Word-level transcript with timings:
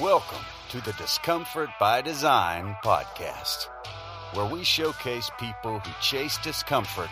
Welcome 0.00 0.44
to 0.68 0.80
the 0.82 0.92
Discomfort 0.92 1.70
by 1.80 2.02
Design 2.02 2.76
podcast, 2.84 3.66
where 4.32 4.46
we 4.46 4.62
showcase 4.62 5.28
people 5.40 5.80
who 5.80 5.90
chase 6.00 6.38
discomfort, 6.38 7.08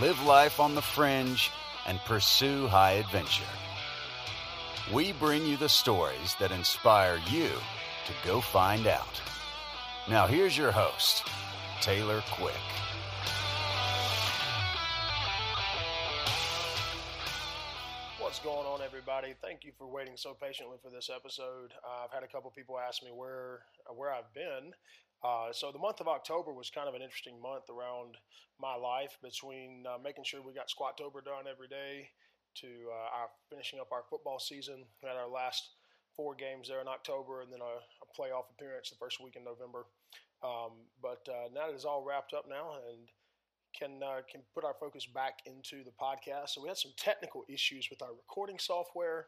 live 0.00 0.18
life 0.22 0.58
on 0.58 0.74
the 0.74 0.80
fringe, 0.80 1.50
and 1.86 2.00
pursue 2.06 2.66
high 2.66 2.92
adventure. 2.92 3.44
We 4.90 5.12
bring 5.12 5.44
you 5.44 5.58
the 5.58 5.68
stories 5.68 6.34
that 6.40 6.50
inspire 6.50 7.20
you 7.28 7.50
to 8.06 8.12
go 8.24 8.40
find 8.40 8.86
out. 8.86 9.20
Now, 10.08 10.26
here's 10.26 10.56
your 10.56 10.72
host, 10.72 11.24
Taylor 11.82 12.22
Quick. 12.30 12.54
Everybody? 19.30 19.52
Thank 19.52 19.64
you 19.64 19.72
for 19.76 19.86
waiting 19.86 20.16
so 20.16 20.34
patiently 20.34 20.76
for 20.82 20.90
this 20.90 21.10
episode. 21.14 21.72
Uh, 21.84 22.04
I've 22.04 22.12
had 22.12 22.22
a 22.22 22.28
couple 22.28 22.50
people 22.50 22.78
ask 22.78 23.02
me 23.02 23.10
where 23.10 23.62
uh, 23.88 23.94
where 23.94 24.12
I've 24.12 24.32
been. 24.34 24.72
Uh, 25.22 25.52
so 25.52 25.70
the 25.70 25.78
month 25.78 26.00
of 26.00 26.08
October 26.08 26.52
was 26.52 26.70
kind 26.70 26.88
of 26.88 26.94
an 26.94 27.02
interesting 27.02 27.40
month 27.40 27.68
around 27.68 28.16
my 28.58 28.74
life 28.74 29.18
between 29.22 29.84
uh, 29.86 29.98
making 30.02 30.24
sure 30.24 30.40
we 30.40 30.54
got 30.54 30.68
Squattober 30.68 31.22
done 31.24 31.44
every 31.50 31.68
day 31.68 32.08
to 32.56 32.66
uh, 32.90 33.20
our 33.20 33.28
finishing 33.50 33.78
up 33.78 33.92
our 33.92 34.04
football 34.08 34.38
season. 34.38 34.84
We 35.02 35.08
had 35.08 35.16
our 35.16 35.30
last 35.30 35.62
four 36.16 36.34
games 36.34 36.68
there 36.68 36.80
in 36.80 36.88
October, 36.88 37.42
and 37.42 37.52
then 37.52 37.60
a, 37.60 37.74
a 37.78 38.06
playoff 38.16 38.50
appearance 38.50 38.90
the 38.90 38.96
first 38.96 39.22
week 39.22 39.36
in 39.36 39.44
November. 39.44 39.86
Um, 40.42 40.88
but 41.02 41.20
uh, 41.28 41.52
now 41.52 41.68
that 41.68 41.74
it's 41.74 41.84
all 41.84 42.02
wrapped 42.02 42.32
up 42.32 42.46
now, 42.48 42.80
and 42.88 43.06
can 43.80 44.02
uh, 44.02 44.20
can 44.30 44.42
put 44.54 44.64
our 44.64 44.74
focus 44.78 45.06
back 45.06 45.38
into 45.46 45.82
the 45.84 45.92
podcast. 46.00 46.50
So 46.50 46.62
we 46.62 46.68
had 46.68 46.76
some 46.76 46.92
technical 46.96 47.44
issues 47.48 47.88
with 47.90 48.02
our 48.02 48.12
recording 48.12 48.58
software 48.58 49.26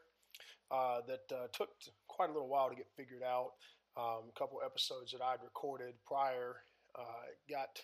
uh, 0.71 1.01
that 1.07 1.35
uh, 1.35 1.47
took 1.53 1.71
quite 2.09 2.31
a 2.31 2.33
little 2.33 2.49
while 2.49 2.69
to 2.69 2.77
get 2.77 2.87
figured 2.97 3.23
out. 3.23 3.53
Um, 3.97 4.31
a 4.35 4.39
couple 4.39 4.59
episodes 4.65 5.13
that 5.13 5.21
I'd 5.21 5.45
recorded 5.45 5.95
prior 6.07 6.57
uh, 6.99 7.29
got 7.51 7.81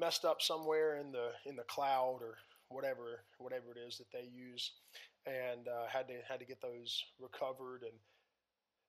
messed 0.00 0.24
up 0.24 0.40
somewhere 0.40 0.96
in 0.96 1.12
the 1.12 1.30
in 1.46 1.56
the 1.56 1.64
cloud 1.64 2.18
or 2.22 2.38
whatever 2.68 3.24
whatever 3.38 3.66
it 3.74 3.78
is 3.86 3.98
that 3.98 4.10
they 4.12 4.28
use, 4.32 4.72
and 5.26 5.68
uh, 5.68 5.86
had 5.88 6.08
to 6.08 6.14
had 6.28 6.40
to 6.40 6.46
get 6.46 6.60
those 6.60 7.04
recovered 7.20 7.82
and 7.82 7.98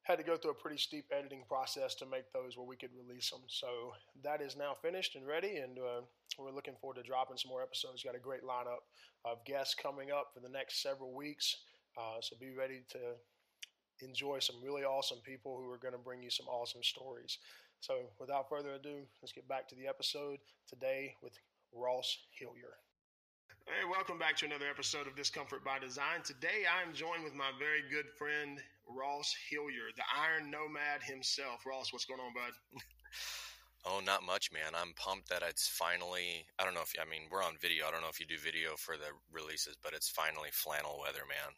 had 0.04 0.18
to 0.18 0.24
go 0.24 0.38
through 0.38 0.52
a 0.52 0.56
pretty 0.56 0.78
steep 0.78 1.06
editing 1.16 1.44
process 1.48 1.94
to 1.96 2.06
make 2.06 2.32
those 2.34 2.58
where 2.58 2.66
we 2.66 2.76
could 2.76 2.90
release 2.98 3.30
them. 3.30 3.42
So 3.48 3.94
that 4.24 4.42
is 4.42 4.56
now 4.56 4.74
finished 4.82 5.16
and 5.16 5.28
ready, 5.28 5.58
and 5.58 5.78
uh, 5.78 6.02
we're 6.38 6.52
looking 6.52 6.76
forward 6.82 6.96
to 6.96 7.04
dropping 7.04 7.38
some 7.38 7.50
more 7.50 7.62
episodes. 7.62 8.04
Got 8.04 8.16
a 8.16 8.20
great 8.20 8.44
lineup 8.44 8.84
of 9.26 9.44
guests 9.46 9.76
coming 9.76 10.12
up 10.12 10.32
for 10.34 10.40
the 10.40 10.50
next 10.50 10.82
several 10.82 11.14
weeks. 11.14 11.58
Uh, 11.98 12.22
so 12.22 12.36
be 12.40 12.52
ready 12.52 12.82
to 12.90 13.00
enjoy 14.02 14.40
some 14.40 14.56
really 14.64 14.84
awesome 14.84 15.20
people 15.24 15.58
who 15.58 15.70
are 15.70 15.78
going 15.78 15.94
to 15.94 16.00
bring 16.00 16.24
you 16.24 16.30
some 16.30 16.48
awesome 16.48 16.84
stories. 16.84 17.38
So 17.82 17.94
without 18.20 18.50
further 18.50 18.74
ado, 18.74 19.02
let's 19.22 19.32
get 19.32 19.48
back 19.48 19.68
to 19.70 19.76
the 19.76 19.88
episode 19.88 20.40
today 20.68 21.16
with 21.22 21.34
Ross 21.74 22.18
Hillier. 22.32 22.76
Hey, 23.66 23.86
welcome 23.90 24.18
back 24.18 24.36
to 24.38 24.46
another 24.46 24.66
episode 24.68 25.06
of 25.06 25.16
Discomfort 25.16 25.64
by 25.64 25.78
Design. 25.80 26.24
Today 26.24 26.66
I'm 26.66 26.94
joined 26.94 27.24
with 27.24 27.36
my 27.36 27.52
very 27.60 27.84
good 27.92 28.10
friend 28.18 28.60
Ross 28.90 29.34
Hillier, 29.50 29.94
the 29.96 30.04
Iron 30.18 30.50
Nomad 30.52 31.04
himself. 31.04 31.66
Ross, 31.66 31.94
what's 31.94 32.06
going 32.06 32.20
on, 32.20 32.34
bud? 32.34 32.54
Oh, 33.88 34.02
not 34.04 34.24
much, 34.24 34.52
man. 34.52 34.76
I'm 34.76 34.92
pumped 34.96 35.30
that 35.30 35.42
it's 35.42 35.68
finally. 35.68 36.44
I 36.60 36.66
don't 36.66 36.74
know 36.74 36.84
if 36.84 36.92
I 37.00 37.08
mean 37.08 37.32
we're 37.32 37.44
on 37.44 37.56
video. 37.62 37.88
I 37.88 37.92
don't 37.92 38.02
know 38.02 38.12
if 38.12 38.20
you 38.20 38.28
do 38.28 38.38
video 38.38 38.76
for 38.76 38.98
the 38.98 39.16
releases, 39.32 39.78
but 39.82 39.94
it's 39.94 40.10
finally 40.10 40.50
flannel 40.52 41.00
weather, 41.00 41.24
man. 41.24 41.56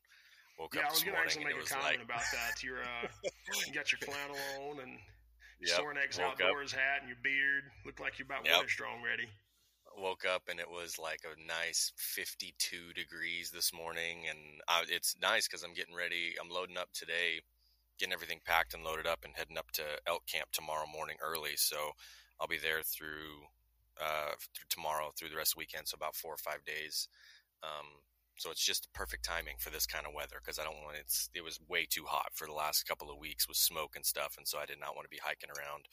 Woke 0.60 0.76
yeah, 0.76 0.86
up 0.86 0.90
I 0.90 0.92
was 0.92 1.02
going 1.04 1.18
to 1.18 1.22
actually 1.22 1.46
make 1.46 1.58
a 1.58 1.66
comment 1.66 1.98
like... 1.98 2.06
about 2.06 2.22
that. 2.30 2.62
You're, 2.62 2.86
uh, 2.86 3.10
you 3.66 3.74
got 3.74 3.92
your 3.92 4.06
flannel 4.06 4.38
on 4.70 4.86
and 4.86 5.02
yep. 5.60 5.82
Sorinex 5.82 6.20
outdoors 6.22 6.74
up. 6.74 6.80
hat 6.80 7.02
and 7.02 7.10
your 7.10 7.18
beard. 7.24 7.66
Look 7.86 8.00
like 8.00 8.20
you're 8.20 8.30
about 8.30 8.46
yep. 8.46 8.70
strong 8.70 9.02
ready. 9.02 9.26
Woke 9.98 10.26
up 10.26 10.44
and 10.50 10.60
it 10.60 10.70
was 10.70 10.98
like 10.98 11.22
a 11.26 11.40
nice 11.48 11.92
52 11.96 12.94
degrees 12.94 13.52
this 13.52 13.74
morning, 13.74 14.26
and 14.30 14.40
I, 14.68 14.84
it's 14.88 15.16
nice 15.22 15.48
because 15.48 15.64
I'm 15.64 15.74
getting 15.74 15.96
ready. 15.96 16.34
I'm 16.42 16.50
loading 16.50 16.78
up 16.78 16.90
today 16.94 17.42
getting 18.02 18.14
everything 18.14 18.42
packed 18.44 18.74
and 18.74 18.84
loaded 18.84 19.06
up 19.06 19.24
and 19.24 19.34
heading 19.38 19.60
up 19.60 19.70
to 19.70 19.84
elk 20.08 20.26
camp 20.26 20.50
tomorrow 20.52 20.88
morning 20.92 21.18
early. 21.22 21.54
So 21.56 21.78
I'll 22.40 22.48
be 22.48 22.58
there 22.58 22.82
through 22.82 23.46
uh, 24.02 24.34
through 24.40 24.70
tomorrow 24.70 25.12
through 25.16 25.30
the 25.30 25.38
rest 25.38 25.54
of 25.54 25.58
the 25.58 25.60
weekend. 25.60 25.88
So 25.88 25.96
about 25.96 26.16
four 26.16 26.34
or 26.34 26.42
five 26.42 26.66
days. 26.66 27.08
Um, 27.62 28.02
so 28.38 28.50
it's 28.50 28.66
just 28.66 28.92
perfect 28.94 29.24
timing 29.24 29.58
for 29.60 29.70
this 29.70 29.86
kind 29.86 30.08
of 30.08 30.16
weather 30.16 30.42
because 30.42 30.58
I 30.58 30.64
don't 30.64 30.82
want 30.82 30.98
it's 30.98 31.30
it 31.36 31.44
was 31.44 31.60
way 31.70 31.86
too 31.88 32.06
hot 32.08 32.34
for 32.34 32.48
the 32.48 32.58
last 32.58 32.88
couple 32.88 33.12
of 33.12 33.20
weeks 33.20 33.48
with 33.48 33.58
smoke 33.58 33.96
and 33.96 34.06
stuff, 34.06 34.34
and 34.38 34.48
so 34.48 34.58
I 34.58 34.66
did 34.66 34.80
not 34.80 34.96
want 34.96 35.06
to 35.06 35.14
be 35.14 35.22
hiking 35.22 35.52
around 35.54 35.86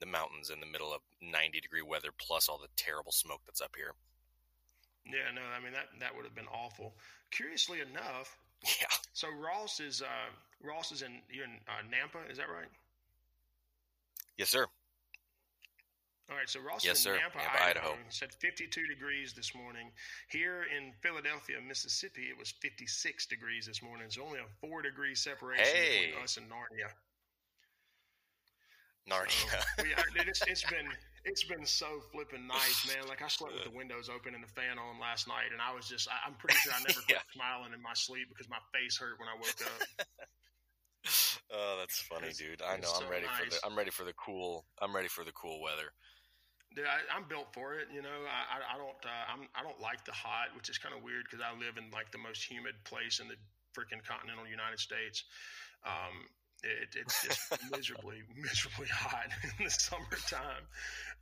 the 0.00 0.06
mountains 0.06 0.50
in 0.50 0.60
the 0.60 0.66
middle 0.66 0.92
of 0.92 1.00
90 1.20 1.60
degree 1.60 1.82
weather 1.82 2.10
plus 2.16 2.48
all 2.48 2.58
the 2.58 2.68
terrible 2.76 3.12
smoke 3.12 3.40
that's 3.46 3.60
up 3.60 3.74
here. 3.76 3.94
Yeah, 5.06 5.32
no, 5.34 5.40
I 5.56 5.62
mean 5.62 5.72
that 5.72 5.88
that 6.00 6.14
would 6.14 6.24
have 6.24 6.34
been 6.34 6.48
awful. 6.52 6.94
Curiously 7.30 7.80
enough, 7.80 8.36
yeah. 8.80 8.92
So 9.12 9.28
Ross 9.30 9.80
is 9.80 10.02
uh, 10.02 10.30
Ross 10.62 10.92
is 10.92 11.02
in 11.02 11.20
you're 11.30 11.44
in 11.44 11.58
uh, 11.66 11.82
Nampa, 11.88 12.30
is 12.30 12.38
that 12.38 12.48
right? 12.48 12.68
Yes, 14.36 14.50
sir. 14.50 14.66
All 16.30 16.36
right, 16.36 16.48
so 16.48 16.60
Ross 16.60 16.84
yes, 16.84 16.98
in 16.98 17.12
sir. 17.12 17.16
Nampa, 17.16 17.40
Nampa 17.40 17.70
Idaho, 17.70 17.88
Idaho 17.88 17.98
said 18.10 18.34
52 18.34 18.86
degrees 18.86 19.32
this 19.32 19.54
morning. 19.54 19.90
Here 20.28 20.66
in 20.76 20.92
Philadelphia, 21.00 21.56
Mississippi, 21.66 22.24
it 22.28 22.38
was 22.38 22.52
56 22.60 23.26
degrees 23.26 23.64
this 23.64 23.82
morning. 23.82 24.04
It's 24.04 24.18
only 24.18 24.38
a 24.38 24.44
four 24.60 24.82
degree 24.82 25.14
separation 25.14 25.64
hey. 25.64 26.06
between 26.08 26.22
us 26.22 26.36
and 26.36 26.46
Narnia. 26.50 26.92
Narnia. 29.08 29.32
So 29.32 29.82
we, 29.82 29.96
it's, 30.20 30.42
it's 30.46 30.64
been 30.64 30.88
it's 31.24 31.44
been 31.44 31.64
so 31.64 32.00
flipping 32.12 32.46
nice, 32.46 32.86
man. 32.88 33.08
Like 33.08 33.22
I 33.22 33.28
slept 33.28 33.54
with 33.54 33.64
the 33.64 33.76
windows 33.76 34.08
open 34.08 34.34
and 34.34 34.44
the 34.44 34.52
fan 34.52 34.78
on 34.78 35.00
last 35.00 35.26
night, 35.28 35.50
and 35.52 35.60
I 35.60 35.74
was 35.74 35.88
just 35.88 36.08
I, 36.08 36.28
am 36.28 36.36
pretty 36.36 36.56
sure 36.60 36.72
I 36.72 36.80
never 36.86 37.00
quit 37.08 37.20
yeah. 37.20 37.32
smiling 37.32 37.72
in 37.72 37.82
my 37.82 37.94
sleep 37.94 38.28
because 38.28 38.48
my 38.48 38.60
face 38.72 38.96
hurt 38.96 39.16
when 39.18 39.28
I 39.28 39.36
woke 39.36 39.60
up. 39.64 39.80
oh, 41.52 41.76
that's 41.80 42.00
funny, 42.04 42.32
dude. 42.36 42.60
I 42.62 42.76
know. 42.76 42.92
I'm 42.96 43.10
ready 43.10 43.26
nice. 43.26 43.40
for 43.40 43.46
the 43.48 43.58
I'm 43.64 43.76
ready 43.76 43.90
for 43.90 44.04
the 44.04 44.16
cool 44.16 44.64
I'm 44.80 44.94
ready 44.94 45.08
for 45.08 45.24
the 45.24 45.32
cool 45.32 45.60
weather. 45.60 45.90
Dude, 46.76 46.84
I, 46.84 47.00
am 47.16 47.24
built 47.24 47.48
for 47.56 47.80
it. 47.80 47.88
You 47.88 48.04
know, 48.04 48.12
I, 48.28 48.60
I, 48.60 48.76
I 48.76 48.76
don't 48.76 49.00
uh, 49.00 49.24
I'm 49.32 49.48
I 49.56 49.64
don't 49.64 49.80
like 49.80 50.04
the 50.04 50.12
hot, 50.12 50.52
which 50.52 50.68
is 50.68 50.76
kind 50.76 50.94
of 50.94 51.02
weird 51.02 51.24
because 51.24 51.40
I 51.40 51.56
live 51.56 51.80
in 51.80 51.88
like 51.90 52.12
the 52.12 52.20
most 52.20 52.44
humid 52.44 52.76
place 52.84 53.20
in 53.20 53.28
the 53.28 53.40
freaking 53.72 54.04
continental 54.04 54.44
United 54.44 54.78
States. 54.78 55.24
Um, 55.86 56.28
it, 56.62 56.96
it's 56.96 57.22
just 57.22 57.70
miserably, 57.70 58.22
miserably 58.36 58.88
hot 58.88 59.26
in 59.58 59.64
the 59.64 59.70
summertime. 59.70 60.66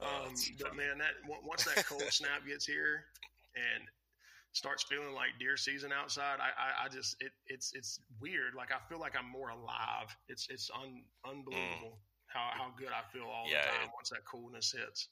Oh, 0.01 0.27
um, 0.27 0.35
but 0.61 0.77
man, 0.77 0.99
that 0.99 1.15
once 1.45 1.65
that 1.65 1.87
cold 1.87 2.03
snap 2.11 2.47
gets 2.47 2.67
here 2.67 3.05
and 3.55 3.85
starts 4.53 4.85
feeling 4.85 5.15
like 5.15 5.31
deer 5.39 5.57
season 5.57 5.93
outside, 5.93 6.39
I, 6.41 6.49
I, 6.57 6.87
I, 6.87 6.89
just 6.89 7.17
it, 7.21 7.33
it's 7.47 7.73
it's 7.75 8.01
weird. 8.21 8.55
Like 8.57 8.71
I 8.73 8.79
feel 8.89 9.01
like 9.01 9.15
I'm 9.19 9.31
more 9.31 9.51
alive. 9.51 10.15
It's 10.29 10.49
it's 10.51 10.71
un, 10.75 11.03
unbelievable 11.25 11.99
mm. 11.99 12.29
how 12.29 12.49
how 12.53 12.73
good 12.79 12.89
I 12.89 13.05
feel 13.13 13.27
all 13.27 13.45
yeah, 13.47 13.63
the 13.63 13.69
time 13.69 13.85
it, 13.85 13.91
once 13.95 14.11
that 14.11 14.25
coolness 14.25 14.73
hits. 14.73 15.09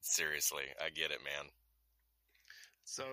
Seriously, 0.00 0.64
I 0.84 0.90
get 0.90 1.12
it, 1.12 1.20
man. 1.22 1.46
So 2.84 3.04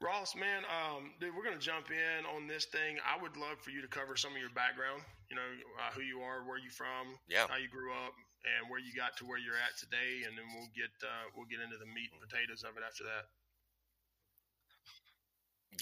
Ross, 0.00 0.34
man, 0.36 0.62
um, 0.68 1.12
dude, 1.20 1.34
we're 1.34 1.44
going 1.44 1.58
to 1.58 1.64
jump 1.64 1.88
in 1.90 2.26
on 2.36 2.46
this 2.46 2.66
thing. 2.66 2.98
I 3.00 3.20
would 3.22 3.36
love 3.36 3.58
for 3.60 3.70
you 3.70 3.80
to 3.80 3.88
cover 3.88 4.16
some 4.16 4.32
of 4.32 4.38
your 4.38 4.50
background. 4.50 5.02
You 5.30 5.36
know, 5.36 5.50
uh, 5.80 5.90
who 5.96 6.02
you 6.02 6.20
are, 6.20 6.44
where 6.44 6.58
you're 6.58 6.74
from, 6.74 7.16
yeah, 7.28 7.46
how 7.48 7.56
you 7.56 7.68
grew 7.68 7.92
up, 7.92 8.12
and 8.44 8.68
where 8.70 8.80
you 8.80 8.92
got 8.92 9.16
to 9.18 9.24
where 9.24 9.38
you're 9.38 9.56
at 9.56 9.76
today, 9.78 10.28
and 10.28 10.36
then 10.36 10.44
we'll 10.54 10.70
get 10.76 10.92
uh, 11.02 11.26
we'll 11.36 11.48
get 11.48 11.60
into 11.60 11.78
the 11.78 11.88
meat 11.88 12.12
and 12.12 12.20
potatoes 12.20 12.62
of 12.62 12.76
it 12.76 12.84
after 12.86 13.04
that. 13.04 13.32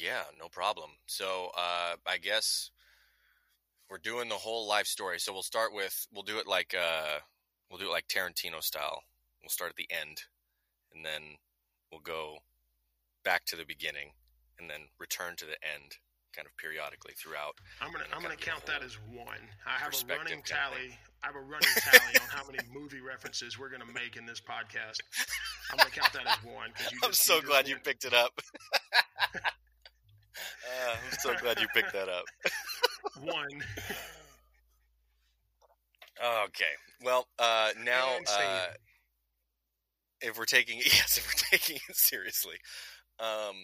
Yeah, 0.00 0.22
no 0.38 0.48
problem. 0.48 0.90
So 1.06 1.50
uh, 1.56 1.96
I 2.06 2.18
guess 2.18 2.70
we're 3.90 3.98
doing 3.98 4.28
the 4.28 4.36
whole 4.36 4.66
life 4.66 4.86
story. 4.86 5.18
So 5.18 5.32
we'll 5.32 5.42
start 5.42 5.74
with 5.74 6.06
we'll 6.12 6.22
do 6.22 6.38
it 6.38 6.46
like 6.46 6.74
uh, 6.78 7.18
we'll 7.70 7.80
do 7.80 7.88
it 7.88 7.92
like 7.92 8.08
Tarantino 8.08 8.62
style. 8.62 9.02
We'll 9.42 9.50
start 9.50 9.70
at 9.70 9.76
the 9.76 9.90
end, 9.90 10.22
and 10.94 11.04
then 11.04 11.36
we'll 11.90 12.00
go 12.00 12.38
back 13.24 13.44
to 13.46 13.56
the 13.56 13.64
beginning 13.64 14.10
and 14.58 14.70
then 14.70 14.88
return 14.98 15.36
to 15.36 15.44
the 15.44 15.58
end 15.62 15.96
kind 16.34 16.46
of 16.46 16.56
periodically 16.56 17.14
throughout. 17.16 17.54
I'm 17.80 17.92
gonna 17.92 18.04
I'm 18.14 18.22
gonna 18.22 18.36
count 18.36 18.66
that 18.66 18.82
as 18.82 18.98
one. 19.12 19.42
I 19.66 19.78
have 19.78 19.94
a 19.94 20.06
running 20.18 20.42
tally. 20.44 20.98
I 21.22 21.26
have 21.26 21.36
a 21.36 21.40
running 21.40 21.68
tally 21.76 22.14
on 22.20 22.28
how 22.28 22.44
many 22.50 22.58
movie 22.74 23.00
references 23.00 23.58
we're 23.58 23.70
gonna 23.70 23.90
make 23.92 24.16
in 24.16 24.26
this 24.26 24.40
podcast. 24.40 24.98
I'm 25.70 25.78
gonna 25.78 25.90
count 25.90 26.12
that 26.12 26.26
as 26.26 26.44
one. 26.44 26.70
You 26.90 26.98
I'm 27.04 27.12
so 27.12 27.36
you 27.36 27.42
glad 27.42 27.56
went. 27.64 27.68
you 27.68 27.76
picked 27.84 28.04
it 28.04 28.14
up. 28.14 28.32
uh, 29.34 29.40
I'm 30.92 31.18
so 31.18 31.34
glad 31.40 31.60
you 31.60 31.66
picked 31.74 31.92
that 31.92 32.08
up. 32.08 32.24
one. 33.22 33.62
Okay. 36.46 36.64
Well, 37.04 37.26
uh, 37.38 37.70
now 37.84 38.16
uh, 38.30 38.66
if 40.20 40.38
we're 40.38 40.44
taking 40.44 40.78
yes, 40.78 41.18
if 41.18 41.26
we're 41.26 41.58
taking 41.58 41.76
it 41.88 41.96
seriously, 41.96 42.56
um, 43.18 43.56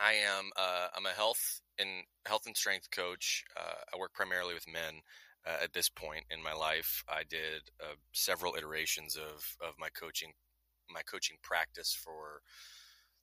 I 0.00 0.14
am 0.14 0.50
uh, 0.56 0.88
I'm 0.96 1.06
a 1.06 1.10
health 1.10 1.60
and 1.78 2.04
health 2.26 2.46
and 2.46 2.56
strength 2.56 2.90
coach. 2.90 3.44
Uh, 3.56 3.74
I 3.94 3.98
work 3.98 4.12
primarily 4.14 4.54
with 4.54 4.66
men. 4.68 5.00
uh, 5.46 5.58
at 5.62 5.72
this 5.72 5.88
point 5.88 6.24
in 6.30 6.42
my 6.42 6.52
life. 6.52 7.04
I 7.08 7.22
did 7.28 7.70
uh, 7.80 7.94
several 8.12 8.56
iterations 8.56 9.16
of 9.16 9.56
of 9.60 9.74
my 9.78 9.88
coaching 9.90 10.32
my 10.90 11.02
coaching 11.02 11.36
practice 11.42 11.94
for 11.94 12.42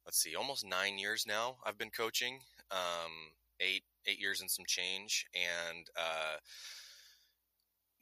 let's 0.05 0.21
see, 0.21 0.35
almost 0.35 0.65
nine 0.65 0.97
years 0.97 1.25
now. 1.27 1.57
I've 1.65 1.77
been 1.77 1.91
coaching, 1.91 2.39
um, 2.71 3.11
eight 3.59 3.83
eight 4.07 4.19
years 4.19 4.41
and 4.41 4.49
some 4.51 4.65
change, 4.67 5.25
and 5.35 5.87
uh, 5.97 6.37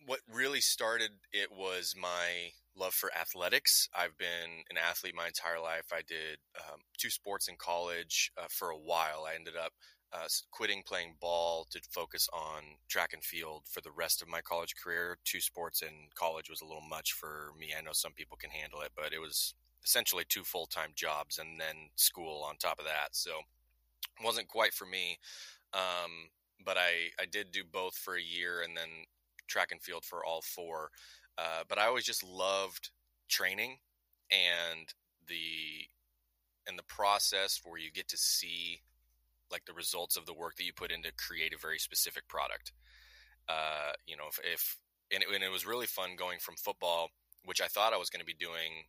what 0.05 0.19
really 0.31 0.61
started 0.61 1.11
it 1.31 1.51
was 1.51 1.95
my 1.99 2.51
love 2.75 2.93
for 2.93 3.11
athletics. 3.13 3.89
I've 3.93 4.17
been 4.17 4.63
an 4.69 4.77
athlete 4.77 5.15
my 5.15 5.27
entire 5.27 5.59
life. 5.59 5.91
I 5.91 6.01
did 6.07 6.37
um, 6.57 6.79
two 6.97 7.09
sports 7.09 7.47
in 7.47 7.55
college 7.57 8.31
uh, 8.37 8.47
for 8.49 8.69
a 8.69 8.77
while. 8.77 9.25
I 9.29 9.35
ended 9.35 9.55
up 9.57 9.73
uh, 10.13 10.27
quitting 10.51 10.83
playing 10.85 11.15
ball 11.21 11.67
to 11.71 11.79
focus 11.89 12.27
on 12.33 12.63
track 12.89 13.13
and 13.13 13.23
field 13.23 13.63
for 13.69 13.81
the 13.81 13.91
rest 13.91 14.21
of 14.21 14.27
my 14.27 14.41
college 14.41 14.75
career. 14.81 15.17
Two 15.23 15.39
sports 15.39 15.81
in 15.81 16.09
college 16.15 16.49
was 16.49 16.61
a 16.61 16.65
little 16.65 16.83
much 16.89 17.13
for 17.13 17.51
me. 17.59 17.69
I 17.77 17.81
know 17.81 17.93
some 17.93 18.13
people 18.13 18.37
can 18.37 18.49
handle 18.49 18.81
it, 18.81 18.91
but 18.95 19.13
it 19.13 19.19
was 19.19 19.53
essentially 19.83 20.25
two 20.27 20.43
full 20.43 20.65
time 20.65 20.91
jobs 20.95 21.37
and 21.37 21.59
then 21.59 21.89
school 21.95 22.45
on 22.47 22.57
top 22.57 22.79
of 22.79 22.85
that. 22.85 23.09
So 23.11 23.31
it 24.19 24.25
wasn't 24.25 24.47
quite 24.47 24.73
for 24.73 24.85
me. 24.85 25.17
Um, 25.73 26.29
but 26.63 26.77
I, 26.77 27.11
I 27.19 27.25
did 27.25 27.51
do 27.51 27.63
both 27.69 27.95
for 27.95 28.15
a 28.15 28.21
year 28.21 28.61
and 28.61 28.75
then 28.75 28.89
track 29.51 29.71
and 29.71 29.81
field 29.81 30.05
for 30.05 30.25
all 30.25 30.41
four. 30.41 30.89
Uh, 31.37 31.63
but 31.67 31.77
I 31.77 31.85
always 31.85 32.05
just 32.05 32.23
loved 32.23 32.89
training 33.29 33.77
and 34.31 34.87
the 35.27 35.87
and 36.67 36.77
the 36.77 36.83
process 36.83 37.61
where 37.63 37.79
you 37.79 37.91
get 37.91 38.07
to 38.09 38.17
see 38.17 38.81
like 39.51 39.65
the 39.65 39.73
results 39.73 40.15
of 40.15 40.25
the 40.25 40.33
work 40.33 40.55
that 40.55 40.63
you 40.63 40.73
put 40.73 40.91
in 40.91 41.01
to 41.03 41.11
create 41.17 41.53
a 41.53 41.59
very 41.59 41.79
specific 41.79 42.27
product. 42.27 42.71
Uh, 43.49 43.91
you 44.07 44.15
know, 44.15 44.25
if, 44.29 44.39
if 44.43 44.77
and, 45.13 45.23
it, 45.23 45.29
and 45.33 45.43
it 45.43 45.51
was 45.51 45.65
really 45.65 45.87
fun 45.87 46.11
going 46.17 46.39
from 46.39 46.55
football, 46.55 47.09
which 47.43 47.61
I 47.61 47.67
thought 47.67 47.93
I 47.93 47.97
was 47.97 48.09
going 48.09 48.21
to 48.21 48.25
be 48.25 48.33
doing 48.33 48.85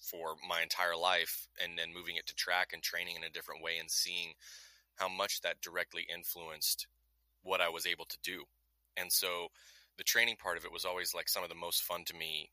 for 0.00 0.34
my 0.48 0.60
entire 0.62 0.96
life, 0.96 1.46
and 1.62 1.78
then 1.78 1.94
moving 1.94 2.16
it 2.16 2.26
to 2.26 2.34
track 2.34 2.70
and 2.72 2.82
training 2.82 3.14
in 3.14 3.22
a 3.22 3.30
different 3.30 3.62
way, 3.62 3.78
and 3.78 3.88
seeing 3.88 4.32
how 4.96 5.08
much 5.08 5.40
that 5.42 5.60
directly 5.60 6.04
influenced 6.12 6.88
what 7.42 7.60
I 7.60 7.68
was 7.68 7.86
able 7.86 8.06
to 8.06 8.18
do. 8.24 8.44
And 8.96 9.12
so, 9.12 9.48
the 10.02 10.10
training 10.18 10.34
part 10.34 10.58
of 10.58 10.64
it 10.64 10.72
was 10.72 10.84
always 10.84 11.14
like 11.14 11.28
some 11.28 11.44
of 11.44 11.48
the 11.48 11.54
most 11.54 11.84
fun 11.84 12.02
to 12.04 12.14
me, 12.16 12.50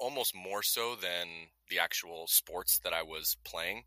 almost 0.00 0.34
more 0.34 0.60
so 0.60 0.96
than 0.96 1.28
the 1.70 1.78
actual 1.78 2.26
sports 2.26 2.80
that 2.82 2.92
I 2.92 3.04
was 3.04 3.36
playing. 3.44 3.84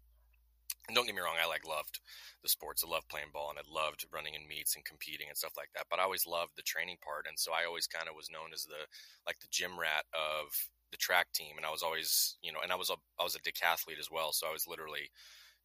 And 0.88 0.95
don't 0.95 1.06
get 1.06 1.13
me 1.13 1.21
wrong, 1.21 1.35
I 1.35 1.50
like 1.50 1.68
loved 1.68 2.00
the 2.41 2.47
sports. 2.47 2.81
I 2.81 2.89
loved 2.89 3.09
playing 3.09 3.27
ball 3.33 3.50
and 3.50 3.59
I 3.59 3.68
loved 3.68 4.06
running 4.13 4.35
in 4.35 4.47
meets 4.47 4.77
and 4.77 4.85
competing 4.85 5.27
and 5.27 5.35
stuff 5.35 5.51
like 5.57 5.68
that. 5.75 5.88
But 5.89 6.00
I 6.00 6.03
always 6.03 6.25
loved 6.25 6.53
the 6.56 6.62
training 6.62 6.95
part, 7.03 7.25
and 7.27 7.38
so 7.38 7.51
I 7.51 7.65
always 7.68 7.88
kind 7.88 8.07
of 8.07 8.15
was 8.15 8.31
known 8.31 8.53
as 8.53 8.63
the 8.63 8.88
like 9.27 9.41
the 9.41 9.51
gym 9.51 9.77
rat 9.77 10.06
of 10.15 10.47
the 10.91 10.97
track 10.97 11.27
team. 11.33 11.57
And 11.57 11.65
I 11.65 11.71
was 11.71 11.83
always, 11.83 12.38
you 12.41 12.53
know, 12.53 12.59
and 12.63 12.71
I 12.71 12.77
was 12.77 12.89
a 12.89 12.95
I 13.19 13.24
was 13.25 13.35
a 13.35 13.44
decathlete 13.44 14.00
as 14.00 14.09
well, 14.09 14.31
so 14.31 14.47
I 14.47 14.53
was 14.53 14.65
literally 14.65 15.12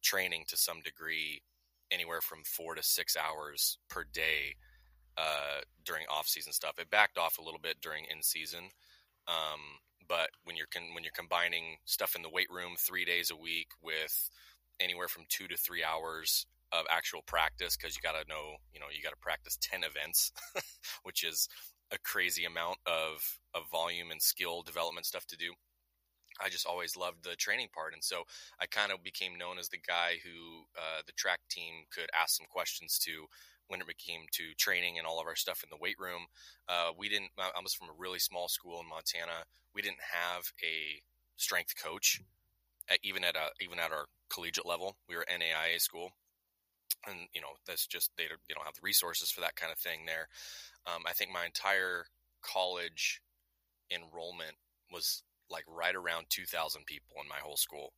training 0.03 0.43
to 0.49 0.57
some 0.57 0.81
degree, 0.83 1.41
anywhere 1.89 2.19
from 2.19 2.43
four 2.43 2.75
to 2.75 2.83
six 2.83 3.15
hours 3.15 3.77
per 3.89 4.03
day 4.11 4.59
uh, 5.17 5.61
during 5.85 6.05
off 6.09 6.27
season 6.27 6.53
stuff. 6.53 6.79
It 6.79 6.89
backed 6.89 7.17
off 7.17 7.39
a 7.39 7.43
little 7.43 7.59
bit 7.61 7.77
during 7.81 8.05
in 8.11 8.21
season. 8.21 8.69
Um, 9.27 9.81
but 10.07 10.29
when 10.43 10.55
you're 10.55 10.67
con- 10.71 10.93
when 10.93 11.03
you're 11.03 11.11
combining 11.15 11.77
stuff 11.85 12.15
in 12.15 12.21
the 12.21 12.29
weight 12.29 12.49
room 12.49 12.75
three 12.77 13.03
days 13.03 13.31
a 13.31 13.35
week 13.35 13.67
with 13.81 14.29
anywhere 14.79 15.07
from 15.07 15.23
two 15.29 15.47
to 15.47 15.57
three 15.57 15.83
hours 15.83 16.45
of 16.71 16.85
actual 16.89 17.21
practice 17.25 17.77
because 17.77 17.95
you 17.95 18.01
got 18.01 18.19
to 18.19 18.27
know, 18.27 18.55
you 18.73 18.79
know, 18.79 18.87
you 18.91 19.01
got 19.01 19.11
to 19.11 19.21
practice 19.21 19.57
10 19.61 19.81
events, 19.83 20.31
which 21.03 21.23
is 21.23 21.47
a 21.91 21.97
crazy 21.99 22.45
amount 22.45 22.77
of, 22.85 23.39
of 23.53 23.69
volume 23.71 24.11
and 24.11 24.21
skill 24.21 24.61
development 24.61 25.05
stuff 25.05 25.25
to 25.27 25.37
do. 25.37 25.53
I 26.43 26.49
just 26.49 26.67
always 26.67 26.95
loved 26.95 27.23
the 27.23 27.35
training 27.35 27.69
part. 27.73 27.93
And 27.93 28.03
so 28.03 28.23
I 28.61 28.65
kind 28.67 28.91
of 28.91 29.01
became 29.01 29.37
known 29.37 29.57
as 29.57 29.69
the 29.69 29.79
guy 29.79 30.19
who 30.23 30.65
uh, 30.77 31.01
the 31.05 31.13
track 31.13 31.39
team 31.49 31.85
could 31.89 32.09
ask 32.19 32.35
some 32.35 32.45
questions 32.49 32.99
to 33.05 33.25
when 33.67 33.81
it 33.81 33.87
came 33.97 34.21
to 34.31 34.53
training 34.57 34.97
and 34.97 35.07
all 35.07 35.19
of 35.19 35.27
our 35.27 35.35
stuff 35.35 35.63
in 35.63 35.69
the 35.69 35.81
weight 35.81 35.99
room. 35.99 36.27
Uh, 36.67 36.91
we 36.97 37.09
didn't, 37.09 37.31
I 37.37 37.61
was 37.61 37.73
from 37.73 37.89
a 37.89 37.97
really 37.97 38.19
small 38.19 38.47
school 38.47 38.79
in 38.79 38.87
Montana. 38.87 39.45
We 39.73 39.81
didn't 39.81 40.01
have 40.13 40.43
a 40.63 41.01
strength 41.35 41.73
coach, 41.81 42.21
even 43.03 43.23
at 43.23 43.35
a, 43.35 43.49
even 43.61 43.79
at 43.79 43.91
our 43.91 44.05
collegiate 44.29 44.65
level. 44.65 44.97
We 45.09 45.15
were 45.15 45.25
NAIA 45.29 45.79
school 45.79 46.11
and 47.05 47.27
you 47.33 47.41
know 47.41 47.55
that's 47.65 47.85
just 47.85 48.11
they 48.17 48.23
they 48.23 48.53
don't 48.53 48.65
have 48.65 48.75
the 48.75 48.81
resources 48.83 49.29
for 49.29 49.41
that 49.41 49.55
kind 49.55 49.71
of 49.71 49.77
thing 49.77 50.05
there. 50.05 50.27
Um, 50.85 51.03
I 51.05 51.13
think 51.13 51.31
my 51.31 51.45
entire 51.45 52.05
college 52.41 53.21
enrollment 53.91 54.55
was 54.91 55.23
like 55.49 55.63
right 55.67 55.95
around 55.95 56.25
2,000 56.29 56.85
people 56.85 57.15
in 57.21 57.27
my 57.27 57.39
whole 57.41 57.57
school. 57.57 57.93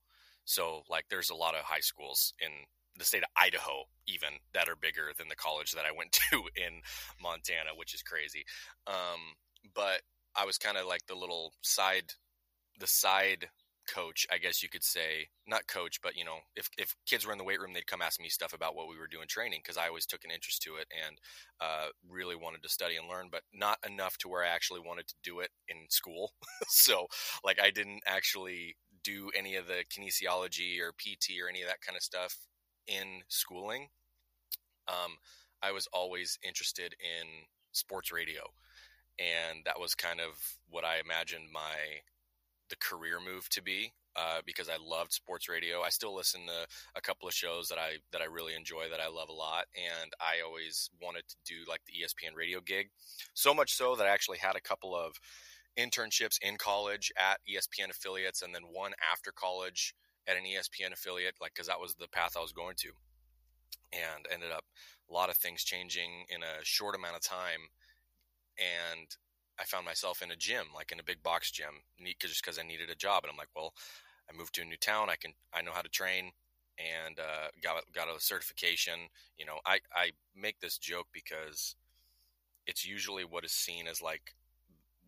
So 0.45 0.83
like 0.89 1.05
there's 1.09 1.29
a 1.29 1.35
lot 1.35 1.55
of 1.55 1.61
high 1.61 1.79
schools 1.79 2.33
in 2.39 2.49
the 2.99 3.05
state 3.05 3.23
of 3.23 3.29
Idaho 3.35 3.85
even 4.07 4.29
that 4.53 4.69
are 4.69 4.75
bigger 4.75 5.11
than 5.17 5.29
the 5.29 5.35
college 5.35 5.71
that 5.71 5.85
I 5.85 5.95
went 5.95 6.11
to 6.31 6.43
in 6.55 6.81
Montana, 7.21 7.71
which 7.75 7.93
is 7.93 8.01
crazy. 8.01 8.43
Um, 8.87 9.35
but 9.73 10.01
I 10.35 10.45
was 10.45 10.57
kind 10.57 10.77
of 10.77 10.85
like 10.85 11.05
the 11.07 11.15
little 11.15 11.53
side 11.61 12.13
the 12.79 12.87
side 12.87 13.49
coach, 13.93 14.27
I 14.31 14.37
guess 14.37 14.61
you 14.61 14.69
could 14.69 14.83
say, 14.83 15.27
not 15.47 15.67
coach, 15.67 15.99
but 16.01 16.15
you 16.15 16.23
know, 16.23 16.39
if 16.55 16.69
if 16.77 16.95
kids 17.07 17.25
were 17.25 17.31
in 17.31 17.37
the 17.37 17.43
weight 17.43 17.59
room, 17.59 17.73
they'd 17.73 17.87
come 17.87 18.01
ask 18.01 18.19
me 18.19 18.29
stuff 18.29 18.53
about 18.53 18.75
what 18.75 18.87
we 18.87 18.97
were 18.97 19.07
doing 19.07 19.27
training 19.27 19.61
because 19.63 19.77
I 19.77 19.87
always 19.87 20.05
took 20.05 20.23
an 20.23 20.31
interest 20.31 20.61
to 20.63 20.75
it 20.75 20.87
and 21.05 21.17
uh, 21.59 21.87
really 22.07 22.35
wanted 22.35 22.63
to 22.63 22.69
study 22.69 22.95
and 22.97 23.07
learn, 23.07 23.29
but 23.31 23.41
not 23.53 23.79
enough 23.87 24.17
to 24.19 24.29
where 24.29 24.43
I 24.43 24.49
actually 24.49 24.81
wanted 24.81 25.07
to 25.07 25.15
do 25.23 25.39
it 25.39 25.49
in 25.67 25.77
school. 25.89 26.33
so, 26.67 27.07
like, 27.43 27.59
I 27.61 27.71
didn't 27.71 28.01
actually 28.05 28.75
do 29.03 29.31
any 29.37 29.55
of 29.55 29.67
the 29.67 29.83
kinesiology 29.89 30.79
or 30.79 30.91
PT 30.93 31.41
or 31.43 31.49
any 31.49 31.61
of 31.61 31.67
that 31.67 31.81
kind 31.81 31.95
of 31.95 32.03
stuff 32.03 32.35
in 32.87 33.21
schooling. 33.27 33.89
Um, 34.87 35.17
I 35.61 35.71
was 35.71 35.87
always 35.93 36.39
interested 36.43 36.95
in 36.99 37.27
sports 37.71 38.11
radio, 38.11 38.41
and 39.19 39.59
that 39.65 39.79
was 39.79 39.95
kind 39.95 40.19
of 40.19 40.39
what 40.69 40.85
I 40.85 40.99
imagined 41.03 41.45
my 41.53 42.01
the 42.69 42.75
career 42.75 43.17
move 43.19 43.49
to 43.49 43.63
be 43.63 43.93
uh, 44.15 44.41
because 44.45 44.69
I 44.69 44.77
loved 44.83 45.11
sports 45.11 45.49
radio. 45.49 45.81
I 45.81 45.89
still 45.89 46.15
listen 46.15 46.41
to 46.47 46.67
a 46.95 47.01
couple 47.01 47.27
of 47.27 47.33
shows 47.33 47.67
that 47.69 47.77
I 47.77 47.97
that 48.11 48.21
I 48.21 48.25
really 48.25 48.55
enjoy 48.55 48.89
that 48.89 48.99
I 48.99 49.07
love 49.07 49.29
a 49.29 49.33
lot, 49.33 49.65
and 49.75 50.11
I 50.19 50.45
always 50.45 50.89
wanted 51.01 51.23
to 51.27 51.35
do 51.45 51.55
like 51.67 51.81
the 51.85 51.93
ESPN 51.93 52.35
radio 52.35 52.59
gig. 52.61 52.89
So 53.33 53.53
much 53.53 53.73
so 53.75 53.95
that 53.95 54.07
I 54.07 54.09
actually 54.09 54.39
had 54.39 54.55
a 54.55 54.61
couple 54.61 54.95
of 54.95 55.13
internships 55.77 56.37
in 56.41 56.57
college 56.57 57.11
at 57.17 57.39
ESPN 57.49 57.91
affiliates, 57.91 58.41
and 58.41 58.53
then 58.53 58.63
one 58.71 58.93
after 59.11 59.31
college 59.31 59.93
at 60.29 60.37
an 60.37 60.43
ESPN 60.43 60.93
affiliate, 60.93 61.35
like 61.41 61.53
because 61.53 61.67
that 61.67 61.79
was 61.79 61.95
the 61.95 62.07
path 62.07 62.35
I 62.37 62.41
was 62.41 62.51
going 62.51 62.75
to, 62.79 62.89
and 63.93 64.25
ended 64.31 64.51
up 64.51 64.65
a 65.09 65.13
lot 65.13 65.29
of 65.29 65.37
things 65.37 65.63
changing 65.63 66.25
in 66.29 66.43
a 66.43 66.63
short 66.63 66.95
amount 66.95 67.15
of 67.15 67.21
time, 67.21 67.69
and 68.57 69.07
I 69.59 69.63
found 69.63 69.85
myself 69.85 70.21
in 70.21 70.31
a 70.31 70.35
gym, 70.35 70.67
like 70.75 70.91
in 70.91 70.99
a 70.99 71.03
big 71.03 71.23
box 71.23 71.51
gym, 71.51 71.83
just 72.19 72.43
because 72.43 72.59
I 72.59 72.63
needed 72.63 72.89
a 72.89 72.95
job. 72.95 73.23
And 73.23 73.31
I'm 73.31 73.37
like, 73.37 73.49
well, 73.55 73.73
I 74.29 74.37
moved 74.37 74.55
to 74.55 74.61
a 74.61 74.65
new 74.65 74.77
town. 74.77 75.09
I 75.09 75.15
can, 75.15 75.33
I 75.53 75.61
know 75.61 75.71
how 75.73 75.81
to 75.81 75.89
train, 75.89 76.31
and 76.77 77.19
uh, 77.19 77.47
got 77.61 77.83
got 77.93 78.07
a 78.07 78.19
certification. 78.19 79.09
You 79.37 79.45
know, 79.45 79.59
I 79.65 79.79
I 79.93 80.11
make 80.35 80.59
this 80.59 80.77
joke 80.77 81.07
because 81.13 81.75
it's 82.67 82.85
usually 82.85 83.25
what 83.25 83.43
is 83.43 83.51
seen 83.51 83.87
as 83.87 84.01
like 84.01 84.35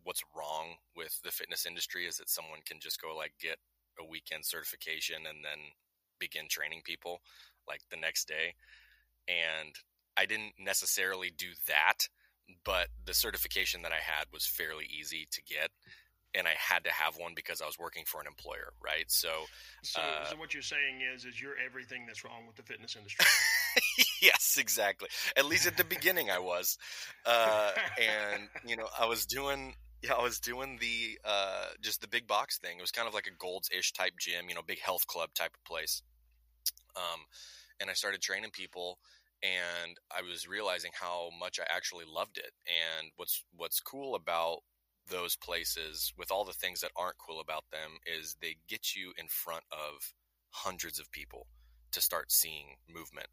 what's 0.04 0.22
wrong 0.36 0.74
with 0.96 1.20
the 1.22 1.30
fitness 1.30 1.64
industry 1.64 2.06
is 2.06 2.16
that 2.16 2.28
someone 2.28 2.58
can 2.66 2.80
just 2.80 3.00
go 3.00 3.16
like 3.16 3.32
get 3.40 3.56
a 4.00 4.04
weekend 4.04 4.44
certification 4.44 5.16
and 5.28 5.44
then 5.44 5.58
begin 6.18 6.48
training 6.48 6.82
people 6.84 7.20
like 7.68 7.80
the 7.90 7.96
next 7.96 8.28
day. 8.28 8.54
And 9.28 9.74
I 10.16 10.26
didn't 10.26 10.54
necessarily 10.58 11.30
do 11.36 11.48
that 11.68 12.08
but 12.64 12.88
the 13.04 13.14
certification 13.14 13.82
that 13.82 13.92
I 13.92 14.00
had 14.00 14.26
was 14.32 14.46
fairly 14.46 14.86
easy 14.86 15.26
to 15.30 15.42
get. 15.42 15.70
And 16.34 16.46
I 16.46 16.54
had 16.56 16.84
to 16.84 16.90
have 16.90 17.18
one 17.18 17.32
because 17.36 17.60
I 17.60 17.66
was 17.66 17.78
working 17.78 18.04
for 18.06 18.18
an 18.18 18.26
employer, 18.26 18.72
right? 18.82 19.04
So, 19.08 19.28
so, 19.82 20.00
uh, 20.00 20.24
so 20.24 20.36
what 20.36 20.54
you're 20.54 20.62
saying 20.62 21.00
is, 21.14 21.26
is 21.26 21.38
you're 21.38 21.56
everything 21.62 22.06
that's 22.06 22.24
wrong 22.24 22.46
with 22.46 22.56
the 22.56 22.62
fitness 22.62 22.96
industry. 22.96 23.26
yes, 24.22 24.56
exactly. 24.58 25.10
At 25.36 25.44
least 25.44 25.66
at 25.66 25.76
the 25.76 25.84
beginning, 25.84 26.30
I 26.30 26.38
was, 26.38 26.78
uh, 27.26 27.72
and 28.00 28.48
you 28.66 28.76
know, 28.76 28.88
I 28.98 29.04
was 29.04 29.26
doing 29.26 29.74
yeah, 30.02 30.14
I 30.14 30.22
was 30.22 30.40
doing 30.40 30.78
the 30.80 31.18
uh, 31.24 31.66
just 31.80 32.00
the 32.00 32.08
big 32.08 32.26
box 32.26 32.58
thing. 32.58 32.78
It 32.78 32.80
was 32.80 32.90
kind 32.90 33.06
of 33.06 33.14
like 33.14 33.26
a 33.26 33.36
Gold's 33.38 33.70
ish 33.76 33.92
type 33.92 34.14
gym, 34.18 34.48
you 34.48 34.54
know, 34.54 34.62
big 34.66 34.80
health 34.80 35.06
club 35.06 35.30
type 35.34 35.54
of 35.54 35.64
place. 35.64 36.02
Um, 36.96 37.20
and 37.80 37.88
I 37.88 37.94
started 37.94 38.20
training 38.20 38.50
people, 38.52 38.98
and 39.42 39.96
I 40.10 40.22
was 40.22 40.48
realizing 40.48 40.90
how 40.94 41.30
much 41.38 41.58
I 41.60 41.74
actually 41.74 42.04
loved 42.12 42.38
it. 42.38 42.50
And 42.66 43.10
what's 43.16 43.44
what's 43.56 43.80
cool 43.80 44.14
about 44.14 44.58
those 45.08 45.36
places, 45.36 46.12
with 46.18 46.30
all 46.30 46.44
the 46.44 46.52
things 46.52 46.80
that 46.80 46.90
aren't 46.96 47.18
cool 47.18 47.40
about 47.40 47.64
them, 47.70 47.98
is 48.06 48.36
they 48.40 48.56
get 48.68 48.94
you 48.94 49.12
in 49.18 49.26
front 49.28 49.64
of 49.70 50.14
hundreds 50.50 50.98
of 50.98 51.10
people 51.12 51.46
to 51.92 52.00
start 52.00 52.32
seeing 52.32 52.76
movement. 52.92 53.28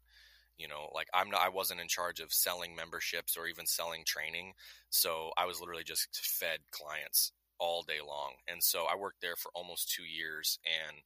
You 0.60 0.68
know, 0.68 0.90
like 0.94 1.08
I'm 1.14 1.30
not, 1.30 1.40
I 1.40 1.48
wasn't 1.48 1.80
in 1.80 1.88
charge 1.88 2.20
of 2.20 2.32
selling 2.32 2.76
memberships 2.76 3.34
or 3.34 3.46
even 3.46 3.64
selling 3.64 4.04
training. 4.04 4.52
So 4.90 5.30
I 5.38 5.46
was 5.46 5.58
literally 5.58 5.84
just 5.84 6.14
fed 6.14 6.58
clients 6.70 7.32
all 7.58 7.82
day 7.82 8.00
long. 8.06 8.32
And 8.46 8.62
so 8.62 8.84
I 8.90 8.96
worked 8.96 9.22
there 9.22 9.36
for 9.36 9.50
almost 9.54 9.90
two 9.90 10.04
years. 10.04 10.58
And 10.66 10.98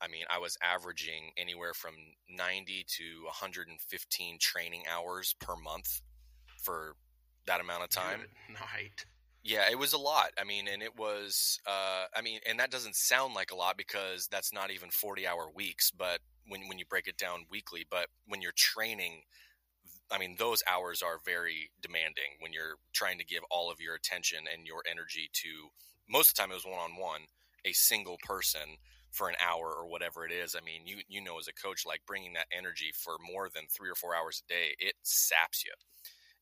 I 0.00 0.08
mean, 0.08 0.24
I 0.30 0.38
was 0.38 0.56
averaging 0.62 1.32
anywhere 1.36 1.74
from 1.74 1.92
90 2.28 2.86
to 2.88 3.24
115 3.24 4.38
training 4.40 4.84
hours 4.90 5.34
per 5.38 5.56
month 5.56 6.00
for 6.62 6.94
that 7.46 7.60
amount 7.60 7.84
of 7.84 7.90
time. 7.90 8.20
Good 8.46 8.54
night. 8.54 9.04
Yeah, 9.42 9.70
it 9.70 9.78
was 9.78 9.94
a 9.94 9.98
lot. 9.98 10.32
I 10.38 10.44
mean, 10.44 10.68
and 10.68 10.82
it 10.82 10.98
was, 10.98 11.58
uh, 11.66 12.04
I 12.14 12.20
mean, 12.20 12.40
and 12.46 12.60
that 12.60 12.70
doesn't 12.70 12.94
sound 12.94 13.34
like 13.34 13.50
a 13.50 13.56
lot 13.56 13.78
because 13.78 14.28
that's 14.30 14.52
not 14.52 14.70
even 14.70 14.90
40 14.90 15.26
hour 15.26 15.48
weeks, 15.54 15.90
but 15.90 16.20
when, 16.46 16.68
when 16.68 16.78
you 16.78 16.84
break 16.84 17.06
it 17.06 17.16
down 17.16 17.46
weekly, 17.50 17.86
but 17.90 18.08
when 18.26 18.42
you're 18.42 18.52
training, 18.54 19.22
I 20.10 20.18
mean, 20.18 20.36
those 20.38 20.62
hours 20.68 21.00
are 21.00 21.20
very 21.24 21.70
demanding 21.80 22.36
when 22.40 22.52
you're 22.52 22.76
trying 22.92 23.18
to 23.18 23.24
give 23.24 23.42
all 23.50 23.70
of 23.70 23.80
your 23.80 23.94
attention 23.94 24.40
and 24.52 24.66
your 24.66 24.82
energy 24.90 25.30
to, 25.32 25.70
most 26.08 26.30
of 26.30 26.34
the 26.34 26.42
time 26.42 26.50
it 26.50 26.54
was 26.54 26.66
one 26.66 26.78
on 26.78 27.00
one, 27.00 27.22
a 27.64 27.72
single 27.72 28.18
person 28.22 28.76
for 29.10 29.28
an 29.28 29.36
hour 29.40 29.72
or 29.72 29.88
whatever 29.88 30.26
it 30.26 30.32
is. 30.32 30.54
I 30.54 30.62
mean, 30.64 30.82
you, 30.84 30.98
you 31.08 31.22
know, 31.22 31.38
as 31.38 31.48
a 31.48 31.54
coach, 31.54 31.86
like 31.86 32.02
bringing 32.06 32.34
that 32.34 32.46
energy 32.56 32.92
for 32.92 33.14
more 33.20 33.48
than 33.48 33.64
three 33.70 33.88
or 33.88 33.94
four 33.94 34.14
hours 34.14 34.42
a 34.44 34.52
day, 34.52 34.76
it 34.78 34.94
saps 35.02 35.64
you. 35.64 35.72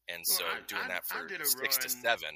And 0.09 0.27
so 0.27 0.45
well, 0.45 0.55
I, 0.57 0.67
doing 0.67 0.83
I, 0.85 0.89
that 0.89 1.05
for 1.05 1.29
six 1.47 1.77
run. 1.77 1.83
to 1.83 1.89
seven 1.89 2.35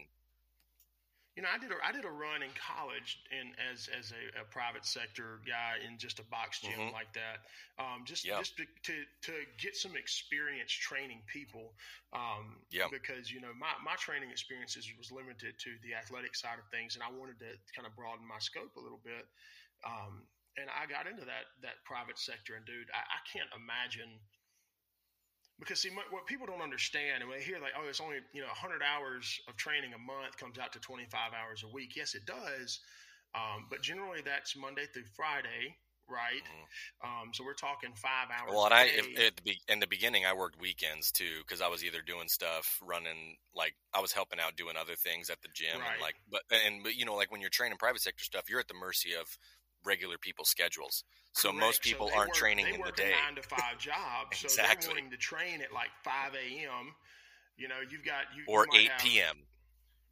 you 1.36 1.40
know, 1.40 1.48
I 1.48 1.56
did 1.56 1.72
a, 1.72 1.80
I 1.80 1.96
did 1.96 2.04
a 2.04 2.12
run 2.12 2.44
in 2.44 2.52
college 2.52 3.24
in 3.32 3.56
as 3.56 3.88
as 3.88 4.12
a, 4.12 4.44
a 4.44 4.44
private 4.44 4.84
sector 4.84 5.40
guy 5.48 5.80
in 5.80 5.96
just 5.96 6.20
a 6.20 6.26
box 6.28 6.60
gym 6.60 6.76
mm-hmm. 6.76 6.92
like 6.92 7.08
that, 7.16 7.48
um, 7.80 8.04
just 8.04 8.28
just 8.28 8.60
to, 8.60 8.68
to, 8.84 8.94
to 9.24 9.32
get 9.56 9.72
some 9.72 9.96
experience 9.96 10.68
training 10.68 11.24
people. 11.24 11.72
Um, 12.12 12.60
yep. 12.68 12.92
Because 12.92 13.32
you 13.32 13.40
know 13.40 13.56
my 13.56 13.72
my 13.80 13.96
training 13.96 14.28
experiences 14.28 14.84
was 15.00 15.08
limited 15.08 15.56
to 15.56 15.72
the 15.80 15.96
athletic 15.96 16.36
side 16.36 16.60
of 16.60 16.68
things, 16.68 17.00
and 17.00 17.02
I 17.02 17.08
wanted 17.08 17.40
to 17.40 17.56
kind 17.72 17.88
of 17.88 17.96
broaden 17.96 18.28
my 18.28 18.38
scope 18.38 18.76
a 18.76 18.82
little 18.84 19.00
bit. 19.00 19.24
Um, 19.88 20.28
and 20.60 20.68
I 20.68 20.84
got 20.84 21.08
into 21.08 21.24
that 21.24 21.48
that 21.64 21.80
private 21.88 22.20
sector, 22.20 22.60
and 22.60 22.64
dude, 22.68 22.92
I, 22.92 23.00
I 23.00 23.20
can't 23.24 23.48
imagine 23.56 24.20
because 25.59 25.80
see 25.80 25.90
what 26.11 26.26
people 26.26 26.47
don't 26.47 26.62
understand 26.62 27.23
and 27.23 27.30
they 27.30 27.42
hear 27.42 27.59
like 27.61 27.73
oh 27.78 27.88
it's 27.88 28.00
only 28.00 28.16
you 28.32 28.40
know 28.40 28.49
100 28.49 28.80
hours 28.82 29.40
of 29.49 29.56
training 29.56 29.92
a 29.94 29.99
month 29.99 30.37
comes 30.37 30.59
out 30.59 30.73
to 30.73 30.80
25 30.80 31.32
hours 31.32 31.64
a 31.64 31.73
week 31.73 31.97
yes 31.97 32.14
it 32.14 32.26
does 32.26 32.80
um, 33.35 33.66
but 33.71 33.82
generally 33.82 34.21
that's 34.25 34.56
monday 34.56 34.87
through 34.92 35.04
friday 35.14 35.76
right 36.09 36.42
mm-hmm. 36.42 37.06
um, 37.06 37.28
so 37.32 37.44
we're 37.44 37.54
talking 37.54 37.90
five 37.94 38.28
hours 38.28 38.50
well 38.50 38.64
and 38.64 38.75
i 38.75 38.87
at 38.87 39.37
the, 39.44 39.54
in 39.68 39.78
the 39.78 39.87
beginning 39.87 40.26
i 40.26 40.32
worked 40.32 40.61
weekends 40.61 41.12
too 41.12 41.40
because 41.47 41.62
i 41.62 41.68
was 41.68 41.85
either 41.85 42.02
doing 42.02 42.28
stuff 42.28 42.78
running 42.82 43.37
like 43.54 43.75
i 43.94 44.00
was 44.00 44.12
helping 44.12 44.40
out 44.40 44.56
doing 44.56 44.75
other 44.76 44.97
things 44.97 45.30
at 45.30 45.40
the 45.42 45.49
gym 45.54 45.78
right. 45.78 45.92
and 45.92 46.02
like 46.02 46.16
but 46.30 46.42
and 46.66 46.82
but 46.82 46.97
you 46.97 47.04
know 47.04 47.14
like 47.14 47.30
when 47.30 47.40
you're 47.40 47.50
training 47.50 47.78
private 47.78 48.00
sector 48.02 48.25
stuff 48.25 48.50
you're 48.50 48.61
at 48.61 48.68
the 48.68 48.75
mercy 48.75 49.11
of 49.14 49.38
regular 49.84 50.18
people's 50.18 50.48
schedules. 50.48 51.04
So 51.32 51.48
Correct. 51.48 51.60
most 51.60 51.82
people 51.82 52.08
so 52.08 52.14
aren't 52.14 52.30
work, 52.30 52.36
training 52.36 52.66
in 52.74 52.80
the 52.80 52.92
day. 52.92 53.12
nine 53.24 53.36
to 53.36 53.42
five 53.42 53.78
job, 53.78 54.28
exactly. 54.30 54.48
so 54.48 54.62
they're 54.62 54.94
wanting 54.94 55.10
to 55.10 55.16
train 55.16 55.62
at 55.62 55.72
like 55.72 55.90
five 56.04 56.32
a.m. 56.34 56.94
You 57.56 57.68
know, 57.68 57.80
you've 57.88 58.04
got 58.04 58.28
you 58.36 58.44
or 58.46 58.66
you 58.72 58.80
eight 58.80 58.90
have, 58.90 59.00
p.m. 59.00 59.36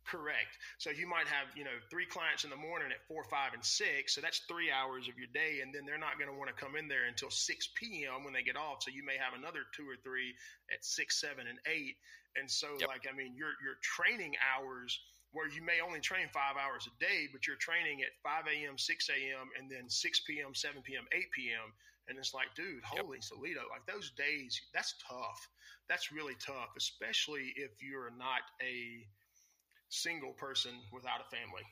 Correct. 0.06 0.58
So 0.78 0.90
you 0.90 1.06
might 1.06 1.28
have 1.28 1.52
you 1.54 1.64
know 1.64 1.76
three 1.90 2.06
clients 2.06 2.44
in 2.44 2.50
the 2.50 2.56
morning 2.56 2.88
at 2.90 3.04
four, 3.06 3.22
five, 3.24 3.54
and 3.54 3.64
six. 3.64 4.14
So 4.14 4.20
that's 4.20 4.42
three 4.48 4.70
hours 4.70 5.08
of 5.08 5.18
your 5.18 5.28
day, 5.32 5.60
and 5.62 5.74
then 5.74 5.84
they're 5.84 6.00
not 6.00 6.18
going 6.18 6.30
to 6.30 6.36
want 6.36 6.48
to 6.48 6.56
come 6.56 6.74
in 6.74 6.88
there 6.88 7.06
until 7.06 7.30
six 7.30 7.68
p.m. 7.76 8.24
when 8.24 8.32
they 8.32 8.42
get 8.42 8.56
off. 8.56 8.82
So 8.82 8.90
you 8.90 9.04
may 9.04 9.16
have 9.20 9.38
another 9.38 9.68
two 9.76 9.84
or 9.84 9.96
three 10.02 10.34
at 10.72 10.84
six, 10.84 11.20
seven, 11.20 11.46
and 11.46 11.58
eight. 11.68 11.96
And 12.36 12.50
so, 12.50 12.68
yep. 12.78 12.88
like 12.88 13.04
I 13.10 13.16
mean, 13.16 13.34
your 13.36 13.54
your 13.62 13.76
training 13.82 14.34
hours 14.40 14.98
where 15.32 15.49
you 15.49 15.62
may 15.62 15.80
only 15.80 16.00
train 16.00 16.26
five 16.32 16.56
hours 16.58 16.88
a 16.88 16.94
day, 16.99 17.28
but 17.30 17.46
you're 17.46 17.56
training 17.56 18.02
at 18.02 18.18
5 18.22 18.44
a.m., 18.50 18.76
6 18.76 19.08
a.m., 19.10 19.46
and 19.58 19.70
then 19.70 19.88
6 19.88 20.20
p.m., 20.26 20.54
7 20.54 20.82
p.m., 20.82 21.04
8 21.12 21.22
p.m. 21.34 21.72
And 22.08 22.18
it's 22.18 22.34
like, 22.34 22.54
dude, 22.56 22.82
holy 22.82 23.18
yep. 23.18 23.26
Solito, 23.30 23.70
like 23.70 23.87
those 23.87 24.10
days, 24.18 24.60
that's 24.75 24.94
tough. 25.06 25.49
That's 25.88 26.10
really 26.10 26.34
tough, 26.44 26.75
especially 26.76 27.52
if 27.54 27.82
you're 27.82 28.10
not 28.18 28.42
a 28.60 29.06
single 29.88 30.32
person 30.32 30.72
without 30.92 31.20
a 31.20 31.30
family. 31.30 31.62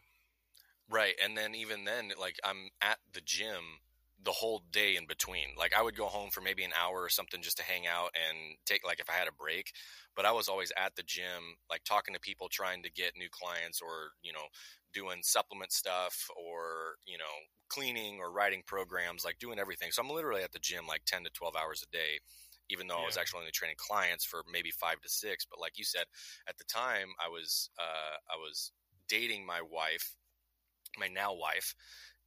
Right. 0.91 1.15
And 1.23 1.37
then 1.37 1.55
even 1.55 1.85
then, 1.85 2.13
like 2.19 2.39
I'm 2.45 2.71
at 2.81 2.99
the 3.13 3.21
gym 3.21 3.83
the 4.25 4.33
whole 4.33 4.63
day 4.73 4.97
in 4.97 5.07
between. 5.07 5.49
Like 5.57 5.73
I 5.77 5.83
would 5.83 5.97
go 5.97 6.07
home 6.07 6.31
for 6.31 6.41
maybe 6.41 6.65
an 6.65 6.73
hour 6.79 7.03
or 7.03 7.09
something 7.09 7.41
just 7.41 7.57
to 7.59 7.63
hang 7.63 7.87
out 7.87 8.11
and 8.15 8.57
take 8.67 8.85
like 8.85 9.01
if 9.01 9.09
I 9.09 9.13
had 9.13 9.29
a 9.29 9.33
break, 9.33 9.73
but 10.17 10.25
I 10.25 10.33
was 10.33 10.49
always 10.49 10.73
at 10.77 10.97
the 10.97 11.05
gym 11.05 11.57
like 11.71 11.85
talking 11.85 12.15
to 12.15 12.21
people 12.21 12.49
trying 12.49 12.83
to 12.83 12.91
get 12.91 13.13
new 13.17 13.29
clients 13.31 13.81
or, 13.81 14.13
you 14.23 14.33
know, 14.33 14.47
doing 14.93 15.21
supplement 15.23 15.73
stuff 15.73 16.29
or, 16.37 16.97
you 17.07 17.17
know, 17.19 17.25
cleaning 17.69 18.19
or 18.19 18.33
writing 18.33 18.63
programs, 18.67 19.25
like 19.25 19.39
doing 19.39 19.59
everything. 19.59 19.91
So 19.93 20.03
I'm 20.03 20.11
literally 20.11 20.43
at 20.43 20.53
the 20.53 20.59
gym 20.59 20.87
like 20.89 21.03
10 21.07 21.25
to 21.25 21.31
12 21.31 21.55
hours 21.55 21.85
a 21.87 21.97
day 21.97 22.19
even 22.71 22.87
though 22.87 22.97
yeah. 22.97 23.03
I 23.03 23.07
was 23.07 23.17
actually 23.17 23.41
only 23.41 23.53
training 23.53 23.77
clients 23.79 24.27
for 24.27 24.43
maybe 24.53 24.71
5 24.71 25.01
to 25.01 25.09
6, 25.09 25.47
but 25.51 25.59
like 25.59 25.79
you 25.79 25.85
said, 25.85 26.05
at 26.47 26.59
the 26.59 26.65
time 26.65 27.09
I 27.25 27.29
was 27.29 27.71
uh 27.79 28.17
I 28.29 28.37
was 28.37 28.73
dating 29.09 29.47
my 29.47 29.61
wife, 29.63 30.17
my 30.99 31.09
now 31.09 31.35
wife, 31.35 31.75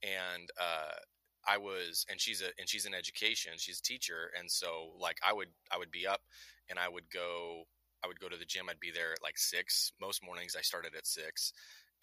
and 0.01 0.49
uh 0.59 0.97
I 1.47 1.57
was, 1.57 2.05
and 2.09 2.19
she's 2.19 2.41
a, 2.41 2.47
and 2.59 2.67
she's 2.67 2.85
in 2.85 2.93
education. 2.93 3.53
She's 3.57 3.79
a 3.79 3.83
teacher, 3.83 4.31
and 4.37 4.49
so 4.49 4.91
like 4.99 5.17
I 5.27 5.33
would, 5.33 5.49
I 5.71 5.77
would 5.77 5.91
be 5.91 6.07
up, 6.07 6.21
and 6.69 6.77
I 6.77 6.87
would 6.89 7.09
go, 7.11 7.63
I 8.03 8.07
would 8.07 8.19
go 8.19 8.29
to 8.29 8.37
the 8.37 8.45
gym. 8.45 8.67
I'd 8.69 8.79
be 8.79 8.91
there 8.91 9.13
at 9.13 9.23
like 9.23 9.37
six. 9.37 9.93
Most 9.99 10.23
mornings 10.23 10.55
I 10.57 10.61
started 10.61 10.93
at 10.95 11.07
six, 11.07 11.53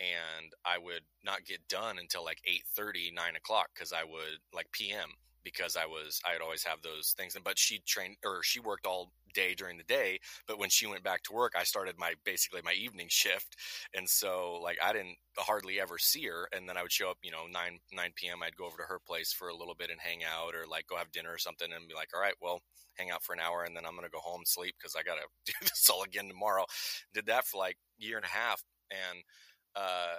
and 0.01 0.53
I 0.65 0.79
would 0.79 1.03
not 1.25 1.45
get 1.45 1.67
done 1.69 1.99
until 1.99 2.25
like 2.25 2.41
8 2.47 2.63
30, 2.77 3.13
9 3.15 3.37
o'clock 3.37 3.69
because 3.75 3.93
I 3.93 4.05
would 4.05 4.39
like 4.53 4.71
PM 4.73 5.11
because 5.45 5.77
I 5.77 5.87
was 5.87 6.21
I'd 6.25 6.43
always 6.43 6.65
have 6.65 6.83
those 6.83 7.15
things. 7.17 7.35
And 7.35 7.45
but 7.45 7.59
she 7.59 7.81
trained 7.87 8.17
or 8.25 8.43
she 8.43 8.61
worked 8.61 8.87
all 8.87 9.13
day 9.35 9.55
during 9.55 9.79
the 9.79 9.85
day. 9.85 10.19
But 10.47 10.59
when 10.59 10.71
she 10.71 10.87
went 10.87 11.03
back 11.03 11.23
to 11.25 11.33
work, 11.33 11.53
I 11.57 11.65
started 11.65 11.97
my 11.99 12.15
basically 12.25 12.61
my 12.65 12.73
evening 12.73 13.09
shift, 13.11 13.57
and 13.95 14.09
so 14.09 14.61
like 14.63 14.79
I 14.83 14.93
didn't 14.93 15.17
hardly 15.37 15.81
ever 15.81 15.99
see 15.99 16.27
her. 16.27 16.49
And 16.55 16.69
then 16.69 16.77
I 16.77 16.83
would 16.83 16.93
show 16.93 17.11
up, 17.11 17.19
you 17.23 17.31
know, 17.31 17.47
nine 17.51 17.79
nine 17.93 18.13
p.m. 18.17 18.43
I'd 18.43 18.57
go 18.57 18.67
over 18.67 18.77
to 18.79 18.89
her 18.89 19.01
place 19.07 19.33
for 19.33 19.49
a 19.49 19.57
little 19.57 19.75
bit 19.75 19.91
and 19.91 20.01
hang 20.01 20.21
out, 20.25 20.55
or 20.55 20.67
like 20.67 20.87
go 20.87 20.97
have 20.97 21.13
dinner 21.13 21.33
or 21.33 21.39
something, 21.39 21.69
and 21.73 21.89
be 21.89 21.95
like, 21.95 22.11
all 22.15 22.21
right, 22.21 22.35
well, 22.41 22.61
hang 22.95 23.11
out 23.11 23.23
for 23.23 23.33
an 23.33 23.41
hour, 23.41 23.65
and 23.65 23.77
then 23.77 23.85
I'm 23.87 23.95
gonna 23.95 24.09
go 24.09 24.21
home 24.21 24.43
sleep 24.45 24.75
because 24.79 24.97
I 24.97 25.03
gotta 25.03 25.27
do 25.47 25.53
this 25.63 25.89
all 25.91 26.03
again 26.03 26.29
tomorrow. 26.29 26.65
Did 27.15 27.27
that 27.27 27.45
for 27.47 27.59
like 27.59 27.79
year 27.99 28.17
and 28.17 28.27
a 28.27 28.29
half, 28.29 28.63
and 28.91 29.21
uh, 29.77 30.19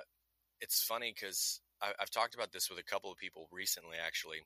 it's 0.62 0.84
funny 0.84 1.14
because 1.14 1.62
I've 1.82 2.10
talked 2.10 2.36
about 2.36 2.52
this 2.52 2.70
with 2.70 2.80
a 2.80 2.84
couple 2.84 3.12
of 3.12 3.18
people 3.18 3.48
recently, 3.52 3.98
actually 4.06 4.40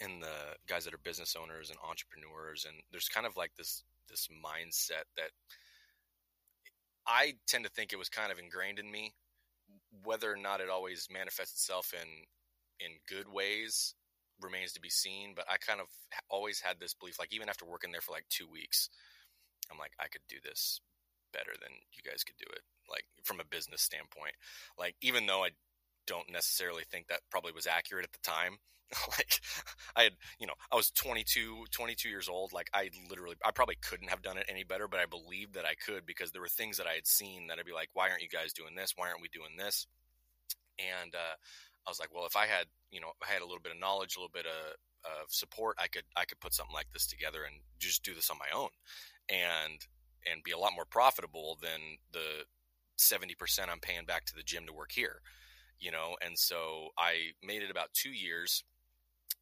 and 0.00 0.22
the 0.22 0.56
guys 0.66 0.84
that 0.84 0.94
are 0.94 0.98
business 0.98 1.36
owners 1.40 1.70
and 1.70 1.78
entrepreneurs 1.86 2.66
and 2.68 2.76
there's 2.90 3.08
kind 3.08 3.26
of 3.26 3.36
like 3.36 3.52
this 3.56 3.82
this 4.08 4.28
mindset 4.28 5.04
that 5.16 5.30
I 7.06 7.34
tend 7.46 7.64
to 7.64 7.70
think 7.70 7.92
it 7.92 7.98
was 7.98 8.08
kind 8.08 8.32
of 8.32 8.38
ingrained 8.38 8.78
in 8.78 8.90
me 8.90 9.14
whether 10.04 10.32
or 10.32 10.36
not 10.36 10.60
it 10.60 10.70
always 10.70 11.08
manifests 11.12 11.54
itself 11.54 11.92
in 11.94 12.08
in 12.84 12.96
good 13.08 13.28
ways 13.32 13.94
remains 14.40 14.72
to 14.72 14.80
be 14.80 14.90
seen 14.90 15.34
but 15.36 15.44
I 15.48 15.56
kind 15.58 15.80
of 15.80 15.86
always 16.28 16.60
had 16.60 16.80
this 16.80 16.94
belief 16.94 17.18
like 17.18 17.32
even 17.32 17.48
after 17.48 17.66
working 17.66 17.92
there 17.92 18.00
for 18.00 18.12
like 18.12 18.26
2 18.30 18.48
weeks 18.50 18.88
I'm 19.70 19.78
like 19.78 19.92
I 19.98 20.08
could 20.08 20.22
do 20.28 20.36
this 20.42 20.80
better 21.32 21.52
than 21.60 21.70
you 21.92 22.02
guys 22.02 22.24
could 22.24 22.36
do 22.38 22.46
it 22.50 22.62
like 22.90 23.04
from 23.22 23.40
a 23.40 23.44
business 23.44 23.82
standpoint. 23.82 24.34
Like 24.78 24.96
even 25.00 25.26
though 25.26 25.44
I 25.44 25.50
don't 26.06 26.30
necessarily 26.30 26.82
think 26.90 27.06
that 27.06 27.20
probably 27.30 27.52
was 27.52 27.66
accurate 27.66 28.04
at 28.04 28.12
the 28.12 28.28
time 28.28 28.58
like 29.18 29.40
I 29.96 30.04
had, 30.04 30.12
you 30.38 30.46
know, 30.46 30.54
I 30.72 30.76
was 30.76 30.90
22, 30.90 31.66
22 31.70 32.08
years 32.08 32.28
old. 32.28 32.52
Like 32.52 32.70
I 32.74 32.90
literally, 33.08 33.36
I 33.44 33.50
probably 33.50 33.76
couldn't 33.80 34.08
have 34.08 34.22
done 34.22 34.38
it 34.38 34.46
any 34.48 34.64
better, 34.64 34.88
but 34.88 35.00
I 35.00 35.06
believed 35.06 35.54
that 35.54 35.64
I 35.64 35.74
could 35.74 36.06
because 36.06 36.32
there 36.32 36.40
were 36.40 36.48
things 36.48 36.76
that 36.78 36.86
I 36.86 36.94
had 36.94 37.06
seen 37.06 37.46
that 37.48 37.58
I'd 37.58 37.66
be 37.66 37.72
like, 37.72 37.90
why 37.92 38.10
aren't 38.10 38.22
you 38.22 38.28
guys 38.28 38.52
doing 38.52 38.74
this? 38.74 38.94
Why 38.96 39.08
aren't 39.08 39.22
we 39.22 39.28
doing 39.28 39.56
this? 39.56 39.86
And, 40.78 41.14
uh, 41.14 41.36
I 41.86 41.90
was 41.90 41.98
like, 41.98 42.14
well, 42.14 42.26
if 42.26 42.36
I 42.36 42.46
had, 42.46 42.66
you 42.90 43.00
know, 43.00 43.12
I 43.22 43.32
had 43.32 43.42
a 43.42 43.46
little 43.46 43.62
bit 43.62 43.72
of 43.72 43.80
knowledge, 43.80 44.16
a 44.16 44.20
little 44.20 44.32
bit 44.32 44.46
of, 44.46 44.74
of 45.04 45.30
support, 45.30 45.76
I 45.78 45.88
could, 45.88 46.04
I 46.16 46.24
could 46.24 46.40
put 46.40 46.54
something 46.54 46.74
like 46.74 46.92
this 46.92 47.06
together 47.06 47.44
and 47.44 47.60
just 47.78 48.04
do 48.04 48.14
this 48.14 48.30
on 48.30 48.36
my 48.38 48.56
own 48.56 48.68
and, 49.28 49.80
and 50.30 50.44
be 50.44 50.52
a 50.52 50.58
lot 50.58 50.74
more 50.74 50.84
profitable 50.84 51.58
than 51.62 51.98
the 52.12 52.44
70% 52.98 53.68
I'm 53.68 53.80
paying 53.80 54.04
back 54.04 54.26
to 54.26 54.34
the 54.34 54.42
gym 54.42 54.66
to 54.66 54.72
work 54.72 54.92
here, 54.92 55.22
you 55.78 55.90
know? 55.90 56.16
And 56.24 56.38
so 56.38 56.88
I 56.98 57.32
made 57.42 57.62
it 57.62 57.70
about 57.70 57.94
two 57.94 58.10
years 58.10 58.62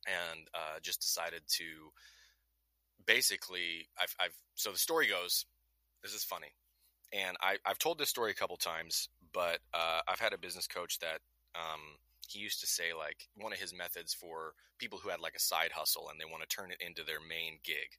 and 0.07 0.49
uh, 0.55 0.79
just 0.83 1.01
decided 1.01 1.43
to 1.49 1.65
basically 3.07 3.89
I've, 4.01 4.15
I've 4.21 4.37
so 4.55 4.73
the 4.73 4.79
story 4.79 5.07
goes 5.07 5.47
this 6.03 6.15
is 6.15 6.25
funny 6.25 6.53
and 7.13 7.37
I, 7.41 7.57
have 7.65 7.79
told 7.79 7.99
this 7.99 8.11
story 8.11 8.31
a 8.31 8.35
couple 8.35 8.57
times 8.57 9.09
but 9.33 9.61
uh, 9.73 10.01
i've 10.09 10.21
had 10.21 10.33
a 10.33 10.39
business 10.39 10.67
coach 10.67 10.99
that 10.99 11.21
um, 11.55 11.81
he 12.29 12.39
used 12.39 12.61
to 12.61 12.67
say 12.67 12.93
like 12.97 13.29
one 13.37 13.53
of 13.53 13.59
his 13.59 13.75
methods 13.75 14.13
for 14.13 14.53
people 14.79 14.99
who 15.03 15.09
had 15.09 15.21
like 15.21 15.35
a 15.35 15.41
side 15.41 15.71
hustle 15.75 16.09
and 16.11 16.21
they 16.21 16.31
want 16.31 16.43
to 16.43 16.55
turn 16.55 16.71
it 16.71 16.83
into 16.87 17.03
their 17.03 17.21
main 17.21 17.59
gig 17.65 17.97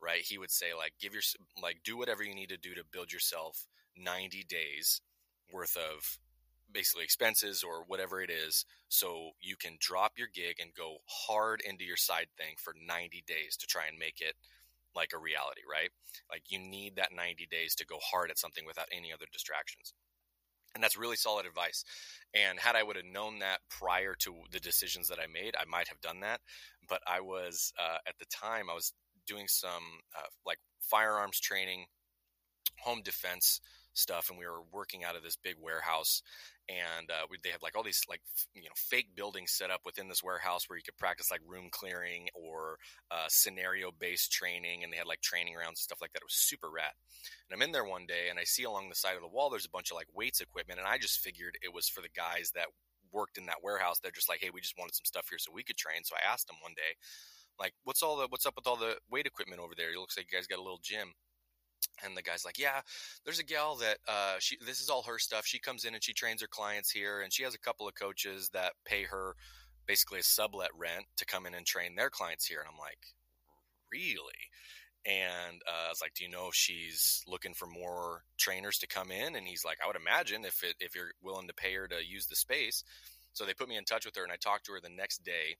right? 0.00 0.22
He 0.22 0.38
would 0.38 0.50
say 0.50 0.74
like 0.76 0.94
give 1.00 1.12
your 1.12 1.22
like 1.62 1.80
do 1.84 1.96
whatever 1.96 2.22
you 2.22 2.34
need 2.34 2.48
to 2.48 2.56
do 2.56 2.74
to 2.74 2.82
build 2.90 3.12
yourself 3.12 3.66
90 3.96 4.44
days 4.44 5.00
worth 5.52 5.76
of 5.76 6.18
basically 6.72 7.04
expenses 7.04 7.62
or 7.62 7.84
whatever 7.86 8.20
it 8.20 8.30
is 8.30 8.64
so 8.88 9.30
you 9.40 9.56
can 9.56 9.76
drop 9.80 10.12
your 10.16 10.28
gig 10.32 10.56
and 10.60 10.74
go 10.74 10.98
hard 11.06 11.60
into 11.60 11.84
your 11.84 11.96
side 11.96 12.28
thing 12.36 12.54
for 12.56 12.74
90 12.86 13.24
days 13.26 13.56
to 13.58 13.66
try 13.66 13.86
and 13.88 13.98
make 13.98 14.20
it 14.20 14.34
like 14.94 15.12
a 15.14 15.18
reality, 15.18 15.62
right? 15.70 15.90
Like 16.30 16.42
you 16.48 16.58
need 16.58 16.96
that 16.96 17.14
90 17.14 17.46
days 17.50 17.74
to 17.76 17.86
go 17.86 17.98
hard 18.02 18.30
at 18.30 18.38
something 18.38 18.64
without 18.66 18.88
any 18.92 19.12
other 19.12 19.26
distractions. 19.32 19.94
And 20.74 20.82
that's 20.82 20.96
really 20.96 21.16
solid 21.16 21.46
advice. 21.46 21.84
And 22.34 22.58
had 22.58 22.76
I 22.76 22.82
would 22.82 22.96
have 22.96 23.04
known 23.04 23.40
that 23.40 23.58
prior 23.68 24.14
to 24.20 24.34
the 24.52 24.60
decisions 24.60 25.08
that 25.08 25.18
I 25.18 25.26
made, 25.26 25.56
I 25.58 25.64
might 25.68 25.88
have 25.88 26.00
done 26.00 26.20
that. 26.20 26.40
But 26.88 27.02
I 27.06 27.20
was 27.20 27.72
uh, 27.78 27.98
at 28.06 28.18
the 28.18 28.26
time 28.26 28.70
I 28.70 28.74
was 28.74 28.92
doing 29.26 29.48
some 29.48 30.02
uh, 30.16 30.28
like 30.46 30.58
firearms 30.80 31.40
training, 31.40 31.86
home 32.78 33.02
defense 33.04 33.60
stuff, 33.94 34.30
and 34.30 34.38
we 34.38 34.46
were 34.46 34.62
working 34.72 35.04
out 35.04 35.16
of 35.16 35.22
this 35.22 35.36
big 35.36 35.56
warehouse 35.60 36.22
and 36.70 37.10
uh, 37.10 37.26
we, 37.28 37.36
they 37.42 37.50
have 37.50 37.62
like 37.62 37.76
all 37.76 37.82
these 37.82 38.02
like 38.08 38.20
you 38.54 38.62
know 38.62 38.76
fake 38.76 39.08
buildings 39.16 39.50
set 39.50 39.70
up 39.70 39.80
within 39.84 40.08
this 40.08 40.22
warehouse 40.22 40.68
where 40.68 40.76
you 40.76 40.82
could 40.84 40.96
practice 40.96 41.30
like 41.30 41.40
room 41.46 41.68
clearing 41.70 42.28
or 42.34 42.76
uh, 43.10 43.26
scenario 43.28 43.90
based 43.98 44.30
training 44.30 44.84
and 44.84 44.92
they 44.92 44.96
had 44.96 45.06
like 45.06 45.20
training 45.20 45.54
rounds 45.54 45.80
and 45.80 45.88
stuff 45.90 46.00
like 46.00 46.12
that. 46.12 46.22
It 46.22 46.30
was 46.30 46.34
super 46.34 46.70
rad. 46.70 46.92
And 47.48 47.56
i'm 47.56 47.66
in 47.66 47.72
there 47.72 47.84
one 47.84 48.06
day 48.06 48.30
and 48.30 48.38
i 48.38 48.44
see 48.44 48.62
along 48.62 48.88
the 48.88 48.94
side 48.94 49.16
of 49.16 49.22
the 49.22 49.28
wall 49.28 49.50
there's 49.50 49.66
a 49.66 49.70
bunch 49.70 49.90
of 49.90 49.96
like 49.96 50.06
weights 50.14 50.40
equipment 50.40 50.78
and 50.78 50.88
i 50.88 50.96
just 50.96 51.18
figured 51.18 51.58
it 51.62 51.74
was 51.74 51.88
for 51.88 52.00
the 52.00 52.14
guys 52.14 52.52
that 52.54 52.66
worked 53.12 53.36
in 53.38 53.46
that 53.46 53.62
warehouse 53.62 53.98
they're 53.98 54.12
just 54.12 54.28
like 54.28 54.38
hey 54.40 54.50
we 54.54 54.60
just 54.60 54.78
wanted 54.78 54.94
some 54.94 55.04
stuff 55.04 55.26
here 55.28 55.38
so 55.38 55.50
we 55.52 55.64
could 55.64 55.76
train. 55.76 56.04
So 56.04 56.14
i 56.14 56.32
asked 56.32 56.46
them 56.46 56.56
one 56.62 56.74
day 56.76 56.94
like 57.58 57.74
what's 57.84 58.02
all 58.02 58.16
the 58.16 58.26
what's 58.30 58.46
up 58.46 58.54
with 58.56 58.66
all 58.66 58.76
the 58.76 58.96
weight 59.10 59.26
equipment 59.26 59.60
over 59.60 59.74
there? 59.76 59.92
It 59.92 59.98
looks 59.98 60.16
like 60.16 60.26
you 60.32 60.38
guys 60.38 60.46
got 60.46 60.58
a 60.58 60.62
little 60.62 60.80
gym 60.82 61.12
and 62.04 62.16
the 62.16 62.22
guy's 62.22 62.44
like, 62.44 62.58
"Yeah, 62.58 62.80
there's 63.24 63.38
a 63.38 63.44
gal 63.44 63.76
that 63.76 63.98
uh, 64.08 64.36
she 64.38 64.56
this 64.64 64.80
is 64.80 64.88
all 64.88 65.02
her 65.02 65.18
stuff. 65.18 65.46
She 65.46 65.58
comes 65.58 65.84
in 65.84 65.94
and 65.94 66.02
she 66.02 66.12
trains 66.12 66.40
her 66.42 66.48
clients 66.48 66.90
here, 66.90 67.20
and 67.20 67.32
she 67.32 67.42
has 67.42 67.54
a 67.54 67.58
couple 67.58 67.88
of 67.88 67.94
coaches 67.94 68.50
that 68.52 68.72
pay 68.84 69.04
her 69.04 69.34
basically 69.86 70.20
a 70.20 70.22
sublet 70.22 70.70
rent 70.76 71.06
to 71.16 71.26
come 71.26 71.46
in 71.46 71.54
and 71.54 71.66
train 71.66 71.94
their 71.94 72.10
clients 72.10 72.46
here." 72.46 72.60
And 72.60 72.68
I'm 72.70 72.78
like, 72.78 72.98
"Really?" 73.92 74.50
And 75.06 75.62
uh, 75.66 75.86
I 75.86 75.88
was 75.88 76.00
like, 76.02 76.14
"Do 76.14 76.24
you 76.24 76.30
know 76.30 76.48
if 76.48 76.54
she's 76.54 77.22
looking 77.26 77.54
for 77.54 77.66
more 77.66 78.24
trainers 78.38 78.78
to 78.78 78.86
come 78.86 79.10
in?" 79.10 79.36
And 79.36 79.46
he's 79.46 79.64
like, 79.64 79.78
"I 79.82 79.86
would 79.86 79.96
imagine 79.96 80.44
if 80.44 80.62
it 80.62 80.76
if 80.80 80.94
you're 80.94 81.12
willing 81.22 81.48
to 81.48 81.54
pay 81.54 81.74
her 81.74 81.88
to 81.88 82.04
use 82.04 82.26
the 82.26 82.36
space." 82.36 82.84
So 83.32 83.44
they 83.44 83.54
put 83.54 83.68
me 83.68 83.76
in 83.76 83.84
touch 83.84 84.04
with 84.04 84.16
her, 84.16 84.24
and 84.24 84.32
I 84.32 84.36
talked 84.36 84.66
to 84.66 84.72
her 84.72 84.80
the 84.82 84.90
next 84.90 85.24
day, 85.24 85.56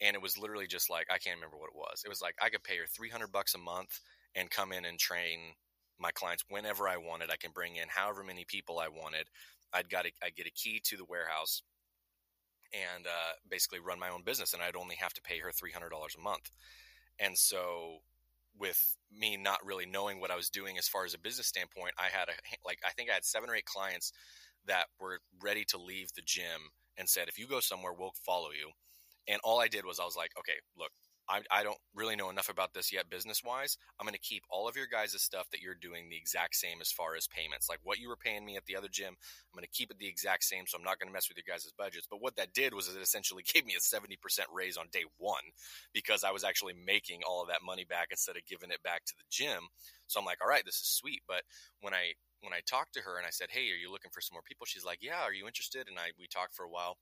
and 0.00 0.14
it 0.14 0.22
was 0.22 0.36
literally 0.36 0.66
just 0.66 0.90
like 0.90 1.06
I 1.10 1.18
can't 1.18 1.36
remember 1.36 1.56
what 1.56 1.70
it 1.70 1.76
was. 1.76 2.02
It 2.04 2.08
was 2.08 2.20
like 2.20 2.34
I 2.42 2.50
could 2.50 2.64
pay 2.64 2.76
her 2.78 2.86
300 2.86 3.32
bucks 3.32 3.54
a 3.54 3.58
month 3.58 4.00
and 4.36 4.50
come 4.50 4.72
in 4.72 4.84
and 4.86 5.00
train 5.00 5.54
my 5.98 6.12
clients 6.12 6.44
whenever 6.50 6.88
I 6.88 6.98
wanted. 6.98 7.30
I 7.32 7.36
can 7.36 7.52
bring 7.52 7.76
in 7.76 7.88
however 7.88 8.22
many 8.22 8.44
people 8.46 8.78
I 8.78 8.88
wanted. 8.88 9.28
I'd 9.74 9.90
got 9.90 10.06
I 10.22 10.30
get 10.30 10.46
a 10.46 10.52
key 10.52 10.80
to 10.84 10.98
the 10.98 11.06
warehouse 11.06 11.62
and 12.72 13.06
uh, 13.06 13.32
basically 13.48 13.80
run 13.80 13.98
my 13.98 14.10
own 14.10 14.22
business, 14.22 14.52
and 14.52 14.62
I'd 14.62 14.76
only 14.76 14.96
have 14.96 15.14
to 15.14 15.22
pay 15.22 15.38
her 15.38 15.52
three 15.52 15.72
hundred 15.72 15.90
dollars 15.90 16.16
a 16.18 16.22
month. 16.22 16.50
And 17.18 17.36
so, 17.38 17.98
with 18.58 18.96
me 19.12 19.36
not 19.36 19.64
really 19.64 19.86
knowing 19.86 20.20
what 20.20 20.30
I 20.30 20.36
was 20.36 20.50
doing 20.50 20.78
as 20.78 20.88
far 20.88 21.04
as 21.04 21.14
a 21.14 21.18
business 21.20 21.46
standpoint, 21.46 21.94
I 21.98 22.08
had 22.16 22.28
a 22.28 22.34
like 22.64 22.78
I 22.86 22.90
think 22.92 23.10
I 23.10 23.14
had 23.14 23.24
seven 23.24 23.50
or 23.50 23.54
eight 23.56 23.66
clients 23.66 24.12
that 24.66 24.86
were 25.00 25.20
ready 25.42 25.64
to 25.66 25.78
leave 25.78 26.12
the 26.14 26.22
gym 26.24 26.70
and 26.98 27.08
said, 27.08 27.28
"If 27.28 27.38
you 27.38 27.46
go 27.46 27.60
somewhere, 27.60 27.92
we'll 27.92 28.14
follow 28.24 28.50
you." 28.50 28.70
And 29.28 29.40
all 29.44 29.60
I 29.60 29.68
did 29.68 29.84
was 29.84 30.00
I 30.00 30.04
was 30.04 30.16
like, 30.16 30.32
"Okay, 30.38 30.58
look, 30.78 30.92
I, 31.28 31.40
I 31.50 31.62
don't 31.62 31.78
really 31.94 32.16
know 32.16 32.30
enough 32.30 32.48
about 32.48 32.72
this 32.74 32.92
yet 32.92 33.10
business 33.10 33.42
wise. 33.44 33.78
I'm 33.98 34.06
going 34.06 34.14
to 34.14 34.20
keep 34.20 34.44
all 34.50 34.68
of 34.68 34.76
your 34.76 34.86
guys' 34.86 35.20
stuff 35.20 35.48
that 35.50 35.60
you're 35.60 35.74
doing 35.74 36.08
the 36.08 36.16
exact 36.16 36.54
same 36.54 36.80
as 36.80 36.92
far 36.92 37.16
as 37.16 37.26
payments. 37.26 37.68
Like 37.68 37.80
what 37.82 37.98
you 37.98 38.08
were 38.08 38.16
paying 38.16 38.44
me 38.44 38.56
at 38.56 38.64
the 38.66 38.76
other 38.76 38.88
gym, 38.88 39.08
I'm 39.08 39.56
going 39.58 39.66
to 39.66 39.76
keep 39.76 39.90
it 39.90 39.98
the 39.98 40.08
exact 40.08 40.44
same. 40.44 40.64
So 40.66 40.78
I'm 40.78 40.84
not 40.84 40.98
going 40.98 41.08
to 41.08 41.12
mess 41.12 41.28
with 41.28 41.36
your 41.38 41.48
guys' 41.48 41.70
budgets. 41.76 42.06
But 42.08 42.22
what 42.22 42.36
that 42.36 42.52
did 42.54 42.74
was 42.74 42.88
it 42.88 43.00
essentially 43.00 43.42
gave 43.52 43.66
me 43.66 43.74
a 43.76 43.80
70% 43.80 44.16
raise 44.52 44.76
on 44.76 44.86
day 44.92 45.04
one 45.18 45.42
because 45.92 46.22
I 46.24 46.30
was 46.30 46.44
actually 46.44 46.74
making 46.74 47.22
all 47.26 47.42
of 47.42 47.48
that 47.48 47.64
money 47.64 47.84
back 47.84 48.08
instead 48.10 48.36
of 48.36 48.46
giving 48.46 48.70
it 48.70 48.82
back 48.82 49.04
to 49.06 49.14
the 49.16 49.24
gym. 49.30 49.68
So 50.06 50.20
I'm 50.20 50.26
like, 50.26 50.38
all 50.42 50.48
right, 50.48 50.64
this 50.64 50.76
is 50.80 50.88
sweet. 50.88 51.22
But 51.26 51.42
when 51.80 51.94
I 51.94 52.14
when 52.42 52.52
I 52.52 52.60
talked 52.66 52.94
to 52.94 53.00
her 53.00 53.18
and 53.18 53.26
I 53.26 53.30
said, 53.30 53.48
hey, 53.50 53.70
are 53.72 53.80
you 53.80 53.90
looking 53.90 54.10
for 54.12 54.20
some 54.20 54.34
more 54.34 54.46
people? 54.46 54.66
She's 54.66 54.84
like, 54.84 54.98
yeah, 55.02 55.22
are 55.22 55.32
you 55.32 55.46
interested? 55.46 55.88
And 55.88 55.98
I 55.98 56.14
we 56.18 56.26
talked 56.28 56.54
for 56.54 56.64
a 56.64 56.70
while. 56.70 56.98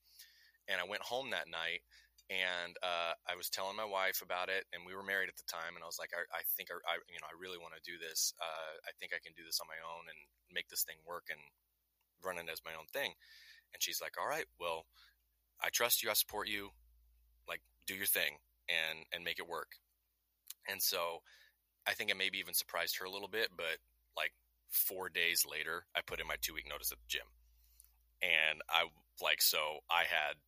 And 0.69 0.81
I 0.81 0.89
went 0.89 1.03
home 1.03 1.31
that 1.31 1.51
night 1.51 1.85
and 2.33 2.73
uh, 2.81 3.13
I 3.29 3.37
was 3.37 3.53
telling 3.53 3.77
my 3.77 3.85
wife 3.85 4.25
about 4.25 4.49
it, 4.49 4.65
and 4.73 4.81
we 4.89 4.97
were 4.97 5.05
married 5.05 5.29
at 5.29 5.37
the 5.37 5.45
time. 5.45 5.77
And 5.77 5.85
I 5.85 5.89
was 5.89 6.01
like, 6.01 6.17
I, 6.17 6.25
I 6.33 6.43
think 6.57 6.73
I, 6.73 6.81
I, 6.89 6.97
you 7.13 7.21
know, 7.21 7.29
I 7.29 7.37
really 7.37 7.61
want 7.61 7.77
to 7.77 7.85
do 7.85 8.01
this. 8.01 8.33
Uh, 8.41 8.75
I 8.89 8.97
think 8.97 9.13
I 9.13 9.21
can 9.21 9.37
do 9.37 9.45
this 9.45 9.61
on 9.61 9.69
my 9.69 9.77
own 9.85 10.09
and 10.09 10.21
make 10.49 10.73
this 10.73 10.89
thing 10.89 10.97
work 11.05 11.29
and 11.29 11.41
run 12.25 12.41
it 12.41 12.49
as 12.49 12.65
my 12.65 12.73
own 12.73 12.89
thing. 12.89 13.13
And 13.77 13.83
she's 13.83 14.01
like, 14.01 14.17
All 14.17 14.29
right, 14.29 14.49
well, 14.57 14.89
I 15.61 15.69
trust 15.69 16.01
you. 16.01 16.09
I 16.09 16.17
support 16.17 16.49
you. 16.49 16.73
Like, 17.45 17.61
do 17.87 17.95
your 17.95 18.09
thing 18.09 18.41
and 18.73 19.05
and 19.13 19.21
make 19.25 19.39
it 19.39 19.49
work. 19.49 19.77
And 20.65 20.81
so, 20.81 21.21
I 21.85 21.93
think 21.93 22.09
I 22.09 22.17
maybe 22.17 22.41
even 22.41 22.55
surprised 22.57 22.97
her 22.99 23.05
a 23.05 23.13
little 23.13 23.29
bit. 23.29 23.53
But 23.53 23.85
like 24.17 24.33
four 24.73 25.13
days 25.13 25.45
later, 25.45 25.85
I 25.93 26.01
put 26.01 26.21
in 26.21 26.27
my 26.27 26.41
two 26.41 26.55
week 26.55 26.65
notice 26.69 26.89
at 26.89 26.99
the 27.05 27.13
gym, 27.13 27.29
and 28.25 28.65
I 28.73 28.89
like 29.21 29.43
so 29.43 29.85
I 29.93 30.09
had 30.09 30.41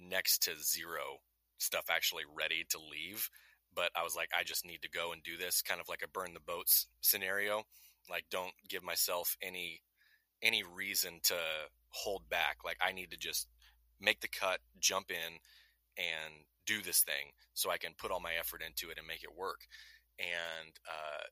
next 0.00 0.42
to 0.44 0.52
zero 0.62 1.18
stuff 1.58 1.86
actually 1.90 2.24
ready 2.36 2.64
to 2.70 2.78
leave. 2.78 3.30
But 3.74 3.90
I 3.94 4.02
was 4.02 4.16
like, 4.16 4.30
I 4.36 4.44
just 4.44 4.66
need 4.66 4.82
to 4.82 4.90
go 4.90 5.12
and 5.12 5.22
do 5.22 5.36
this, 5.36 5.62
kind 5.62 5.80
of 5.80 5.88
like 5.88 6.02
a 6.02 6.08
burn 6.08 6.34
the 6.34 6.40
boats 6.40 6.86
scenario. 7.00 7.64
Like, 8.10 8.24
don't 8.30 8.52
give 8.68 8.82
myself 8.82 9.36
any 9.42 9.82
any 10.42 10.62
reason 10.62 11.20
to 11.24 11.34
hold 11.90 12.28
back. 12.30 12.58
Like, 12.64 12.78
I 12.80 12.92
need 12.92 13.10
to 13.10 13.18
just 13.18 13.48
make 14.00 14.20
the 14.20 14.28
cut, 14.28 14.60
jump 14.80 15.10
in, 15.10 15.38
and 15.96 16.44
do 16.66 16.80
this 16.82 17.02
thing 17.02 17.32
so 17.54 17.70
I 17.70 17.78
can 17.78 17.92
put 17.98 18.10
all 18.10 18.20
my 18.20 18.34
effort 18.38 18.62
into 18.62 18.90
it 18.90 18.98
and 18.98 19.06
make 19.06 19.24
it 19.24 19.36
work. 19.36 19.60
And 20.18 20.72
uh, 20.86 21.26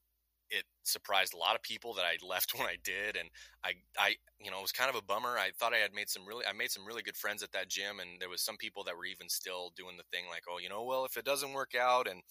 it 0.50 0.64
surprised 0.84 1.34
a 1.34 1.38
lot 1.38 1.54
of 1.54 1.62
people 1.62 1.94
that 1.94 2.04
I 2.04 2.16
left 2.26 2.54
when 2.58 2.66
I 2.66 2.76
did, 2.84 3.16
and 3.16 3.28
I, 3.64 3.72
I, 3.98 4.14
you 4.40 4.50
know, 4.50 4.58
it 4.58 4.62
was 4.62 4.72
kind 4.72 4.90
of 4.90 4.96
a 4.96 5.02
bummer. 5.02 5.36
I 5.38 5.50
thought 5.58 5.74
I 5.74 5.78
had 5.78 5.94
made 5.94 6.08
some 6.08 6.26
really, 6.26 6.44
I 6.46 6.52
made 6.52 6.70
some 6.70 6.86
really 6.86 7.02
good 7.02 7.16
friends 7.16 7.42
at 7.42 7.52
that 7.52 7.68
gym, 7.68 8.00
and 8.00 8.20
there 8.20 8.28
was 8.28 8.42
some 8.42 8.56
people 8.56 8.84
that 8.84 8.96
were 8.96 9.06
even 9.06 9.28
still 9.28 9.72
doing 9.76 9.96
the 9.96 10.04
thing 10.12 10.24
like, 10.30 10.44
oh, 10.50 10.58
you 10.58 10.68
know, 10.68 10.84
well, 10.84 11.04
if 11.04 11.16
it 11.16 11.24
doesn't 11.24 11.52
work 11.52 11.72
out 11.78 12.08
and 12.08 12.22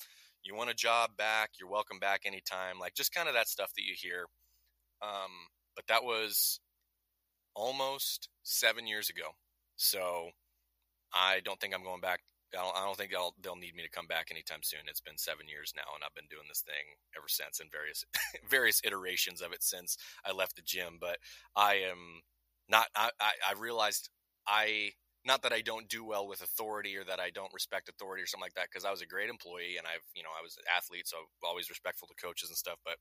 you 0.43 0.55
want 0.55 0.69
a 0.69 0.75
job 0.75 1.11
back, 1.17 1.51
you're 1.59 1.69
welcome 1.69 1.99
back 1.99 2.21
anytime. 2.25 2.79
Like 2.79 2.93
just 2.93 3.13
kind 3.13 3.27
of 3.27 3.33
that 3.33 3.47
stuff 3.47 3.71
that 3.75 3.83
you 3.83 3.95
hear. 3.97 4.25
Um, 5.01 5.31
but 5.75 5.87
that 5.87 6.03
was 6.03 6.59
almost 7.55 8.29
seven 8.43 8.87
years 8.87 9.09
ago, 9.09 9.29
so 9.75 10.29
I 11.13 11.41
don't 11.43 11.59
think 11.59 11.73
I'm 11.73 11.83
going 11.83 12.01
back 12.01 12.21
I 12.55 12.63
don't, 12.63 12.75
I 12.77 12.85
don't 12.85 12.97
think 12.97 13.11
they'll 13.11 13.35
they'll 13.41 13.55
need 13.55 13.75
me 13.75 13.83
to 13.83 13.89
come 13.89 14.07
back 14.07 14.27
anytime 14.31 14.63
soon. 14.63 14.87
It's 14.87 15.01
been 15.01 15.17
seven 15.17 15.47
years 15.47 15.73
now, 15.75 15.93
and 15.93 16.03
I've 16.03 16.15
been 16.15 16.29
doing 16.29 16.47
this 16.47 16.61
thing 16.61 16.95
ever 17.15 17.27
since, 17.27 17.59
and 17.59 17.71
various 17.71 18.05
various 18.49 18.81
iterations 18.83 19.41
of 19.41 19.51
it 19.51 19.63
since 19.63 19.97
I 20.25 20.31
left 20.31 20.55
the 20.55 20.61
gym. 20.61 20.97
But 20.99 21.17
I 21.55 21.75
am 21.89 22.21
not. 22.69 22.87
I, 22.95 23.09
I, 23.19 23.31
I 23.49 23.59
realized 23.59 24.09
I 24.47 24.91
not 25.25 25.41
that 25.41 25.53
I 25.53 25.61
don't 25.61 25.89
do 25.89 26.05
well 26.05 26.27
with 26.27 26.41
authority 26.41 26.95
or 26.95 27.03
that 27.03 27.19
I 27.19 27.31
don't 27.31 27.53
respect 27.53 27.89
authority 27.89 28.21
or 28.21 28.27
something 28.27 28.45
like 28.45 28.53
that 28.53 28.67
because 28.71 28.85
I 28.85 28.91
was 28.91 29.01
a 29.01 29.07
great 29.07 29.29
employee 29.29 29.77
and 29.77 29.87
I've 29.87 30.05
you 30.15 30.23
know 30.23 30.33
I 30.37 30.43
was 30.43 30.57
an 30.57 30.65
athlete, 30.75 31.07
so 31.07 31.17
always 31.43 31.69
respectful 31.69 32.07
to 32.07 32.15
coaches 32.15 32.49
and 32.49 32.57
stuff. 32.57 32.79
But 32.85 32.97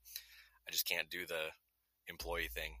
I 0.67 0.71
just 0.71 0.87
can't 0.87 1.09
do 1.09 1.25
the 1.25 1.53
employee 2.07 2.49
thing. 2.53 2.75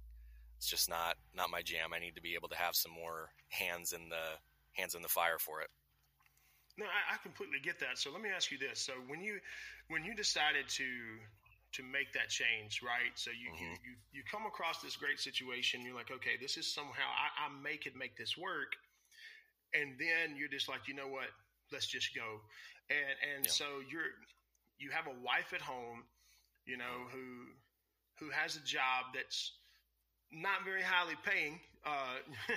It's 0.57 0.69
just 0.69 0.89
not 0.89 1.15
not 1.33 1.51
my 1.51 1.61
jam. 1.61 1.93
I 1.93 1.99
need 1.99 2.15
to 2.15 2.21
be 2.21 2.35
able 2.35 2.49
to 2.49 2.57
have 2.57 2.75
some 2.75 2.91
more 2.91 3.29
hands 3.49 3.93
in 3.93 4.09
the 4.09 4.39
hands 4.73 4.95
in 4.95 5.01
the 5.01 5.07
fire 5.07 5.39
for 5.39 5.61
it. 5.61 5.69
No, 6.77 6.85
I, 6.85 7.15
I 7.15 7.17
completely 7.23 7.59
get 7.63 7.79
that. 7.79 7.97
So 7.97 8.11
let 8.11 8.21
me 8.21 8.29
ask 8.29 8.51
you 8.51 8.57
this: 8.57 8.79
so 8.79 8.93
when 9.07 9.21
you 9.21 9.39
when 9.87 10.03
you 10.03 10.15
decided 10.15 10.67
to 10.69 10.85
to 11.75 11.83
make 11.83 12.13
that 12.13 12.29
change, 12.29 12.81
right? 12.81 13.11
So 13.15 13.31
you, 13.31 13.51
mm-hmm. 13.51 13.63
you, 13.83 13.91
you, 13.91 13.93
you 14.13 14.21
come 14.31 14.45
across 14.47 14.81
this 14.81 14.95
great 14.95 15.19
situation. 15.19 15.83
You're 15.83 15.95
like, 15.95 16.09
okay, 16.09 16.39
this 16.39 16.55
is 16.55 16.71
somehow 16.71 17.03
I, 17.03 17.47
I 17.47 17.61
may 17.61 17.75
could 17.75 17.95
make 17.95 18.17
this 18.17 18.37
work. 18.37 18.79
And 19.73 19.99
then 19.99 20.37
you're 20.37 20.47
just 20.47 20.69
like, 20.69 20.87
you 20.87 20.95
know 20.95 21.07
what? 21.11 21.27
Let's 21.73 21.87
just 21.87 22.15
go. 22.15 22.39
And, 22.89 23.35
and 23.35 23.45
yeah. 23.45 23.51
so 23.51 23.65
you're, 23.91 24.15
you 24.79 24.91
have 24.91 25.07
a 25.07 25.17
wife 25.19 25.51
at 25.53 25.59
home, 25.59 26.07
you 26.65 26.77
know, 26.77 27.11
who, 27.11 27.51
who 28.23 28.31
has 28.31 28.55
a 28.55 28.63
job 28.63 29.11
that's 29.13 29.51
not 30.31 30.63
very 30.63 30.81
highly 30.81 31.15
paying, 31.27 31.59
uh, 31.85 32.23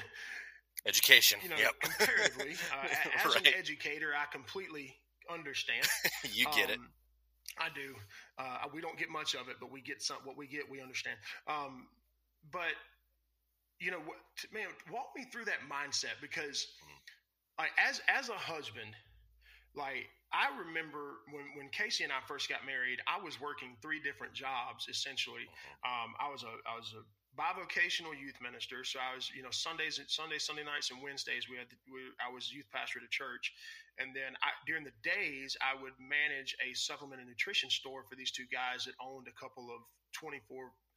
Education. 0.87 1.39
You 1.43 1.51
know, 1.51 1.57
yep. 1.57 1.73
comparatively, 1.81 2.55
uh, 2.73 2.87
as 3.25 3.35
right. 3.35 3.47
an 3.47 3.53
educator, 3.59 4.13
I 4.15 4.31
completely 4.33 4.95
understand. 5.31 5.87
you 6.33 6.47
get 6.47 6.67
um, 6.67 6.71
it. 6.71 6.79
I 7.59 7.69
do. 7.75 7.95
Uh, 8.39 8.69
we 8.73 8.81
don't 8.81 8.99
get 8.99 9.11
much 9.11 9.35
of 9.35 9.49
it, 9.49 9.57
but 9.61 9.73
we 9.73 9.81
get 9.81 10.03
some. 10.03 10.19
What 10.25 10.37
we 10.37 10.47
get, 10.47 10.71
we 10.71 10.81
understand. 10.81 11.17
Um, 11.49 11.89
but 12.53 12.73
you 13.81 13.91
know, 13.91 13.99
what, 13.99 14.19
man, 14.53 14.69
walk 14.91 15.11
me 15.17 15.27
through 15.31 15.47
that 15.47 15.63
mindset 15.71 16.19
because, 16.21 16.67
mm. 16.83 17.63
like, 17.63 17.71
as 17.79 18.01
as 18.09 18.29
a 18.29 18.39
husband, 18.39 18.95
like 19.75 20.11
I 20.33 20.51
remember 20.67 21.25
when 21.33 21.45
when 21.57 21.69
Casey 21.71 22.05
and 22.05 22.13
I 22.13 22.21
first 22.27 22.49
got 22.49 22.67
married, 22.67 22.99
I 23.07 23.23
was 23.23 23.41
working 23.41 23.77
three 23.81 24.01
different 24.01 24.35
jobs 24.35 24.87
essentially. 24.91 25.47
Mm-hmm. 25.47 25.89
Um, 25.89 26.09
I 26.21 26.31
was 26.31 26.43
a 26.43 26.53
I 26.69 26.77
was 26.77 26.93
a 26.93 27.03
bivocational 27.39 28.19
youth 28.19 28.35
minister. 28.43 28.83
So 28.83 28.99
I 28.99 29.15
was, 29.15 29.31
you 29.31 29.47
know, 29.47 29.55
Sundays, 29.55 30.03
Sunday, 30.11 30.43
Sunday 30.43 30.67
nights, 30.67 30.91
and 30.91 30.99
Wednesdays. 30.99 31.47
We 31.47 31.55
had, 31.57 31.71
we, 31.87 32.11
I 32.19 32.27
was 32.27 32.51
youth 32.51 32.67
pastor 32.75 32.99
at 32.99 33.07
a 33.07 33.13
church, 33.15 33.55
and 34.03 34.11
then 34.11 34.35
I, 34.43 34.51
during 34.67 34.83
the 34.83 34.97
days, 35.07 35.55
I 35.63 35.79
would 35.79 35.95
manage 36.03 36.59
a 36.59 36.75
supplement 36.75 37.23
and 37.23 37.31
nutrition 37.31 37.71
store 37.71 38.03
for 38.11 38.19
these 38.19 38.35
two 38.35 38.51
guys 38.51 38.91
that 38.91 38.99
owned 38.99 39.31
a 39.31 39.37
couple 39.39 39.71
of 39.71 39.87
24 40.19 40.43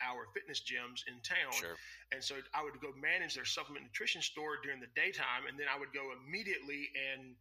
hour 0.02 0.26
fitness 0.34 0.66
gyms 0.66 1.06
in 1.06 1.22
town. 1.22 1.54
Sure. 1.54 1.78
And 2.10 2.24
so 2.26 2.42
I 2.58 2.66
would 2.66 2.82
go 2.82 2.90
manage 2.98 3.38
their 3.38 3.46
supplement 3.46 3.86
nutrition 3.86 4.26
store 4.26 4.58
during 4.66 4.82
the 4.82 4.90
daytime, 4.98 5.46
and 5.46 5.62
then 5.62 5.70
I 5.70 5.78
would 5.78 5.94
go 5.94 6.10
immediately 6.18 6.90
and 6.98 7.38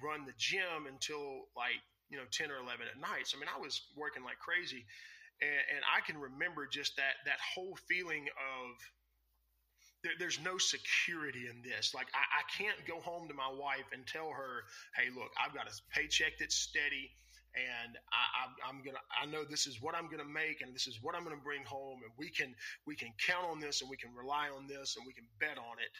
run 0.00 0.24
the 0.24 0.32
gym 0.40 0.88
until 0.88 1.52
like 1.52 1.76
you 2.08 2.16
know 2.16 2.24
10 2.32 2.48
or 2.48 2.64
11 2.64 2.88
at 2.88 2.96
night. 2.96 3.28
So 3.28 3.36
I 3.36 3.44
mean, 3.44 3.52
I 3.52 3.60
was 3.60 3.92
working 3.92 4.24
like 4.24 4.40
crazy 4.40 4.88
and, 5.40 5.76
and 5.76 5.82
I 5.84 6.00
can 6.06 6.18
remember 6.18 6.66
just 6.66 6.96
that 6.96 7.22
that 7.26 7.38
whole 7.54 7.76
feeling 7.88 8.26
of 8.38 8.76
there, 10.02 10.12
there's 10.18 10.38
no 10.40 10.58
security 10.58 11.46
in 11.50 11.62
this. 11.62 11.94
Like 11.94 12.06
I, 12.14 12.42
I 12.42 12.42
can't 12.56 12.78
go 12.86 13.00
home 13.00 13.28
to 13.28 13.34
my 13.34 13.50
wife 13.50 13.86
and 13.92 14.06
tell 14.06 14.30
her, 14.30 14.64
"Hey, 14.94 15.10
look, 15.14 15.30
I've 15.38 15.54
got 15.54 15.66
a 15.66 15.74
paycheck 15.94 16.38
that's 16.38 16.56
steady." 16.56 17.10
and 17.56 17.96
I, 18.12 18.68
am 18.68 18.84
gonna 18.84 19.02
I 19.08 19.26
know 19.26 19.42
this 19.42 19.66
is 19.66 19.80
what 19.80 19.94
I'm 19.94 20.08
gonna 20.10 20.28
make 20.28 20.60
and 20.60 20.74
this 20.74 20.86
is 20.86 21.00
what 21.02 21.14
I'm 21.14 21.24
gonna 21.24 21.42
bring 21.42 21.64
home 21.64 22.00
and 22.04 22.12
we 22.18 22.30
can 22.30 22.54
we 22.86 22.94
can 22.94 23.08
count 23.18 23.46
on 23.46 23.58
this 23.58 23.80
and 23.80 23.90
we 23.90 23.96
can 23.96 24.14
rely 24.14 24.50
on 24.52 24.66
this 24.68 24.96
and 24.96 25.06
we 25.06 25.12
can 25.12 25.26
bet 25.40 25.58
on 25.58 25.76
it. 25.80 25.94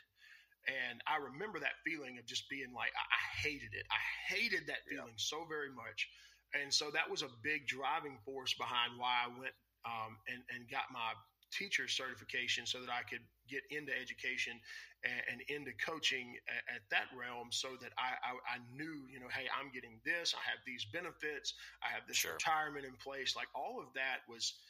And 0.68 1.00
I 1.08 1.16
remember 1.16 1.58
that 1.60 1.80
feeling 1.86 2.18
of 2.18 2.26
just 2.26 2.48
being 2.50 2.72
like 2.74 2.92
I, 2.92 3.04
I 3.08 3.22
hated 3.48 3.72
it. 3.72 3.86
I 3.90 4.02
hated 4.28 4.68
that 4.68 4.84
feeling 4.88 5.16
yeah. 5.16 5.24
so 5.30 5.46
very 5.48 5.72
much. 5.72 6.08
And 6.54 6.72
so 6.72 6.90
that 6.92 7.08
was 7.08 7.22
a 7.22 7.28
big 7.42 7.66
driving 7.66 8.16
force 8.24 8.54
behind 8.54 8.96
why 8.96 9.26
I 9.26 9.28
went 9.28 9.52
um, 9.84 10.16
and, 10.28 10.42
and 10.54 10.68
got 10.70 10.88
my 10.92 11.12
teacher 11.50 11.88
certification 11.88 12.66
so 12.66 12.80
that 12.80 12.90
I 12.90 13.02
could 13.08 13.24
get 13.48 13.64
into 13.70 13.92
education 13.92 14.60
and, 15.04 15.22
and 15.32 15.38
into 15.48 15.72
coaching 15.80 16.36
at, 16.48 16.76
at, 16.76 16.82
that 16.92 17.08
realm 17.16 17.48
so 17.50 17.80
that 17.80 17.92
I, 17.96 18.20
I, 18.20 18.36
I, 18.36 18.56
knew, 18.76 19.08
you 19.08 19.20
know, 19.20 19.32
hey, 19.32 19.48
I'm 19.48 19.72
getting 19.72 20.00
this, 20.04 20.36
I 20.36 20.44
have 20.44 20.60
these 20.66 20.84
benefits, 20.92 21.54
I 21.80 21.88
have 21.88 22.04
this 22.06 22.20
sure. 22.20 22.36
retirement 22.36 22.84
in 22.84 22.92
place. 23.00 23.32
Like 23.36 23.48
all 23.54 23.80
of 23.80 23.88
that 23.94 24.28
was 24.28 24.60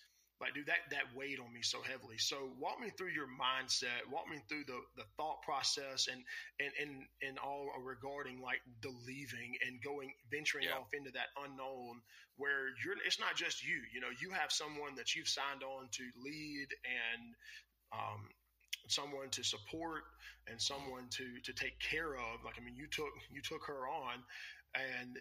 like 0.41 0.55
dude 0.55 0.67
that 0.67 0.87
that 0.91 1.11
weighed 1.17 1.41
on 1.41 1.53
me 1.53 1.63
so 1.63 1.83
heavily. 1.83 2.19
So 2.19 2.51
walk 2.61 2.81
me 2.81 2.91
through 2.97 3.11
your 3.11 3.27
mindset. 3.27 4.07
Walk 4.11 4.29
me 4.31 4.39
through 4.49 4.65
the 4.67 4.81
the 4.97 5.05
thought 5.17 5.43
process 5.43 6.09
and 6.11 6.23
and 6.61 6.71
and, 6.81 7.07
and 7.27 7.39
all 7.39 7.71
regarding 7.83 8.41
like 8.41 8.61
the 8.83 8.93
leaving 9.07 9.57
and 9.67 9.83
going 9.83 10.13
venturing 10.31 10.67
yeah. 10.67 10.79
off 10.79 10.95
into 10.95 11.11
that 11.13 11.35
unknown 11.43 12.01
where 12.37 12.71
you're 12.85 12.95
it's 13.05 13.19
not 13.19 13.35
just 13.35 13.67
you. 13.67 13.83
You 13.93 14.01
know 14.01 14.15
you 14.21 14.31
have 14.31 14.53
someone 14.53 14.95
that 14.97 15.15
you've 15.15 15.29
signed 15.29 15.63
on 15.63 15.89
to 15.91 16.05
lead 16.23 16.69
and 16.87 17.35
um, 17.93 18.31
someone 18.87 19.31
to 19.31 19.43
support 19.43 20.03
and 20.47 20.61
someone 20.61 21.11
to 21.11 21.27
to 21.43 21.53
take 21.53 21.79
care 21.81 22.15
of. 22.15 22.45
Like 22.45 22.55
i 22.61 22.65
mean 22.65 22.77
you 22.77 22.87
took 22.87 23.11
you 23.31 23.43
took 23.43 23.67
her 23.67 23.89
on 23.89 24.23
and 24.75 25.19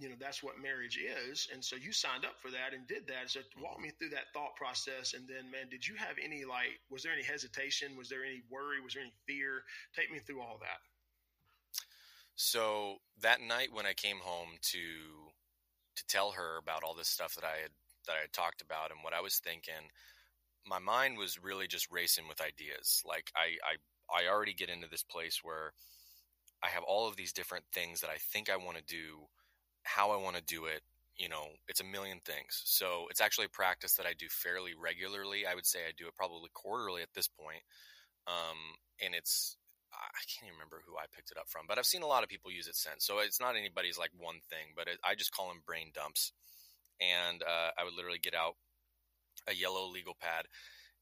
you 0.00 0.08
know 0.08 0.14
that's 0.18 0.42
what 0.42 0.58
marriage 0.60 0.98
is. 0.98 1.48
And 1.52 1.62
so 1.62 1.76
you 1.76 1.92
signed 1.92 2.24
up 2.24 2.40
for 2.40 2.50
that 2.50 2.72
and 2.72 2.86
did 2.88 3.06
that. 3.08 3.30
So 3.30 3.40
mm-hmm. 3.40 3.62
walk 3.62 3.80
me 3.80 3.90
through 3.98 4.10
that 4.10 4.32
thought 4.32 4.56
process. 4.56 5.14
And 5.14 5.28
then 5.28 5.50
man 5.50 5.68
did 5.70 5.86
you 5.86 5.94
have 5.96 6.16
any 6.22 6.44
like 6.44 6.80
was 6.90 7.02
there 7.02 7.12
any 7.12 7.22
hesitation? 7.22 7.96
Was 7.96 8.08
there 8.08 8.24
any 8.24 8.42
worry? 8.50 8.80
Was 8.80 8.94
there 8.94 9.02
any 9.02 9.12
fear? 9.26 9.62
Take 9.94 10.10
me 10.10 10.18
through 10.18 10.40
all 10.40 10.58
that. 10.60 10.80
So 12.34 12.96
that 13.20 13.40
night 13.42 13.68
when 13.72 13.84
i 13.84 13.92
came 13.92 14.18
home 14.18 14.56
to 14.72 14.80
to 15.96 16.06
tell 16.08 16.32
her 16.32 16.56
about 16.56 16.82
all 16.82 16.94
this 16.94 17.08
stuff 17.08 17.34
that 17.34 17.44
i 17.44 17.60
had 17.60 17.70
that 18.06 18.16
i 18.16 18.20
had 18.22 18.32
talked 18.32 18.62
about 18.62 18.90
and 18.90 19.00
what 19.04 19.12
i 19.12 19.20
was 19.20 19.38
thinking 19.38 19.92
my 20.66 20.78
mind 20.78 21.18
was 21.18 21.42
really 21.42 21.66
just 21.66 21.90
racing 21.90 22.28
with 22.28 22.40
ideas. 22.40 23.02
Like 23.06 23.30
i 23.36 23.56
i 23.64 24.24
i 24.24 24.28
already 24.28 24.54
get 24.54 24.70
into 24.70 24.88
this 24.88 25.02
place 25.02 25.40
where 25.42 25.72
i 26.62 26.68
have 26.68 26.82
all 26.84 27.08
of 27.08 27.16
these 27.16 27.32
different 27.32 27.64
things 27.72 28.00
that 28.00 28.10
i 28.10 28.16
think 28.32 28.50
i 28.50 28.56
want 28.56 28.76
to 28.76 28.82
do 28.84 29.28
how 29.84 30.10
I 30.10 30.16
want 30.16 30.36
to 30.36 30.42
do 30.42 30.66
it, 30.66 30.82
you 31.16 31.28
know, 31.28 31.48
it's 31.68 31.80
a 31.80 31.84
million 31.84 32.18
things. 32.24 32.62
So 32.64 33.06
it's 33.10 33.20
actually 33.20 33.46
a 33.46 33.50
practice 33.50 33.94
that 33.94 34.06
I 34.06 34.14
do 34.18 34.26
fairly 34.30 34.72
regularly. 34.80 35.44
I 35.46 35.54
would 35.54 35.66
say 35.66 35.80
I 35.80 35.92
do 35.96 36.06
it 36.06 36.16
probably 36.16 36.50
quarterly 36.54 37.02
at 37.02 37.12
this 37.14 37.28
point. 37.28 37.62
Um, 38.26 38.56
and 39.04 39.14
it's, 39.14 39.56
I 39.92 40.22
can't 40.30 40.48
even 40.48 40.56
remember 40.56 40.82
who 40.86 40.96
I 40.96 41.10
picked 41.14 41.30
it 41.30 41.38
up 41.38 41.48
from, 41.48 41.66
but 41.68 41.78
I've 41.78 41.86
seen 41.86 42.02
a 42.02 42.06
lot 42.06 42.22
of 42.22 42.28
people 42.28 42.50
use 42.50 42.68
it 42.68 42.76
since. 42.76 43.04
So 43.04 43.18
it's 43.18 43.40
not 43.40 43.56
anybody's 43.56 43.98
like 43.98 44.10
one 44.16 44.40
thing, 44.48 44.72
but 44.76 44.88
it, 44.88 44.98
I 45.04 45.14
just 45.14 45.34
call 45.34 45.48
them 45.48 45.62
brain 45.66 45.90
dumps. 45.94 46.32
And 47.00 47.42
uh, 47.42 47.70
I 47.76 47.84
would 47.84 47.94
literally 47.94 48.20
get 48.22 48.34
out 48.34 48.54
a 49.48 49.54
yellow 49.54 49.88
legal 49.88 50.16
pad 50.20 50.46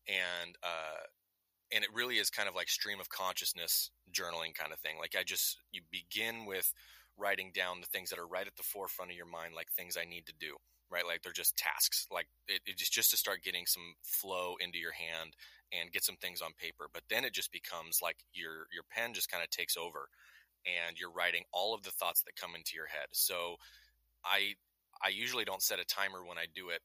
and, 0.07 0.57
uh, 0.63 1.05
and 1.71 1.85
it 1.85 1.91
really 1.93 2.17
is 2.17 2.31
kind 2.31 2.49
of 2.49 2.55
like 2.55 2.69
stream 2.69 2.99
of 2.99 3.09
consciousness 3.11 3.91
journaling 4.11 4.55
kind 4.55 4.73
of 4.73 4.79
thing. 4.79 4.97
Like 4.99 5.15
I 5.19 5.23
just, 5.23 5.59
you 5.71 5.83
begin 5.91 6.47
with 6.47 6.73
writing 7.19 7.51
down 7.55 7.81
the 7.81 7.87
things 7.87 8.11
that 8.11 8.19
are 8.19 8.27
right 8.27 8.47
at 8.47 8.57
the 8.57 8.63
forefront 8.63 9.11
of 9.11 9.17
your 9.17 9.27
mind, 9.27 9.55
like 9.55 9.69
things 9.73 9.97
I 9.97 10.05
need 10.05 10.27
to 10.27 10.33
do, 10.39 10.57
right? 10.91 11.07
Like 11.07 11.23
they're 11.23 11.33
just 11.33 11.57
tasks. 11.57 12.07
Like 12.11 12.29
it, 12.47 12.63
just 12.77 12.93
just 12.93 13.11
to 13.11 13.17
start 13.17 13.43
getting 13.43 13.67
some 13.67 13.95
flow 14.03 14.55
into 14.61 14.79
your 14.79 14.93
hand 14.93 15.35
and 15.73 15.93
get 15.93 16.05
some 16.05 16.17
things 16.17 16.41
on 16.41 16.53
paper. 16.59 16.89
But 16.93 17.03
then 17.11 17.25
it 17.25 17.35
just 17.35 17.53
becomes 17.53 18.01
like 18.03 18.17
your 18.33 18.67
your 18.73 18.85
pen 18.91 19.15
just 19.15 19.31
kind 19.31 19.43
of 19.43 19.51
takes 19.51 19.77
over, 19.77 20.09
and 20.67 20.99
you're 20.99 21.13
writing 21.13 21.45
all 21.53 21.75
of 21.75 21.83
the 21.83 21.91
thoughts 21.91 22.23
that 22.23 22.37
come 22.41 22.55
into 22.55 22.73
your 22.75 22.87
head. 22.87 23.09
So 23.13 23.57
I 24.25 24.55
I 25.05 25.09
usually 25.09 25.45
don't 25.45 25.63
set 25.63 25.81
a 25.81 25.85
timer 25.85 26.25
when 26.25 26.39
I 26.39 26.47
do 26.55 26.71
it 26.71 26.81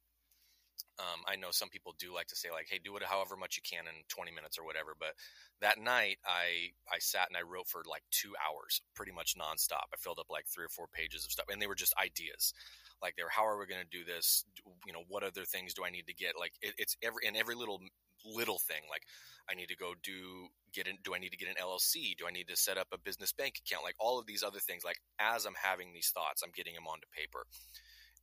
um, 0.99 1.25
I 1.27 1.35
know 1.35 1.49
some 1.49 1.69
people 1.69 1.95
do 1.97 2.13
like 2.13 2.27
to 2.27 2.35
say 2.35 2.51
like, 2.51 2.67
"Hey, 2.69 2.79
do 2.83 2.95
it 2.97 3.03
however 3.03 3.35
much 3.35 3.57
you 3.57 3.63
can 3.65 3.87
in 3.87 4.03
20 4.09 4.31
minutes 4.31 4.59
or 4.59 4.65
whatever." 4.65 4.95
But 4.99 5.15
that 5.61 5.79
night, 5.79 6.17
I 6.25 6.71
I 6.91 6.99
sat 6.99 7.27
and 7.29 7.37
I 7.37 7.41
wrote 7.41 7.67
for 7.67 7.81
like 7.89 8.03
two 8.11 8.33
hours, 8.37 8.81
pretty 8.95 9.11
much 9.11 9.35
nonstop. 9.35 9.89
I 9.93 9.97
filled 9.97 10.19
up 10.19 10.27
like 10.29 10.45
three 10.47 10.65
or 10.65 10.69
four 10.69 10.87
pages 10.87 11.25
of 11.25 11.31
stuff, 11.31 11.45
and 11.49 11.61
they 11.61 11.67
were 11.67 11.75
just 11.75 11.93
ideas. 11.97 12.53
Like 13.01 13.15
they 13.15 13.23
were, 13.23 13.29
how 13.29 13.45
are 13.45 13.59
we 13.59 13.65
going 13.65 13.83
to 13.83 13.97
do 13.97 14.05
this? 14.05 14.45
You 14.85 14.93
know, 14.93 15.03
what 15.09 15.23
other 15.23 15.43
things 15.45 15.73
do 15.73 15.83
I 15.83 15.89
need 15.89 16.07
to 16.07 16.13
get? 16.13 16.39
Like 16.39 16.53
it, 16.61 16.75
it's 16.77 16.95
every 17.01 17.27
and 17.27 17.35
every 17.35 17.55
little 17.55 17.81
little 18.25 18.59
thing. 18.59 18.83
Like 18.89 19.03
I 19.49 19.55
need 19.55 19.67
to 19.69 19.75
go 19.75 19.93
do 20.01 20.47
get 20.73 20.87
in. 20.87 20.97
Do 21.03 21.15
I 21.15 21.19
need 21.19 21.31
to 21.31 21.37
get 21.37 21.49
an 21.49 21.55
LLC? 21.61 22.15
Do 22.17 22.25
I 22.27 22.31
need 22.31 22.47
to 22.49 22.55
set 22.55 22.77
up 22.77 22.87
a 22.93 22.97
business 22.97 23.33
bank 23.33 23.59
account? 23.65 23.83
Like 23.83 23.95
all 23.99 24.19
of 24.19 24.25
these 24.25 24.43
other 24.43 24.59
things. 24.59 24.83
Like 24.85 25.01
as 25.19 25.45
I'm 25.45 25.57
having 25.61 25.91
these 25.91 26.11
thoughts, 26.13 26.43
I'm 26.43 26.53
getting 26.55 26.75
them 26.75 26.87
onto 26.87 27.07
paper. 27.17 27.45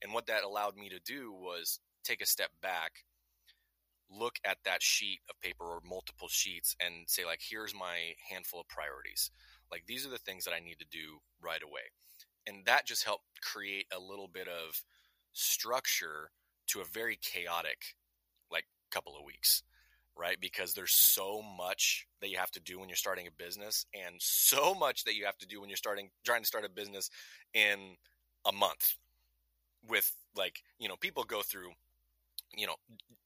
And 0.03 0.15
what 0.15 0.27
that 0.27 0.45
allowed 0.45 0.77
me 0.77 0.89
to 0.89 1.01
do 1.05 1.33
was 1.33 1.79
take 2.05 2.23
a 2.23 2.27
step 2.27 2.51
back, 2.63 3.05
look 4.11 4.37
at 4.45 4.59
that 4.65 4.83
sheet 4.83 5.21
of 5.29 5.41
paper 5.41 5.65
or 5.65 5.81
multiple 5.89 6.29
sheets 6.29 6.75
and 6.81 7.09
say 7.09 7.25
like 7.25 7.41
here's 7.49 7.75
my 7.75 8.15
handful 8.29 8.61
of 8.61 8.69
priorities. 8.69 9.31
Like 9.71 9.85
these 9.87 10.07
are 10.07 10.11
the 10.11 10.19
things 10.19 10.45
that 10.45 10.55
I 10.55 10.61
need 10.61 10.79
to 10.81 10.87
do 10.91 11.19
right 11.41 11.63
away. 11.63 11.93
And 12.47 12.65
that 12.67 12.87
just 12.87 13.05
helped 13.05 13.25
create 13.43 13.87
a 13.95 14.01
little 14.01 14.29
bit 14.29 14.49
of 14.49 14.83
structure 15.33 16.31
to 16.69 16.81
a 16.81 16.85
very 16.85 17.19
chaotic 17.23 17.97
like 18.51 18.65
couple 18.91 19.17
of 19.17 19.25
weeks 19.25 19.63
right? 20.21 20.37
Because 20.41 20.75
there's 20.75 20.93
so 20.93 21.43
much 21.57 22.07
that 22.21 22.29
you 22.29 22.37
have 22.37 22.51
to 22.53 22.61
do 22.61 22.79
when 22.79 22.89
you're 22.89 22.97
starting 22.97 23.27
a 23.27 23.43
business, 23.43 23.87
and 23.95 24.17
so 24.19 24.75
much 24.75 25.05
that 25.05 25.15
you 25.17 25.25
have 25.25 25.39
to 25.39 25.47
do 25.47 25.61
when 25.61 25.71
you're 25.71 25.77
starting 25.77 26.11
trying 26.25 26.43
to 26.43 26.47
start 26.47 26.65
a 26.65 26.69
business 26.69 27.11
in 27.55 27.97
a 28.47 28.53
month. 28.53 28.97
With 29.89 30.13
like, 30.37 30.63
you 30.79 30.89
know, 30.89 30.97
people 30.97 31.25
go 31.25 31.41
through 31.41 31.71
you 32.57 32.67
know, 32.67 32.75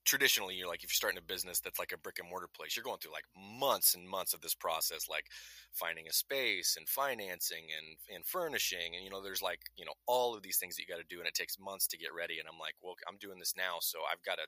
traditionally 0.04 0.54
you're 0.54 0.68
like 0.68 0.84
if 0.84 0.90
you're 0.90 0.94
starting 1.02 1.18
a 1.18 1.22
business 1.22 1.60
that's 1.60 1.78
like 1.78 1.92
a 1.92 1.98
brick 1.98 2.18
and 2.18 2.28
mortar 2.28 2.48
place, 2.54 2.76
you're 2.76 2.84
going 2.84 2.98
through 2.98 3.12
like 3.12 3.24
months 3.37 3.94
and 3.94 4.08
months 4.08 4.34
of 4.34 4.40
this 4.40 4.54
process, 4.54 5.08
like 5.08 5.26
finding 5.72 6.06
a 6.08 6.12
space 6.12 6.76
and 6.76 6.88
financing 6.88 7.64
and 7.76 7.96
and 8.14 8.24
furnishing, 8.26 8.94
and 8.94 9.04
you 9.04 9.10
know, 9.10 9.22
there's 9.22 9.42
like 9.42 9.60
you 9.76 9.84
know 9.84 9.94
all 10.06 10.34
of 10.34 10.42
these 10.42 10.58
things 10.58 10.76
that 10.76 10.82
you 10.82 10.88
got 10.88 11.00
to 11.00 11.08
do, 11.14 11.18
and 11.20 11.28
it 11.28 11.34
takes 11.34 11.58
months 11.58 11.87
to 11.88 11.98
get 11.98 12.14
ready. 12.16 12.38
And 12.38 12.48
I'm 12.48 12.58
like, 12.58 12.74
well, 12.82 12.94
I'm 13.08 13.18
doing 13.18 13.38
this 13.38 13.54
now, 13.56 13.78
so 13.80 14.00
I've 14.10 14.22
got 14.22 14.37
to, 14.37 14.46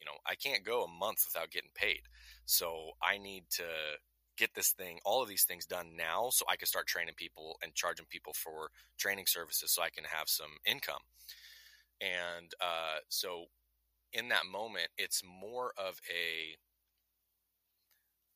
you 0.00 0.06
know, 0.06 0.18
I 0.26 0.34
can't 0.34 0.64
go 0.64 0.84
a 0.84 0.88
month 0.88 1.24
without 1.26 1.50
getting 1.50 1.70
paid, 1.74 2.02
so 2.46 2.92
I 3.02 3.18
need 3.18 3.44
to 3.52 3.64
get 4.36 4.54
this 4.54 4.70
thing, 4.70 4.98
all 5.04 5.20
of 5.22 5.28
these 5.28 5.42
things 5.44 5.66
done 5.66 5.96
now, 5.96 6.28
so 6.30 6.44
I 6.48 6.56
can 6.56 6.66
start 6.68 6.86
training 6.86 7.14
people 7.16 7.58
and 7.62 7.74
charging 7.74 8.06
people 8.06 8.32
for 8.34 8.70
training 8.96 9.26
services, 9.26 9.72
so 9.72 9.82
I 9.82 9.90
can 9.90 10.04
have 10.04 10.28
some 10.28 10.56
income. 10.64 11.02
And 12.00 12.52
uh, 12.60 13.00
so 13.08 13.46
in 14.12 14.28
that 14.28 14.46
moment, 14.50 14.88
it's 14.96 15.22
more 15.24 15.72
of 15.76 16.00
a. 16.10 16.56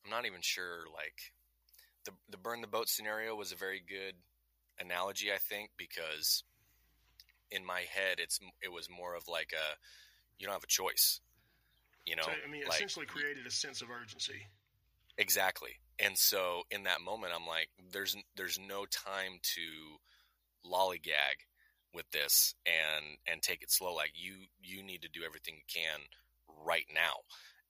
I'm 0.05 0.11
not 0.11 0.25
even 0.25 0.41
sure. 0.41 0.85
Like 0.93 1.33
the 2.05 2.11
the 2.29 2.37
burn 2.37 2.61
the 2.61 2.67
boat 2.67 2.89
scenario 2.89 3.35
was 3.35 3.51
a 3.51 3.55
very 3.55 3.81
good 3.87 4.15
analogy, 4.79 5.31
I 5.31 5.37
think, 5.37 5.71
because 5.77 6.43
in 7.51 7.65
my 7.65 7.81
head, 7.81 8.17
it's 8.19 8.39
it 8.61 8.71
was 8.71 8.89
more 8.89 9.15
of 9.15 9.27
like 9.27 9.53
a 9.53 9.77
you 10.39 10.47
don't 10.47 10.53
have 10.53 10.63
a 10.63 10.67
choice. 10.67 11.21
You 12.05 12.17
know, 12.17 12.23
so, 12.23 12.31
I 12.31 12.51
mean, 12.51 12.63
like, 12.67 12.75
essentially 12.75 13.05
created 13.05 13.47
a 13.47 13.51
sense 13.51 13.81
of 13.81 13.89
urgency. 13.89 14.47
Exactly, 15.17 15.79
and 15.99 16.17
so 16.17 16.63
in 16.69 16.83
that 16.83 17.01
moment, 17.01 17.33
I'm 17.35 17.47
like, 17.47 17.69
there's 17.91 18.17
there's 18.35 18.59
no 18.59 18.85
time 18.85 19.39
to 19.41 20.69
lollygag 20.69 21.45
with 21.93 22.09
this 22.11 22.55
and 22.65 23.17
and 23.27 23.41
take 23.41 23.61
it 23.61 23.71
slow. 23.71 23.93
Like 23.93 24.11
you 24.15 24.47
you 24.61 24.83
need 24.83 25.01
to 25.03 25.09
do 25.09 25.21
everything 25.25 25.55
you 25.55 25.67
can 25.67 25.99
right 26.65 26.85
now. 26.93 27.21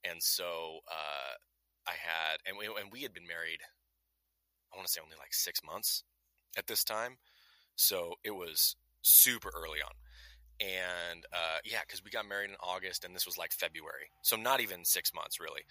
And 0.03 0.21
so 0.21 0.79
uh, 0.89 1.35
I 1.87 1.91
had 1.91 2.37
and 2.47 2.57
we 2.57 2.65
and 2.65 2.91
we 2.91 3.01
had 3.01 3.13
been 3.13 3.27
married. 3.27 3.59
I 4.73 4.77
want 4.77 4.87
to 4.87 4.93
say 4.93 5.01
only 5.03 5.17
like 5.19 5.33
six 5.33 5.61
months 5.63 6.03
at 6.57 6.67
this 6.67 6.83
time, 6.83 7.17
so 7.75 8.15
it 8.23 8.31
was 8.31 8.75
super 9.01 9.51
early 9.55 9.79
on. 9.81 9.93
And 10.59 11.25
uh, 11.31 11.59
yeah, 11.65 11.79
because 11.85 12.03
we 12.03 12.09
got 12.09 12.27
married 12.27 12.49
in 12.49 12.55
August, 12.59 13.03
and 13.03 13.15
this 13.15 13.25
was 13.25 13.37
like 13.37 13.51
February, 13.51 14.09
so 14.21 14.35
not 14.35 14.61
even 14.61 14.85
six 14.85 15.13
months 15.13 15.39
really. 15.39 15.61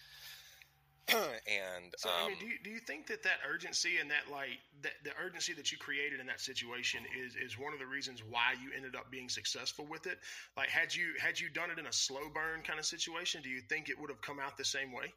and 1.09 1.93
so, 1.97 2.09
um, 2.09 2.15
I 2.25 2.29
mean, 2.29 2.39
do 2.39 2.47
you, 2.47 2.55
do 2.63 2.71
you 2.71 2.79
think 2.79 3.07
that 3.09 3.23
that 3.25 3.39
urgency 3.51 3.99
and 4.01 4.11
that 4.11 4.31
like 4.31 4.61
that 4.83 4.93
the 5.05 5.11
urgency 5.23 5.53
that 5.55 5.73
you 5.73 5.79
created 5.79 6.21
in 6.21 6.27
that 6.27 6.41
situation 6.41 7.01
is 7.19 7.35
is 7.35 7.59
one 7.59 7.73
of 7.73 7.81
the 7.81 7.87
reasons 7.87 8.23
why 8.29 8.55
you 8.63 8.71
ended 8.77 8.95
up 8.95 9.11
being 9.11 9.29
successful 9.29 9.87
with 9.91 10.07
it? 10.07 10.19
Like, 10.57 10.69
had 10.69 10.95
you 10.95 11.09
had 11.19 11.41
you 11.41 11.49
done 11.49 11.71
it 11.71 11.79
in 11.79 11.87
a 11.87 11.93
slow 11.93 12.29
burn 12.33 12.63
kind 12.63 12.79
of 12.79 12.87
situation, 12.87 13.43
do 13.43 13.49
you 13.49 13.61
think 13.69 13.89
it 13.89 14.01
would 14.01 14.11
have 14.11 14.21
come 14.21 14.39
out 14.39 14.57
the 14.57 14.65
same 14.65 14.93
way? 14.93 15.13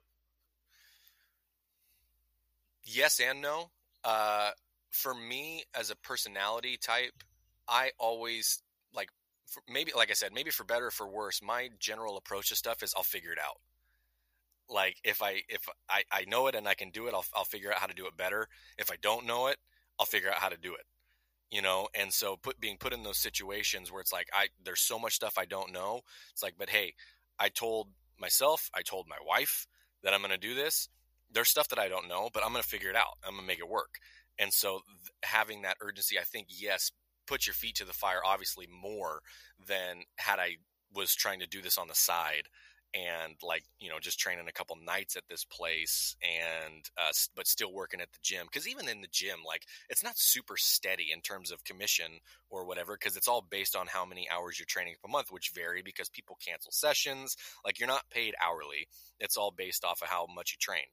Yes 2.83 3.19
and 3.19 3.41
no. 3.41 3.69
Uh, 4.03 4.51
for 4.91 5.13
me, 5.13 5.63
as 5.73 5.89
a 5.91 5.95
personality 5.95 6.77
type, 6.77 7.13
I 7.67 7.91
always 7.99 8.61
like 8.93 9.09
maybe 9.69 9.91
like 9.95 10.09
I 10.09 10.13
said, 10.13 10.33
maybe 10.33 10.49
for 10.49 10.63
better 10.63 10.87
or 10.87 10.91
for 10.91 11.07
worse. 11.07 11.43
My 11.43 11.69
general 11.79 12.17
approach 12.17 12.49
to 12.49 12.55
stuff 12.55 12.81
is 12.81 12.93
I'll 12.97 13.03
figure 13.03 13.31
it 13.31 13.39
out 13.39 13.57
like 14.69 14.97
if 15.03 15.21
I 15.21 15.41
if 15.49 15.67
I, 15.89 16.03
I 16.11 16.25
know 16.27 16.47
it 16.47 16.55
and 16.55 16.67
I 16.67 16.73
can 16.73 16.89
do 16.89 17.07
it, 17.07 17.13
I'll 17.13 17.25
I'll 17.35 17.43
figure 17.43 17.71
out 17.71 17.79
how 17.79 17.87
to 17.87 17.93
do 17.93 18.07
it 18.07 18.17
better. 18.17 18.47
If 18.77 18.91
I 18.91 18.95
don't 19.01 19.25
know 19.25 19.47
it, 19.47 19.57
I'll 19.99 20.05
figure 20.05 20.29
out 20.29 20.35
how 20.35 20.49
to 20.49 20.57
do 20.57 20.73
it. 20.73 20.85
You 21.51 21.61
know, 21.61 21.87
and 21.93 22.11
so 22.11 22.37
put 22.37 22.59
being 22.59 22.77
put 22.77 22.93
in 22.93 23.03
those 23.03 23.17
situations 23.17 23.91
where 23.91 24.01
it's 24.01 24.13
like 24.13 24.27
I 24.33 24.47
there's 24.63 24.81
so 24.81 24.99
much 24.99 25.13
stuff 25.13 25.37
I 25.37 25.45
don't 25.45 25.71
know. 25.71 26.01
It's 26.33 26.43
like, 26.43 26.55
but 26.57 26.69
hey, 26.69 26.93
I 27.39 27.49
told 27.49 27.89
myself, 28.19 28.69
I 28.73 28.81
told 28.81 29.07
my 29.07 29.17
wife 29.25 29.67
that 30.03 30.13
I'm 30.13 30.21
going 30.21 30.31
to 30.31 30.37
do 30.37 30.55
this. 30.55 30.89
There's 31.31 31.49
stuff 31.49 31.67
that 31.69 31.79
I 31.79 31.87
don't 31.87 32.07
know, 32.07 32.29
but 32.33 32.43
I'm 32.43 32.51
going 32.51 32.61
to 32.61 32.67
figure 32.67 32.89
it 32.89 32.95
out. 32.95 33.17
I'm 33.23 33.31
going 33.31 33.41
to 33.41 33.47
make 33.47 33.59
it 33.59 33.69
work. 33.69 33.95
And 34.37 34.53
so 34.53 34.81
th- 34.85 35.11
having 35.23 35.63
that 35.63 35.77
urgency, 35.81 36.19
I 36.19 36.23
think 36.23 36.47
yes, 36.49 36.91
put 37.25 37.47
your 37.47 37.53
feet 37.53 37.75
to 37.75 37.85
the 37.85 37.93
fire 37.93 38.19
obviously 38.25 38.67
more 38.67 39.21
than 39.67 40.03
had 40.17 40.39
I 40.39 40.57
was 40.93 41.15
trying 41.15 41.39
to 41.39 41.47
do 41.47 41.61
this 41.61 41.77
on 41.77 41.87
the 41.87 41.95
side 41.95 42.47
and 42.95 43.35
like 43.43 43.63
you 43.79 43.89
know 43.89 43.99
just 43.99 44.19
training 44.19 44.47
a 44.47 44.53
couple 44.53 44.77
nights 44.85 45.15
at 45.15 45.23
this 45.29 45.43
place 45.43 46.15
and 46.23 46.85
uh, 46.97 47.11
but 47.35 47.47
still 47.47 47.73
working 47.73 47.99
at 47.99 48.11
the 48.13 48.19
gym 48.23 48.45
because 48.45 48.67
even 48.67 48.87
in 48.87 49.01
the 49.01 49.07
gym 49.11 49.39
like 49.45 49.63
it's 49.89 50.03
not 50.03 50.17
super 50.17 50.55
steady 50.57 51.07
in 51.13 51.21
terms 51.21 51.51
of 51.51 51.63
commission 51.65 52.11
or 52.49 52.65
whatever 52.65 52.97
because 52.97 53.17
it's 53.17 53.27
all 53.27 53.45
based 53.49 53.75
on 53.75 53.87
how 53.87 54.05
many 54.05 54.27
hours 54.29 54.57
you're 54.57 54.65
training 54.65 54.95
per 55.03 55.11
month 55.11 55.27
which 55.29 55.51
vary 55.53 55.81
because 55.83 56.09
people 56.09 56.37
cancel 56.45 56.71
sessions 56.71 57.35
like 57.65 57.79
you're 57.79 57.87
not 57.87 58.09
paid 58.09 58.35
hourly. 58.43 58.87
It's 59.19 59.37
all 59.37 59.51
based 59.51 59.83
off 59.83 60.01
of 60.01 60.07
how 60.07 60.27
much 60.33 60.51
you 60.53 60.57
train. 60.59 60.85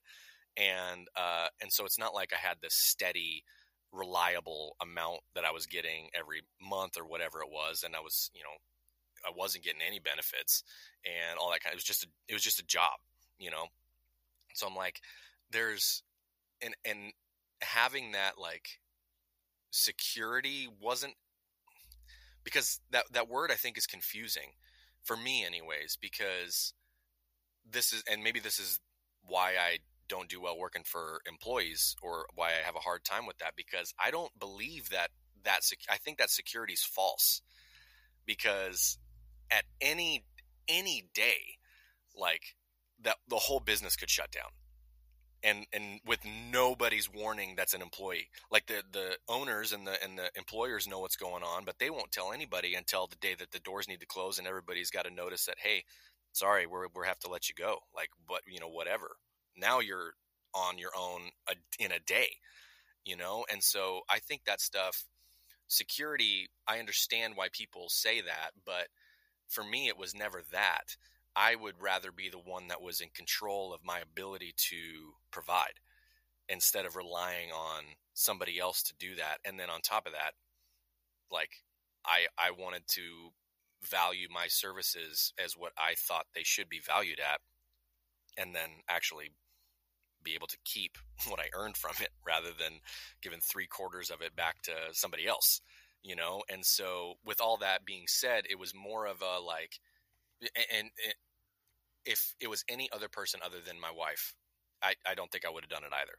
And 0.57 1.07
uh, 1.17 1.49
and 1.61 1.73
so 1.73 1.85
it's 1.85 1.99
not 1.99 2.15
like 2.15 2.33
i 2.33 2.37
had 2.37 2.59
this 2.61 2.75
steady 2.75 3.45
reliable 3.93 4.75
amount 4.81 5.21
that 5.35 5.45
i 5.45 5.51
was 5.51 5.67
getting 5.67 6.09
every 6.19 6.41
month 6.61 6.97
or 6.99 7.05
whatever 7.07 7.43
it 7.43 7.51
was 7.51 7.83
and 7.85 7.95
i 7.95 8.01
was 8.01 8.31
you 8.35 8.41
know 8.43 8.57
I 9.25 9.31
wasn't 9.37 9.65
getting 9.65 9.81
any 9.87 9.99
benefits 9.99 10.65
and 11.05 11.39
all 11.39 11.51
that 11.51 11.63
kind. 11.63 11.73
Of, 11.73 11.75
it 11.75 11.77
was 11.77 11.85
just 11.85 12.05
a, 12.05 12.09
it 12.29 12.35
was 12.35 12.43
just 12.43 12.61
a 12.61 12.67
job, 12.67 12.99
you 13.39 13.51
know. 13.51 13.67
So 14.55 14.67
I'm 14.67 14.77
like, 14.77 15.01
there's 15.51 16.03
and 16.61 16.75
and 16.85 17.13
having 17.61 18.13
that 18.13 18.39
like 18.39 18.81
security 19.71 20.69
wasn't 20.81 21.15
because 22.45 22.81
that 22.91 23.05
that 23.13 23.29
word 23.29 23.51
I 23.51 23.55
think 23.55 23.79
is 23.79 23.87
confusing 23.87 24.53
for 25.03 25.17
me 25.17 25.45
anyways 25.45 25.97
because 26.01 26.75
this 27.71 27.93
is 27.93 28.03
and 28.11 28.23
maybe 28.23 28.41
this 28.41 28.59
is 28.59 28.81
why 29.25 29.53
I 29.59 29.79
don't 30.09 30.29
do 30.29 30.41
well 30.41 30.59
working 30.59 30.83
for 30.85 31.21
employees 31.27 31.97
or 32.03 32.27
why 32.35 32.49
I 32.49 32.65
have 32.65 32.77
a 32.77 32.81
hard 32.81 33.05
time 33.05 33.27
with 33.27 33.39
that 33.39 33.55
because 33.57 33.95
I 33.99 34.11
don't 34.11 34.37
believe 34.39 34.91
that 34.91 35.09
that 35.45 35.65
sec- 35.65 35.79
I 35.91 35.97
think 35.97 36.19
that 36.19 36.31
security 36.31 36.75
is 36.75 36.83
false 36.83 37.41
because 38.27 38.99
at 39.53 39.65
any 39.81 40.25
any 40.69 41.05
day, 41.15 41.59
like 42.17 42.57
that 43.03 43.17
the 43.29 43.37
whole 43.37 43.61
business 43.61 43.97
could 43.97 44.11
shut 44.11 44.31
down. 44.31 44.51
And 45.45 45.67
and 45.73 46.01
with 46.07 46.21
nobody's 46.53 47.13
warning 47.13 47.55
that's 47.57 47.75
an 47.75 47.83
employee. 47.83 48.31
Like 48.51 48.67
the 48.67 48.83
the 48.93 49.17
owners 49.29 49.73
and 49.73 49.87
the 49.87 50.03
and 50.03 50.19
the 50.19 50.31
employers 50.37 50.87
know 50.89 51.01
what's 51.01 51.17
going 51.17 51.43
on, 51.43 51.65
but 51.65 51.79
they 51.79 51.91
won't 51.91 52.13
tell 52.13 52.33
anybody 52.33 52.75
until 52.75 53.07
the 53.07 53.17
day 53.17 53.35
that 53.39 53.51
the 53.51 53.59
doors 53.61 53.89
need 53.89 54.01
to 54.01 54.07
close 54.07 54.39
and 54.39 54.47
everybody's 54.47 54.91
got 54.91 55.05
to 55.05 55.11
notice 55.11 55.47
that 55.47 55.57
hey, 55.63 55.85
sorry, 56.33 56.67
we're 56.67 56.87
we 56.95 57.07
have 57.07 57.19
to 57.21 57.29
let 57.29 57.49
you 57.49 57.55
go. 57.57 57.79
Like 57.95 58.11
but 58.29 58.43
you 58.47 58.61
know 58.61 58.69
whatever. 58.69 59.17
Now 59.57 59.81
you're 59.81 60.15
on 60.55 60.79
your 60.79 60.91
own 60.97 61.31
in 61.79 61.93
a 61.93 61.99
day, 61.99 62.29
you 63.05 63.17
know? 63.17 63.45
And 63.51 63.63
so 63.63 64.01
I 64.11 64.19
think 64.19 64.43
that 64.45 64.61
stuff 64.61 65.05
security, 65.69 66.49
I 66.69 66.79
understand 66.79 67.35
why 67.37 67.49
people 67.53 67.89
say 67.89 68.21
that, 68.21 68.51
but 68.65 68.89
for 69.53 69.63
me, 69.63 69.89
it 69.89 69.99
was 69.99 70.15
never 70.15 70.43
that. 70.53 70.97
I 71.37 71.55
would 71.55 71.81
rather 71.81 72.11
be 72.13 72.29
the 72.29 72.39
one 72.39 72.69
that 72.69 72.83
was 72.83 73.01
in 73.01 73.09
control 73.15 73.73
of 73.73 73.85
my 73.85 74.01
ability 74.01 74.55
to 74.71 75.15
provide 75.31 75.81
instead 76.49 76.85
of 76.85 76.97
relying 76.97 77.51
on 77.51 77.85
somebody 78.15 78.59
else 78.59 78.83
to 78.83 78.95
do 78.99 79.15
that. 79.17 79.39
And 79.45 79.59
then 79.59 79.71
on 79.71 79.81
top 79.81 80.07
of 80.07 80.13
that, 80.13 80.33
like 81.31 81.51
I 82.05 82.27
I 82.39 82.51
wanted 82.51 82.83
to 82.89 83.31
value 83.83 84.29
my 84.31 84.47
services 84.49 85.33
as 85.43 85.55
what 85.57 85.73
I 85.77 85.95
thought 85.97 86.27
they 86.35 86.45
should 86.45 86.69
be 86.69 86.81
valued 86.81 87.19
at 87.19 87.41
and 88.39 88.55
then 88.55 88.69
actually 88.89 89.33
be 90.23 90.35
able 90.35 90.47
to 90.47 90.59
keep 90.65 90.99
what 91.29 91.41
I 91.41 91.49
earned 91.55 91.77
from 91.77 91.95
it 92.01 92.11
rather 92.27 92.51
than 92.57 92.81
giving 93.23 93.41
three 93.41 93.67
quarters 93.67 94.11
of 94.11 94.21
it 94.21 94.37
back 94.37 94.63
to 94.63 94.73
somebody 94.93 95.27
else 95.27 95.61
you 96.03 96.17
know 96.17 96.43
and 96.51 96.65
so 96.65 97.15
with 97.25 97.41
all 97.41 97.57
that 97.57 97.85
being 97.85 98.05
said 98.07 98.45
it 98.51 98.59
was 98.59 98.75
more 98.75 99.07
of 99.07 99.23
a 99.23 99.41
like 99.41 99.79
and, 100.43 100.91
and 101.05 101.15
if 102.05 102.35
it 102.41 102.49
was 102.51 102.65
any 102.69 102.89
other 102.93 103.09
person 103.09 103.41
other 103.45 103.59
than 103.65 103.81
my 103.81 103.91
wife 103.91 104.35
i, 104.83 104.95
I 105.07 105.15
don't 105.15 105.31
think 105.31 105.45
i 105.47 105.51
would 105.51 105.65
have 105.65 105.71
done 105.71 105.85
it 105.85 105.95
either. 105.95 106.19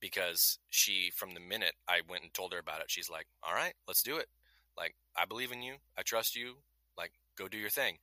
Because 0.00 0.58
she 0.70 1.10
from 1.14 1.34
the 1.34 1.40
minute 1.40 1.74
i 1.88 2.00
went 2.08 2.22
and 2.22 2.32
told 2.32 2.52
her 2.52 2.58
about 2.58 2.80
it 2.80 2.90
she's 2.90 3.10
like 3.10 3.26
all 3.42 3.54
right 3.54 3.74
let's 3.86 4.02
do 4.02 4.16
it. 4.16 4.26
Like 4.76 4.94
i 5.16 5.24
believe 5.24 5.52
in 5.52 5.62
you. 5.62 5.74
I 5.98 6.02
trust 6.02 6.36
you. 6.36 6.56
Like 6.96 7.12
go 7.36 7.48
do 7.48 7.58
your 7.58 7.70
thing. 7.70 7.98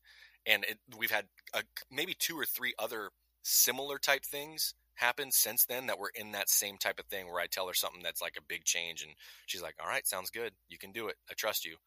And 0.45 0.63
it, 0.63 0.77
we've 0.97 1.11
had 1.11 1.25
a, 1.53 1.63
maybe 1.91 2.13
two 2.17 2.39
or 2.39 2.45
three 2.45 2.73
other 2.79 3.09
similar 3.43 3.97
type 3.97 4.23
things 4.25 4.73
happened 4.97 5.33
since 5.33 5.65
then 5.65 5.87
that 5.87 5.99
we're 5.99 6.09
in 6.15 6.31
that 6.33 6.49
same 6.49 6.77
type 6.77 6.99
of 6.99 7.05
thing 7.05 7.27
where 7.27 7.41
I 7.41 7.47
tell 7.47 7.67
her 7.67 7.73
something 7.73 8.01
that's 8.03 8.21
like 8.21 8.35
a 8.37 8.45
big 8.47 8.65
change 8.65 9.03
and 9.03 9.13
she's 9.45 9.61
like, 9.61 9.75
"All 9.81 9.87
right, 9.87 10.05
sounds 10.05 10.29
good. 10.29 10.53
You 10.69 10.77
can 10.77 10.91
do 10.91 11.07
it. 11.07 11.15
I 11.29 11.33
trust 11.33 11.65
you." 11.65 11.77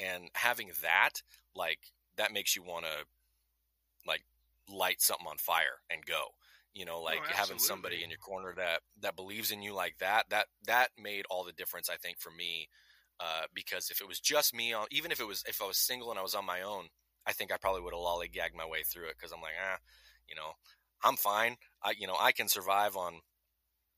And 0.00 0.28
having 0.34 0.70
that, 0.82 1.22
like 1.54 1.80
that 2.16 2.32
makes 2.32 2.56
you 2.56 2.62
want 2.62 2.84
to 2.84 3.06
like 4.06 4.24
light 4.72 5.00
something 5.00 5.26
on 5.26 5.38
fire 5.38 5.80
and 5.90 6.04
go. 6.04 6.24
You 6.74 6.84
know, 6.84 7.00
like 7.00 7.20
oh, 7.22 7.32
having 7.32 7.58
somebody 7.58 8.02
in 8.02 8.10
your 8.10 8.18
corner 8.18 8.52
that 8.56 8.80
that 9.00 9.16
believes 9.16 9.50
in 9.50 9.62
you 9.62 9.74
like 9.74 9.96
that, 9.98 10.24
that 10.30 10.46
that 10.66 10.88
made 10.98 11.24
all 11.30 11.44
the 11.44 11.52
difference 11.52 11.88
I 11.88 11.96
think 11.96 12.18
for 12.18 12.30
me 12.30 12.68
uh, 13.20 13.44
because 13.54 13.90
if 13.90 14.00
it 14.00 14.08
was 14.08 14.20
just 14.20 14.54
me 14.54 14.72
on 14.72 14.86
even 14.90 15.10
if 15.10 15.20
it 15.20 15.26
was 15.26 15.42
if 15.48 15.62
I 15.62 15.66
was 15.66 15.78
single 15.78 16.10
and 16.10 16.18
I 16.18 16.22
was 16.22 16.34
on 16.34 16.44
my 16.44 16.62
own, 16.62 16.88
I 17.26 17.32
think 17.32 17.52
I 17.52 17.56
probably 17.56 17.82
would 17.82 17.94
have 17.94 18.00
lollygagged 18.00 18.54
my 18.54 18.66
way 18.66 18.82
through 18.82 19.06
it 19.08 19.16
because 19.18 19.32
I'm 19.32 19.40
like, 19.40 19.54
ah, 19.58 19.78
you 20.28 20.34
know, 20.34 20.52
I'm 21.02 21.16
fine. 21.16 21.56
I 21.86 21.94
you 21.96 22.06
know 22.06 22.16
I 22.20 22.32
can 22.32 22.48
survive 22.48 22.96
on 22.96 23.14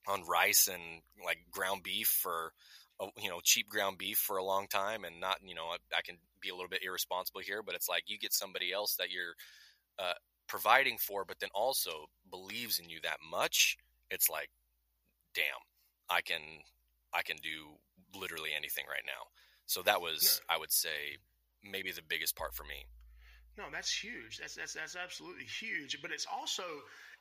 on 0.07 0.23
rice 0.29 0.69
and 0.69 0.83
like 1.25 1.39
ground 1.51 1.83
beef 1.83 2.09
for 2.09 2.53
you 3.21 3.29
know 3.29 3.41
cheap 3.43 3.69
ground 3.69 3.99
beef 3.99 4.19
for 4.19 4.37
a 4.37 4.45
long 4.45 4.67
time 4.67 5.05
and 5.05 5.21
not 5.21 5.39
you 5.45 5.55
know 5.55 5.67
I, 5.67 5.77
I, 5.97 6.03
can 6.05 6.17
be 6.41 6.49
a 6.49 6.55
little 6.55 6.69
bit 6.69 6.83
irresponsible 6.85 7.41
here 7.41 7.63
but 7.63 7.75
it's 7.75 7.89
like 7.89 8.05
you 8.07 8.19
get 8.19 8.33
somebody 8.33 8.73
else 8.73 8.97
that 8.97 9.11
you're 9.11 9.35
uh, 9.99 10.15
providing 10.49 10.99
for 10.99 11.25
but 11.25 11.39
then 11.41 11.51
also 11.55 12.07
believes 12.31 12.79
in 12.79 12.89
you 12.89 12.99
that 13.03 13.19
much 13.31 13.77
it's 14.11 14.29
like 14.29 14.49
damn 15.35 15.45
i 16.11 16.21
can 16.21 16.41
i 17.15 17.23
can 17.23 17.37
do 17.37 18.19
literally 18.19 18.51
anything 18.57 18.85
right 18.89 19.05
now 19.07 19.29
so 19.67 19.83
that 19.83 20.01
was 20.01 20.41
yeah. 20.49 20.57
i 20.57 20.59
would 20.59 20.73
say 20.73 21.19
maybe 21.63 21.93
the 21.93 22.03
biggest 22.09 22.35
part 22.35 22.55
for 22.55 22.65
me 22.65 22.87
no, 23.59 23.65
that's 23.73 23.91
huge. 23.93 24.39
That's 24.39 24.55
that's 24.55 24.75
that's 24.75 24.95
absolutely 24.95 25.45
huge. 25.45 26.01
But 26.01 26.13
it's 26.13 26.27
also 26.31 26.63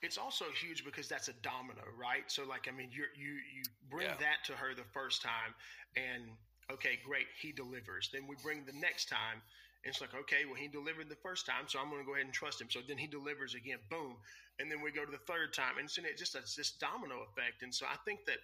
it's 0.03 0.17
also 0.17 0.45
huge 0.53 0.85
because 0.85 1.09
that's 1.09 1.27
a 1.27 1.33
domino, 1.41 1.81
right? 1.97 2.23
So 2.27 2.45
like 2.45 2.69
I 2.69 2.71
mean, 2.71 2.89
you 2.91 3.05
you 3.17 3.33
you 3.33 3.63
bring 3.89 4.05
yeah. 4.05 4.21
that 4.21 4.45
to 4.45 4.53
her 4.53 4.75
the 4.75 4.87
first 4.93 5.23
time, 5.23 5.57
and 5.97 6.29
okay, 6.71 6.99
great, 7.03 7.25
he 7.41 7.51
delivers. 7.51 8.09
Then 8.13 8.27
we 8.29 8.35
bring 8.43 8.63
the 8.63 8.77
next 8.77 9.09
time, 9.09 9.41
and 9.83 9.89
it's 9.89 9.99
like 9.99 10.13
okay, 10.13 10.45
well 10.45 10.61
he 10.61 10.67
delivered 10.67 11.09
the 11.09 11.19
first 11.25 11.47
time, 11.47 11.65
so 11.65 11.79
I'm 11.79 11.89
going 11.89 12.01
to 12.01 12.07
go 12.07 12.13
ahead 12.13 12.29
and 12.29 12.33
trust 12.33 12.61
him. 12.61 12.69
So 12.69 12.79
then 12.87 12.97
he 13.01 13.07
delivers 13.07 13.55
again, 13.55 13.79
boom, 13.89 14.15
and 14.61 14.69
then 14.71 14.81
we 14.85 14.91
go 14.91 15.03
to 15.03 15.11
the 15.11 15.25
third 15.25 15.57
time, 15.57 15.81
and 15.81 15.89
so 15.89 16.05
it 16.05 16.21
just 16.21 16.35
it's 16.35 16.55
this 16.55 16.77
domino 16.77 17.25
effect. 17.33 17.65
And 17.65 17.73
so 17.73 17.89
I 17.89 17.97
think 18.05 18.29
that 18.29 18.37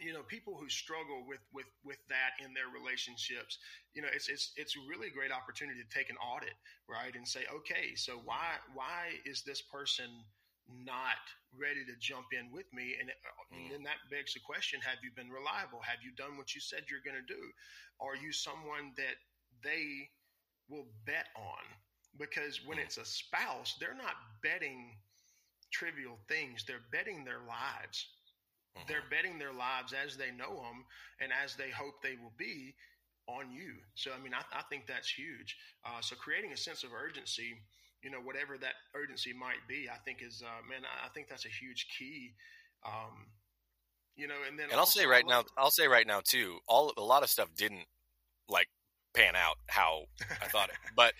you 0.00 0.12
know 0.12 0.22
people 0.26 0.56
who 0.58 0.68
struggle 0.68 1.24
with 1.26 1.40
with 1.52 1.66
with 1.84 1.98
that 2.08 2.32
in 2.44 2.54
their 2.54 2.72
relationships 2.72 3.58
you 3.94 4.02
know 4.02 4.08
it's 4.12 4.28
it's 4.28 4.52
it's 4.56 4.76
really 4.76 4.84
a 4.84 4.88
really 4.88 5.10
great 5.10 5.32
opportunity 5.32 5.80
to 5.80 5.88
take 5.92 6.10
an 6.10 6.16
audit 6.18 6.56
right 6.88 7.14
and 7.14 7.26
say 7.26 7.40
okay 7.52 7.94
so 7.94 8.20
why 8.24 8.56
why 8.74 9.14
is 9.24 9.42
this 9.42 9.62
person 9.62 10.08
not 10.84 11.18
ready 11.58 11.82
to 11.82 11.98
jump 11.98 12.30
in 12.30 12.46
with 12.54 12.70
me? 12.72 12.94
And, 13.00 13.10
uh, 13.10 13.58
and 13.58 13.72
then 13.72 13.82
that 13.82 14.06
begs 14.06 14.34
the 14.34 14.40
question 14.40 14.78
have 14.86 15.02
you 15.02 15.10
been 15.16 15.30
reliable? 15.30 15.82
Have 15.82 15.98
you 15.98 16.14
done 16.14 16.38
what 16.38 16.54
you 16.54 16.60
said 16.60 16.86
you're 16.86 17.02
going 17.02 17.18
to 17.18 17.26
do? 17.26 17.42
Are 17.98 18.14
you 18.14 18.30
someone 18.30 18.94
that 18.96 19.18
they 19.64 20.06
will 20.70 20.86
bet 21.06 21.26
on? 21.34 21.64
Because 22.18 22.62
when 22.64 22.78
mm. 22.78 22.86
it's 22.86 22.98
a 22.98 23.04
spouse 23.04 23.74
they're 23.80 23.98
not 23.98 24.14
betting 24.42 24.94
trivial 25.72 26.18
things. 26.28 26.64
They're 26.66 26.86
betting 26.92 27.24
their 27.24 27.42
lives 27.46 28.06
Mm-hmm. 28.76 28.86
They're 28.88 29.08
betting 29.10 29.38
their 29.38 29.52
lives 29.52 29.92
as 29.92 30.16
they 30.16 30.30
know 30.30 30.54
them 30.54 30.86
and 31.20 31.32
as 31.32 31.56
they 31.56 31.70
hope 31.70 32.02
they 32.02 32.16
will 32.22 32.34
be 32.38 32.74
on 33.26 33.50
you. 33.50 33.74
So, 33.94 34.10
I 34.16 34.22
mean, 34.22 34.34
I, 34.34 34.42
I 34.52 34.62
think 34.70 34.86
that's 34.86 35.08
huge. 35.10 35.56
Uh, 35.84 36.00
so, 36.00 36.16
creating 36.16 36.52
a 36.52 36.56
sense 36.56 36.84
of 36.84 36.90
urgency, 36.92 37.54
you 38.02 38.10
know, 38.10 38.20
whatever 38.20 38.58
that 38.58 38.74
urgency 38.94 39.32
might 39.32 39.62
be, 39.68 39.88
I 39.90 39.98
think 40.04 40.18
is, 40.22 40.42
uh, 40.44 40.62
man, 40.68 40.82
I 41.04 41.08
think 41.08 41.28
that's 41.28 41.46
a 41.46 41.50
huge 41.50 41.86
key. 41.98 42.32
Um, 42.86 43.26
you 44.16 44.26
know, 44.26 44.34
and 44.48 44.58
then 44.58 44.66
and 44.70 44.78
I'll 44.78 44.86
say 44.86 45.06
right 45.06 45.26
now, 45.26 45.44
I'll 45.56 45.70
say 45.70 45.86
right 45.86 46.06
now 46.06 46.20
too, 46.22 46.58
all 46.68 46.92
a 46.96 47.02
lot 47.02 47.22
of 47.22 47.30
stuff 47.30 47.48
didn't 47.56 47.86
like 48.48 48.68
pan 49.14 49.34
out 49.36 49.56
how 49.68 50.04
I 50.42 50.46
thought 50.48 50.68
it, 50.68 50.76
but 50.96 51.14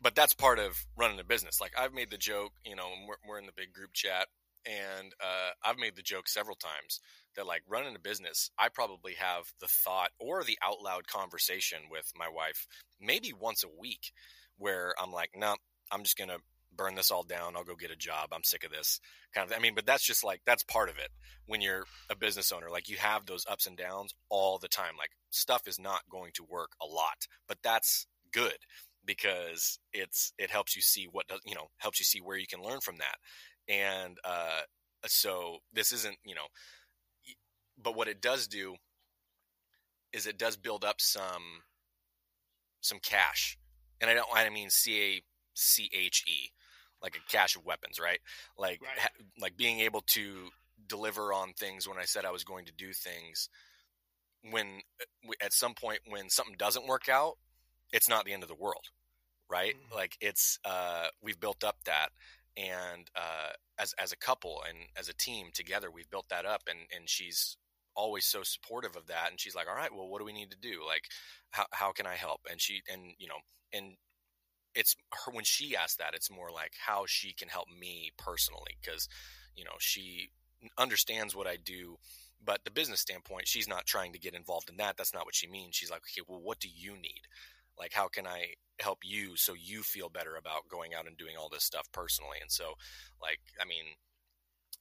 but 0.00 0.14
that's 0.14 0.34
part 0.34 0.58
of 0.58 0.84
running 0.96 1.20
a 1.20 1.24
business. 1.24 1.60
Like 1.60 1.72
I've 1.78 1.92
made 1.92 2.10
the 2.10 2.18
joke, 2.18 2.52
you 2.64 2.74
know, 2.74 2.88
we're, 3.06 3.16
we're 3.28 3.38
in 3.38 3.46
the 3.46 3.52
big 3.54 3.72
group 3.72 3.92
chat 3.92 4.28
and 4.66 5.12
uh, 5.20 5.50
I've 5.64 5.78
made 5.78 5.96
the 5.96 6.02
joke 6.02 6.28
several 6.28 6.56
times 6.56 7.00
that 7.36 7.46
like 7.46 7.62
running 7.68 7.96
a 7.96 8.00
business, 8.00 8.50
I 8.58 8.68
probably 8.68 9.14
have 9.14 9.44
the 9.60 9.68
thought 9.68 10.10
or 10.18 10.44
the 10.44 10.58
out 10.64 10.82
loud 10.82 11.06
conversation 11.06 11.78
with 11.90 12.12
my 12.16 12.28
wife 12.28 12.66
maybe 13.00 13.32
once 13.32 13.64
a 13.64 13.80
week 13.80 14.12
where 14.58 14.94
I'm 15.00 15.12
like, 15.12 15.30
no, 15.36 15.56
I'm 15.90 16.02
just 16.02 16.18
gonna 16.18 16.38
burn 16.74 16.94
this 16.94 17.10
all 17.10 17.22
down. 17.22 17.56
I'll 17.56 17.64
go 17.64 17.74
get 17.74 17.90
a 17.90 17.96
job. 17.96 18.28
I'm 18.32 18.44
sick 18.44 18.64
of 18.64 18.70
this 18.70 19.00
kind 19.34 19.50
of. 19.50 19.56
I 19.56 19.60
mean, 19.60 19.74
but 19.74 19.86
that's 19.86 20.04
just 20.04 20.24
like 20.24 20.40
that's 20.46 20.62
part 20.62 20.88
of 20.88 20.98
it 20.98 21.10
when 21.46 21.60
you're 21.60 21.84
a 22.10 22.16
business 22.16 22.52
owner. 22.52 22.70
Like 22.70 22.88
you 22.88 22.96
have 22.96 23.26
those 23.26 23.44
ups 23.48 23.66
and 23.66 23.76
downs 23.76 24.14
all 24.28 24.58
the 24.58 24.68
time. 24.68 24.94
Like 24.98 25.10
stuff 25.30 25.62
is 25.66 25.78
not 25.78 26.02
going 26.10 26.32
to 26.34 26.44
work 26.48 26.72
a 26.80 26.86
lot, 26.86 27.26
but 27.48 27.58
that's 27.62 28.06
good 28.32 28.56
because 29.04 29.78
it's 29.92 30.32
it 30.38 30.50
helps 30.50 30.76
you 30.76 30.82
see 30.82 31.06
what 31.10 31.26
does 31.26 31.40
you 31.44 31.54
know 31.54 31.68
helps 31.78 31.98
you 31.98 32.04
see 32.04 32.20
where 32.20 32.36
you 32.36 32.46
can 32.46 32.62
learn 32.62 32.80
from 32.80 32.96
that 32.98 33.16
and 33.68 34.18
uh, 34.24 34.60
so 35.06 35.58
this 35.72 35.92
isn't 35.92 36.16
you 36.24 36.34
know 36.34 36.46
but 37.82 37.96
what 37.96 38.08
it 38.08 38.20
does 38.20 38.46
do 38.46 38.76
is 40.12 40.26
it 40.26 40.38
does 40.38 40.56
build 40.56 40.84
up 40.84 41.00
some 41.00 41.62
some 42.80 42.98
cash 43.02 43.58
and 44.00 44.10
i 44.10 44.14
don't 44.14 44.28
i 44.34 44.48
mean 44.50 44.70
c-a-c-h-e 44.70 46.50
like 47.02 47.16
a 47.16 47.30
cache 47.30 47.56
of 47.56 47.64
weapons 47.64 47.98
right 48.00 48.20
like 48.58 48.80
right. 48.82 48.98
Ha, 48.98 49.08
like 49.40 49.56
being 49.56 49.80
able 49.80 50.02
to 50.02 50.48
deliver 50.86 51.32
on 51.32 51.52
things 51.54 51.88
when 51.88 51.98
i 51.98 52.04
said 52.04 52.24
i 52.24 52.30
was 52.30 52.44
going 52.44 52.64
to 52.64 52.72
do 52.72 52.92
things 52.92 53.48
when 54.50 54.66
uh, 55.00 55.32
at 55.40 55.52
some 55.52 55.74
point 55.74 56.00
when 56.08 56.28
something 56.28 56.56
doesn't 56.58 56.86
work 56.86 57.08
out 57.08 57.34
it's 57.92 58.08
not 58.08 58.24
the 58.24 58.32
end 58.32 58.42
of 58.42 58.48
the 58.48 58.54
world 58.54 58.86
right 59.50 59.74
mm-hmm. 59.74 59.96
like 59.96 60.16
it's 60.20 60.58
uh 60.64 61.06
we've 61.22 61.40
built 61.40 61.62
up 61.64 61.76
that 61.84 62.08
and 62.56 63.08
uh, 63.16 63.52
as 63.78 63.94
as 63.98 64.12
a 64.12 64.16
couple 64.16 64.62
and 64.68 64.78
as 64.96 65.08
a 65.08 65.14
team 65.14 65.48
together, 65.54 65.90
we've 65.90 66.10
built 66.10 66.28
that 66.30 66.46
up. 66.46 66.62
And 66.68 66.80
and 66.94 67.08
she's 67.08 67.56
always 67.94 68.24
so 68.24 68.42
supportive 68.42 68.96
of 68.96 69.06
that. 69.08 69.30
And 69.30 69.40
she's 69.40 69.54
like, 69.54 69.68
"All 69.68 69.76
right, 69.76 69.92
well, 69.94 70.08
what 70.08 70.18
do 70.20 70.24
we 70.24 70.32
need 70.32 70.50
to 70.50 70.58
do? 70.58 70.80
Like, 70.86 71.04
how 71.50 71.66
how 71.72 71.92
can 71.92 72.06
I 72.06 72.16
help?" 72.16 72.40
And 72.50 72.60
she 72.60 72.82
and 72.90 73.14
you 73.18 73.28
know 73.28 73.38
and 73.72 73.96
it's 74.74 74.96
her 75.12 75.32
when 75.32 75.44
she 75.44 75.76
asks 75.76 75.96
that, 75.96 76.14
it's 76.14 76.30
more 76.30 76.50
like 76.50 76.72
how 76.86 77.04
she 77.06 77.32
can 77.32 77.48
help 77.48 77.68
me 77.68 78.10
personally 78.18 78.76
because 78.80 79.08
you 79.54 79.64
know 79.64 79.76
she 79.78 80.30
understands 80.78 81.34
what 81.34 81.46
I 81.46 81.56
do. 81.56 81.96
But 82.44 82.64
the 82.64 82.70
business 82.70 83.00
standpoint, 83.00 83.46
she's 83.46 83.68
not 83.68 83.86
trying 83.86 84.12
to 84.14 84.18
get 84.18 84.34
involved 84.34 84.68
in 84.68 84.76
that. 84.78 84.96
That's 84.96 85.14
not 85.14 85.24
what 85.24 85.34
she 85.34 85.46
means. 85.46 85.76
She's 85.76 85.90
like, 85.92 86.00
okay, 86.00 86.22
well, 86.26 86.40
what 86.40 86.58
do 86.58 86.68
you 86.68 86.92
need? 86.92 87.22
Like 87.82 87.92
how 87.92 88.06
can 88.06 88.26
i 88.26 88.46
help 88.78 89.00
you 89.04 89.36
so 89.36 89.54
you 89.54 89.82
feel 89.82 90.08
better 90.08 90.36
about 90.36 90.68
going 90.68 90.94
out 90.94 91.06
and 91.06 91.16
doing 91.16 91.34
all 91.38 91.48
this 91.48 91.64
stuff 91.64 91.88
personally? 91.92 92.38
And 92.40 92.50
so 92.50 92.74
like 93.20 93.40
i 93.60 93.64
mean 93.64 93.84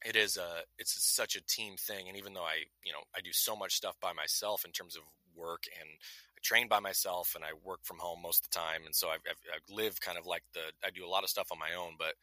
it 0.06 0.16
is 0.16 0.38
a 0.38 0.62
it's 0.80 0.94
such 1.04 1.36
a 1.36 1.46
team 1.46 1.76
thing. 1.78 2.08
And 2.08 2.18
even 2.18 2.34
though 2.34 2.46
i 2.46 2.64
you 2.86 2.94
know 2.94 3.04
i 3.16 3.22
do 3.22 3.32
so 3.34 3.56
much 3.56 3.74
stuff 3.74 3.96
by 4.00 4.14
myself 4.14 4.66
in 4.66 4.72
terms 4.72 4.96
of 4.96 5.02
work 5.36 5.64
and 5.80 5.90
i 5.90 6.40
train 6.44 6.68
by 6.68 6.80
myself 6.80 7.34
and 7.36 7.44
i 7.44 7.50
work 7.64 7.80
from 7.84 7.98
home 7.98 8.22
most 8.22 8.46
of 8.46 8.52
the 8.52 8.58
time. 8.58 8.82
And 8.86 8.96
so 8.96 9.10
i've, 9.10 9.26
I've, 9.30 9.42
I've 9.56 9.76
lived 9.76 10.02
kind 10.02 10.18
of 10.18 10.26
like 10.28 10.44
the 10.54 10.72
i 10.86 10.92
do 10.92 11.06
a 11.06 11.10
lot 11.10 11.24
of 11.24 11.30
stuff 11.30 11.52
on 11.52 11.60
my 11.60 11.74
own 11.74 11.96
but 11.98 12.14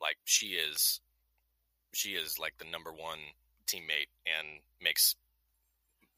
like 0.00 0.16
she 0.24 0.48
is 0.48 1.00
she 1.94 2.10
is 2.10 2.38
like 2.38 2.54
the 2.58 2.70
number 2.70 2.92
one 2.92 3.18
teammate 3.66 4.12
and 4.26 4.60
makes 4.82 5.16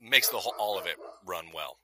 makes 0.00 0.28
the 0.28 0.38
whole 0.38 0.54
all 0.58 0.78
of 0.78 0.86
it 0.86 0.96
run 1.26 1.46
well. 1.54 1.78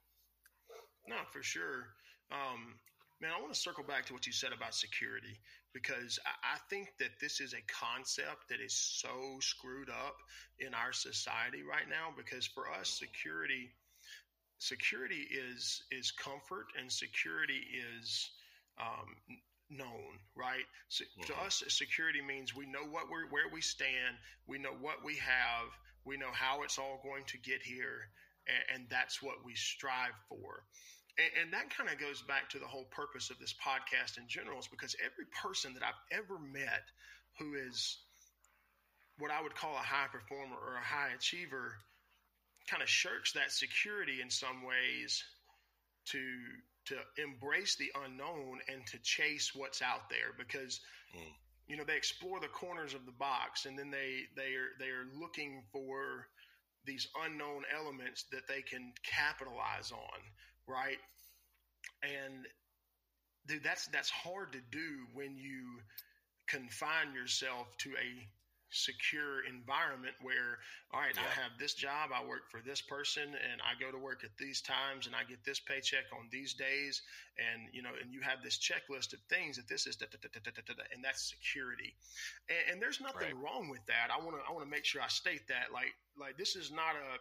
No 1.09 1.17
for 1.31 1.43
sure 1.43 1.96
um, 2.33 2.75
man, 3.21 3.31
I 3.37 3.41
want 3.41 3.53
to 3.53 3.59
circle 3.59 3.85
back 3.85 4.07
to 4.07 4.13
what 4.13 4.27
you 4.27 4.33
said 4.33 4.53
about 4.53 4.75
security 4.75 5.41
because 5.73 6.19
I, 6.27 6.57
I 6.57 6.59
think 6.71 6.89
that 6.99 7.21
this 7.21 7.41
is 7.41 7.55
a 7.55 7.63
concept 7.69 8.49
that 8.51 8.61
is 8.61 8.75
so 8.75 9.39
screwed 9.41 9.91
up 9.91 10.17
in 10.59 10.75
our 10.75 10.93
society 10.93 11.63
right 11.63 11.89
now. 11.89 12.13
Because 12.17 12.47
for 12.47 12.65
us, 12.71 12.89
security 12.89 13.71
security 14.59 15.29
is 15.31 15.83
is 15.91 16.11
comfort 16.11 16.67
and 16.79 16.91
security 16.91 17.61
is 18.01 18.31
um, 18.81 19.39
known, 19.71 20.19
right? 20.35 20.65
So 20.89 21.05
mm-hmm. 21.05 21.33
To 21.33 21.45
us, 21.45 21.63
security 21.69 22.21
means 22.23 22.55
we 22.55 22.67
know 22.67 22.85
what 22.91 23.11
we're 23.11 23.29
where 23.31 23.49
we 23.53 23.61
stand, 23.61 24.17
we 24.47 24.59
know 24.59 24.75
what 24.81 25.05
we 25.05 25.17
have, 25.17 25.69
we 26.05 26.17
know 26.17 26.33
how 26.33 26.63
it's 26.63 26.79
all 26.79 27.01
going 27.03 27.25
to 27.27 27.39
get 27.39 27.63
here, 27.63 28.09
and, 28.47 28.81
and 28.81 28.91
that's 28.91 29.23
what 29.23 29.45
we 29.45 29.55
strive 29.55 30.17
for. 30.29 30.65
And, 31.19 31.31
and 31.43 31.53
that 31.53 31.75
kind 31.75 31.89
of 31.89 31.99
goes 31.99 32.23
back 32.23 32.51
to 32.51 32.59
the 32.59 32.67
whole 32.67 32.87
purpose 32.91 33.31
of 33.31 33.39
this 33.39 33.55
podcast 33.55 34.19
in 34.19 34.29
general, 34.29 34.59
is 34.59 34.69
because 34.69 34.95
every 35.05 35.27
person 35.43 35.75
that 35.75 35.83
I've 35.83 36.19
ever 36.19 36.39
met 36.39 36.85
who 37.39 37.55
is 37.55 37.99
what 39.19 39.31
I 39.31 39.43
would 39.43 39.55
call 39.55 39.75
a 39.75 39.87
high 39.87 40.09
performer 40.13 40.57
or 40.57 40.77
a 40.77 40.85
high 40.85 41.11
achiever 41.15 41.77
kind 42.69 42.83
of 42.83 42.89
shirks 42.89 43.33
that 43.33 43.53
security 43.53 44.21
in 44.21 44.31
some 44.31 44.65
ways 44.67 45.23
to 46.07 46.21
to 46.87 46.95
embrace 47.21 47.77
the 47.77 47.91
unknown 48.05 48.61
and 48.69 48.87
to 48.87 48.99
chase 49.03 49.53
what's 49.55 49.83
out 49.83 50.09
there 50.09 50.35
because 50.39 50.81
mm. 51.17 51.33
you 51.67 51.77
know 51.77 51.85
they 51.85 51.97
explore 51.97 52.41
the 52.41 52.49
corners 52.49 52.95
of 52.95 53.07
the 53.07 53.13
box 53.13 53.67
and 53.67 53.79
then 53.79 53.91
they 53.91 54.23
they 54.37 54.55
are 54.55 54.71
they 54.79 54.89
are 54.89 55.07
looking 55.19 55.63
for 55.73 56.27
these 56.85 57.09
unknown 57.25 57.63
elements 57.77 58.25
that 58.31 58.47
they 58.47 58.63
can 58.63 58.93
capitalize 59.03 59.91
on 59.91 60.21
right? 60.67 60.99
And 62.03 62.47
dude, 63.47 63.63
that's 63.63 63.87
that's 63.89 64.11
hard 64.11 64.53
to 64.53 64.61
do 64.71 65.07
when 65.15 65.37
you 65.37 65.81
confine 66.49 67.15
yourself 67.15 67.77
to 67.79 67.91
a 67.91 68.29
secure 68.71 69.47
environment 69.47 70.15
where 70.23 70.59
all 70.93 71.01
right 71.01 71.15
yeah. 71.15 71.23
i 71.23 71.41
have 71.41 71.53
this 71.59 71.73
job 71.75 72.11
i 72.13 72.25
work 72.27 72.51
for 72.51 72.61
this 72.67 72.83
person 72.83 73.23
and 73.23 73.63
i 73.63 73.79
go 73.79 73.93
to 73.93 73.99
work 73.99 74.25
at 74.25 74.31
these 74.39 74.61
times 74.61 75.07
and 75.07 75.15
i 75.15 75.23
get 75.23 75.39
this 75.45 75.61
paycheck 75.61 76.05
on 76.13 76.27
these 76.33 76.53
days 76.53 77.03
and 77.39 77.71
you 77.73 77.81
know 77.81 77.95
and 78.03 78.13
you 78.13 78.21
have 78.21 78.43
this 78.43 78.59
checklist 78.59 79.15
of 79.15 79.21
things 79.31 79.57
that 79.57 79.69
this 79.69 79.87
is 79.87 79.95
da, 79.97 80.07
da, 80.11 80.19
da, 80.19 80.83
and 80.93 81.03
that's 81.03 81.31
security 81.31 81.95
and, 82.51 82.75
and 82.75 82.83
there's 82.83 83.01
nothing 83.01 83.33
right. 83.33 83.43
wrong 83.43 83.71
with 83.71 83.85
that 83.87 84.11
i 84.11 84.19
want 84.19 84.37
to 84.37 84.43
i 84.49 84.53
want 84.53 84.65
to 84.65 84.71
make 84.71 84.85
sure 84.85 85.01
i 85.01 85.09
state 85.09 85.47
that 85.47 85.71
like 85.73 85.95
like 86.19 86.37
this 86.37 86.57
is 86.57 86.71
not 86.73 86.95
a 86.97 87.19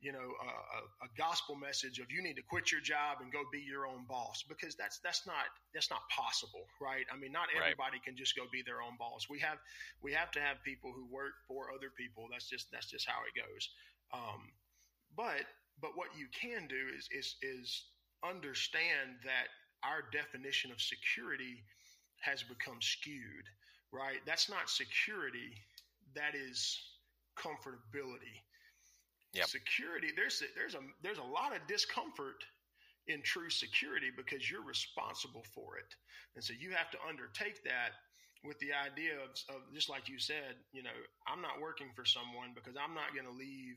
you 0.00 0.12
know, 0.12 0.18
a, 0.20 1.08
a, 1.08 1.08
gospel 1.16 1.56
message 1.56 1.98
of 1.98 2.12
you 2.12 2.22
need 2.22 2.36
to 2.36 2.42
quit 2.42 2.70
your 2.70 2.80
job 2.80 3.18
and 3.22 3.32
go 3.32 3.40
be 3.50 3.64
your 3.64 3.86
own 3.86 4.04
boss 4.08 4.44
because 4.46 4.76
that's 4.76 5.00
that's 5.00 5.26
not 5.26 5.48
that's 5.72 5.90
not 5.90 6.04
possible, 6.10 6.68
right? 6.80 7.06
I 7.12 7.16
mean, 7.16 7.32
not 7.32 7.48
everybody 7.56 7.96
right. 7.96 8.04
can 8.04 8.16
just 8.16 8.36
go 8.36 8.44
be 8.52 8.62
their 8.62 8.82
own 8.82 8.96
boss. 8.98 9.26
We 9.30 9.40
have 9.40 9.58
we 10.02 10.12
have 10.12 10.30
to 10.32 10.40
have 10.40 10.62
people 10.64 10.92
who 10.92 11.08
work 11.08 11.32
for 11.48 11.72
other 11.72 11.88
people. 11.96 12.28
That's 12.30 12.48
just 12.48 12.70
that's 12.70 12.90
just 12.90 13.08
how 13.08 13.24
it 13.24 13.32
goes. 13.40 13.70
Um, 14.12 14.52
but 15.16 15.48
but 15.80 15.96
what 15.96 16.12
you 16.16 16.28
can 16.28 16.68
do 16.68 16.82
is 16.92 17.08
is 17.10 17.36
is 17.40 17.84
understand 18.22 19.16
that 19.24 19.48
our 19.82 20.04
definition 20.12 20.70
of 20.70 20.80
security 20.80 21.64
has 22.20 22.42
become 22.42 22.80
skewed, 22.80 23.48
right? 23.92 24.20
That's 24.26 24.48
not 24.48 24.68
security. 24.68 25.56
That 26.14 26.34
is 26.36 26.78
comfortability 27.36 28.42
Yep. 29.36 29.48
Security, 29.48 30.08
there's 30.16 30.40
a, 30.40 30.48
there's 30.56 30.74
a 30.74 30.80
there's 31.02 31.18
a 31.20 31.28
lot 31.28 31.52
of 31.54 31.60
discomfort 31.68 32.40
in 33.06 33.20
true 33.20 33.50
security 33.50 34.08
because 34.08 34.50
you're 34.50 34.64
responsible 34.64 35.44
for 35.52 35.76
it, 35.76 35.92
and 36.34 36.42
so 36.42 36.54
you 36.58 36.72
have 36.72 36.90
to 36.92 36.98
undertake 37.06 37.62
that 37.64 38.00
with 38.44 38.58
the 38.60 38.72
idea 38.72 39.12
of, 39.20 39.36
of 39.52 39.60
just 39.74 39.90
like 39.90 40.08
you 40.08 40.18
said, 40.18 40.56
you 40.72 40.82
know, 40.82 40.96
I'm 41.28 41.42
not 41.42 41.60
working 41.60 41.92
for 41.94 42.06
someone 42.06 42.56
because 42.56 42.80
I'm 42.80 42.94
not 42.94 43.12
going 43.12 43.28
to 43.28 43.36
leave 43.36 43.76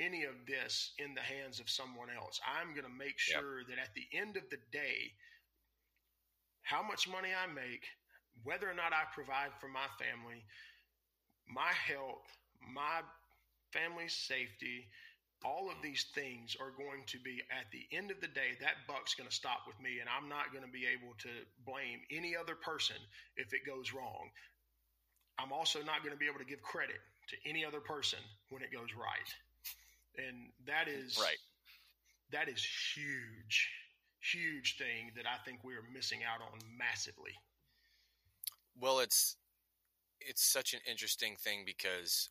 any 0.00 0.24
of 0.24 0.34
this 0.44 0.92
in 0.98 1.14
the 1.14 1.24
hands 1.24 1.60
of 1.60 1.70
someone 1.70 2.08
else. 2.10 2.40
I'm 2.44 2.74
going 2.76 2.84
to 2.84 2.92
make 2.92 3.16
sure 3.16 3.64
yep. 3.64 3.68
that 3.70 3.78
at 3.78 3.94
the 3.94 4.04
end 4.12 4.36
of 4.36 4.44
the 4.50 4.60
day, 4.72 5.16
how 6.60 6.82
much 6.82 7.08
money 7.08 7.30
I 7.32 7.46
make, 7.48 7.88
whether 8.42 8.68
or 8.68 8.74
not 8.74 8.92
I 8.92 9.08
provide 9.14 9.54
for 9.60 9.68
my 9.68 9.86
family, 9.96 10.44
my 11.46 11.72
health, 11.72 12.26
my 12.72 13.02
family's 13.72 14.14
safety, 14.14 14.86
all 15.44 15.68
of 15.68 15.76
these 15.82 16.06
things 16.14 16.56
are 16.58 16.72
going 16.72 17.04
to 17.06 17.18
be 17.18 17.42
at 17.52 17.68
the 17.70 17.84
end 17.94 18.10
of 18.10 18.20
the 18.20 18.28
day 18.28 18.56
that 18.60 18.80
buck's 18.88 19.14
going 19.14 19.28
to 19.28 19.34
stop 19.34 19.68
with 19.68 19.78
me 19.78 20.00
and 20.00 20.08
i'm 20.08 20.26
not 20.28 20.50
going 20.52 20.64
to 20.64 20.70
be 20.70 20.88
able 20.88 21.12
to 21.18 21.28
blame 21.66 22.00
any 22.10 22.34
other 22.34 22.54
person 22.54 22.96
if 23.36 23.52
it 23.52 23.60
goes 23.66 23.92
wrong. 23.92 24.30
I'm 25.38 25.52
also 25.52 25.80
not 25.82 26.00
going 26.02 26.12
to 26.12 26.18
be 26.18 26.26
able 26.26 26.38
to 26.38 26.44
give 26.44 26.62
credit 26.62 27.02
to 27.28 27.36
any 27.48 27.64
other 27.64 27.80
person 27.80 28.20
when 28.50 28.62
it 28.62 28.72
goes 28.72 28.94
right. 28.94 29.30
And 30.16 30.48
that 30.66 30.86
is 30.86 31.18
right. 31.20 31.36
that 32.32 32.48
is 32.48 32.64
huge 32.94 33.68
huge 34.32 34.78
thing 34.78 35.10
that 35.14 35.26
i 35.26 35.36
think 35.44 35.58
we 35.62 35.74
are 35.74 35.84
missing 35.92 36.20
out 36.24 36.40
on 36.40 36.58
massively. 36.78 37.32
Well 38.80 39.00
it's 39.00 39.36
it's 40.20 40.42
such 40.42 40.72
an 40.72 40.80
interesting 40.88 41.36
thing 41.36 41.64
because 41.66 42.28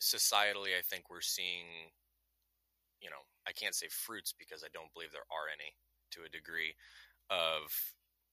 societally 0.00 0.76
i 0.76 0.82
think 0.82 1.10
we're 1.10 1.20
seeing 1.20 1.90
you 3.00 3.10
know, 3.10 3.22
I 3.46 3.52
can't 3.52 3.74
say 3.74 3.88
fruits 3.88 4.34
because 4.36 4.62
I 4.64 4.68
don't 4.72 4.92
believe 4.92 5.12
there 5.12 5.28
are 5.30 5.48
any 5.52 5.74
to 6.12 6.20
a 6.26 6.28
degree 6.28 6.74
of 7.30 7.72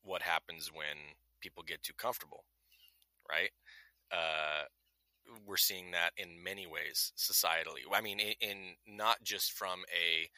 what 0.03 0.22
happens 0.22 0.72
when 0.74 1.13
people 1.41 1.63
get 1.63 1.84
too 1.84 1.93
comfortable, 1.97 2.45
right? 3.30 3.51
Uh, 4.11 4.66
we're 5.45 5.57
seeing 5.57 5.91
that 5.91 6.11
in 6.18 6.43
many 6.43 6.68
ways 6.68 7.11
societally. 7.18 7.82
I 7.91 8.01
mean, 8.01 8.20
in, 8.20 8.34
in 8.41 8.57
not 8.88 9.24
just 9.24 9.53
from 9.53 9.84
a 9.93 10.30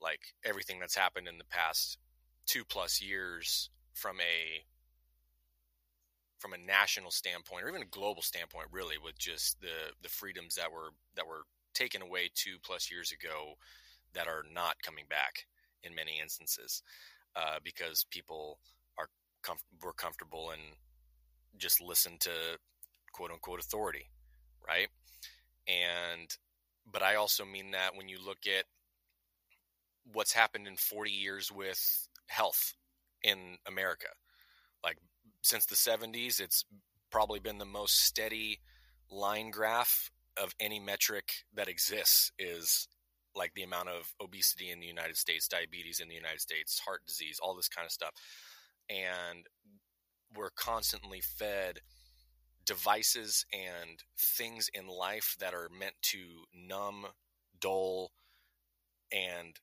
like 0.00 0.20
everything 0.44 0.78
that's 0.78 0.96
happened 0.96 1.26
in 1.26 1.38
the 1.38 1.44
past 1.44 1.98
two 2.44 2.64
plus 2.64 3.00
years 3.00 3.70
from 3.94 4.16
a 4.20 4.62
from 6.38 6.52
a 6.52 6.58
national 6.58 7.10
standpoint 7.10 7.64
or 7.64 7.68
even 7.68 7.82
a 7.82 7.86
global 7.86 8.22
standpoint 8.22 8.66
really 8.70 8.96
with 9.02 9.18
just 9.18 9.60
the 9.60 9.92
the 10.02 10.08
freedoms 10.08 10.54
that 10.54 10.70
were 10.70 10.90
that 11.14 11.26
were 11.26 11.42
taken 11.74 12.02
away 12.02 12.30
two 12.34 12.56
plus 12.62 12.90
years 12.90 13.12
ago 13.12 13.54
that 14.14 14.26
are 14.28 14.44
not 14.52 14.82
coming 14.82 15.04
back 15.08 15.46
in 15.82 15.94
many 15.94 16.18
instances 16.20 16.82
uh, 17.36 17.58
because 17.62 18.06
people 18.10 18.58
are 18.98 19.08
comf- 19.42 19.82
were 19.82 19.92
comfortable 19.92 20.50
and 20.50 20.62
just 21.58 21.80
listen 21.80 22.16
to 22.18 22.30
quote 23.12 23.30
unquote 23.30 23.60
authority, 23.60 24.10
right? 24.66 24.88
And 25.68 26.28
but 26.90 27.02
I 27.02 27.16
also 27.16 27.44
mean 27.44 27.72
that 27.72 27.96
when 27.96 28.08
you 28.08 28.18
look 28.24 28.46
at 28.46 28.64
what's 30.12 30.32
happened 30.32 30.66
in 30.66 30.76
40 30.76 31.10
years 31.10 31.50
with 31.50 32.08
health 32.28 32.74
in 33.22 33.56
America, 33.66 34.06
since 35.46 35.64
the 35.66 35.76
70s, 35.76 36.40
it's 36.40 36.64
probably 37.10 37.38
been 37.38 37.58
the 37.58 37.64
most 37.64 38.04
steady 38.04 38.58
line 39.10 39.50
graph 39.50 40.10
of 40.36 40.54
any 40.58 40.80
metric 40.80 41.30
that 41.54 41.68
exists 41.68 42.32
is 42.38 42.88
like 43.34 43.52
the 43.54 43.62
amount 43.62 43.88
of 43.88 44.12
obesity 44.20 44.70
in 44.70 44.80
the 44.80 44.86
United 44.86 45.16
States, 45.16 45.46
diabetes 45.46 46.00
in 46.00 46.08
the 46.08 46.14
United 46.14 46.40
States, 46.40 46.80
heart 46.80 47.02
disease, 47.06 47.38
all 47.40 47.54
this 47.54 47.68
kind 47.68 47.86
of 47.86 47.92
stuff. 47.92 48.10
And 48.90 49.46
we're 50.34 50.50
constantly 50.50 51.20
fed 51.20 51.80
devices 52.64 53.46
and 53.52 54.00
things 54.18 54.68
in 54.74 54.88
life 54.88 55.36
that 55.38 55.54
are 55.54 55.68
meant 55.78 55.94
to 56.02 56.18
numb, 56.52 57.06
dull, 57.60 58.10
and 59.12 59.56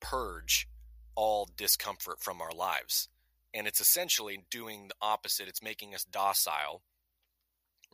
purge 0.00 0.68
all 1.16 1.48
discomfort 1.56 2.20
from 2.20 2.40
our 2.40 2.52
lives. 2.52 3.08
And 3.54 3.66
it's 3.66 3.80
essentially 3.80 4.44
doing 4.50 4.88
the 4.88 4.94
opposite. 5.00 5.48
It's 5.48 5.62
making 5.62 5.94
us 5.94 6.04
docile 6.04 6.82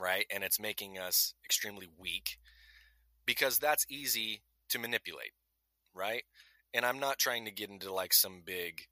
right? 0.00 0.26
And 0.30 0.42
it's 0.42 0.58
making 0.58 0.98
us 0.98 1.34
extremely 1.44 1.88
weak 1.98 2.38
because 3.26 3.58
that's 3.58 3.86
easy 3.88 4.42
to 4.70 4.78
manipulate, 4.78 5.32
right? 5.94 6.22
And 6.72 6.84
I'm 6.84 6.98
not 6.98 7.18
trying 7.18 7.44
to 7.44 7.50
get 7.50 7.70
into 7.70 7.92
like 7.92 8.14
some 8.14 8.42
big 8.44 8.86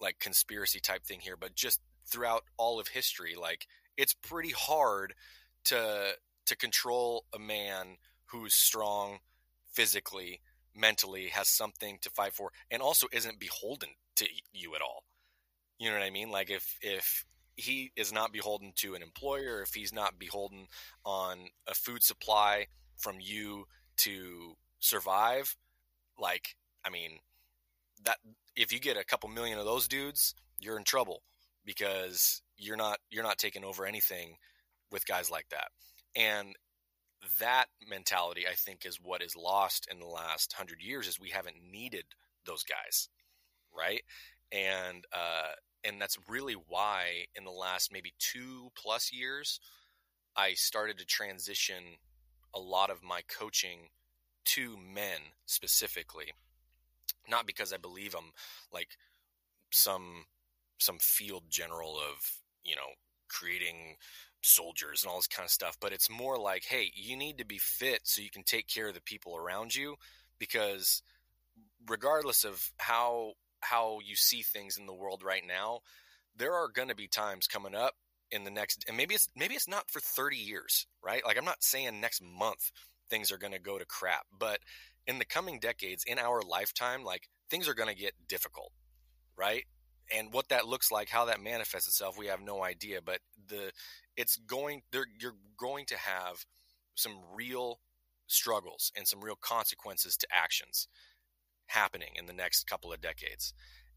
like 0.00 0.18
conspiracy 0.18 0.80
type 0.80 1.04
thing 1.04 1.20
here, 1.20 1.36
but 1.36 1.54
just 1.54 1.80
throughout 2.06 2.42
all 2.56 2.78
of 2.78 2.88
history, 2.88 3.34
like 3.40 3.66
it's 3.96 4.14
pretty 4.14 4.50
hard 4.50 5.14
to 5.64 6.12
to 6.44 6.56
control 6.56 7.24
a 7.32 7.38
man 7.38 7.96
who's 8.26 8.52
strong 8.52 9.18
physically, 9.72 10.40
mentally, 10.74 11.28
has 11.28 11.48
something 11.48 11.98
to 12.02 12.10
fight 12.10 12.32
for, 12.32 12.50
and 12.70 12.82
also 12.82 13.06
isn't 13.12 13.38
beholden 13.38 13.90
to 14.16 14.26
you 14.52 14.74
at 14.74 14.82
all. 14.82 15.04
You 15.78 15.90
know 15.90 15.98
what 15.98 16.04
I 16.04 16.10
mean? 16.10 16.30
Like 16.30 16.50
if 16.50 16.78
if 16.80 17.24
he 17.56 17.92
is 17.96 18.12
not 18.12 18.32
beholden 18.32 18.72
to 18.76 18.94
an 18.94 19.02
employer, 19.02 19.62
if 19.62 19.74
he's 19.74 19.92
not 19.92 20.18
beholden 20.18 20.66
on 21.04 21.38
a 21.68 21.74
food 21.74 22.02
supply 22.02 22.66
from 22.96 23.16
you 23.20 23.66
to 23.98 24.54
survive, 24.80 25.56
like, 26.18 26.56
I 26.84 26.90
mean, 26.90 27.18
that 28.04 28.18
if 28.56 28.72
you 28.72 28.80
get 28.80 28.96
a 28.96 29.04
couple 29.04 29.28
million 29.28 29.58
of 29.58 29.64
those 29.64 29.88
dudes, 29.88 30.34
you're 30.58 30.78
in 30.78 30.84
trouble 30.84 31.22
because 31.64 32.42
you're 32.56 32.76
not 32.76 32.98
you're 33.10 33.22
not 33.22 33.38
taking 33.38 33.64
over 33.64 33.86
anything 33.86 34.36
with 34.90 35.06
guys 35.06 35.30
like 35.30 35.48
that. 35.50 35.68
And 36.16 36.56
that 37.40 37.66
mentality 37.88 38.46
I 38.50 38.54
think 38.54 38.84
is 38.84 38.98
what 39.00 39.22
is 39.22 39.36
lost 39.36 39.88
in 39.90 40.00
the 40.00 40.06
last 40.06 40.54
100 40.56 40.82
years 40.82 41.06
is 41.06 41.20
we 41.20 41.30
haven't 41.30 41.56
needed 41.70 42.04
those 42.46 42.64
guys, 42.64 43.08
right? 43.76 44.02
And 44.52 45.04
uh 45.12 45.52
and 45.84 46.00
that's 46.00 46.18
really 46.28 46.54
why 46.54 47.26
in 47.34 47.44
the 47.44 47.50
last 47.50 47.92
maybe 47.92 48.12
two 48.18 48.70
plus 48.76 49.12
years 49.12 49.58
i 50.36 50.52
started 50.52 50.98
to 50.98 51.04
transition 51.04 51.82
a 52.54 52.60
lot 52.60 52.90
of 52.90 53.02
my 53.02 53.20
coaching 53.28 53.88
to 54.44 54.76
men 54.76 55.20
specifically. 55.46 56.32
Not 57.28 57.46
because 57.46 57.72
i 57.72 57.76
believe 57.76 58.14
i'm 58.14 58.32
like 58.72 58.88
some 59.70 60.26
some 60.78 60.98
field 61.00 61.44
general 61.48 61.96
of 61.96 62.38
you 62.64 62.74
know 62.76 62.88
creating 63.28 63.96
soldiers 64.42 65.02
and 65.02 65.10
all 65.10 65.18
this 65.18 65.28
kind 65.28 65.46
of 65.46 65.50
stuff 65.50 65.76
but 65.80 65.92
it's 65.92 66.10
more 66.10 66.36
like 66.36 66.64
hey 66.64 66.90
you 66.94 67.16
need 67.16 67.38
to 67.38 67.46
be 67.46 67.58
fit 67.58 68.00
so 68.04 68.20
you 68.20 68.30
can 68.30 68.42
take 68.42 68.66
care 68.66 68.88
of 68.88 68.94
the 68.94 69.00
people 69.02 69.36
around 69.36 69.74
you 69.74 69.94
because 70.38 71.02
regardless 71.88 72.44
of 72.44 72.72
how 72.78 73.32
how 73.62 73.98
you 74.04 74.16
see 74.16 74.42
things 74.42 74.78
in 74.78 74.86
the 74.86 74.94
world 74.94 75.22
right 75.24 75.42
now, 75.46 75.80
there 76.36 76.54
are 76.54 76.68
going 76.68 76.88
to 76.88 76.94
be 76.94 77.08
times 77.08 77.46
coming 77.46 77.74
up 77.74 77.94
in 78.30 78.44
the 78.44 78.50
next 78.50 78.84
and 78.88 78.96
maybe 78.96 79.14
it's 79.14 79.28
maybe 79.36 79.54
it's 79.54 79.68
not 79.68 79.90
for 79.90 80.00
30 80.00 80.36
years, 80.36 80.86
right? 81.04 81.22
Like 81.24 81.36
I'm 81.38 81.44
not 81.44 81.62
saying 81.62 82.00
next 82.00 82.22
month 82.22 82.72
things 83.10 83.30
are 83.30 83.38
going 83.38 83.52
to 83.52 83.58
go 83.58 83.78
to 83.78 83.84
crap, 83.84 84.26
but 84.36 84.58
in 85.06 85.18
the 85.18 85.24
coming 85.24 85.58
decades 85.58 86.04
in 86.06 86.18
our 86.18 86.42
lifetime 86.42 87.04
like 87.04 87.28
things 87.50 87.68
are 87.68 87.74
going 87.74 87.94
to 87.94 88.00
get 88.00 88.14
difficult, 88.28 88.72
right? 89.36 89.64
And 90.14 90.32
what 90.32 90.48
that 90.48 90.66
looks 90.66 90.90
like, 90.90 91.08
how 91.08 91.26
that 91.26 91.42
manifests 91.42 91.88
itself, 91.88 92.18
we 92.18 92.26
have 92.26 92.40
no 92.40 92.64
idea, 92.64 93.00
but 93.04 93.20
the 93.48 93.70
it's 94.16 94.36
going 94.36 94.82
there 94.92 95.06
you're 95.20 95.36
going 95.58 95.84
to 95.86 95.96
have 95.98 96.44
some 96.94 97.18
real 97.34 97.80
struggles 98.26 98.92
and 98.96 99.06
some 99.06 99.22
real 99.22 99.38
consequences 99.40 100.16
to 100.16 100.26
actions 100.32 100.88
happening 101.72 102.10
in 102.16 102.26
the 102.26 102.32
next 102.32 102.68
couple 102.68 102.92
of 102.92 103.00
decades. 103.00 103.54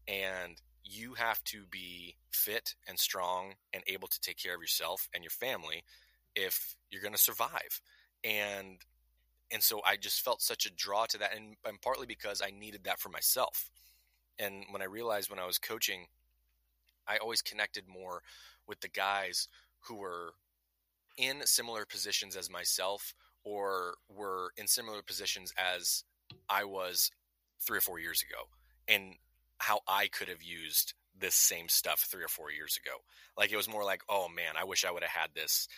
And 0.08 0.60
you 0.84 1.14
have 1.14 1.42
to 1.44 1.64
be 1.70 2.16
fit 2.30 2.74
and 2.88 2.98
strong 2.98 3.54
and 3.72 3.82
able 3.86 4.08
to 4.08 4.20
take 4.20 4.38
care 4.38 4.54
of 4.54 4.60
yourself 4.60 5.08
and 5.14 5.24
your 5.24 5.30
family 5.30 5.84
if 6.34 6.76
you're 6.90 7.02
going 7.02 7.14
to 7.14 7.18
survive. 7.18 7.80
And 8.24 8.78
and 9.52 9.62
so 9.62 9.80
I 9.86 9.96
just 9.96 10.24
felt 10.24 10.42
such 10.42 10.66
a 10.66 10.72
draw 10.72 11.06
to 11.06 11.18
that 11.18 11.34
and, 11.34 11.56
and 11.64 11.80
partly 11.80 12.06
because 12.06 12.42
I 12.44 12.50
needed 12.50 12.82
that 12.84 12.98
for 12.98 13.10
myself. 13.10 13.70
And 14.38 14.64
when 14.70 14.82
I 14.82 14.86
realized 14.86 15.30
when 15.30 15.38
I 15.38 15.46
was 15.46 15.58
coaching 15.58 16.06
I 17.06 17.18
always 17.18 17.42
connected 17.42 17.84
more 17.88 18.22
with 18.66 18.80
the 18.80 18.88
guys 18.88 19.48
who 19.80 19.96
were 19.96 20.34
in 21.16 21.46
similar 21.46 21.84
positions 21.84 22.36
as 22.36 22.50
myself 22.50 23.14
or 23.44 23.94
were 24.08 24.50
in 24.56 24.66
similar 24.66 25.02
positions 25.02 25.52
as 25.56 26.04
I 26.48 26.64
was 26.64 27.10
three 27.60 27.78
or 27.78 27.82
four 27.82 27.98
years 27.98 28.22
ago 28.22 28.44
and 28.88 29.14
how 29.58 29.80
I 29.88 30.08
could 30.08 30.28
have 30.28 30.42
used 30.42 30.94
this 31.18 31.34
same 31.34 31.68
stuff 31.68 32.06
three 32.10 32.22
or 32.22 32.28
four 32.28 32.50
years 32.50 32.78
ago. 32.82 32.96
Like 33.38 33.52
it 33.52 33.56
was 33.56 33.68
more 33.68 33.84
like, 33.84 34.02
oh 34.08 34.28
man, 34.28 34.54
I 34.58 34.64
wish 34.64 34.84
I 34.84 34.90
would 34.90 35.02
have 35.02 35.12
had 35.12 35.30
this 35.34 35.68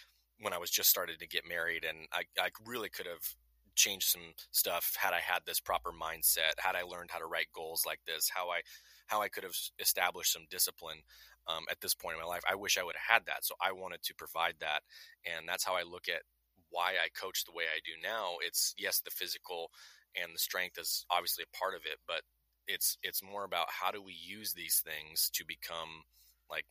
when 0.40 0.52
I 0.52 0.58
was 0.58 0.70
just 0.70 0.90
started 0.90 1.18
to 1.18 1.28
get 1.28 1.48
married, 1.48 1.84
and 1.84 2.06
I, 2.12 2.22
I 2.40 2.50
really 2.64 2.88
could 2.88 3.06
have 3.06 3.34
changed 3.74 4.08
some 4.08 4.34
stuff 4.50 4.96
had 4.98 5.12
I 5.12 5.20
had 5.20 5.40
this 5.46 5.60
proper 5.60 5.90
mindset, 5.90 6.58
had 6.58 6.76
I 6.76 6.82
learned 6.82 7.10
how 7.10 7.18
to 7.18 7.26
write 7.26 7.46
goals 7.52 7.84
like 7.86 8.00
this, 8.06 8.30
how 8.32 8.48
I 8.48 8.60
how 9.06 9.22
I 9.22 9.28
could 9.28 9.44
have 9.44 9.56
established 9.78 10.32
some 10.32 10.46
discipline 10.50 10.98
um, 11.46 11.64
at 11.70 11.80
this 11.80 11.94
point 11.94 12.16
in 12.16 12.20
my 12.20 12.28
life. 12.28 12.42
I 12.48 12.54
wish 12.54 12.78
I 12.78 12.84
would 12.84 12.96
have 12.96 13.14
had 13.14 13.26
that, 13.26 13.44
so 13.44 13.54
I 13.60 13.72
wanted 13.72 14.02
to 14.02 14.14
provide 14.14 14.54
that, 14.60 14.82
and 15.24 15.48
that's 15.48 15.64
how 15.64 15.74
I 15.74 15.82
look 15.82 16.08
at 16.08 16.22
why 16.70 16.92
I 16.92 17.08
coach 17.18 17.44
the 17.44 17.52
way 17.52 17.64
I 17.64 17.80
do 17.84 17.92
now. 18.02 18.36
It's 18.44 18.74
yes, 18.78 19.00
the 19.00 19.10
physical 19.10 19.70
and 20.14 20.34
the 20.34 20.38
strength 20.38 20.78
is 20.78 21.04
obviously 21.10 21.44
a 21.44 21.56
part 21.56 21.74
of 21.74 21.82
it, 21.84 21.98
but 22.06 22.22
it's 22.66 22.98
it's 23.02 23.22
more 23.22 23.44
about 23.44 23.66
how 23.68 23.90
do 23.90 24.02
we 24.02 24.12
use 24.12 24.52
these 24.52 24.84
things 24.84 25.30
to 25.30 25.44
become 25.44 26.04
like 26.50 26.66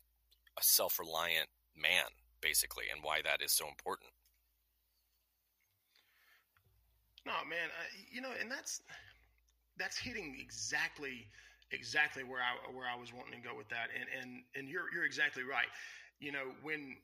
a 0.58 0.64
self-reliant 0.64 1.50
man 1.76 2.06
basically 2.42 2.86
and 2.94 3.04
why 3.04 3.22
that 3.24 3.42
is 3.42 3.52
so 3.52 3.68
important. 3.68 4.10
No, 7.26 7.34
man, 7.50 7.68
I, 7.68 7.84
you 8.10 8.22
know, 8.22 8.32
and 8.40 8.50
that's 8.50 8.82
that's 9.78 9.98
hitting 9.98 10.38
exactly 10.40 11.28
exactly 11.72 12.24
where 12.24 12.40
I 12.40 12.72
where 12.72 12.88
I 12.88 12.98
was 13.00 13.14
wanting 13.14 13.42
to 13.42 13.48
go 13.48 13.56
with 13.56 13.70
that, 13.70 13.90
and 13.94 14.08
and 14.22 14.44
and 14.56 14.70
you're 14.70 14.86
you're 14.94 15.06
exactly 15.06 15.44
right. 15.44 15.68
You 16.20 16.32
know, 16.32 16.56
when 16.62 16.96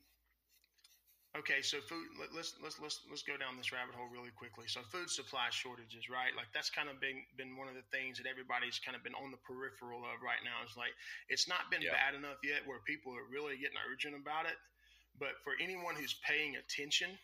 okay, 1.38 1.60
so 1.62 1.78
food. 1.84 2.06
Let, 2.18 2.30
us 2.38 2.54
let's 2.62 2.78
let's 2.80 3.02
let's 3.10 3.22
go 3.22 3.36
down 3.36 3.58
this 3.58 3.70
rabbit 3.70 3.94
hole 3.94 4.10
really 4.10 4.32
quickly. 4.34 4.66
So 4.66 4.80
food 4.88 5.10
supply 5.10 5.50
shortages, 5.50 6.08
right? 6.08 6.32
Like 6.36 6.48
that's 6.54 6.70
kind 6.70 6.88
of 6.88 7.00
been 7.02 7.22
been 7.36 7.58
one 7.58 7.68
of 7.68 7.74
the 7.74 7.86
things 7.90 8.18
that 8.18 8.26
everybody's 8.26 8.78
kind 8.78 8.94
of 8.94 9.02
been 9.02 9.16
on 9.18 9.30
the 9.30 9.40
peripheral 9.42 10.02
of 10.06 10.22
right 10.22 10.42
now. 10.42 10.62
It's 10.62 10.78
like 10.78 10.94
it's 11.28 11.46
not 11.46 11.70
been 11.70 11.82
yeah. 11.82 11.94
bad 11.94 12.14
enough 12.14 12.38
yet 12.42 12.62
where 12.66 12.82
people 12.86 13.12
are 13.14 13.26
really 13.26 13.58
getting 13.58 13.78
urgent 13.90 14.14
about 14.14 14.46
it, 14.46 14.58
but 15.18 15.38
for 15.42 15.54
anyone 15.58 15.98
who's 15.98 16.16
paying 16.22 16.56
attention 16.56 17.14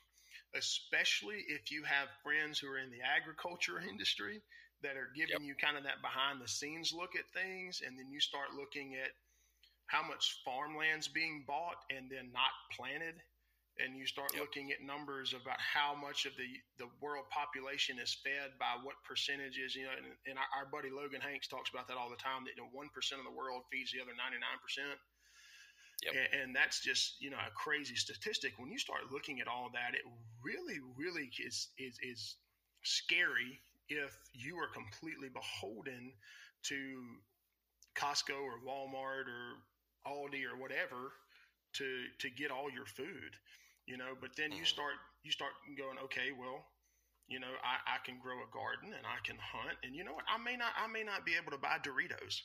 especially 0.57 1.45
if 1.49 1.71
you 1.71 1.83
have 1.85 2.09
friends 2.23 2.59
who 2.59 2.67
are 2.67 2.79
in 2.79 2.91
the 2.91 3.03
agriculture 3.03 3.79
industry 3.91 4.43
that 4.83 4.97
are 4.97 5.13
giving 5.15 5.45
yep. 5.45 5.47
you 5.47 5.55
kind 5.55 5.77
of 5.77 5.85
that 5.85 6.01
behind 6.03 6.41
the 6.41 6.49
scenes 6.49 6.93
look 6.97 7.13
at 7.15 7.29
things 7.37 7.83
and 7.87 7.99
then 7.99 8.11
you 8.11 8.21
start 8.21 8.57
looking 8.57 8.97
at 8.97 9.13
how 9.87 10.03
much 10.07 10.41
farmland's 10.45 11.09
being 11.09 11.45
bought 11.47 11.85
and 11.91 12.11
then 12.11 12.31
not 12.33 12.55
planted 12.75 13.15
and 13.83 13.97
you 13.97 14.07
start 14.07 14.31
yep. 14.33 14.45
looking 14.45 14.71
at 14.71 14.85
numbers 14.85 15.33
about 15.33 15.59
how 15.59 15.97
much 15.97 16.25
of 16.29 16.37
the, 16.37 16.49
the 16.79 16.89
world 17.01 17.25
population 17.33 17.99
is 17.99 18.13
fed 18.21 18.53
by 18.61 18.77
what 18.85 19.01
percentages 19.03 19.75
you 19.75 19.89
know 19.89 19.95
and, 19.97 20.13
and 20.29 20.37
our, 20.37 20.49
our, 20.61 20.67
buddy 20.69 20.93
logan 20.93 21.21
hanks 21.21 21.49
talks 21.49 21.73
about 21.73 21.89
that 21.89 21.97
all 21.97 22.13
the 22.13 22.21
time 22.21 22.45
that 22.45 22.55
you 22.55 22.63
know 22.63 22.71
1% 22.71 22.89
of 23.19 23.27
the 23.27 23.33
world 23.33 23.65
feeds 23.73 23.91
the 23.91 24.01
other 24.01 24.15
99% 24.15 24.39
Yep. 26.05 26.15
And, 26.17 26.41
and, 26.41 26.57
that's 26.57 26.81
just 26.81 27.21
you 27.21 27.31
know 27.31 27.37
a 27.37 27.51
crazy 27.53 27.95
statistic. 27.95 28.55
When 28.57 28.71
you 28.71 28.79
start 28.79 29.13
looking 29.13 29.41
at 29.41 29.49
all 29.49 29.69
that, 29.75 29.95
it 29.95 30.01
really, 30.43 30.81
really 30.97 31.31
is 31.45 31.69
is 31.79 31.99
is 32.03 32.37
scary 32.85 33.61
if 33.89 34.17
you 34.33 34.57
are 34.57 34.69
completely 34.69 35.29
beholden 35.29 36.13
to 36.65 37.03
Costco 37.97 38.41
or 38.41 38.65
Walmart 38.67 39.29
or 39.29 39.61
Aldi 40.07 40.45
or 40.45 40.57
whatever 40.59 41.13
to 41.75 42.05
to 42.21 42.31
get 42.31 42.51
all 42.51 42.71
your 42.71 42.87
food. 42.87 43.37
You 43.91 43.99
know, 43.99 44.15
but 44.21 44.31
then 44.39 44.53
you 44.53 44.63
mm. 44.63 44.71
start 44.71 44.95
you 45.27 45.33
start 45.33 45.51
going, 45.77 45.99
okay, 46.05 46.31
well, 46.31 46.63
you 47.27 47.41
know, 47.41 47.51
I, 47.67 47.99
I 47.99 47.99
can 48.07 48.23
grow 48.23 48.39
a 48.39 48.51
garden 48.55 48.95
and 48.95 49.03
I 49.03 49.19
can 49.27 49.35
hunt, 49.35 49.77
and 49.83 49.97
you 49.97 50.05
know 50.05 50.15
what? 50.15 50.25
I 50.31 50.39
may 50.39 50.55
not 50.55 50.71
I 50.79 50.87
may 50.87 51.03
not 51.03 51.27
be 51.27 51.35
able 51.35 51.51
to 51.51 51.59
buy 51.59 51.83
Doritos. 51.83 52.39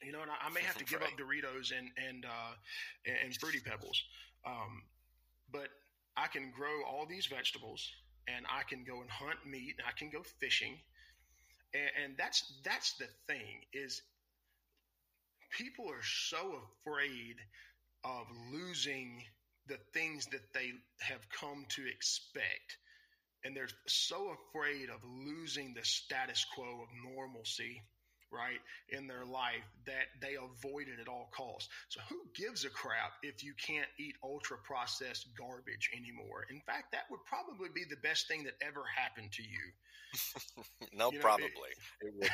You 0.00 0.12
know, 0.12 0.22
and 0.22 0.30
I, 0.30 0.48
I 0.48 0.50
may 0.50 0.62
have 0.62 0.78
to 0.78 0.88
give 0.88 1.02
up 1.02 1.12
Doritos 1.20 1.76
and 1.76 1.92
and 2.00 2.24
uh, 2.24 2.54
and 3.04 3.36
Fruity 3.36 3.60
Pebbles, 3.60 4.00
um, 4.46 4.88
but 5.52 5.68
I 6.16 6.28
can 6.28 6.50
grow 6.50 6.80
all 6.88 7.04
these 7.04 7.26
vegetables, 7.26 7.84
and 8.26 8.46
I 8.48 8.64
can 8.64 8.84
go 8.88 9.02
and 9.02 9.10
hunt 9.10 9.44
meat, 9.44 9.76
and 9.76 9.86
I 9.86 9.92
can 9.92 10.08
go 10.08 10.22
fishing, 10.40 10.80
and, 11.74 11.90
and 12.02 12.10
that's 12.16 12.40
that's 12.64 12.96
the 12.96 13.08
thing 13.28 13.68
is 13.74 14.00
people 15.52 15.90
are 15.90 16.04
so 16.04 16.56
afraid 16.80 17.36
of 18.04 18.24
losing 18.50 19.22
the 19.68 19.78
things 19.92 20.26
that 20.26 20.52
they 20.54 20.72
have 21.00 21.20
come 21.30 21.64
to 21.70 21.82
expect 21.86 22.78
and 23.44 23.56
they're 23.56 23.68
so 23.86 24.34
afraid 24.34 24.90
of 24.90 25.00
losing 25.04 25.72
the 25.74 25.84
status 25.84 26.44
quo 26.54 26.82
of 26.82 26.88
normalcy 27.14 27.82
right, 28.30 28.60
in 28.90 29.06
their 29.06 29.24
life 29.24 29.64
that 29.86 30.12
they 30.20 30.36
avoid 30.36 30.86
it 30.88 31.00
at 31.00 31.08
all 31.08 31.30
costs. 31.34 31.68
So 31.88 32.00
who 32.08 32.20
gives 32.34 32.64
a 32.64 32.70
crap 32.70 33.12
if 33.22 33.42
you 33.42 33.54
can't 33.54 33.88
eat 33.98 34.16
ultra 34.22 34.58
processed 34.58 35.28
garbage 35.36 35.90
anymore? 35.96 36.44
In 36.50 36.60
fact, 36.66 36.92
that 36.92 37.08
would 37.10 37.24
probably 37.24 37.68
be 37.74 37.84
the 37.88 37.96
best 38.02 38.28
thing 38.28 38.44
that 38.44 38.54
ever 38.60 38.84
happened 38.84 39.32
to 39.32 39.42
you. 39.42 39.64
no, 40.92 41.10
you 41.10 41.18
know, 41.18 41.22
probably. 41.22 41.72
It, 42.00 42.06
it 42.06 42.14
would 42.20 42.30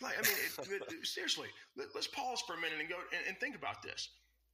like, 0.00 0.14
I 0.16 0.22
mean, 0.22 0.80
it, 0.80 1.06
seriously, 1.06 1.48
let, 1.76 1.88
us 1.96 2.06
pause 2.06 2.40
for 2.46 2.54
a 2.54 2.60
minute 2.60 2.78
and 2.80 2.88
go 2.88 2.96
and, 3.12 3.28
and 3.28 3.36
think 3.38 3.56
about 3.56 3.82
this. 3.82 4.08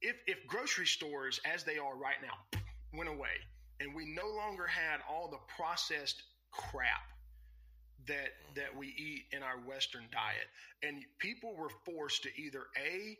If, 0.07 0.17
if 0.27 0.45
grocery 0.45 0.85
stores, 0.85 1.39
as 1.51 1.63
they 1.63 1.79
are 1.79 1.95
right 1.95 2.21
now, 2.21 2.59
went 2.93 3.09
away 3.09 3.41
and 3.79 3.95
we 3.95 4.05
no 4.05 4.27
longer 4.27 4.67
had 4.67 4.99
all 5.09 5.29
the 5.29 5.39
processed 5.57 6.21
crap 6.51 7.01
that 8.07 8.29
that 8.55 8.77
we 8.77 8.87
eat 8.87 9.23
in 9.31 9.41
our 9.41 9.57
Western 9.67 10.03
diet, 10.11 10.47
and 10.83 11.03
people 11.17 11.55
were 11.57 11.71
forced 11.85 12.23
to 12.23 12.29
either 12.39 12.65
a 12.77 13.17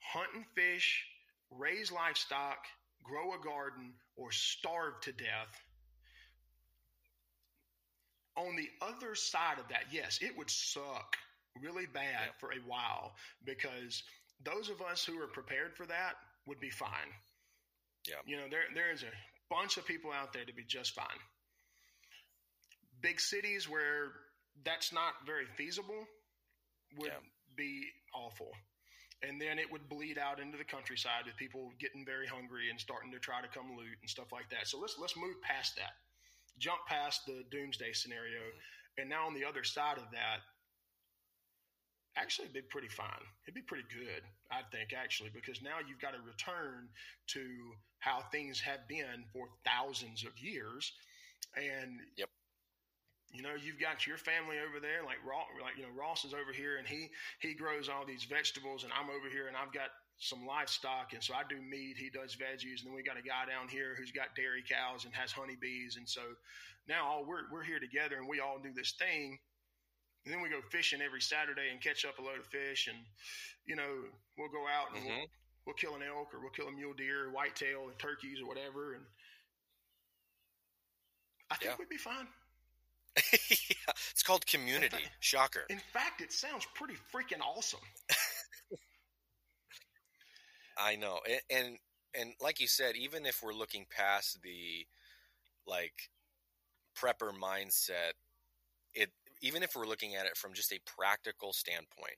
hunt 0.00 0.28
and 0.34 0.44
fish, 0.56 1.04
raise 1.50 1.92
livestock, 1.92 2.66
grow 3.04 3.34
a 3.34 3.44
garden, 3.44 3.92
or 4.16 4.32
starve 4.32 5.00
to 5.02 5.12
death. 5.12 5.62
On 8.36 8.56
the 8.56 8.68
other 8.80 9.14
side 9.14 9.58
of 9.58 9.68
that, 9.68 9.84
yes, 9.92 10.18
it 10.20 10.36
would 10.36 10.50
suck 10.50 11.16
really 11.62 11.86
bad 11.86 12.04
yeah. 12.26 12.32
for 12.40 12.50
a 12.50 12.58
while 12.66 13.14
because 13.44 14.02
those 14.44 14.68
of 14.68 14.80
us 14.82 15.04
who 15.04 15.20
are 15.20 15.26
prepared 15.26 15.76
for 15.76 15.86
that 15.86 16.14
would 16.46 16.60
be 16.60 16.70
fine. 16.70 17.12
Yeah. 18.08 18.16
You 18.26 18.36
know, 18.36 18.48
there 18.50 18.64
there 18.74 18.92
is 18.92 19.02
a 19.02 19.12
bunch 19.48 19.76
of 19.76 19.86
people 19.86 20.10
out 20.12 20.32
there 20.32 20.44
to 20.44 20.54
be 20.54 20.64
just 20.64 20.94
fine 20.94 21.20
big 23.02 23.20
cities 23.20 23.68
where 23.68 24.14
that's 24.64 24.92
not 24.92 25.12
very 25.26 25.44
feasible 25.58 26.06
would 26.96 27.10
yeah. 27.10 27.26
be 27.56 27.84
awful. 28.14 28.52
And 29.22 29.40
then 29.40 29.58
it 29.58 29.70
would 29.70 29.88
bleed 29.88 30.18
out 30.18 30.40
into 30.40 30.58
the 30.58 30.64
countryside 30.64 31.26
with 31.26 31.36
people 31.36 31.70
getting 31.78 32.04
very 32.06 32.26
hungry 32.26 32.70
and 32.70 32.80
starting 32.80 33.12
to 33.12 33.18
try 33.18 33.42
to 33.42 33.48
come 33.48 33.76
loot 33.76 33.98
and 34.00 34.10
stuff 34.10 34.32
like 34.32 34.50
that. 34.50 34.66
So 34.66 34.80
let's 34.80 34.96
let's 34.98 35.16
move 35.16 35.40
past 35.42 35.76
that. 35.76 35.94
Jump 36.58 36.80
past 36.88 37.26
the 37.26 37.44
doomsday 37.50 37.92
scenario. 37.92 38.40
Mm-hmm. 38.40 38.98
And 38.98 39.10
now 39.10 39.26
on 39.26 39.34
the 39.34 39.44
other 39.44 39.62
side 39.62 39.98
of 39.98 40.10
that, 40.10 40.42
actually 42.16 42.44
it'd 42.44 42.54
be 42.54 42.62
pretty 42.62 42.88
fine. 42.88 43.24
It'd 43.44 43.54
be 43.54 43.62
pretty 43.62 43.84
good, 43.92 44.22
I 44.50 44.60
think, 44.70 44.92
actually, 44.92 45.30
because 45.34 45.62
now 45.62 45.78
you've 45.86 46.00
got 46.00 46.12
to 46.12 46.20
return 46.26 46.88
to 47.28 47.40
how 48.00 48.22
things 48.30 48.60
have 48.60 48.86
been 48.88 49.24
for 49.32 49.48
thousands 49.64 50.24
of 50.24 50.32
years. 50.38 50.92
And 51.56 52.00
yep 52.16 52.28
you 53.32 53.40
know, 53.40 53.56
you've 53.56 53.80
got 53.80 54.06
your 54.06 54.18
family 54.18 54.60
over 54.60 54.78
there, 54.78 55.00
like 55.04 55.16
Ross, 55.24 55.48
like 55.60 55.76
you 55.76 55.84
know, 55.84 55.94
Ross 55.96 56.24
is 56.24 56.34
over 56.34 56.52
here, 56.52 56.76
and 56.76 56.86
he 56.86 57.08
he 57.40 57.54
grows 57.54 57.88
all 57.88 58.04
these 58.04 58.24
vegetables, 58.24 58.84
and 58.84 58.92
I'm 58.92 59.08
over 59.08 59.28
here, 59.32 59.48
and 59.48 59.56
I've 59.56 59.72
got 59.72 59.88
some 60.18 60.44
livestock, 60.46 61.14
and 61.14 61.22
so 61.24 61.32
I 61.32 61.42
do 61.48 61.56
meat. 61.56 61.96
He 61.96 62.10
does 62.10 62.36
veggies, 62.36 62.84
and 62.84 62.92
then 62.92 62.94
we 62.94 63.02
got 63.02 63.16
a 63.16 63.24
guy 63.24 63.48
down 63.48 63.68
here 63.68 63.96
who's 63.96 64.12
got 64.12 64.36
dairy 64.36 64.62
cows 64.62 65.06
and 65.06 65.14
has 65.14 65.32
honeybees, 65.32 65.96
and 65.96 66.06
so 66.06 66.20
now 66.86 67.08
all 67.08 67.24
we're 67.24 67.48
we're 67.50 67.64
here 67.64 67.80
together, 67.80 68.16
and 68.20 68.28
we 68.28 68.40
all 68.40 68.60
do 68.62 68.72
this 68.76 68.92
thing. 69.00 69.38
And 70.24 70.32
then 70.32 70.40
we 70.40 70.48
go 70.48 70.60
fishing 70.70 71.00
every 71.02 71.20
Saturday 71.20 71.70
and 71.72 71.80
catch 71.80 72.04
up 72.04 72.18
a 72.18 72.22
load 72.22 72.38
of 72.38 72.46
fish, 72.46 72.88
and 72.88 72.98
you 73.66 73.76
know, 73.76 74.06
we'll 74.38 74.48
go 74.48 74.64
out 74.66 74.94
and 74.94 75.02
mm-hmm. 75.02 75.18
we'll, 75.18 75.26
we'll 75.66 75.74
kill 75.74 75.96
an 75.96 76.02
elk 76.02 76.32
or 76.32 76.40
we'll 76.40 76.50
kill 76.50 76.68
a 76.68 76.72
mule 76.72 76.94
deer, 76.94 77.26
or 77.26 77.30
whitetail, 77.30 77.88
and 77.88 77.98
turkeys 77.98 78.40
or 78.40 78.46
whatever, 78.46 78.94
and 78.94 79.04
I 81.50 81.56
think 81.56 81.72
yeah. 81.72 81.76
we'd 81.78 81.88
be 81.88 81.96
fine. 81.96 82.26
yeah, 83.16 83.92
it's 84.10 84.22
called 84.22 84.46
Community. 84.46 84.96
Fact, 84.96 85.10
Shocker. 85.20 85.64
In 85.68 85.80
fact, 85.92 86.22
it 86.22 86.32
sounds 86.32 86.66
pretty 86.74 86.94
freaking 87.12 87.42
awesome. 87.42 87.80
I 90.78 90.96
know, 90.96 91.18
and, 91.28 91.40
and 91.50 91.78
and 92.18 92.32
like 92.40 92.60
you 92.60 92.66
said, 92.66 92.96
even 92.96 93.26
if 93.26 93.42
we're 93.42 93.52
looking 93.52 93.84
past 93.90 94.40
the 94.42 94.86
like 95.66 96.10
prepper 96.96 97.32
mindset, 97.32 98.12
it 98.94 99.10
even 99.42 99.62
if 99.62 99.74
we're 99.74 99.86
looking 99.86 100.14
at 100.14 100.26
it 100.26 100.36
from 100.36 100.54
just 100.54 100.72
a 100.72 100.80
practical 100.96 101.52
standpoint, 101.52 102.16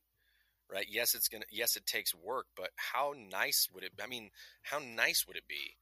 right? 0.71 0.87
Yes, 0.89 1.15
it's 1.15 1.29
gonna. 1.29 1.45
Yes, 1.51 1.77
it 1.77 1.87
takes 1.87 2.15
work, 2.15 2.47
but 2.57 2.71
how 2.77 3.15
nice 3.31 3.69
would 3.73 3.85
it? 3.85 3.93
I 4.03 4.07
mean, 4.07 4.31
how 4.63 4.79
nice 4.79 5.25
would 5.27 5.37
it 5.37 5.49
be 5.49 5.77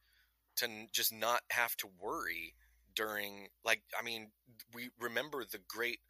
to 0.57 0.69
just 0.93 1.13
not 1.13 1.41
have 1.51 1.77
to 1.79 1.89
worry 2.01 2.55
during 2.95 3.49
like 3.65 3.83
I 3.99 4.03
mean 4.03 4.31
we 4.75 4.91
remember 5.01 5.45
the 5.45 5.61
great 5.69 6.01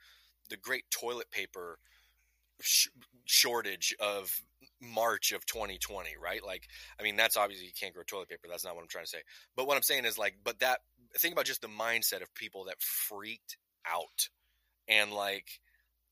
the 0.51 0.57
great 0.57 0.85
toilet 0.91 1.30
paper 1.30 1.78
sh- 2.61 2.89
shortage 3.24 3.95
of 4.01 4.30
March 4.80 5.30
of 5.33 5.47
2020, 5.47 6.11
right? 6.20 6.45
Like 6.45 6.66
I 6.99 7.03
mean 7.03 7.16
that's 7.16 7.37
obviously 7.37 7.66
you 7.66 7.72
can't 7.78 7.95
grow 7.95 8.03
toilet 8.05 8.28
paper. 8.28 8.49
That's 8.51 8.64
not 8.64 8.74
what 8.74 8.83
I'm 8.83 8.89
trying 8.89 9.05
to 9.05 9.11
say. 9.11 9.22
But 9.57 9.66
what 9.66 9.76
I'm 9.76 9.83
saying 9.83 10.05
is 10.05 10.18
like 10.18 10.37
but 10.43 10.59
that 10.61 10.80
think 11.18 11.33
about 11.33 11.47
just 11.47 11.62
the 11.62 11.68
mindset 11.68 12.22
of 12.22 12.35
people 12.35 12.64
that 12.64 12.80
freaked 12.80 13.57
out 13.87 14.28
and 14.89 15.12
like 15.12 15.61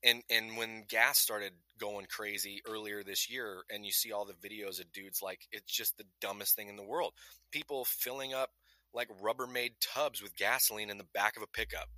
and 0.03 0.23
and 0.31 0.57
when 0.57 0.85
gas 0.89 1.19
started 1.19 1.53
going 1.79 2.07
crazy 2.07 2.61
earlier 2.69 3.03
this 3.03 3.31
year 3.31 3.65
and 3.71 3.85
you 3.87 3.93
see 3.93 4.13
all 4.13 4.25
the 4.25 4.49
videos 4.49 4.81
of 4.81 4.93
dudes 4.93 5.23
like 5.23 5.41
it's 5.51 5.73
just 5.73 5.97
the 5.97 6.05
dumbest 6.21 6.55
thing 6.55 6.69
in 6.69 6.77
the 6.77 6.83
world 6.83 7.13
people 7.51 7.85
filling 7.85 8.35
up 8.35 8.51
like 8.93 9.09
Rubbermaid 9.23 9.73
tubs 9.81 10.23
with 10.23 10.37
gasoline 10.37 10.91
in 10.91 10.99
the 10.99 11.07
back 11.15 11.37
of 11.37 11.43
a 11.43 11.47
pickup. 11.47 11.89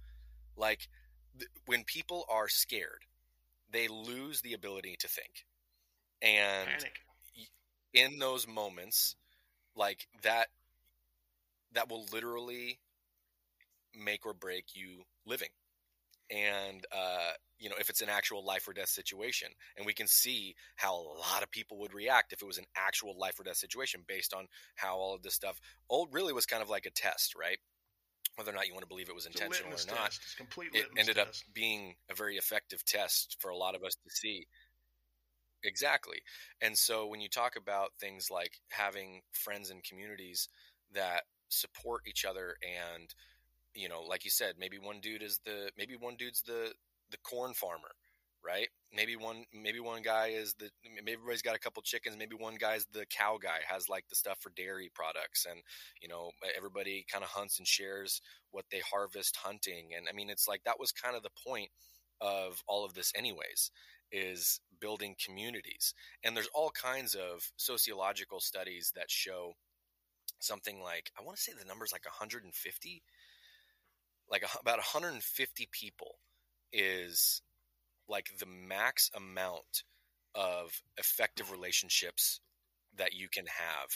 Like 0.56 0.88
th- 1.38 1.50
when 1.66 1.84
people 1.84 2.24
are 2.30 2.48
scared, 2.48 3.04
they 3.70 3.88
lose 3.88 4.40
the 4.42 4.52
ability 4.52 4.96
to 5.00 5.08
think. 5.08 5.46
And 6.20 6.68
Panic. 6.68 6.98
in 7.94 8.18
those 8.18 8.46
moments, 8.46 9.16
like 9.74 10.06
that, 10.22 10.48
that 11.72 11.90
will 11.90 12.06
literally 12.12 12.78
make 13.94 14.26
or 14.26 14.34
break 14.34 14.66
you 14.74 15.04
living. 15.26 15.48
And, 16.32 16.84
uh, 16.90 17.32
you 17.58 17.68
know, 17.68 17.76
if 17.78 17.90
it's 17.90 18.00
an 18.00 18.08
actual 18.08 18.44
life 18.44 18.66
or 18.66 18.72
death 18.72 18.88
situation, 18.88 19.48
and 19.76 19.84
we 19.84 19.92
can 19.92 20.06
see 20.06 20.54
how 20.76 20.94
a 20.94 21.18
lot 21.18 21.42
of 21.42 21.50
people 21.50 21.78
would 21.80 21.92
react 21.92 22.32
if 22.32 22.40
it 22.40 22.46
was 22.46 22.58
an 22.58 22.64
actual 22.76 23.18
life 23.18 23.38
or 23.38 23.44
death 23.44 23.56
situation 23.56 24.02
based 24.08 24.32
on 24.32 24.46
how 24.74 24.96
all 24.96 25.14
of 25.14 25.22
this 25.22 25.34
stuff 25.34 25.60
old 25.90 26.08
really 26.12 26.32
was 26.32 26.46
kind 26.46 26.62
of 26.62 26.70
like 26.70 26.86
a 26.86 26.90
test, 26.90 27.34
right? 27.38 27.58
Whether 28.36 28.50
or 28.50 28.54
not 28.54 28.66
you 28.66 28.72
want 28.72 28.82
to 28.82 28.88
believe 28.88 29.10
it 29.10 29.14
was 29.14 29.26
intentional 29.26 29.72
or 29.72 29.94
not, 29.94 30.06
test. 30.06 30.20
It 30.72 30.86
ended 30.96 31.18
up 31.18 31.28
being 31.52 31.96
a 32.10 32.14
very 32.14 32.36
effective 32.36 32.82
test 32.84 33.36
for 33.38 33.50
a 33.50 33.56
lot 33.56 33.74
of 33.74 33.84
us 33.84 33.94
to 33.94 34.10
see. 34.10 34.46
Exactly. 35.64 36.22
And 36.60 36.76
so 36.76 37.06
when 37.06 37.20
you 37.20 37.28
talk 37.28 37.56
about 37.56 37.90
things 38.00 38.28
like 38.30 38.58
having 38.70 39.20
friends 39.32 39.70
and 39.70 39.84
communities 39.84 40.48
that 40.94 41.22
support 41.50 42.02
each 42.06 42.24
other 42.24 42.56
and 42.62 43.14
you 43.74 43.88
know, 43.88 44.02
like 44.02 44.24
you 44.24 44.30
said, 44.30 44.54
maybe 44.58 44.78
one 44.78 45.00
dude 45.00 45.22
is 45.22 45.40
the 45.44 45.70
maybe 45.76 45.96
one 45.96 46.16
dude's 46.16 46.42
the 46.42 46.72
the 47.10 47.18
corn 47.18 47.54
farmer, 47.54 47.92
right? 48.44 48.68
Maybe 48.94 49.16
one 49.16 49.44
maybe 49.52 49.80
one 49.80 50.02
guy 50.02 50.28
is 50.28 50.54
the 50.54 50.70
maybe 50.84 51.12
everybody's 51.12 51.42
got 51.42 51.56
a 51.56 51.60
couple 51.60 51.82
chickens, 51.82 52.16
maybe 52.18 52.36
one 52.36 52.56
guy's 52.56 52.86
the 52.92 53.06
cow 53.06 53.38
guy 53.42 53.58
has 53.68 53.88
like 53.88 54.04
the 54.08 54.16
stuff 54.16 54.38
for 54.40 54.52
dairy 54.56 54.90
products 54.94 55.46
and 55.50 55.60
you 56.00 56.08
know, 56.08 56.30
everybody 56.56 57.04
kind 57.10 57.24
of 57.24 57.30
hunts 57.30 57.58
and 57.58 57.66
shares 57.66 58.20
what 58.50 58.64
they 58.70 58.80
harvest 58.80 59.36
hunting 59.36 59.90
and 59.96 60.06
I 60.08 60.12
mean 60.12 60.30
it's 60.30 60.48
like 60.48 60.62
that 60.64 60.80
was 60.80 60.92
kind 60.92 61.16
of 61.16 61.22
the 61.22 61.30
point 61.46 61.70
of 62.20 62.62
all 62.68 62.84
of 62.84 62.94
this 62.94 63.12
anyways 63.16 63.70
is 64.12 64.60
building 64.80 65.16
communities. 65.24 65.94
And 66.22 66.36
there's 66.36 66.50
all 66.54 66.70
kinds 66.70 67.14
of 67.14 67.50
sociological 67.56 68.40
studies 68.40 68.92
that 68.94 69.10
show 69.10 69.54
something 70.40 70.82
like 70.82 71.10
I 71.18 71.22
want 71.22 71.36
to 71.36 71.42
say 71.42 71.52
the 71.58 71.64
number's 71.64 71.92
like 71.92 72.04
150 72.04 73.02
like 74.32 74.42
a, 74.42 74.58
about 74.60 74.78
150 74.78 75.68
people 75.70 76.16
is 76.72 77.42
like 78.08 78.26
the 78.38 78.46
max 78.46 79.10
amount 79.14 79.84
of 80.34 80.82
effective 80.98 81.52
relationships 81.52 82.40
that 82.96 83.12
you 83.12 83.28
can 83.28 83.44
have. 83.46 83.88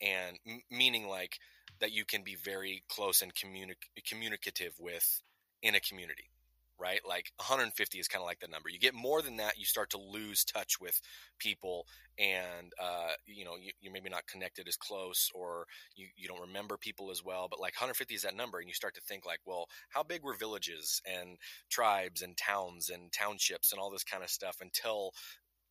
And 0.00 0.38
m- 0.46 0.62
meaning 0.70 1.08
like 1.08 1.36
that 1.80 1.92
you 1.92 2.04
can 2.04 2.22
be 2.22 2.36
very 2.36 2.84
close 2.88 3.20
and 3.20 3.34
communi- 3.34 3.74
communicative 4.08 4.74
with 4.78 5.20
in 5.62 5.74
a 5.74 5.80
community 5.80 6.30
right? 6.78 7.00
Like 7.06 7.30
150 7.36 7.98
is 7.98 8.08
kind 8.08 8.22
of 8.22 8.26
like 8.26 8.40
the 8.40 8.48
number. 8.48 8.68
You 8.68 8.78
get 8.78 8.94
more 8.94 9.22
than 9.22 9.36
that 9.36 9.58
you 9.58 9.64
start 9.64 9.90
to 9.90 9.98
lose 9.98 10.44
touch 10.44 10.80
with 10.80 11.00
people 11.38 11.86
and 12.18 12.72
uh, 12.80 13.12
you 13.26 13.44
know 13.44 13.56
you, 13.60 13.72
you're 13.80 13.92
maybe 13.92 14.10
not 14.10 14.26
connected 14.26 14.68
as 14.68 14.76
close 14.76 15.30
or 15.34 15.66
you, 15.96 16.06
you 16.16 16.28
don't 16.28 16.40
remember 16.40 16.76
people 16.76 17.10
as 17.10 17.24
well 17.24 17.46
but 17.48 17.60
like 17.60 17.74
150 17.74 18.14
is 18.14 18.22
that 18.22 18.36
number 18.36 18.58
and 18.58 18.68
you 18.68 18.74
start 18.74 18.94
to 18.94 19.00
think 19.00 19.24
like 19.24 19.40
well 19.46 19.66
how 19.88 20.02
big 20.02 20.22
were 20.22 20.34
villages 20.34 21.00
and 21.06 21.38
tribes 21.70 22.22
and 22.22 22.36
towns 22.36 22.90
and 22.90 23.12
townships 23.12 23.72
and 23.72 23.80
all 23.80 23.90
this 23.90 24.04
kind 24.04 24.22
of 24.22 24.30
stuff 24.30 24.56
until 24.60 25.12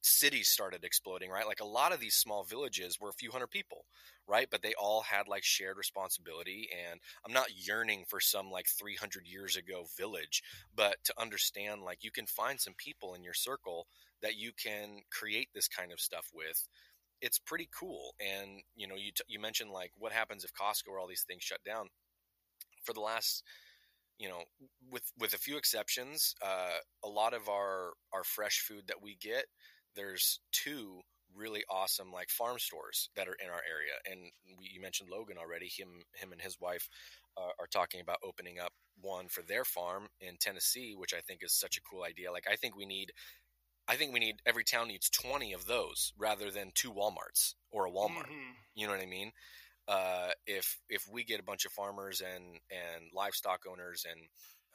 cities 0.02 0.50
started 0.50 0.84
exploding 0.84 1.30
right? 1.30 1.48
Like 1.48 1.60
a 1.62 1.66
lot 1.66 1.94
of 1.94 2.00
these 2.00 2.16
small 2.16 2.44
villages 2.44 3.00
were 3.00 3.10
a 3.10 3.14
few 3.14 3.32
hundred 3.32 3.52
people 3.52 3.86
right? 4.28 4.48
But 4.50 4.62
they 4.62 4.74
all 4.80 5.02
had 5.02 5.28
like 5.28 5.44
shared 5.44 5.78
responsibility 5.78 6.70
and 6.90 7.00
i'm 7.26 7.34
not 7.34 7.48
yearning 7.68 8.04
for 8.08 8.20
some 8.20 8.50
like 8.52 8.68
300 8.68 9.26
years 9.26 9.56
ago 9.56 9.86
village 9.98 10.42
but 10.76 10.98
to 11.04 11.14
understand 11.20 11.82
like 11.82 12.04
you 12.04 12.12
can 12.12 12.26
find 12.26 12.60
some 12.60 12.74
people 12.78 13.14
in 13.14 13.24
your 13.24 13.34
circle 13.34 13.88
that 14.22 14.36
you 14.38 14.52
can 14.62 15.00
create 15.12 15.50
this 15.54 15.68
kind 15.68 15.92
of 15.92 16.00
stuff 16.00 16.28
with 16.34 16.68
it's 17.22 17.40
pretty 17.40 17.70
cool. 17.78 18.16
And 18.20 18.62
you 18.76 18.88
know 18.88 18.96
you 18.96 19.12
t- 19.12 19.24
you 19.28 19.40
mentioned 19.40 19.72
like 19.72 19.92
what 19.98 20.12
happens 20.12 20.44
if 20.44 20.52
Costco 20.54 20.92
or 20.92 21.00
all 21.00 21.08
these 21.08 21.26
things 21.28 21.44
shut 21.44 21.64
down. 21.66 21.88
For 22.84 22.94
the 22.94 23.02
last 23.02 23.44
you 24.20 24.30
know 24.30 24.44
with 24.92 25.04
with 25.20 25.34
a 25.34 25.38
few 25.40 25.58
exceptions 25.58 26.36
uh, 26.44 26.80
a 27.04 27.10
lot 27.10 27.34
of 27.34 27.50
our 27.50 27.94
our 28.14 28.24
fresh 28.24 28.62
food 28.68 28.86
that 28.88 29.02
we 29.02 29.18
get 29.22 29.46
there's 29.96 30.40
two 30.52 31.02
really 31.34 31.64
awesome 31.70 32.12
like 32.12 32.30
farm 32.30 32.60
stores 32.60 33.10
that 33.16 33.28
are 33.28 33.38
in 33.42 33.48
our 33.48 33.62
area 33.70 33.94
and 34.10 34.32
we, 34.60 34.70
you 34.74 34.82
mentioned 34.82 35.10
Logan 35.10 35.38
already 35.38 35.68
him 35.68 35.88
him 36.14 36.32
and 36.34 36.42
his 36.42 36.60
wife 36.60 36.90
uh, 37.38 37.52
are 37.60 37.68
talking 37.72 38.02
about 38.02 38.18
opening 38.24 38.60
up 38.60 38.74
one 39.00 39.28
for 39.30 39.42
their 39.42 39.64
farm 39.64 40.08
in 40.20 40.36
Tennessee 40.40 40.94
which 40.96 41.14
I 41.14 41.22
think 41.22 41.42
is 41.42 41.54
such 41.54 41.78
a 41.78 41.82
cool 41.82 42.04
idea. 42.04 42.32
Like 42.32 42.48
I 42.52 42.58
think 42.58 42.76
we 42.76 42.86
need 42.86 43.12
I 43.88 43.96
think 43.96 44.14
we 44.14 44.20
need 44.20 44.36
every 44.46 44.64
town 44.64 44.90
needs 44.90 45.10
20 45.10 45.54
of 45.54 45.66
those 45.66 46.14
rather 46.18 46.52
than 46.52 46.72
two 46.76 46.92
Walmarts 46.92 47.56
or 47.72 47.86
a 47.88 47.92
Walmart. 47.92 48.28
Mhm. 48.28 48.54
you 48.76 48.88
know 48.88 48.94
what 48.94 49.02
I 49.02 49.06
mean? 49.06 49.32
Uh, 49.88 50.30
if 50.46 50.80
if 50.90 51.08
we 51.12 51.24
get 51.24 51.40
a 51.40 51.44
bunch 51.44 51.66
of 51.66 51.72
farmers 51.72 52.22
and 52.22 52.60
and 52.70 53.10
livestock 53.14 53.62
owners 53.70 54.06
and 54.10 54.22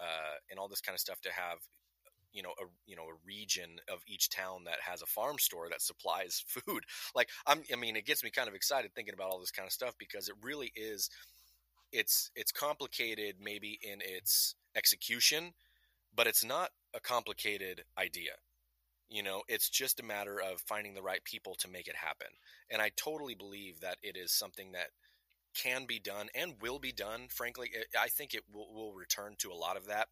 uh, 0.00 0.36
and 0.50 0.58
all 0.58 0.68
this 0.68 0.80
kind 0.80 0.94
of 0.94 1.00
stuff 1.00 1.20
to 1.22 1.32
have 1.32 1.58
you 2.36 2.42
know 2.42 2.52
a 2.60 2.64
you 2.86 2.94
know 2.94 3.04
a 3.04 3.18
region 3.26 3.80
of 3.90 4.00
each 4.06 4.28
town 4.28 4.64
that 4.64 4.78
has 4.82 5.00
a 5.00 5.06
farm 5.06 5.38
store 5.38 5.68
that 5.70 5.80
supplies 5.80 6.44
food. 6.46 6.84
Like 7.14 7.30
I'm, 7.46 7.62
i 7.72 7.76
mean 7.76 7.96
it 7.96 8.04
gets 8.04 8.22
me 8.22 8.30
kind 8.30 8.48
of 8.48 8.54
excited 8.54 8.92
thinking 8.94 9.14
about 9.14 9.30
all 9.30 9.40
this 9.40 9.50
kind 9.50 9.66
of 9.66 9.72
stuff 9.72 9.94
because 9.98 10.28
it 10.28 10.36
really 10.42 10.70
is 10.76 11.08
it's 11.92 12.30
it's 12.36 12.52
complicated 12.52 13.36
maybe 13.40 13.78
in 13.82 14.00
its 14.02 14.54
execution 14.76 15.54
but 16.14 16.26
it's 16.26 16.44
not 16.44 16.70
a 16.94 17.00
complicated 17.00 17.84
idea. 17.98 18.32
You 19.08 19.22
know 19.22 19.42
it's 19.48 19.70
just 19.70 19.98
a 20.00 20.04
matter 20.04 20.38
of 20.38 20.60
finding 20.60 20.92
the 20.92 21.02
right 21.02 21.24
people 21.24 21.54
to 21.60 21.70
make 21.70 21.88
it 21.88 21.96
happen. 21.96 22.28
And 22.70 22.82
i 22.82 22.90
totally 22.96 23.34
believe 23.34 23.80
that 23.80 23.96
it 24.02 24.16
is 24.16 24.30
something 24.30 24.72
that 24.72 24.88
can 25.56 25.86
be 25.86 25.98
done 25.98 26.28
and 26.34 26.60
will 26.60 26.78
be 26.78 26.92
done 26.92 27.28
frankly. 27.30 27.70
I 27.98 28.08
think 28.08 28.34
it 28.34 28.42
will, 28.52 28.74
will 28.74 28.92
return 28.92 29.36
to 29.38 29.50
a 29.50 29.54
lot 29.54 29.78
of 29.78 29.86
that 29.86 30.08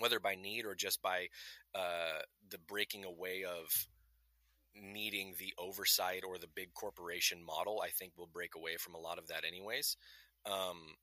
whether 0.00 0.20
by 0.20 0.34
need 0.34 0.64
or 0.64 0.74
just 0.74 1.02
by 1.02 1.28
uh, 1.74 2.22
the 2.50 2.58
breaking 2.58 3.04
away 3.04 3.44
of 3.44 3.86
needing 4.74 5.34
the 5.38 5.52
oversight 5.58 6.22
or 6.26 6.38
the 6.38 6.46
big 6.54 6.72
corporation 6.74 7.44
model, 7.44 7.82
I 7.84 7.90
think 7.90 8.12
we'll 8.16 8.28
break 8.32 8.54
away 8.56 8.76
from 8.78 8.94
a 8.94 9.00
lot 9.00 9.18
of 9.18 9.28
that, 9.28 9.44
anyways. 9.46 9.96
Um, 10.46 10.96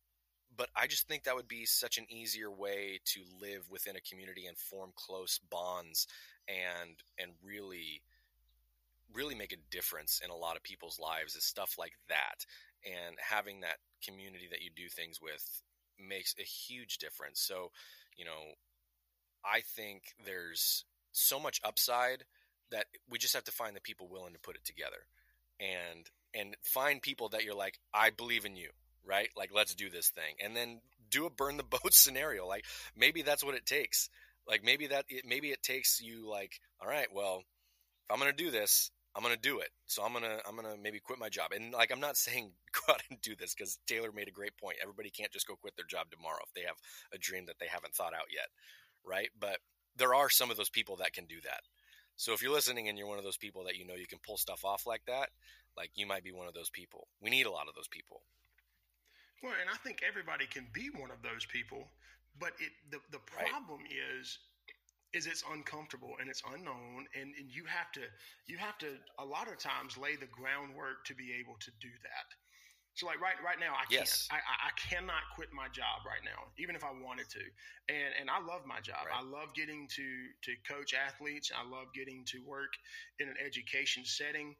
but 0.55 0.69
I 0.75 0.87
just 0.87 1.07
think 1.07 1.23
that 1.23 1.35
would 1.35 1.47
be 1.47 1.65
such 1.65 1.97
an 1.97 2.05
easier 2.09 2.51
way 2.51 2.99
to 3.05 3.21
live 3.39 3.69
within 3.69 3.95
a 3.95 4.01
community 4.01 4.47
and 4.47 4.57
form 4.57 4.91
close 4.95 5.39
bonds 5.49 6.07
and 6.47 6.95
and 7.19 7.31
really 7.43 8.01
really 9.13 9.35
make 9.35 9.53
a 9.53 9.71
difference 9.71 10.21
in 10.23 10.29
a 10.29 10.35
lot 10.35 10.57
of 10.57 10.63
people's 10.63 10.99
lives 10.99 11.35
is 11.35 11.45
stuff 11.45 11.75
like 11.77 11.93
that 12.09 12.45
and 12.85 13.15
having 13.19 13.61
that 13.61 13.77
community 14.03 14.47
that 14.49 14.61
you 14.61 14.69
do 14.75 14.89
things 14.89 15.19
with 15.21 15.61
makes 15.99 16.35
a 16.39 16.43
huge 16.43 16.97
difference 16.97 17.39
so 17.39 17.71
you 18.17 18.25
know 18.25 18.53
I 19.51 19.61
think 19.61 20.03
there's 20.25 20.85
so 21.11 21.39
much 21.39 21.61
upside 21.63 22.23
that 22.71 22.85
we 23.09 23.17
just 23.17 23.33
have 23.33 23.45
to 23.45 23.51
find 23.51 23.75
the 23.75 23.81
people 23.81 24.07
willing 24.09 24.33
to 24.33 24.39
put 24.39 24.55
it 24.55 24.65
together. 24.65 25.07
And 25.59 26.05
and 26.33 26.55
find 26.61 27.01
people 27.01 27.29
that 27.29 27.43
you're 27.43 27.55
like 27.55 27.79
I 27.93 28.09
believe 28.11 28.45
in 28.45 28.55
you 28.55 28.69
right? 29.07 29.29
Like 29.35 29.51
let's 29.55 29.73
do 29.73 29.89
this 29.89 30.09
thing. 30.09 30.35
And 30.43 30.55
then 30.55 30.81
do 31.09 31.25
a 31.25 31.29
burn 31.29 31.57
the 31.57 31.63
boat 31.81 31.93
scenario. 31.93 32.45
Like 32.45 32.65
maybe 32.95 33.21
that's 33.21 33.43
what 33.43 33.55
it 33.55 33.65
takes. 33.65 34.09
Like 34.47 34.63
maybe 34.63 34.87
that 34.87 35.05
it 35.09 35.25
maybe 35.25 35.49
it 35.49 35.63
takes 35.63 36.01
you 36.01 36.29
like 36.29 36.59
all 36.81 36.89
right 36.89 37.07
well 37.13 37.39
if 37.39 38.11
I'm 38.11 38.19
going 38.19 38.31
to 38.31 38.43
do 38.43 38.51
this 38.51 38.91
I'm 39.15 39.23
to 39.23 39.35
do 39.35 39.61
it. 39.61 39.69
So 39.87 40.03
I'm 40.03 40.13
to 40.13 40.41
I'm 40.47 40.55
to 40.57 40.77
maybe 40.79 40.99
quit 40.99 41.17
my 41.17 41.29
job. 41.29 41.51
And 41.51 41.73
like 41.73 41.91
I'm 41.91 41.99
not 41.99 42.17
saying 42.25 42.51
go 42.71 42.93
out 42.93 43.01
and 43.09 43.19
do 43.21 43.35
this 43.35 43.55
cuz 43.55 43.79
Taylor 43.87 44.11
made 44.11 44.27
a 44.27 44.31
great 44.31 44.55
point. 44.57 44.77
Everybody 44.81 45.09
can't 45.09 45.31
just 45.31 45.47
go 45.47 45.55
quit 45.55 45.75
their 45.75 45.85
job 45.85 46.11
tomorrow 46.11 46.43
if 46.45 46.53
they 46.53 46.67
have 46.67 46.77
a 47.11 47.17
dream 47.17 47.45
that 47.47 47.57
they 47.59 47.67
haven't 47.67 47.95
thought 47.95 48.13
out 48.13 48.31
yet 48.31 48.49
right? 49.07 49.29
But 49.39 49.59
there 49.95 50.13
are 50.13 50.29
some 50.29 50.51
of 50.51 50.57
those 50.57 50.69
people 50.69 50.97
that 50.97 51.13
can 51.13 51.25
do 51.25 51.41
that. 51.43 51.61
So 52.15 52.33
if 52.33 52.41
you're 52.41 52.51
listening 52.53 52.89
and 52.89 52.97
you're 52.97 53.07
one 53.07 53.19
of 53.19 53.23
those 53.23 53.37
people 53.37 53.63
that 53.65 53.77
you 53.77 53.85
know 53.85 53.95
you 53.95 54.07
can 54.07 54.19
pull 54.25 54.37
stuff 54.37 54.65
off 54.65 54.87
like 54.87 55.05
that, 55.07 55.29
like 55.77 55.91
you 55.95 56.07
might 56.07 56.23
be 56.23 56.31
one 56.31 56.47
of 56.47 56.53
those 56.53 56.69
people. 56.69 57.07
We 57.21 57.29
need 57.29 57.45
a 57.45 57.51
lot 57.51 57.67
of 57.67 57.75
those 57.75 57.87
people. 57.87 58.23
Well, 59.43 59.53
and 59.61 59.69
I 59.69 59.77
think 59.77 60.01
everybody 60.07 60.47
can 60.47 60.67
be 60.73 60.89
one 60.89 61.11
of 61.11 61.21
those 61.21 61.45
people, 61.45 61.87
but 62.39 62.53
it 62.59 62.71
the 62.91 62.99
the 63.11 63.19
Right. 63.35 63.45
problem 63.49 63.81
is 63.89 64.39
is 65.13 65.25
it's 65.27 65.43
uncomfortable 65.51 66.15
and 66.19 66.29
it's 66.29 66.43
unknown 66.53 67.07
and, 67.15 67.33
and 67.39 67.49
you 67.49 67.65
have 67.65 67.91
to 67.93 68.01
you 68.47 68.57
have 68.57 68.77
to 68.79 68.97
a 69.19 69.25
lot 69.25 69.47
of 69.47 69.57
times 69.57 69.97
lay 69.97 70.15
the 70.15 70.27
groundwork 70.27 71.05
to 71.05 71.15
be 71.15 71.33
able 71.39 71.55
to 71.59 71.71
do 71.79 71.89
that. 72.03 72.27
So 72.97 73.05
like 73.05 73.21
right 73.21 73.37
right 73.45 73.61
now 73.61 73.77
I 73.77 73.85
can't 73.85 74.09
I, 74.31 74.41
I 74.41 74.55
I 74.69 74.71
cannot 74.75 75.21
quit 75.37 75.53
my 75.53 75.69
job 75.69 76.01
right 76.01 76.25
now 76.25 76.49
even 76.57 76.75
if 76.75 76.83
I 76.83 76.89
wanted 76.89 77.29
to 77.29 77.45
and 77.93 78.09
and 78.19 78.27
I 78.29 78.41
love 78.41 78.65
my 78.65 78.81
job 78.81 79.05
Right. 79.05 79.13
I 79.13 79.21
love 79.21 79.53
getting 79.53 79.87
to 79.95 80.07
to 80.43 80.51
coach 80.67 80.95
athletes 80.97 81.51
I 81.53 81.61
love 81.69 81.93
getting 81.93 82.25
to 82.33 82.41
work 82.41 82.73
in 83.19 83.29
an 83.29 83.35
education 83.37 84.03
setting 84.03 84.55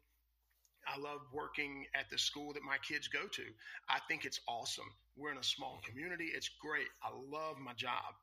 I 0.86 0.98
love 0.98 1.20
working 1.32 1.84
at 1.94 2.08
the 2.10 2.18
school 2.18 2.52
that 2.54 2.62
my 2.62 2.78
kids 2.78 3.08
go 3.08 3.26
to. 3.26 3.42
I 3.90 3.98
think 4.08 4.24
it's 4.24 4.40
awesome. 4.48 4.88
We're 5.16 5.32
in 5.32 5.38
a 5.38 5.42
small 5.44 5.80
community. 5.84 6.30
It's 6.34 6.48
great. 6.62 6.88
I 7.02 7.10
love 7.12 7.58
my 7.58 7.74
job. 7.74 8.14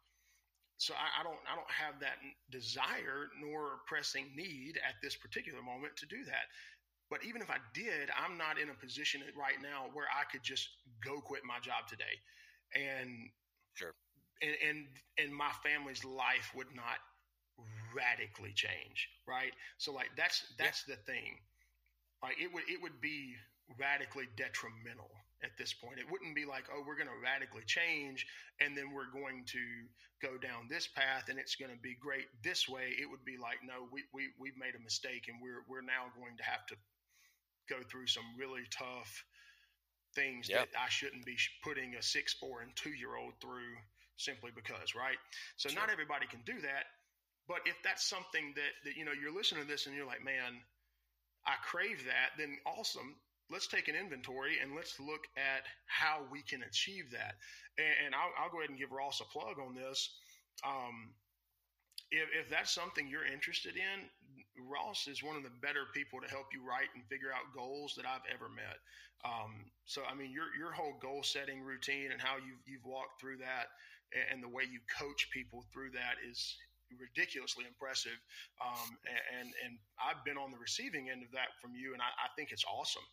So 0.78 0.94
I, 0.94 1.22
I 1.22 1.24
don't 1.24 1.40
I 1.48 1.56
don't 1.56 1.72
have 1.72 2.00
that 2.02 2.20
desire 2.52 3.30
nor 3.40 3.80
pressing 3.88 4.32
need 4.36 4.78
at 4.84 4.96
this 5.02 5.16
particular 5.16 5.62
moment 5.62 5.96
to 5.98 6.06
do 6.06 6.26
that. 6.26 6.52
But 7.10 7.24
even 7.24 7.42
if 7.42 7.50
I 7.50 7.58
did, 7.74 8.10
I'm 8.18 8.38
not 8.38 8.60
in 8.60 8.70
a 8.70 8.74
position 8.74 9.22
right 9.38 9.62
now 9.62 9.90
where 9.94 10.08
I 10.10 10.26
could 10.32 10.44
just 10.44 10.68
go 11.04 11.22
quit 11.22 11.42
my 11.46 11.60
job 11.60 11.88
today, 11.88 12.18
and 12.74 13.30
sure, 13.76 13.94
and 14.42 14.56
and, 14.68 14.88
and 15.18 15.36
my 15.36 15.52
family's 15.64 16.04
life 16.04 16.52
would 16.56 16.74
not 16.76 16.98
radically 17.96 18.54
change, 18.54 19.10
right? 19.28 19.54
So 19.78 19.94
like 19.94 20.10
that's 20.18 20.44
that's 20.58 20.84
yeah. 20.88 20.96
the 20.96 21.12
thing. 21.12 21.38
Like 22.24 22.42
it 22.42 22.52
would 22.54 22.64
it 22.68 22.82
would 22.82 23.00
be 23.02 23.36
radically 23.80 24.26
detrimental 24.38 25.10
at 25.44 25.58
this 25.58 25.74
point. 25.74 26.00
It 26.00 26.10
wouldn't 26.10 26.36
be 26.36 26.46
like, 26.46 26.66
oh, 26.74 26.84
we're 26.86 26.98
going 26.98 27.12
to 27.12 27.22
radically 27.24 27.64
change 27.66 28.26
and 28.62 28.78
then 28.78 28.94
we're 28.94 29.12
going 29.12 29.44
to 29.54 29.64
go 30.22 30.38
down 30.38 30.68
this 30.70 30.88
path 30.88 31.30
and 31.30 31.38
it's 31.38 31.56
going 31.56 31.72
to 31.72 31.82
be 31.82 31.96
great 32.00 32.26
this 32.44 32.70
way. 32.70 32.96
It 32.98 33.10
would 33.10 33.26
be 33.26 33.38
like, 33.38 33.60
no, 33.66 33.86
we, 33.92 34.04
we, 34.14 34.30
we've 34.40 34.58
made 34.58 34.76
a 34.76 34.84
mistake 34.84 35.28
and 35.28 35.38
we're, 35.42 35.66
we're 35.68 35.86
now 35.86 36.10
going 36.16 36.38
to 36.38 36.46
have 36.46 36.66
to 36.68 36.76
go 37.70 37.78
through 37.90 38.08
some 38.08 38.24
really 38.38 38.64
tough 38.72 39.24
things 40.14 40.50
yep. 40.50 40.72
that 40.72 40.80
I 40.80 40.90
shouldn't 40.90 41.26
be 41.26 41.38
putting 41.64 41.96
a 41.96 42.02
six, 42.02 42.34
four, 42.34 42.62
and 42.62 42.72
two 42.76 42.92
year 42.92 43.16
old 43.16 43.34
through 43.42 43.76
simply 44.18 44.52
because, 44.56 44.96
right? 44.96 45.18
So 45.58 45.70
sure. 45.70 45.80
not 45.80 45.90
everybody 45.92 46.26
can 46.26 46.42
do 46.46 46.62
that. 46.62 46.86
But 47.48 47.60
if 47.66 47.76
that's 47.84 48.04
something 48.04 48.54
that, 48.56 48.74
that, 48.86 48.96
you 48.98 49.06
know, 49.06 49.12
you're 49.12 49.36
listening 49.36 49.64
to 49.64 49.68
this 49.68 49.86
and 49.86 49.96
you're 49.96 50.08
like, 50.08 50.24
man, 50.24 50.58
I 51.46 51.54
crave 51.62 52.04
that, 52.06 52.34
then 52.38 52.58
awesome 52.66 53.16
let's 53.52 53.68
take 53.68 53.88
an 53.88 53.96
inventory 53.96 54.58
and 54.62 54.76
let's 54.76 55.00
look 55.00 55.28
at 55.38 55.64
how 55.86 56.22
we 56.32 56.42
can 56.42 56.64
achieve 56.64 57.12
that. 57.12 57.36
And, 57.78 58.08
and 58.08 58.16
I'll, 58.16 58.34
I'll, 58.40 58.52
go 58.52 58.60
ahead 58.60 58.70
and 58.70 58.80
give 58.80 58.92
Ross 58.92 59.22
a 59.22 59.26
plug 59.26 59.60
on 59.60 59.76
this. 59.76 60.18
Um, 60.66 61.14
if, 62.12 62.30
if 62.34 62.50
that's 62.50 62.74
something 62.74 63.08
you're 63.08 63.26
interested 63.26 63.76
in, 63.76 64.10
Ross 64.58 65.08
is 65.08 65.24
one 65.24 65.36
of 65.36 65.44
the 65.44 65.54
better 65.62 65.86
people 65.94 66.22
to 66.22 66.30
help 66.30 66.48
you 66.54 66.64
write 66.64 66.90
and 66.96 67.04
figure 67.12 67.32
out 67.32 67.52
goals 67.56 67.94
that 67.98 68.06
I've 68.08 68.26
ever 68.32 68.48
met. 68.48 68.80
Um, 69.24 69.68
so, 69.86 70.04
I 70.06 70.14
mean, 70.14 70.32
your 70.32 70.54
your 70.58 70.72
whole 70.72 70.96
goal 71.02 71.24
setting 71.24 71.62
routine 71.62 72.12
and 72.12 72.22
how 72.22 72.38
you've 72.38 72.64
you've 72.66 72.86
walked 72.86 73.20
through 73.20 73.44
that, 73.44 73.68
and, 74.14 74.26
and 74.32 74.40
the 74.44 74.52
way 74.52 74.64
you 74.64 74.80
coach 75.00 75.28
people 75.32 75.66
through 75.74 75.92
that 75.92 76.22
is 76.24 76.56
ridiculously 76.94 77.66
impressive. 77.66 78.18
Um, 78.62 78.98
and, 79.40 79.50
and 79.66 79.74
I've 79.98 80.22
been 80.24 80.38
on 80.38 80.52
the 80.52 80.62
receiving 80.62 81.10
end 81.10 81.24
of 81.24 81.32
that 81.34 81.58
from 81.62 81.74
you, 81.74 81.94
and 81.94 82.02
I, 82.02 82.10
I 82.14 82.30
think 82.38 82.52
it's 82.52 82.66
awesome. 82.70 83.06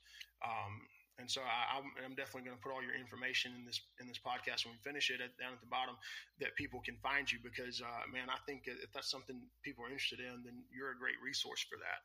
Um, 0.44 0.74
and 1.18 1.30
so 1.30 1.40
I, 1.44 1.78
am 1.78 2.14
definitely 2.16 2.48
going 2.48 2.56
to 2.56 2.62
put 2.62 2.72
all 2.72 2.82
your 2.82 2.96
information 2.96 3.52
in 3.56 3.64
this 3.64 3.80
in 4.00 4.08
this 4.08 4.18
podcast 4.18 4.64
when 4.64 4.74
we 4.74 4.80
finish 4.80 5.10
it 5.10 5.20
at, 5.20 5.36
down 5.36 5.52
at 5.52 5.60
the 5.60 5.68
bottom 5.68 5.94
that 6.40 6.56
people 6.56 6.80
can 6.80 6.96
find 7.02 7.30
you 7.30 7.38
because 7.42 7.80
uh, 7.80 8.04
man, 8.10 8.32
I 8.32 8.40
think 8.48 8.64
if 8.66 8.92
that's 8.92 9.10
something 9.10 9.36
people 9.62 9.84
are 9.84 9.92
interested 9.92 10.20
in, 10.20 10.42
then 10.44 10.64
you're 10.72 10.92
a 10.92 10.98
great 10.98 11.20
resource 11.22 11.64
for 11.68 11.76
that. 11.78 12.00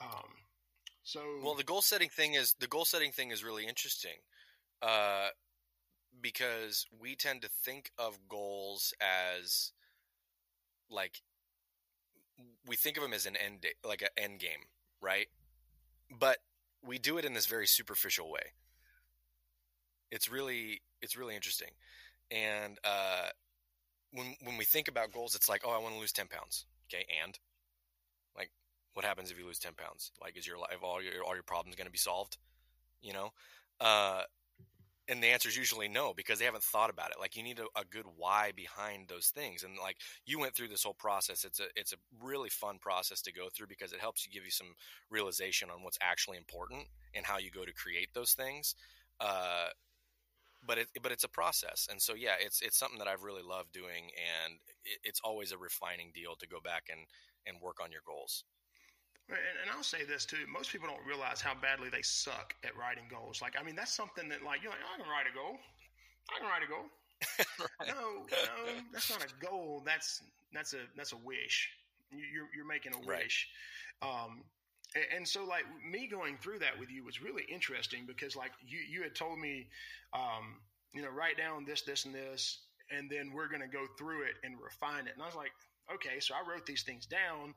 Um, 0.00 0.30
so 1.02 1.20
well, 1.42 1.54
the 1.54 1.64
goal 1.64 1.82
setting 1.82 2.08
thing 2.08 2.34
is 2.34 2.54
the 2.58 2.66
goal 2.66 2.84
setting 2.84 3.12
thing 3.12 3.30
is 3.30 3.44
really 3.44 3.66
interesting. 3.66 4.24
Uh, 4.80 5.28
because 6.20 6.86
we 6.98 7.14
tend 7.14 7.42
to 7.42 7.48
think 7.48 7.90
of 7.98 8.18
goals 8.28 8.94
as 9.00 9.72
like 10.90 11.22
we 12.66 12.76
think 12.76 12.96
of 12.96 13.02
them 13.02 13.12
as 13.12 13.26
an 13.26 13.36
end 13.36 13.66
like 13.84 14.02
an 14.02 14.08
end 14.16 14.40
game, 14.40 14.66
right? 15.00 15.28
We 16.88 16.98
do 16.98 17.18
it 17.18 17.26
in 17.26 17.34
this 17.34 17.44
very 17.44 17.66
superficial 17.66 18.30
way. 18.30 18.54
It's 20.10 20.30
really 20.30 20.80
it's 21.02 21.18
really 21.18 21.34
interesting, 21.34 21.68
and 22.30 22.78
uh, 22.82 23.28
when 24.12 24.34
when 24.42 24.56
we 24.56 24.64
think 24.64 24.88
about 24.88 25.12
goals, 25.12 25.34
it's 25.34 25.50
like, 25.50 25.62
oh, 25.66 25.70
I 25.70 25.78
want 25.78 25.94
to 25.94 26.00
lose 26.00 26.12
ten 26.12 26.28
pounds. 26.28 26.64
Okay, 26.88 27.04
and 27.22 27.38
like, 28.34 28.50
what 28.94 29.04
happens 29.04 29.30
if 29.30 29.38
you 29.38 29.44
lose 29.44 29.58
ten 29.58 29.74
pounds? 29.74 30.12
Like, 30.18 30.38
is 30.38 30.46
your 30.46 30.58
life 30.58 30.78
all 30.82 31.02
your 31.02 31.22
all 31.26 31.34
your 31.34 31.42
problems 31.42 31.76
going 31.76 31.86
to 31.86 31.92
be 31.92 31.98
solved? 31.98 32.38
You 33.02 33.12
know, 33.12 33.32
uh, 33.80 34.22
and 35.08 35.22
the 35.22 35.28
answer 35.28 35.48
is 35.48 35.56
usually 35.56 35.88
no 35.88 36.12
because 36.14 36.38
they 36.38 36.44
haven't 36.44 36.62
thought 36.62 36.90
about 36.90 37.10
it 37.10 37.16
like 37.18 37.36
you 37.36 37.42
need 37.42 37.58
a, 37.58 37.80
a, 37.80 37.84
good 37.84 38.04
why 38.16 38.52
behind 38.54 39.08
those 39.08 39.28
things 39.28 39.62
and 39.62 39.74
like 39.80 39.96
you 40.26 40.38
went 40.38 40.54
through 40.54 40.68
this 40.68 40.82
whole 40.82 40.94
process 40.94 41.44
it's 41.44 41.60
a 41.60 41.64
it's 41.74 41.92
a 41.92 41.96
really 42.22 42.48
fun 42.48 42.78
process 42.78 43.22
to 43.22 43.32
go 43.32 43.48
through 43.54 43.66
because 43.66 43.92
it 43.92 44.00
helps 44.00 44.24
you 44.24 44.32
give 44.32 44.44
you 44.44 44.50
some 44.50 44.74
realization 45.10 45.70
on 45.70 45.82
what's 45.82 45.98
actually 46.02 46.36
important 46.36 46.82
and 47.14 47.24
how 47.24 47.38
you 47.38 47.50
go 47.50 47.64
to 47.64 47.72
create 47.72 48.08
those 48.14 48.32
things 48.32 48.74
uh, 49.20 49.68
but 50.66 50.78
it 50.78 50.88
but 51.02 51.12
it's 51.12 51.24
a 51.24 51.28
process 51.28 51.88
and 51.90 52.00
so 52.00 52.14
yeah 52.14 52.34
it's 52.40 52.60
it's 52.62 52.78
something 52.78 52.98
that 52.98 53.08
I've 53.08 53.22
really 53.22 53.42
loved 53.42 53.72
doing 53.72 54.10
and 54.44 54.54
it, 54.84 54.98
it's 55.04 55.20
always 55.24 55.52
a 55.52 55.58
refining 55.58 56.10
deal 56.14 56.34
to 56.36 56.46
go 56.48 56.58
back 56.62 56.84
and 56.90 57.00
and 57.46 57.62
work 57.62 57.78
on 57.82 57.92
your 57.92 58.02
goals 58.06 58.44
and, 59.28 59.70
I'll 59.70 59.82
say 59.82 60.04
this 60.04 60.24
too: 60.24 60.44
most 60.52 60.72
people 60.72 60.88
don't 60.88 61.04
realize 61.06 61.40
how 61.40 61.54
badly 61.54 61.88
they 61.90 62.02
suck 62.02 62.54
at 62.64 62.76
writing 62.76 63.04
goals. 63.10 63.40
Like, 63.42 63.54
I 63.58 63.62
mean, 63.62 63.76
that's 63.76 63.92
something 63.92 64.28
that, 64.28 64.42
like, 64.42 64.62
you're 64.62 64.72
like, 64.72 64.80
I 64.80 65.00
can 65.00 65.08
write 65.10 65.26
a 65.30 65.34
goal. 65.34 65.58
I 66.34 66.38
can 66.40 66.48
write 66.48 66.62
a 66.62 66.68
goal. 66.68 66.86
right. 67.60 67.88
No, 67.94 68.26
no, 68.30 68.72
that's 68.92 69.10
not 69.10 69.24
a 69.24 69.44
goal. 69.44 69.82
That's 69.84 70.22
that's 70.52 70.72
a 70.74 70.78
that's 70.96 71.12
a 71.12 71.16
wish. 71.16 71.70
You're 72.10 72.48
you're 72.54 72.66
making 72.66 72.92
a 72.94 73.06
wish. 73.06 73.48
Um, 74.02 74.44
and 75.14 75.26
so 75.26 75.44
like 75.44 75.64
me 75.84 76.06
going 76.06 76.38
through 76.38 76.58
that 76.60 76.78
with 76.78 76.90
you 76.90 77.04
was 77.04 77.20
really 77.20 77.44
interesting 77.52 78.04
because 78.06 78.36
like 78.36 78.52
you 78.66 78.78
you 78.88 79.02
had 79.02 79.14
told 79.14 79.38
me 79.38 79.66
um, 80.14 80.56
you 80.94 81.02
know 81.02 81.10
write 81.10 81.36
down 81.36 81.64
this 81.64 81.82
this 81.82 82.04
and 82.04 82.14
this 82.14 82.60
and 82.90 83.10
then 83.10 83.32
we're 83.34 83.48
going 83.48 83.60
to 83.60 83.68
go 83.68 83.84
through 83.98 84.22
it 84.22 84.34
and 84.44 84.54
refine 84.62 85.06
it 85.06 85.12
and 85.12 85.22
i 85.22 85.26
was 85.26 85.34
like 85.34 85.52
okay 85.92 86.20
so 86.20 86.34
i 86.34 86.50
wrote 86.50 86.64
these 86.64 86.82
things 86.82 87.06
down 87.06 87.54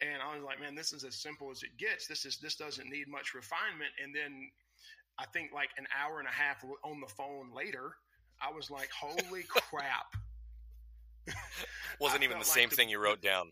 and 0.00 0.22
I 0.22 0.34
was 0.34 0.44
like, 0.44 0.60
man, 0.60 0.74
this 0.74 0.92
is 0.92 1.04
as 1.04 1.14
simple 1.14 1.50
as 1.50 1.62
it 1.62 1.76
gets. 1.78 2.06
This 2.06 2.24
is 2.24 2.38
this 2.38 2.56
doesn't 2.56 2.88
need 2.88 3.08
much 3.08 3.34
refinement. 3.34 3.92
And 4.02 4.14
then 4.14 4.50
I 5.18 5.26
think 5.26 5.52
like 5.52 5.70
an 5.78 5.86
hour 5.98 6.18
and 6.18 6.28
a 6.28 6.32
half 6.32 6.64
on 6.84 7.00
the 7.00 7.06
phone 7.06 7.52
later, 7.54 7.94
I 8.40 8.52
was 8.52 8.70
like, 8.70 8.90
holy 8.90 9.42
crap. 9.48 10.16
wasn't 12.00 12.22
even 12.22 12.38
the 12.38 12.44
like 12.44 12.46
same 12.46 12.68
the, 12.68 12.76
thing 12.76 12.88
you 12.88 12.98
wrote 12.98 13.22
down. 13.22 13.50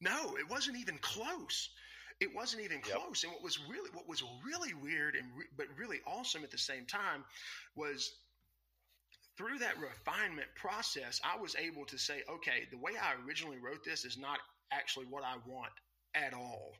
No, 0.00 0.36
it 0.36 0.48
wasn't 0.48 0.78
even 0.78 0.98
close. 0.98 1.70
It 2.20 2.34
wasn't 2.34 2.62
even 2.62 2.80
close. 2.80 3.22
Yep. 3.22 3.24
And 3.24 3.32
what 3.32 3.42
was 3.42 3.58
really 3.68 3.90
what 3.92 4.08
was 4.08 4.22
really 4.44 4.74
weird 4.74 5.14
and 5.14 5.26
re- 5.36 5.46
but 5.56 5.66
really 5.76 5.98
awesome 6.06 6.44
at 6.44 6.50
the 6.50 6.58
same 6.58 6.86
time 6.86 7.24
was 7.76 8.12
through 9.36 9.58
that 9.58 9.78
refinement 9.78 10.48
process, 10.56 11.20
I 11.22 11.40
was 11.40 11.54
able 11.54 11.84
to 11.86 11.96
say, 11.96 12.22
okay, 12.28 12.66
the 12.72 12.78
way 12.78 12.92
I 13.00 13.14
originally 13.24 13.58
wrote 13.58 13.84
this 13.84 14.04
is 14.04 14.18
not 14.18 14.38
actually 14.72 15.06
what 15.06 15.24
I 15.24 15.36
want 15.46 15.72
at 16.14 16.34
all. 16.34 16.72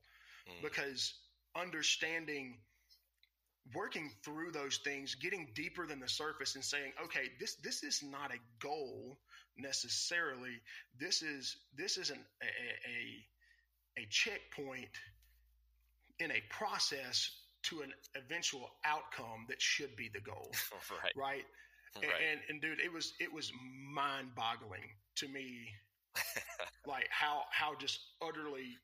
Mm. 0.48 0.62
Because 0.62 1.14
understanding 1.56 2.58
working 3.74 4.10
through 4.24 4.52
those 4.52 4.78
things, 4.78 5.14
getting 5.14 5.48
deeper 5.54 5.86
than 5.86 6.00
the 6.00 6.08
surface 6.08 6.54
and 6.54 6.64
saying, 6.64 6.92
okay, 7.04 7.30
this 7.38 7.56
this 7.56 7.82
is 7.82 8.02
not 8.02 8.32
a 8.32 8.38
goal 8.60 9.18
necessarily. 9.56 10.60
This 10.98 11.22
is 11.22 11.56
this 11.76 11.96
is 11.96 12.10
an, 12.10 12.24
a, 12.42 14.00
a, 14.00 14.02
a 14.02 14.06
checkpoint 14.10 14.88
in 16.18 16.30
a 16.30 16.42
process 16.50 17.30
to 17.64 17.80
an 17.80 17.92
eventual 18.16 18.70
outcome 18.84 19.46
that 19.48 19.60
should 19.60 19.94
be 19.96 20.08
the 20.12 20.20
goal. 20.20 20.50
right. 21.02 21.12
Right. 21.16 21.44
Right. 21.96 22.12
And, 22.30 22.40
and 22.48 22.60
dude, 22.60 22.80
it 22.80 22.92
was 22.92 23.14
it 23.18 23.32
was 23.32 23.50
mind 23.92 24.28
boggling 24.36 24.84
to 25.16 25.28
me 25.28 25.68
like 26.86 27.08
how 27.10 27.42
how 27.50 27.74
just 27.76 28.00
utterly 28.22 28.76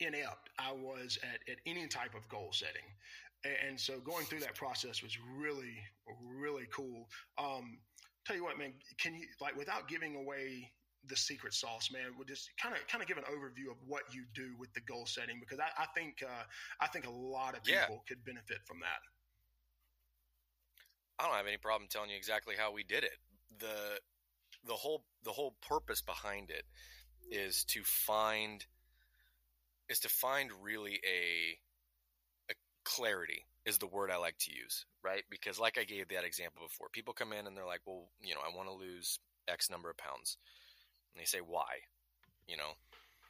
inept 0.00 0.50
I 0.58 0.72
was 0.72 1.18
at, 1.22 1.40
at 1.50 1.58
any 1.66 1.86
type 1.86 2.14
of 2.14 2.28
goal 2.28 2.50
setting. 2.52 2.86
And, 3.44 3.54
and 3.68 3.80
so 3.80 3.98
going 4.00 4.24
through 4.26 4.40
that 4.40 4.54
process 4.54 5.02
was 5.02 5.16
really, 5.38 5.76
really 6.22 6.66
cool. 6.74 7.08
Um, 7.38 7.78
tell 8.26 8.36
you 8.36 8.44
what, 8.44 8.58
man, 8.58 8.72
can 8.98 9.14
you 9.14 9.26
like 9.40 9.56
without 9.56 9.88
giving 9.88 10.16
away 10.16 10.70
the 11.08 11.16
secret 11.16 11.54
sauce, 11.54 11.90
man, 11.92 12.18
would 12.18 12.26
just 12.28 12.50
kind 12.60 12.74
of 12.74 12.86
kind 12.88 13.00
of 13.00 13.08
give 13.08 13.16
an 13.16 13.24
overview 13.24 13.70
of 13.70 13.76
what 13.86 14.02
you 14.12 14.24
do 14.34 14.54
with 14.58 14.72
the 14.74 14.80
goal 14.80 15.06
setting 15.06 15.38
because 15.40 15.60
I, 15.60 15.70
I 15.78 15.86
think 15.94 16.22
uh, 16.22 16.44
I 16.80 16.88
think 16.88 17.06
a 17.06 17.10
lot 17.10 17.56
of 17.56 17.62
people 17.62 18.02
yeah. 18.02 18.08
could 18.08 18.24
benefit 18.24 18.58
from 18.64 18.80
that. 18.80 19.00
I 21.18 21.26
don't 21.26 21.36
have 21.36 21.46
any 21.46 21.56
problem 21.56 21.88
telling 21.88 22.10
you 22.10 22.16
exactly 22.16 22.56
how 22.58 22.72
we 22.72 22.82
did 22.82 23.04
it. 23.04 23.18
the 23.58 23.98
the 24.66 24.74
whole 24.74 25.04
the 25.24 25.32
whole 25.32 25.54
purpose 25.68 26.02
behind 26.02 26.50
it 26.50 26.64
is 27.30 27.64
to 27.64 27.82
find 27.84 28.64
is 29.88 30.00
to 30.00 30.08
find 30.08 30.50
really 30.62 31.00
a 31.04 31.58
a 32.50 32.54
clarity 32.84 33.44
is 33.64 33.78
the 33.78 33.86
word 33.86 34.10
I 34.10 34.16
like 34.16 34.38
to 34.38 34.52
use, 34.52 34.86
right? 35.02 35.24
Because 35.30 35.58
like 35.58 35.78
I 35.78 35.84
gave 35.84 36.08
that 36.08 36.24
example 36.24 36.62
before, 36.66 36.88
people 36.92 37.14
come 37.14 37.32
in 37.32 37.46
and 37.46 37.56
they're 37.56 37.66
like, 37.66 37.82
"Well, 37.86 38.08
you 38.20 38.34
know, 38.34 38.40
I 38.40 38.56
want 38.56 38.68
to 38.68 38.74
lose 38.74 39.18
X 39.48 39.70
number 39.70 39.90
of 39.90 39.96
pounds," 39.96 40.38
and 41.14 41.20
they 41.20 41.26
say, 41.26 41.38
"Why?" 41.38 41.82
You 42.46 42.56
know, 42.56 42.72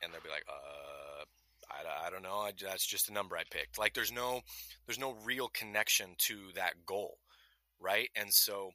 and 0.02 0.12
they'll 0.12 0.20
be 0.20 0.28
like, 0.28 0.44
"Uh, 0.48 1.24
I, 1.70 2.06
I, 2.06 2.10
don't 2.10 2.22
know. 2.22 2.38
I, 2.40 2.52
that's 2.60 2.86
just 2.86 3.08
a 3.08 3.12
number 3.12 3.36
I 3.36 3.44
picked. 3.50 3.78
Like 3.78 3.94
there's 3.94 4.12
no 4.12 4.40
there's 4.86 4.98
no 4.98 5.16
real 5.24 5.48
connection 5.48 6.14
to 6.18 6.36
that 6.54 6.86
goal, 6.86 7.18
right? 7.80 8.08
And 8.14 8.32
so 8.32 8.72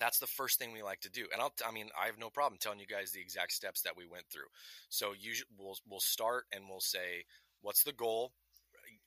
that's 0.00 0.18
the 0.18 0.26
first 0.26 0.58
thing 0.58 0.72
we 0.72 0.82
like 0.82 1.00
to 1.00 1.10
do. 1.10 1.26
And 1.32 1.40
I'll 1.40 1.52
I 1.66 1.72
mean 1.72 1.88
I 2.00 2.06
have 2.06 2.18
no 2.18 2.30
problem 2.30 2.58
telling 2.60 2.80
you 2.80 2.86
guys 2.86 3.12
the 3.12 3.20
exact 3.20 3.52
steps 3.52 3.82
that 3.82 3.96
we 3.96 4.06
went 4.06 4.24
through. 4.30 4.48
So 4.88 5.12
usually 5.18 5.48
we'll 5.58 5.76
we'll 5.88 6.00
start 6.00 6.44
and 6.52 6.64
we'll 6.68 6.80
say 6.80 7.24
what's 7.62 7.82
the 7.82 7.92
goal 7.92 8.32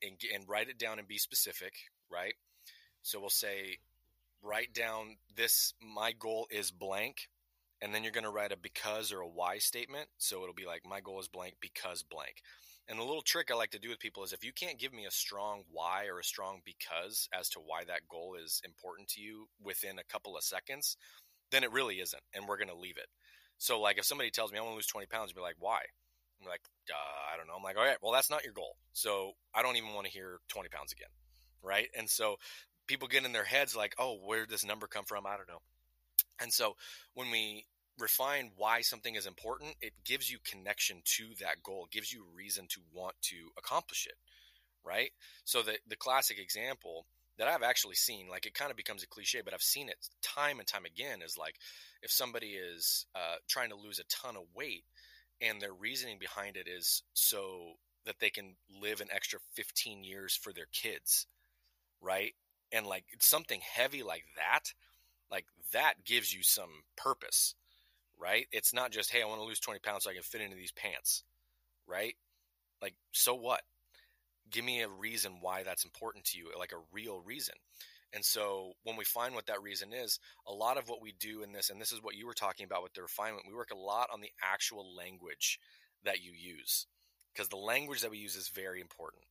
and, 0.02 0.18
and 0.34 0.44
write 0.48 0.70
it 0.70 0.78
down 0.78 1.00
and 1.00 1.08
be 1.08 1.18
specific, 1.18 1.74
right? 2.10 2.34
So 3.02 3.20
we'll 3.20 3.30
say 3.30 3.78
write 4.44 4.74
down 4.74 5.18
this 5.36 5.74
my 5.82 6.14
goal 6.14 6.48
is 6.50 6.72
blank 6.72 7.30
and 7.82 7.94
then 7.94 8.04
you're 8.04 8.12
going 8.12 8.24
to 8.26 8.30
write 8.30 8.52
a 8.52 8.58
because 8.58 9.12
or 9.12 9.22
a 9.22 9.28
why 9.28 9.58
statement. 9.58 10.08
So 10.18 10.44
it'll 10.44 10.54
be 10.54 10.66
like, 10.66 10.86
my 10.88 11.02
goal 11.02 11.20
is 11.20 11.28
blank 11.28 11.56
because 11.60 12.04
blank. 12.04 12.44
And 12.88 13.00
the 13.00 13.04
little 13.04 13.22
trick 13.22 13.50
I 13.52 13.56
like 13.56 13.72
to 13.72 13.80
do 13.80 13.90
with 13.90 14.00
people 14.00 14.24
is 14.24 14.34
if 14.34 14.44
you 14.44 14.52
can't 14.52 14.80
give 14.80 14.94
me 14.94 15.06
a 15.06 15.12
strong 15.12 15.64
why 15.72 16.08
or 16.08 16.20
a 16.20 16.24
strong 16.24 16.62
because 16.66 17.30
as 17.34 17.48
to 17.50 17.60
why 17.60 17.84
that 17.86 18.08
goal 18.10 18.36
is 18.44 18.62
important 18.66 19.08
to 19.10 19.22
you 19.22 19.48
within 19.64 20.00
a 20.00 20.12
couple 20.12 20.36
of 20.36 20.44
seconds, 20.44 20.98
then 21.52 21.64
it 21.64 21.72
really 21.72 21.96
isn't. 21.96 22.24
And 22.34 22.48
we're 22.48 22.58
going 22.58 22.68
to 22.68 22.76
leave 22.76 22.98
it. 22.98 23.08
So, 23.58 23.80
like, 23.80 23.98
if 23.98 24.06
somebody 24.06 24.32
tells 24.32 24.52
me 24.52 24.58
I 24.58 24.62
want 24.62 24.72
to 24.74 24.76
lose 24.76 24.88
20 24.88 25.08
pounds, 25.08 25.32
I'll 25.32 25.42
be 25.42 25.42
like, 25.42 25.56
why? 25.60 25.82
I'm 26.42 26.48
like, 26.48 26.62
uh, 26.90 27.34
I 27.34 27.38
don't 27.38 27.48
know. 27.48 27.54
I'm 27.56 27.64
like, 27.64 27.78
all 27.78 27.86
right, 27.86 27.98
well, 28.02 28.12
that's 28.12 28.30
not 28.30 28.44
your 28.44 28.54
goal. 28.54 28.76
So 28.94 29.34
I 29.54 29.62
don't 29.62 29.78
even 29.78 29.94
want 29.94 30.08
to 30.08 30.12
hear 30.12 30.40
20 30.48 30.70
pounds 30.70 30.92
again. 30.92 31.10
Right. 31.64 31.90
And 31.96 32.10
so 32.10 32.38
people 32.88 33.08
get 33.08 33.24
in 33.24 33.32
their 33.32 33.44
heads 33.44 33.76
like, 33.76 33.94
oh, 34.00 34.18
where 34.26 34.42
did 34.42 34.50
this 34.50 34.66
number 34.66 34.88
come 34.88 35.06
from? 35.06 35.28
I 35.28 35.38
don't 35.38 35.48
know. 35.48 35.62
And 36.42 36.52
so 36.52 36.74
when 37.14 37.30
we 37.30 37.66
refine 38.02 38.52
why 38.56 38.82
something 38.82 39.16
is 39.16 39.26
important, 39.26 39.76
it 39.82 39.94
gives 40.06 40.32
you 40.32 40.40
connection 40.44 41.02
to 41.06 41.30
that 41.40 41.64
goal, 41.64 41.88
gives 41.92 42.12
you 42.12 42.26
reason 42.36 42.68
to 42.70 42.82
want 42.94 43.16
to 43.24 43.36
accomplish 43.58 44.08
it, 44.08 44.16
right? 44.84 45.12
So 45.46 45.62
the 45.62 45.78
the 45.88 45.96
classic 45.96 46.40
example 46.40 47.06
that 47.38 47.48
I've 47.48 47.64
actually 47.64 47.96
seen, 47.96 48.28
like 48.30 48.46
it 48.46 48.54
kind 48.54 48.72
of 48.72 48.78
becomes 48.78 49.04
a 49.04 49.08
cliche, 49.08 49.42
but 49.44 49.54
I've 49.54 49.62
seen 49.62 49.90
it 49.90 49.98
time 50.22 50.60
and 50.60 50.68
time 50.68 50.86
again, 50.86 51.22
is 51.24 51.38
like 51.38 51.56
if 52.04 52.12
somebody 52.12 52.50
is 52.52 53.06
uh, 53.16 53.38
trying 53.48 53.70
to 53.70 53.76
lose 53.76 54.00
a 54.00 54.04
ton 54.06 54.36
of 54.36 54.44
weight 54.56 54.84
and 55.42 55.62
their 55.62 55.74
reasoning 55.74 56.18
behind 56.20 56.58
it 56.58 56.68
is 56.68 57.04
so 57.14 57.74
that 58.06 58.20
they 58.20 58.30
can 58.30 58.56
live 58.82 59.02
an 59.02 59.08
extra 59.12 59.40
15 59.54 60.04
years 60.04 60.36
for 60.36 60.54
their 60.54 60.68
kids, 60.74 61.28
right? 62.02 62.34
And 62.72 62.86
like 62.86 63.06
something 63.20 63.62
heavy 63.62 64.04
like 64.04 64.26
that, 64.36 64.74
like 65.32 65.46
that 65.74 66.06
gives 66.06 66.34
you 66.34 66.44
some 66.44 66.84
purpose 66.96 67.56
right? 68.22 68.48
It's 68.52 68.74
not 68.74 68.92
just, 68.92 69.12
hey, 69.12 69.22
I 69.22 69.26
want 69.26 69.42
to 69.42 69.46
lose 69.46 69.60
20 69.60 69.80
pounds 69.80 70.04
so 70.04 70.12
I 70.12 70.14
can 70.14 70.24
fit 70.24 70.42
into 70.42 70.56
these 70.56 70.72
pants, 70.72 71.24
right? 71.88 72.16
Like, 72.82 72.94
so 73.12 73.34
what? 73.34 73.62
Give 74.52 74.64
me 74.64 74.82
a 74.82 74.88
reason 74.88 75.38
why 75.42 75.64
that's 75.64 75.86
important 75.86 76.26
to 76.26 76.38
you, 76.38 76.50
like 76.58 76.74
a 76.74 76.84
real 76.92 77.22
reason. 77.22 77.56
And 78.14 78.24
so 78.24 78.74
when 78.84 78.98
we 78.98 79.06
find 79.06 79.34
what 79.34 79.46
that 79.48 79.62
reason 79.62 79.94
is, 79.94 80.20
a 80.46 80.54
lot 80.54 80.78
of 80.78 80.90
what 80.90 81.02
we 81.02 81.14
do 81.20 81.44
in 81.44 81.54
this, 81.54 81.70
and 81.70 81.80
this 81.80 81.94
is 81.94 82.04
what 82.04 82.16
you 82.16 82.28
were 82.28 82.34
talking 82.34 82.66
about 82.66 82.84
with 82.84 82.94
the 82.94 83.02
refinement, 83.02 83.46
we 83.48 83.56
work 83.56 83.72
a 83.72 83.78
lot 83.78 84.10
on 84.14 84.20
the 84.22 84.32
actual 84.44 84.94
language 84.96 85.60
that 86.04 86.24
you 86.24 86.32
use 86.34 86.88
because 87.34 87.48
the 87.48 87.56
language 87.56 88.02
that 88.02 88.12
we 88.12 88.18
use 88.18 88.36
is 88.36 88.50
very 88.50 88.82
important, 88.82 89.24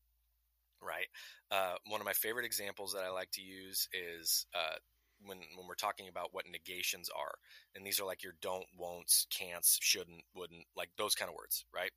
right? 0.83 1.07
Uh, 1.51 1.75
one 1.89 2.01
of 2.01 2.07
my 2.07 2.15
favorite 2.15 2.47
examples 2.47 2.95
that 2.95 3.05
I 3.05 3.11
like 3.11 3.31
to 3.33 3.43
use 3.43 3.89
is 3.93 4.47
uh, 4.55 4.77
when 5.25 5.39
when 5.57 5.67
we're 5.69 5.75
talking 5.75 6.09
about 6.09 6.29
what 6.33 6.45
negations 6.51 7.09
are 7.17 7.35
and 7.75 7.87
these 7.87 8.01
are 8.01 8.07
like 8.07 8.23
your 8.23 8.35
don't 8.41 8.67
won'ts 8.79 9.27
can'ts 9.31 9.79
shouldn't 9.81 10.23
wouldn't 10.35 10.65
like 10.77 10.91
those 10.97 11.15
kind 11.15 11.29
of 11.29 11.35
words 11.35 11.65
right? 11.75 11.91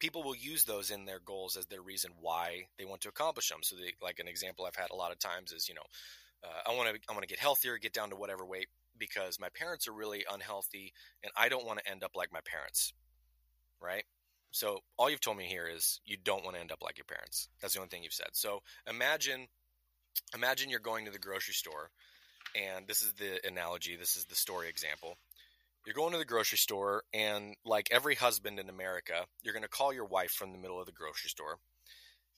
People 0.00 0.24
will 0.24 0.34
use 0.34 0.64
those 0.64 0.90
in 0.90 1.06
their 1.06 1.20
goals 1.20 1.56
as 1.56 1.66
their 1.66 1.80
reason 1.80 2.10
why 2.20 2.66
they 2.78 2.84
want 2.84 3.00
to 3.02 3.08
accomplish 3.08 3.48
them 3.48 3.60
so 3.62 3.76
they, 3.76 3.94
like 4.02 4.18
an 4.18 4.28
example 4.28 4.66
i've 4.66 4.76
had 4.76 4.90
a 4.90 4.96
lot 4.96 5.12
of 5.12 5.18
times 5.18 5.52
is 5.52 5.68
you 5.68 5.74
know 5.74 5.86
uh, 6.42 6.70
i 6.70 6.74
want 6.74 6.88
to 6.88 7.00
i 7.08 7.12
want 7.12 7.22
to 7.22 7.28
get 7.28 7.38
healthier 7.38 7.78
get 7.78 7.92
down 7.92 8.10
to 8.10 8.16
whatever 8.16 8.44
weight 8.44 8.68
because 8.98 9.40
my 9.40 9.48
parents 9.54 9.88
are 9.88 9.92
really 9.92 10.24
unhealthy 10.30 10.92
and 11.22 11.32
i 11.36 11.48
don't 11.48 11.64
want 11.64 11.78
to 11.78 11.90
end 11.90 12.02
up 12.02 12.10
like 12.14 12.32
my 12.32 12.40
parents 12.44 12.92
right? 13.84 14.04
So 14.50 14.80
all 14.98 15.10
you've 15.10 15.20
told 15.20 15.36
me 15.36 15.44
here 15.44 15.66
is 15.66 16.00
you 16.04 16.16
don't 16.22 16.44
want 16.44 16.56
to 16.56 16.60
end 16.60 16.72
up 16.72 16.82
like 16.82 16.96
your 16.96 17.04
parents. 17.04 17.48
That's 17.60 17.74
the 17.74 17.80
only 17.80 17.88
thing 17.88 18.02
you've 18.02 18.12
said. 18.12 18.28
So 18.32 18.60
imagine 18.88 19.46
imagine 20.34 20.70
you're 20.70 20.80
going 20.80 21.04
to 21.06 21.10
the 21.10 21.18
grocery 21.18 21.54
store 21.54 21.90
and 22.54 22.86
this 22.86 23.02
is 23.02 23.12
the 23.14 23.40
analogy, 23.46 23.96
this 23.96 24.16
is 24.16 24.24
the 24.26 24.34
story 24.34 24.68
example. 24.68 25.16
You're 25.86 25.94
going 25.94 26.12
to 26.12 26.18
the 26.18 26.24
grocery 26.24 26.58
store, 26.58 27.02
and 27.12 27.54
like 27.64 27.88
every 27.90 28.14
husband 28.14 28.58
in 28.58 28.70
America, 28.70 29.26
you're 29.42 29.52
going 29.52 29.64
to 29.64 29.68
call 29.68 29.92
your 29.92 30.06
wife 30.06 30.30
from 30.30 30.52
the 30.52 30.58
middle 30.58 30.80
of 30.80 30.86
the 30.86 30.92
grocery 30.92 31.28
store 31.28 31.58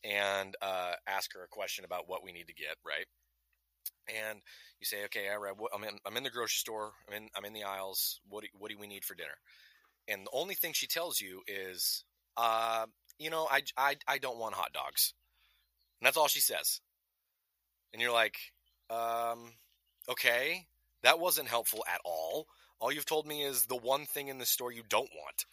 and 0.05 0.57
uh, 0.63 0.93
ask 1.07 1.33
her 1.35 1.45
a 1.45 1.49
question 1.49 1.85
about 1.85 2.09
what 2.09 2.25
we 2.25 2.33
need 2.33 2.49
to 2.49 2.55
get, 2.55 2.77
right? 2.85 3.07
And 4.09 4.41
you 4.81 4.87
say, 4.87 5.05
okay, 5.07 5.27
I'm 5.33 5.85
in, 5.85 5.99
I'm 6.07 6.17
in 6.17 6.23
the 6.23 6.31
grocery 6.31 6.59
store, 6.59 6.93
I'm 7.09 7.15
in, 7.15 7.29
I'm 7.37 7.45
in 7.45 7.53
the 7.53 7.65
aisles. 7.65 8.21
What 8.29 8.43
do, 8.43 8.49
what 8.59 8.71
do 8.71 8.79
we 8.79 8.87
need 8.87 9.05
for 9.05 9.15
dinner? 9.15 9.39
And 10.09 10.27
the 10.27 10.31
only 10.33 10.55
thing 10.55 10.73
she 10.73 10.87
tells 10.87 11.21
you 11.21 11.43
is, 11.49 12.05
uh, 12.37 12.87
you 13.19 13.31
know, 13.31 13.49
I, 13.51 13.63
I, 13.77 13.97
I 14.07 14.19
don't 14.19 14.39
want 14.39 14.55
hot 14.55 14.73
dogs. 14.73 15.15
And 16.01 16.07
that's 16.07 16.17
all 16.17 16.29
she 16.29 16.41
says. 16.41 16.81
And 17.93 18.03
you're 18.03 18.13
like, 18.13 18.37
um, 18.91 19.53
Okay, 20.09 20.67
that 21.03 21.19
wasn't 21.19 21.49
helpful 21.49 21.85
at 21.89 22.01
all. 22.05 22.47
All 22.79 22.93
you've 22.93 23.07
told 23.07 23.27
me 23.27 23.43
is 23.43 23.67
the 23.67 23.77
one 23.77 24.07
thing 24.07 24.29
in 24.29 24.39
the 24.39 24.47
store 24.47 24.73
you 24.73 24.83
don't 24.89 25.11
want. 25.15 25.45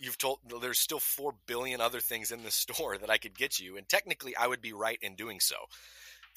You've 0.00 0.18
told 0.18 0.38
there's 0.60 0.78
still 0.78 1.00
4 1.00 1.34
billion 1.46 1.80
other 1.80 2.00
things 2.00 2.30
in 2.30 2.44
the 2.44 2.50
store 2.62 2.96
that 2.98 3.10
I 3.10 3.18
could 3.18 3.36
get 3.36 3.58
you, 3.58 3.76
and 3.76 3.88
technically 3.88 4.36
I 4.36 4.46
would 4.46 4.62
be 4.62 4.72
right 4.72 4.98
in 5.02 5.14
doing 5.14 5.40
so. 5.40 5.56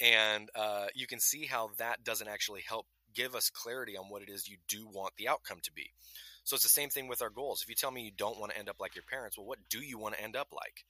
And 0.01 0.49
uh, 0.55 0.87
you 0.95 1.07
can 1.07 1.19
see 1.19 1.45
how 1.45 1.69
that 1.77 2.03
doesn't 2.03 2.27
actually 2.27 2.63
help 2.67 2.87
give 3.13 3.35
us 3.35 3.49
clarity 3.49 3.97
on 3.97 4.05
what 4.09 4.21
it 4.21 4.29
is 4.29 4.47
you 4.47 4.57
do 4.67 4.87
want 4.87 5.15
the 5.17 5.27
outcome 5.27 5.59
to 5.63 5.71
be. 5.71 5.91
So 6.43 6.55
it's 6.55 6.63
the 6.63 6.69
same 6.69 6.89
thing 6.89 7.07
with 7.07 7.21
our 7.21 7.29
goals. 7.29 7.61
If 7.61 7.69
you 7.69 7.75
tell 7.75 7.91
me 7.91 8.01
you 8.01 8.11
don't 8.15 8.39
want 8.39 8.51
to 8.51 8.57
end 8.57 8.69
up 8.69 8.77
like 8.79 8.95
your 8.95 9.03
parents, 9.03 9.37
well, 9.37 9.45
what 9.45 9.59
do 9.69 9.79
you 9.79 9.99
want 9.99 10.15
to 10.15 10.23
end 10.23 10.35
up 10.35 10.47
like? 10.51 10.85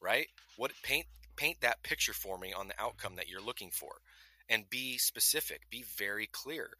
Right? 0.00 0.28
What 0.56 0.72
paint 0.82 1.06
paint 1.36 1.60
that 1.60 1.82
picture 1.82 2.12
for 2.12 2.38
me 2.38 2.52
on 2.52 2.68
the 2.68 2.80
outcome 2.80 3.16
that 3.16 3.28
you're 3.28 3.42
looking 3.42 3.70
for 3.70 3.92
and 4.50 4.68
be 4.68 4.98
specific, 4.98 5.62
be 5.70 5.82
very 5.96 6.28
clear. 6.30 6.70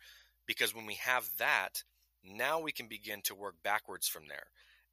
Because 0.47 0.75
when 0.75 0.85
we 0.85 0.95
have 0.95 1.31
that, 1.39 1.85
now 2.23 2.61
we 2.61 2.73
can 2.73 2.89
begin 2.89 3.23
to 3.23 3.35
work 3.35 3.55
backwards 3.63 4.09
from 4.09 4.25
there 4.29 4.49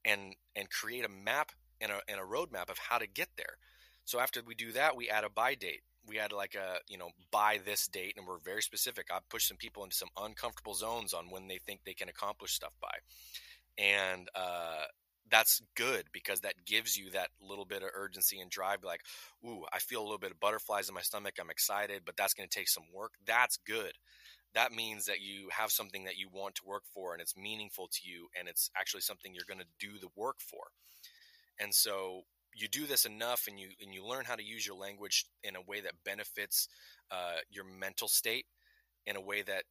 and 0.05 0.36
and 0.55 0.69
create 0.69 1.03
a 1.03 1.09
map 1.09 1.51
and 1.82 1.91
a, 1.91 1.99
and 2.07 2.19
a 2.19 2.23
roadmap 2.23 2.69
of 2.69 2.78
how 2.78 2.97
to 2.97 3.07
get 3.07 3.30
there. 3.38 3.57
So 4.05 4.19
after 4.19 4.41
we 4.45 4.55
do 4.55 4.71
that, 4.71 4.95
we 4.95 5.09
add 5.09 5.23
a 5.23 5.30
by 5.30 5.55
date. 5.55 5.82
We 6.07 6.19
add 6.19 6.32
like 6.32 6.55
a, 6.55 6.78
you 6.88 6.97
know, 6.97 7.09
by 7.32 7.59
this 7.65 7.88
date, 7.88 8.13
and 8.15 8.25
we're 8.25 8.39
very 8.39 8.61
specific. 8.61 9.07
I 9.11 9.19
push 9.30 9.45
some 9.45 9.57
people 9.57 9.84
into 9.84 9.97
some 9.97 10.07
uncomfortable 10.17 10.73
zones 10.73 11.13
on 11.13 11.25
when 11.30 11.47
they 11.47 11.57
think 11.57 11.82
they 11.84 11.93
can 11.93 12.07
accomplish 12.07 12.53
stuff 12.53 12.71
by. 12.82 12.95
And 13.78 14.30
uh, 14.34 14.86
that's 15.30 15.61
good 15.75 16.05
because 16.13 16.41
that 16.41 16.53
gives 16.65 16.97
you 16.97 17.09
that 17.11 17.30
little 17.41 17.65
bit 17.65 17.84
of 17.84 17.89
urgency 17.95 18.39
and 18.39 18.49
drive 18.49 18.84
like 18.84 19.01
ooh 19.45 19.63
i 19.73 19.80
feel 19.80 20.01
a 20.01 20.03
little 20.03 20.17
bit 20.17 20.32
of 20.32 20.39
butterflies 20.39 20.88
in 20.89 20.95
my 20.95 21.01
stomach 21.01 21.36
i'm 21.39 21.49
excited 21.49 22.03
but 22.05 22.15
that's 22.17 22.34
going 22.34 22.47
to 22.47 22.57
take 22.57 22.69
some 22.69 22.84
work. 22.93 23.13
That's 23.25 23.57
good. 23.57 23.93
That 24.53 24.71
means 24.71 25.05
that 25.05 25.21
you 25.21 25.49
have 25.51 25.71
something 25.71 26.05
that 26.05 26.17
you 26.17 26.30
want 26.32 26.55
to 26.55 26.65
work 26.65 26.84
for 26.93 27.13
and 27.13 27.21
it's 27.21 27.38
meaningful 27.38 27.88
to 27.91 27.99
you 28.09 28.28
and 28.38 28.47
it's 28.47 28.69
actually 28.78 29.01
something 29.01 29.34
you're 29.34 29.43
going 29.47 29.59
to 29.61 29.88
do 29.88 29.99
the 29.99 30.09
work 30.15 30.38
for. 30.39 30.63
And 31.59 31.73
so 31.73 32.21
you 32.55 32.67
do 32.67 32.86
this 32.88 33.05
enough 33.05 33.45
and 33.47 33.59
you 33.59 33.69
and 33.82 33.93
you 33.93 34.05
learn 34.05 34.25
how 34.25 34.36
to 34.36 34.43
use 34.43 34.65
your 34.65 34.75
language 34.75 35.25
in 35.43 35.55
a 35.55 35.61
way 35.61 35.82
that 35.82 35.93
benefits 36.05 36.67
uh, 37.11 37.38
your 37.49 37.65
mental 37.65 38.07
state 38.07 38.45
in 39.05 39.15
a 39.15 39.21
way 39.21 39.41
that 39.43 39.63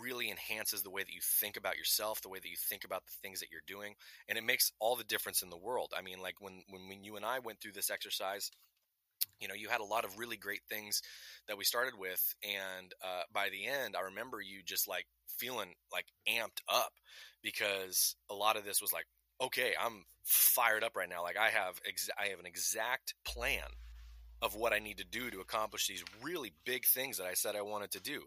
really 0.00 0.30
enhances 0.30 0.82
the 0.82 0.90
way 0.90 1.02
that 1.02 1.12
you 1.12 1.20
think 1.20 1.56
about 1.56 1.76
yourself, 1.76 2.20
the 2.20 2.28
way 2.28 2.38
that 2.38 2.48
you 2.48 2.56
think 2.56 2.84
about 2.84 3.04
the 3.06 3.12
things 3.22 3.40
that 3.40 3.50
you're 3.50 3.60
doing, 3.66 3.94
and 4.28 4.38
it 4.38 4.44
makes 4.44 4.72
all 4.80 4.96
the 4.96 5.04
difference 5.04 5.42
in 5.42 5.50
the 5.50 5.56
world. 5.56 5.92
I 5.96 6.02
mean, 6.02 6.20
like 6.20 6.40
when 6.40 6.62
when, 6.68 6.88
when 6.88 7.04
you 7.04 7.16
and 7.16 7.24
I 7.24 7.38
went 7.38 7.60
through 7.60 7.72
this 7.72 7.90
exercise, 7.90 8.50
you 9.40 9.48
know, 9.48 9.54
you 9.54 9.68
had 9.68 9.80
a 9.80 9.84
lot 9.84 10.04
of 10.04 10.18
really 10.18 10.36
great 10.36 10.62
things 10.68 11.02
that 11.48 11.58
we 11.58 11.64
started 11.64 11.94
with, 11.98 12.34
and 12.42 12.92
uh, 13.02 13.22
by 13.32 13.48
the 13.50 13.66
end, 13.66 13.96
I 13.96 14.02
remember 14.02 14.40
you 14.40 14.62
just 14.64 14.88
like 14.88 15.06
feeling 15.28 15.74
like 15.92 16.06
amped 16.28 16.60
up 16.68 16.92
because 17.42 18.16
a 18.30 18.34
lot 18.34 18.56
of 18.56 18.64
this 18.64 18.80
was 18.80 18.92
like, 18.92 19.06
okay, 19.40 19.74
I'm 19.80 20.04
fired 20.24 20.84
up 20.84 20.96
right 20.96 21.08
now. 21.08 21.22
Like 21.22 21.36
I 21.36 21.50
have 21.50 21.80
ex- 21.86 22.10
I 22.18 22.28
have 22.28 22.40
an 22.40 22.46
exact 22.46 23.14
plan 23.24 23.68
of 24.40 24.56
what 24.56 24.72
I 24.72 24.80
need 24.80 24.98
to 24.98 25.04
do 25.04 25.30
to 25.30 25.40
accomplish 25.40 25.86
these 25.86 26.04
really 26.20 26.52
big 26.64 26.84
things 26.84 27.18
that 27.18 27.26
I 27.26 27.34
said 27.34 27.54
I 27.54 27.62
wanted 27.62 27.92
to 27.92 28.00
do 28.00 28.24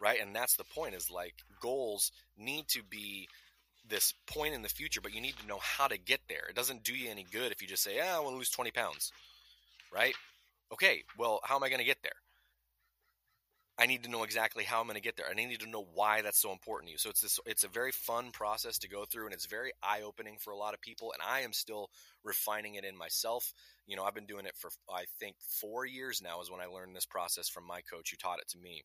right? 0.00 0.20
And 0.20 0.34
that's 0.34 0.56
the 0.56 0.64
point 0.64 0.94
is 0.94 1.10
like 1.10 1.34
goals 1.60 2.12
need 2.36 2.68
to 2.68 2.82
be 2.82 3.28
this 3.88 4.14
point 4.26 4.54
in 4.54 4.62
the 4.62 4.68
future, 4.68 5.00
but 5.00 5.14
you 5.14 5.20
need 5.20 5.36
to 5.38 5.46
know 5.46 5.58
how 5.60 5.88
to 5.88 5.98
get 5.98 6.20
there. 6.28 6.46
It 6.48 6.56
doesn't 6.56 6.84
do 6.84 6.94
you 6.94 7.10
any 7.10 7.24
good 7.30 7.52
if 7.52 7.62
you 7.62 7.68
just 7.68 7.82
say, 7.82 7.96
"Yeah, 7.96 8.16
I 8.16 8.20
want 8.20 8.34
to 8.34 8.38
lose 8.38 8.50
20 8.50 8.70
pounds," 8.70 9.12
right? 9.92 10.14
Okay, 10.72 11.04
well, 11.18 11.40
how 11.44 11.56
am 11.56 11.62
I 11.64 11.68
going 11.70 11.80
to 11.80 11.84
get 11.84 12.02
there? 12.02 12.12
I 13.80 13.86
need 13.86 14.02
to 14.02 14.10
know 14.10 14.24
exactly 14.24 14.64
how 14.64 14.80
I'm 14.80 14.86
going 14.86 14.96
to 14.96 15.00
get 15.00 15.16
there. 15.16 15.28
and 15.30 15.38
I 15.38 15.44
need 15.44 15.60
to 15.60 15.68
know 15.70 15.86
why 15.94 16.20
that's 16.20 16.40
so 16.42 16.50
important 16.50 16.88
to 16.88 16.92
you. 16.92 16.98
So 16.98 17.10
it's 17.10 17.20
this 17.20 17.38
it's 17.46 17.62
a 17.62 17.68
very 17.68 17.92
fun 17.92 18.32
process 18.32 18.76
to 18.80 18.88
go 18.88 19.04
through 19.04 19.26
and 19.26 19.32
it's 19.34 19.46
very 19.46 19.70
eye-opening 19.82 20.36
for 20.40 20.50
a 20.50 20.56
lot 20.56 20.74
of 20.74 20.80
people 20.80 21.12
and 21.12 21.22
I 21.26 21.40
am 21.40 21.52
still 21.52 21.88
refining 22.24 22.74
it 22.74 22.84
in 22.84 22.96
myself. 22.98 23.54
You 23.86 23.96
know, 23.96 24.02
I've 24.02 24.16
been 24.16 24.26
doing 24.26 24.46
it 24.46 24.56
for 24.56 24.70
I 24.90 25.04
think 25.20 25.36
4 25.60 25.86
years 25.86 26.20
now 26.20 26.40
is 26.40 26.50
when 26.50 26.60
I 26.60 26.66
learned 26.66 26.96
this 26.96 27.06
process 27.06 27.48
from 27.48 27.64
my 27.66 27.80
coach 27.82 28.10
who 28.10 28.16
taught 28.16 28.40
it 28.40 28.48
to 28.48 28.58
me. 28.58 28.82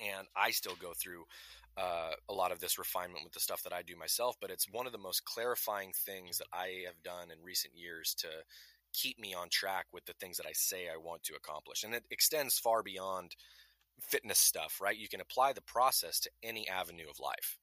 And 0.00 0.26
I 0.36 0.50
still 0.50 0.76
go 0.80 0.92
through 0.94 1.24
uh, 1.76 2.12
a 2.28 2.32
lot 2.32 2.52
of 2.52 2.60
this 2.60 2.78
refinement 2.78 3.24
with 3.24 3.32
the 3.32 3.40
stuff 3.40 3.62
that 3.62 3.72
I 3.72 3.82
do 3.82 3.96
myself, 3.96 4.36
but 4.40 4.50
it's 4.50 4.70
one 4.70 4.86
of 4.86 4.92
the 4.92 4.98
most 4.98 5.24
clarifying 5.24 5.92
things 5.92 6.38
that 6.38 6.48
I 6.52 6.84
have 6.86 7.02
done 7.02 7.30
in 7.30 7.42
recent 7.44 7.74
years 7.74 8.14
to 8.18 8.28
keep 8.92 9.18
me 9.18 9.34
on 9.34 9.48
track 9.48 9.86
with 9.92 10.04
the 10.04 10.12
things 10.14 10.36
that 10.36 10.46
I 10.46 10.52
say 10.52 10.88
I 10.92 10.98
want 10.98 11.22
to 11.24 11.34
accomplish. 11.34 11.82
And 11.82 11.94
it 11.94 12.04
extends 12.10 12.58
far 12.58 12.82
beyond 12.82 13.36
fitness 14.00 14.38
stuff, 14.38 14.80
right? 14.82 14.96
You 14.96 15.08
can 15.08 15.20
apply 15.20 15.52
the 15.52 15.62
process 15.62 16.20
to 16.20 16.30
any 16.42 16.68
avenue 16.68 17.08
of 17.08 17.20
life. 17.20 17.58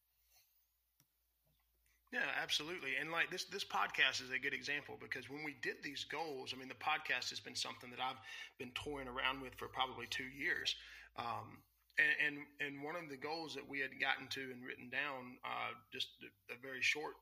Yeah, 2.12 2.26
absolutely. 2.42 2.92
And 3.00 3.12
like 3.12 3.30
this 3.30 3.46
this 3.46 3.64
podcast 3.64 4.24
is 4.24 4.32
a 4.32 4.40
good 4.40 4.54
example 4.54 4.98
because 5.00 5.30
when 5.30 5.44
we 5.44 5.56
did 5.62 5.76
these 5.84 6.04
goals, 6.06 6.54
I 6.56 6.60
mean 6.60 6.68
the 6.68 6.74
podcast 6.74 7.30
has 7.30 7.40
been 7.40 7.54
something 7.54 7.92
that 7.92 8.00
I've 8.00 8.18
been 8.58 8.72
toying 8.74 9.08
around 9.08 9.42
with 9.42 9.54
for 9.54 9.68
probably 9.68 10.08
2 10.10 10.24
years. 10.24 10.76
Um, 11.18 11.60
and, 12.00 12.16
and, 12.24 12.36
and 12.64 12.74
one 12.84 12.96
of 12.96 13.12
the 13.12 13.20
goals 13.20 13.54
that 13.56 13.68
we 13.68 13.80
had 13.80 13.92
gotten 14.00 14.28
to 14.32 14.42
and 14.56 14.64
written 14.64 14.88
down, 14.90 15.36
uh, 15.44 15.76
just 15.92 16.16
a, 16.48 16.56
very 16.64 16.82
short 16.82 17.20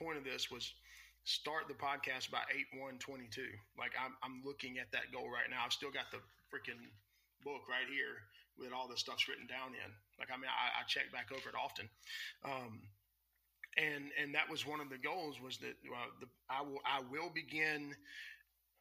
point 0.00 0.16
of 0.16 0.24
this 0.24 0.50
was 0.50 0.72
start 1.24 1.68
the 1.68 1.76
podcast 1.76 2.30
by 2.32 2.40
8 2.72 2.80
1 2.80 2.98
22. 2.98 3.44
Like 3.76 3.92
I'm, 4.00 4.16
I'm 4.24 4.40
looking 4.44 4.78
at 4.78 4.90
that 4.92 5.12
goal 5.12 5.28
right 5.28 5.48
now. 5.50 5.60
I've 5.64 5.76
still 5.76 5.92
got 5.92 6.08
the 6.10 6.24
freaking 6.48 6.80
book 7.44 7.68
right 7.68 7.88
here 7.92 8.24
with 8.56 8.72
all 8.72 8.88
the 8.88 8.96
stuff's 8.96 9.28
written 9.28 9.46
down 9.46 9.76
in. 9.76 9.90
Like, 10.18 10.32
I 10.32 10.36
mean, 10.36 10.50
I, 10.50 10.80
I 10.80 10.88
check 10.88 11.12
back 11.12 11.30
over 11.30 11.48
it 11.52 11.54
often. 11.54 11.86
Um, 12.44 12.82
and, 13.76 14.10
and 14.20 14.34
that 14.34 14.50
was 14.50 14.66
one 14.66 14.80
of 14.80 14.90
the 14.90 14.98
goals 14.98 15.38
was 15.40 15.58
that 15.58 15.78
uh, 15.86 16.10
the, 16.18 16.26
I 16.50 16.62
will, 16.62 16.82
I 16.82 17.00
will 17.06 17.30
begin 17.30 17.94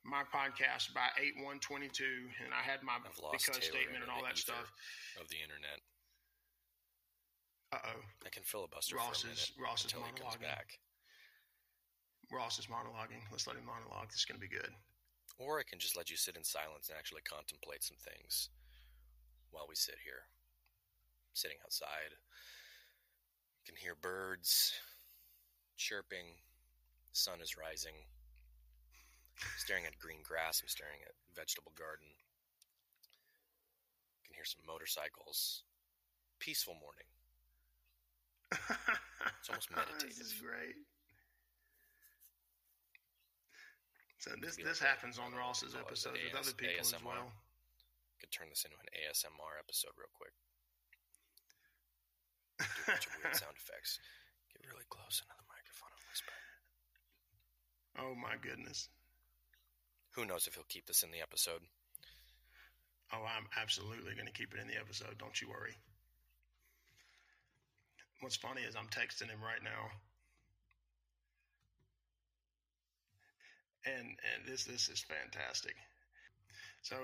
my 0.07 0.23
podcast 0.31 0.95
by 0.95 1.11
8 1.19 1.35
122 1.43 2.31
and 2.39 2.55
I 2.55 2.63
had 2.63 2.79
my 2.79 2.95
because 3.03 3.59
Taylor 3.59 3.83
statement 3.83 4.07
and 4.07 4.11
all 4.11 4.23
that 4.23 4.39
stuff 4.39 4.71
of 5.19 5.27
the 5.27 5.43
internet. 5.43 5.83
Uh 7.75 7.83
oh. 7.91 8.01
I 8.23 8.31
can 8.31 8.47
filibuster 8.47 8.95
Ross 8.95 9.27
for 9.27 9.27
a 9.27 9.35
is, 9.35 9.51
Ross 9.59 9.83
until 9.83 10.07
is 10.07 10.15
he 10.15 10.15
comes 10.15 10.39
back. 10.39 10.79
Ross 12.31 12.55
is 12.55 12.71
monologuing. 12.71 13.23
Let's 13.31 13.47
let 13.47 13.59
him 13.59 13.67
monologue. 13.67 14.07
This 14.07 14.23
is 14.23 14.27
going 14.27 14.39
to 14.39 14.47
be 14.47 14.51
good. 14.51 14.71
Or 15.35 15.59
I 15.59 15.67
can 15.67 15.79
just 15.79 15.99
let 15.99 16.09
you 16.09 16.15
sit 16.15 16.39
in 16.39 16.43
silence 16.43 16.87
and 16.87 16.97
actually 16.97 17.27
contemplate 17.27 17.83
some 17.83 17.99
things 17.99 18.49
while 19.51 19.67
we 19.67 19.75
sit 19.75 19.99
here, 20.03 20.27
sitting 21.33 21.59
outside. 21.63 22.15
You 23.59 23.63
can 23.67 23.75
hear 23.75 23.95
birds 23.99 24.73
chirping, 25.77 26.39
sun 27.11 27.39
is 27.43 27.55
rising. 27.55 27.95
Staring 29.57 29.85
at 29.85 29.97
green 29.99 30.21
grass, 30.23 30.61
I'm 30.61 30.69
staring 30.69 30.99
at 31.05 31.13
vegetable 31.35 31.73
garden. 31.77 32.07
You 34.21 34.29
can 34.29 34.35
hear 34.35 34.45
some 34.45 34.65
motorcycles. 34.65 35.63
Peaceful 36.39 36.77
morning. 36.77 37.09
it's 39.41 39.49
almost 39.49 39.69
meditative. 39.73 40.17
this 40.17 40.33
is 40.33 40.39
great. 40.39 40.77
So 44.17 44.33
this 44.41 44.57
this 44.57 44.81
like 44.81 44.89
happens 44.89 45.19
on 45.21 45.33
Ross's 45.33 45.75
episodes 45.77 46.17
with 46.17 46.33
other 46.33 46.55
people 46.57 46.81
ASMR. 46.81 46.97
as 46.97 47.05
well. 47.05 47.29
Could 48.19 48.31
turn 48.33 48.49
this 48.49 48.65
into 48.65 48.77
an 48.81 48.89
ASMR 48.91 49.61
episode 49.61 49.93
real 49.93 50.09
quick. 50.17 50.33
Do 52.57 52.65
a 52.65 52.91
bunch 52.91 53.05
of 53.05 53.13
weird 53.21 53.37
sound 53.41 53.53
effects. 53.61 54.01
Get 54.49 54.65
really 54.65 54.89
close 54.89 55.21
into 55.21 55.37
the 55.37 55.45
microphone 55.45 55.93
and 55.93 56.03
whisper. 56.09 56.37
Oh 58.01 58.13
my 58.17 58.35
goodness. 58.41 58.89
Who 60.17 60.25
knows 60.25 60.47
if 60.47 60.55
he'll 60.55 60.67
keep 60.67 60.85
this 60.85 61.03
in 61.03 61.11
the 61.11 61.21
episode? 61.21 61.61
Oh, 63.13 63.23
I'm 63.23 63.47
absolutely 63.55 64.13
going 64.15 64.27
to 64.27 64.33
keep 64.33 64.53
it 64.53 64.59
in 64.59 64.67
the 64.67 64.75
episode. 64.75 65.17
Don't 65.17 65.39
you 65.39 65.47
worry. 65.47 65.77
What's 68.19 68.35
funny 68.35 68.61
is 68.61 68.75
I'm 68.75 68.89
texting 68.89 69.29
him 69.29 69.39
right 69.39 69.63
now 69.63 69.87
and 73.87 74.17
and 74.33 74.39
this 74.45 74.65
this 74.65 74.89
is 74.89 75.03
fantastic. 75.07 75.75
So 76.81 76.95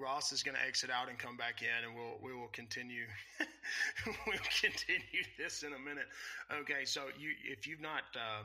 Ross 0.00 0.32
is 0.32 0.42
going 0.42 0.56
to 0.56 0.62
exit 0.62 0.90
out 0.90 1.08
and 1.08 1.18
come 1.18 1.36
back 1.36 1.62
in, 1.62 1.86
and 1.86 1.94
we'll 1.94 2.18
we 2.22 2.38
will 2.38 2.50
continue. 2.52 3.06
we'll 4.06 4.46
continue 4.60 5.24
this 5.38 5.62
in 5.62 5.72
a 5.72 5.78
minute. 5.78 6.06
Okay, 6.62 6.84
so 6.84 7.06
you 7.18 7.30
if 7.44 7.66
you've 7.66 7.80
not, 7.80 8.02
uh, 8.14 8.44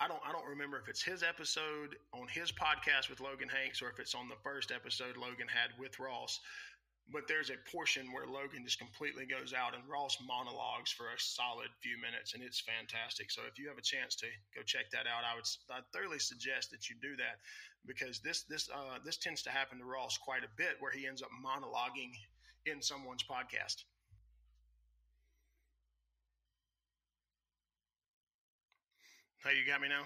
I 0.00 0.08
don't 0.08 0.20
I 0.26 0.32
don't 0.32 0.46
remember 0.46 0.78
if 0.78 0.88
it's 0.88 1.02
his 1.02 1.22
episode 1.22 1.96
on 2.12 2.28
his 2.28 2.52
podcast 2.52 3.08
with 3.08 3.20
Logan 3.20 3.48
Hanks 3.48 3.80
or 3.80 3.88
if 3.88 3.98
it's 3.98 4.14
on 4.14 4.28
the 4.28 4.36
first 4.42 4.70
episode 4.70 5.16
Logan 5.16 5.48
had 5.48 5.70
with 5.78 5.98
Ross 5.98 6.40
but 7.12 7.28
there's 7.28 7.50
a 7.50 7.70
portion 7.70 8.10
where 8.12 8.26
Logan 8.26 8.64
just 8.64 8.78
completely 8.78 9.26
goes 9.26 9.52
out 9.54 9.74
and 9.74 9.86
Ross 9.86 10.18
monologues 10.26 10.90
for 10.90 11.06
a 11.06 11.18
solid 11.18 11.68
few 11.80 11.94
minutes, 12.00 12.34
and 12.34 12.42
it's 12.42 12.60
fantastic. 12.60 13.30
So 13.30 13.42
if 13.46 13.58
you 13.58 13.68
have 13.68 13.78
a 13.78 13.82
chance 13.82 14.16
to 14.16 14.26
go 14.54 14.62
check 14.66 14.90
that 14.90 15.06
out, 15.06 15.22
I 15.22 15.34
would 15.36 15.46
I 15.70 15.80
thoroughly 15.94 16.18
suggest 16.18 16.70
that 16.72 16.90
you 16.90 16.96
do 17.00 17.14
that 17.16 17.38
because 17.86 18.18
this 18.20 18.42
this 18.50 18.68
uh, 18.74 18.98
this 19.04 19.16
tends 19.16 19.42
to 19.42 19.50
happen 19.50 19.78
to 19.78 19.84
Ross 19.84 20.18
quite 20.18 20.42
a 20.42 20.50
bit, 20.56 20.76
where 20.80 20.90
he 20.90 21.06
ends 21.06 21.22
up 21.22 21.30
monologuing 21.38 22.10
in 22.66 22.82
someone's 22.82 23.22
podcast. 23.22 23.86
Hey, 29.46 29.54
you 29.54 29.64
got 29.64 29.80
me 29.80 29.86
now? 29.86 30.02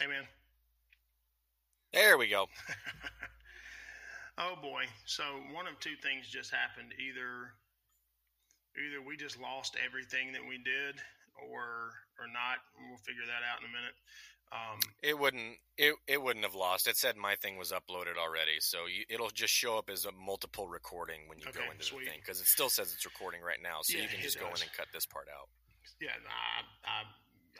Hey, 0.00 0.08
man. 0.08 0.24
There 1.92 2.18
we 2.18 2.28
go. 2.28 2.46
Oh 4.38 4.56
boy. 4.62 4.84
So 5.04 5.22
one 5.52 5.66
of 5.66 5.78
two 5.78 5.94
things 6.02 6.26
just 6.26 6.50
happened. 6.50 6.94
Either 6.96 7.52
either 8.80 9.04
we 9.06 9.14
just 9.14 9.38
lost 9.38 9.76
everything 9.76 10.32
that 10.32 10.40
we 10.40 10.56
did 10.56 10.96
or 11.36 11.92
or 12.16 12.26
not. 12.32 12.64
We'll 12.88 12.96
figure 12.96 13.28
that 13.28 13.44
out 13.44 13.60
in 13.60 13.68
a 13.68 13.72
minute. 13.76 13.92
Um, 14.50 14.80
it 15.02 15.18
wouldn't 15.18 15.60
it, 15.76 15.94
it 16.08 16.20
wouldn't 16.20 16.46
have 16.46 16.54
lost. 16.54 16.88
It 16.88 16.96
said 16.96 17.16
my 17.16 17.36
thing 17.36 17.58
was 17.58 17.72
uploaded 17.72 18.16
already, 18.16 18.56
so 18.58 18.86
you, 18.88 19.04
it'll 19.10 19.30
just 19.30 19.52
show 19.52 19.76
up 19.76 19.90
as 19.92 20.06
a 20.06 20.12
multiple 20.12 20.66
recording 20.66 21.28
when 21.28 21.38
you 21.38 21.44
okay, 21.48 21.60
go 21.60 21.70
into 21.70 21.84
sweet. 21.84 22.06
the 22.06 22.10
thing 22.10 22.20
because 22.24 22.40
it 22.40 22.46
still 22.46 22.70
says 22.70 22.92
it's 22.94 23.04
recording 23.04 23.42
right 23.42 23.60
now. 23.62 23.80
So 23.82 23.98
yeah, 23.98 24.04
you 24.04 24.08
can 24.08 24.20
just 24.20 24.40
go 24.40 24.46
in 24.46 24.64
and 24.64 24.72
cut 24.72 24.88
this 24.94 25.04
part 25.04 25.28
out. 25.28 25.48
Yeah, 26.00 26.14
I, 26.14 26.62
I 26.84 27.02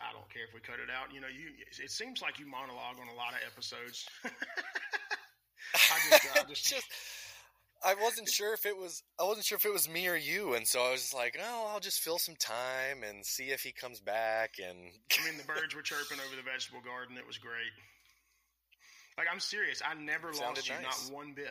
I 0.03 0.12
don't 0.12 0.29
care 0.33 0.43
if 0.49 0.55
we 0.55 0.61
cut 0.61 0.81
it 0.83 0.91
out. 0.91 1.14
You 1.14 1.20
know, 1.20 1.31
you 1.31 1.55
it 1.62 1.91
seems 1.91 2.23
like 2.23 2.39
you 2.39 2.47
monologue 2.47 2.99
on 3.01 3.09
a 3.09 3.16
lot 3.16 3.35
of 3.35 3.41
episodes. 3.47 4.09
I 4.25 5.97
just, 6.11 6.27
I 6.37 6.43
just, 6.49 6.66
just, 6.66 6.87
I 7.85 7.95
wasn't 7.95 8.29
sure 8.29 8.55
if 8.55 8.66
it 8.66 8.77
was, 8.77 9.03
I 9.18 9.25
wasn't 9.25 9.47
sure 9.47 9.57
if 9.57 9.64
it 9.64 9.73
was 9.73 9.89
me 9.89 10.09
or 10.09 10.16
you, 10.16 10.55
and 10.55 10.66
so 10.66 10.83
I 10.83 10.93
was 10.93 11.03
just 11.03 11.14
like, 11.14 11.39
oh, 11.43 11.70
I'll 11.73 11.81
just 11.81 12.01
fill 12.01 12.18
some 12.18 12.37
time 12.37 13.03
and 13.09 13.25
see 13.25 13.51
if 13.51 13.62
he 13.62 13.73
comes 13.73 14.01
back. 14.01 14.57
And 14.59 14.79
I 14.79 15.25
mean, 15.25 15.39
the 15.39 15.45
birds 15.45 15.75
were 15.75 15.83
chirping 15.83 16.18
over 16.18 16.37
the 16.37 16.43
vegetable 16.43 16.83
garden. 16.83 17.16
It 17.16 17.27
was 17.27 17.39
great. 17.39 17.73
Like 19.18 19.27
I'm 19.31 19.41
serious. 19.41 19.83
I 19.85 19.95
never 19.95 20.33
lost 20.33 20.68
you, 20.68 20.75
not 20.83 21.14
one 21.14 21.35
bit. 21.35 21.49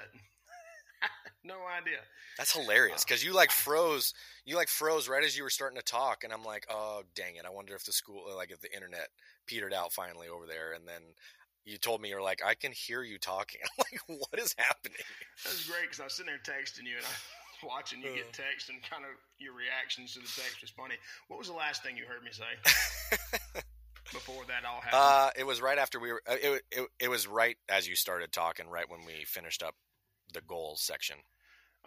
no 1.43 1.55
idea. 1.67 1.99
That's 2.37 2.53
hilarious 2.53 3.03
because 3.03 3.23
uh, 3.23 3.27
you 3.27 3.33
like 3.33 3.51
froze. 3.51 4.13
You 4.45 4.55
like 4.55 4.69
froze 4.69 5.09
right 5.09 5.23
as 5.23 5.37
you 5.37 5.43
were 5.43 5.49
starting 5.49 5.77
to 5.77 5.83
talk, 5.83 6.23
and 6.23 6.33
I'm 6.33 6.43
like, 6.43 6.65
oh 6.69 7.03
dang 7.15 7.35
it! 7.35 7.45
I 7.45 7.49
wonder 7.49 7.75
if 7.75 7.85
the 7.85 7.91
school, 7.91 8.23
like, 8.35 8.51
if 8.51 8.61
the 8.61 8.73
internet 8.73 9.09
petered 9.47 9.73
out 9.73 9.93
finally 9.93 10.27
over 10.27 10.45
there, 10.45 10.73
and 10.73 10.87
then 10.87 11.01
you 11.65 11.77
told 11.77 12.01
me 12.01 12.09
you're 12.09 12.21
like, 12.21 12.41
I 12.45 12.55
can 12.55 12.71
hear 12.71 13.03
you 13.03 13.17
talking. 13.17 13.61
I'm 13.79 13.85
like, 13.91 14.19
what 14.19 14.39
is 14.39 14.55
happening? 14.57 14.97
That 15.43 15.51
was 15.51 15.65
great 15.65 15.83
because 15.83 15.99
I 15.99 16.05
was 16.05 16.13
sitting 16.13 16.31
there 16.31 16.55
texting 16.55 16.87
you 16.87 16.97
and 16.97 17.05
I 17.05 17.65
watching 17.67 18.01
you 18.01 18.09
uh, 18.09 18.15
get 18.15 18.33
text 18.33 18.69
and 18.69 18.81
kind 18.81 19.03
of 19.03 19.11
your 19.37 19.53
reactions 19.53 20.13
to 20.13 20.19
the 20.19 20.25
text 20.25 20.61
was 20.61 20.71
funny. 20.71 20.95
What 21.27 21.37
was 21.37 21.47
the 21.47 21.53
last 21.53 21.83
thing 21.83 21.97
you 21.97 22.05
heard 22.05 22.23
me 22.23 22.31
say 22.31 23.61
before 24.11 24.43
that 24.47 24.65
all 24.65 24.81
happened? 24.81 24.93
Uh, 24.93 25.29
it 25.37 25.45
was 25.45 25.61
right 25.61 25.77
after 25.77 25.99
we 25.99 26.11
were. 26.11 26.21
Uh, 26.27 26.35
it, 26.41 26.61
it 26.71 26.87
it 26.99 27.07
was 27.09 27.27
right 27.27 27.57
as 27.69 27.87
you 27.87 27.95
started 27.95 28.31
talking, 28.31 28.67
right 28.67 28.89
when 28.89 29.05
we 29.05 29.25
finished 29.25 29.61
up 29.61 29.75
the 30.33 30.41
goals 30.41 30.81
section. 30.81 31.17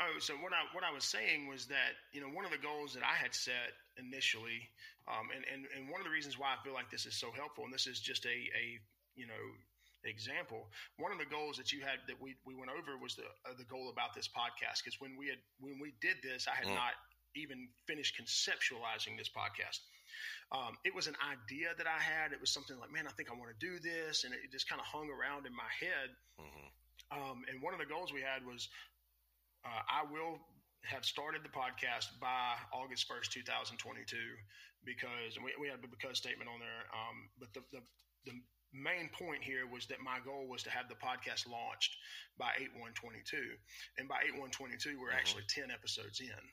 Oh, 0.01 0.19
so 0.19 0.35
what 0.35 0.53
I 0.53 0.67
what 0.75 0.83
I 0.83 0.93
was 0.93 1.05
saying 1.05 1.47
was 1.47 1.67
that 1.67 1.95
you 2.13 2.21
know 2.21 2.29
one 2.29 2.45
of 2.45 2.51
the 2.51 2.59
goals 2.59 2.95
that 2.95 3.05
I 3.05 3.15
had 3.15 3.35
set 3.35 3.71
initially, 3.97 4.67
um, 5.07 5.31
and, 5.31 5.45
and 5.47 5.67
and 5.77 5.91
one 5.91 6.01
of 6.01 6.05
the 6.05 6.11
reasons 6.11 6.39
why 6.39 6.51
I 6.51 6.59
feel 6.65 6.75
like 6.75 6.91
this 6.91 7.07
is 7.07 7.15
so 7.15 7.31
helpful, 7.31 7.65
and 7.65 7.73
this 7.73 7.87
is 7.87 8.01
just 8.01 8.27
a 8.27 8.35
a 8.35 8.81
you 9.15 9.27
know 9.27 9.45
example 10.05 10.69
one 10.99 11.13
of 11.13 11.19
the 11.19 11.25
goals 11.25 11.57
that 11.57 11.73
you 11.73 11.81
had 11.81 11.97
that 12.07 12.21
we, 12.21 12.37
we 12.45 12.55
went 12.55 12.71
over 12.71 12.97
was 13.01 13.17
the 13.17 13.25
uh, 13.49 13.57
the 13.57 13.65
goal 13.65 13.89
about 13.89 14.15
this 14.15 14.29
podcast 14.29 14.85
because 14.85 15.01
when 15.01 15.17
we 15.17 15.29
had 15.29 15.41
when 15.61 15.81
we 15.81 15.97
did 16.01 16.17
this 16.23 16.47
i 16.47 16.55
had 16.55 16.69
mm. 16.69 16.77
not 16.77 16.93
even 17.35 17.67
finished 17.87 18.15
conceptualizing 18.21 19.17
this 19.19 19.33
podcast 19.33 19.81
um, 20.53 20.77
it 20.85 20.95
was 20.95 21.09
an 21.09 21.17
idea 21.25 21.73
that 21.77 21.89
i 21.89 21.99
had 21.99 22.33
it 22.33 22.41
was 22.41 22.53
something 22.53 22.79
like 22.79 22.93
man 22.93 23.09
i 23.09 23.13
think 23.17 23.31
i 23.31 23.35
want 23.35 23.49
to 23.49 23.59
do 23.59 23.81
this 23.81 24.25
and 24.25 24.35
it 24.35 24.53
just 24.53 24.69
kind 24.69 24.81
of 24.81 24.87
hung 24.87 25.09
around 25.09 25.47
in 25.47 25.57
my 25.57 25.71
head 25.81 26.13
mm-hmm. 26.37 26.69
Um, 27.13 27.45
and 27.51 27.63
one 27.63 27.75
of 27.75 27.81
the 27.81 27.87
goals 27.87 28.13
we 28.13 28.21
had 28.21 28.45
was 28.47 28.69
uh, 29.65 29.83
I 29.89 30.05
will 30.11 30.41
have 30.85 31.05
started 31.05 31.43
the 31.43 31.53
podcast 31.53 32.13
by 32.21 32.57
August 32.73 33.09
1st, 33.09 33.31
2022, 33.31 34.17
because 34.85 35.41
we, 35.41 35.53
we 35.61 35.69
had 35.69 35.81
a 35.81 35.89
because 35.89 36.19
statement 36.19 36.51
on 36.53 36.61
there. 36.61 36.85
Um, 36.93 37.17
but 37.41 37.49
the, 37.55 37.63
the, 37.73 37.83
the 38.29 38.37
main 38.75 39.09
point 39.17 39.41
here 39.41 39.65
was 39.71 39.87
that 39.87 40.03
my 40.05 40.19
goal 40.25 40.45
was 40.51 40.63
to 40.65 40.71
have 40.71 40.89
the 40.89 40.99
podcast 41.01 41.49
launched 41.49 41.97
by 42.37 42.53
8122. 42.59 43.57
And 43.97 44.09
by 44.09 44.21
8122, 44.29 45.01
we're 45.01 45.09
mm-hmm. 45.09 45.17
actually 45.17 45.49
10 45.49 45.71
episodes 45.71 46.21
in. 46.21 46.45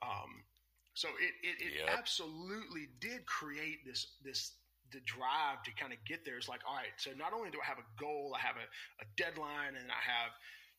Um, 0.00 0.46
so 0.94 1.08
it, 1.20 1.34
it, 1.44 1.56
it 1.60 1.72
yep. 1.84 1.92
absolutely 1.92 2.88
did 3.00 3.26
create 3.26 3.84
this, 3.84 4.16
this, 4.24 4.56
the 4.96 5.04
drive 5.04 5.60
to 5.68 5.70
kind 5.76 5.92
of 5.92 6.00
get 6.08 6.24
there. 6.24 6.40
It's 6.40 6.48
like, 6.48 6.64
all 6.64 6.74
right, 6.74 6.96
so 6.96 7.12
not 7.12 7.36
only 7.36 7.52
do 7.52 7.60
I 7.60 7.68
have 7.68 7.76
a 7.76 7.88
goal, 8.00 8.32
I 8.32 8.40
have 8.40 8.56
a, 8.56 8.66
a 9.04 9.06
deadline 9.20 9.76
and 9.76 9.92
I 9.92 10.00
have 10.00 10.32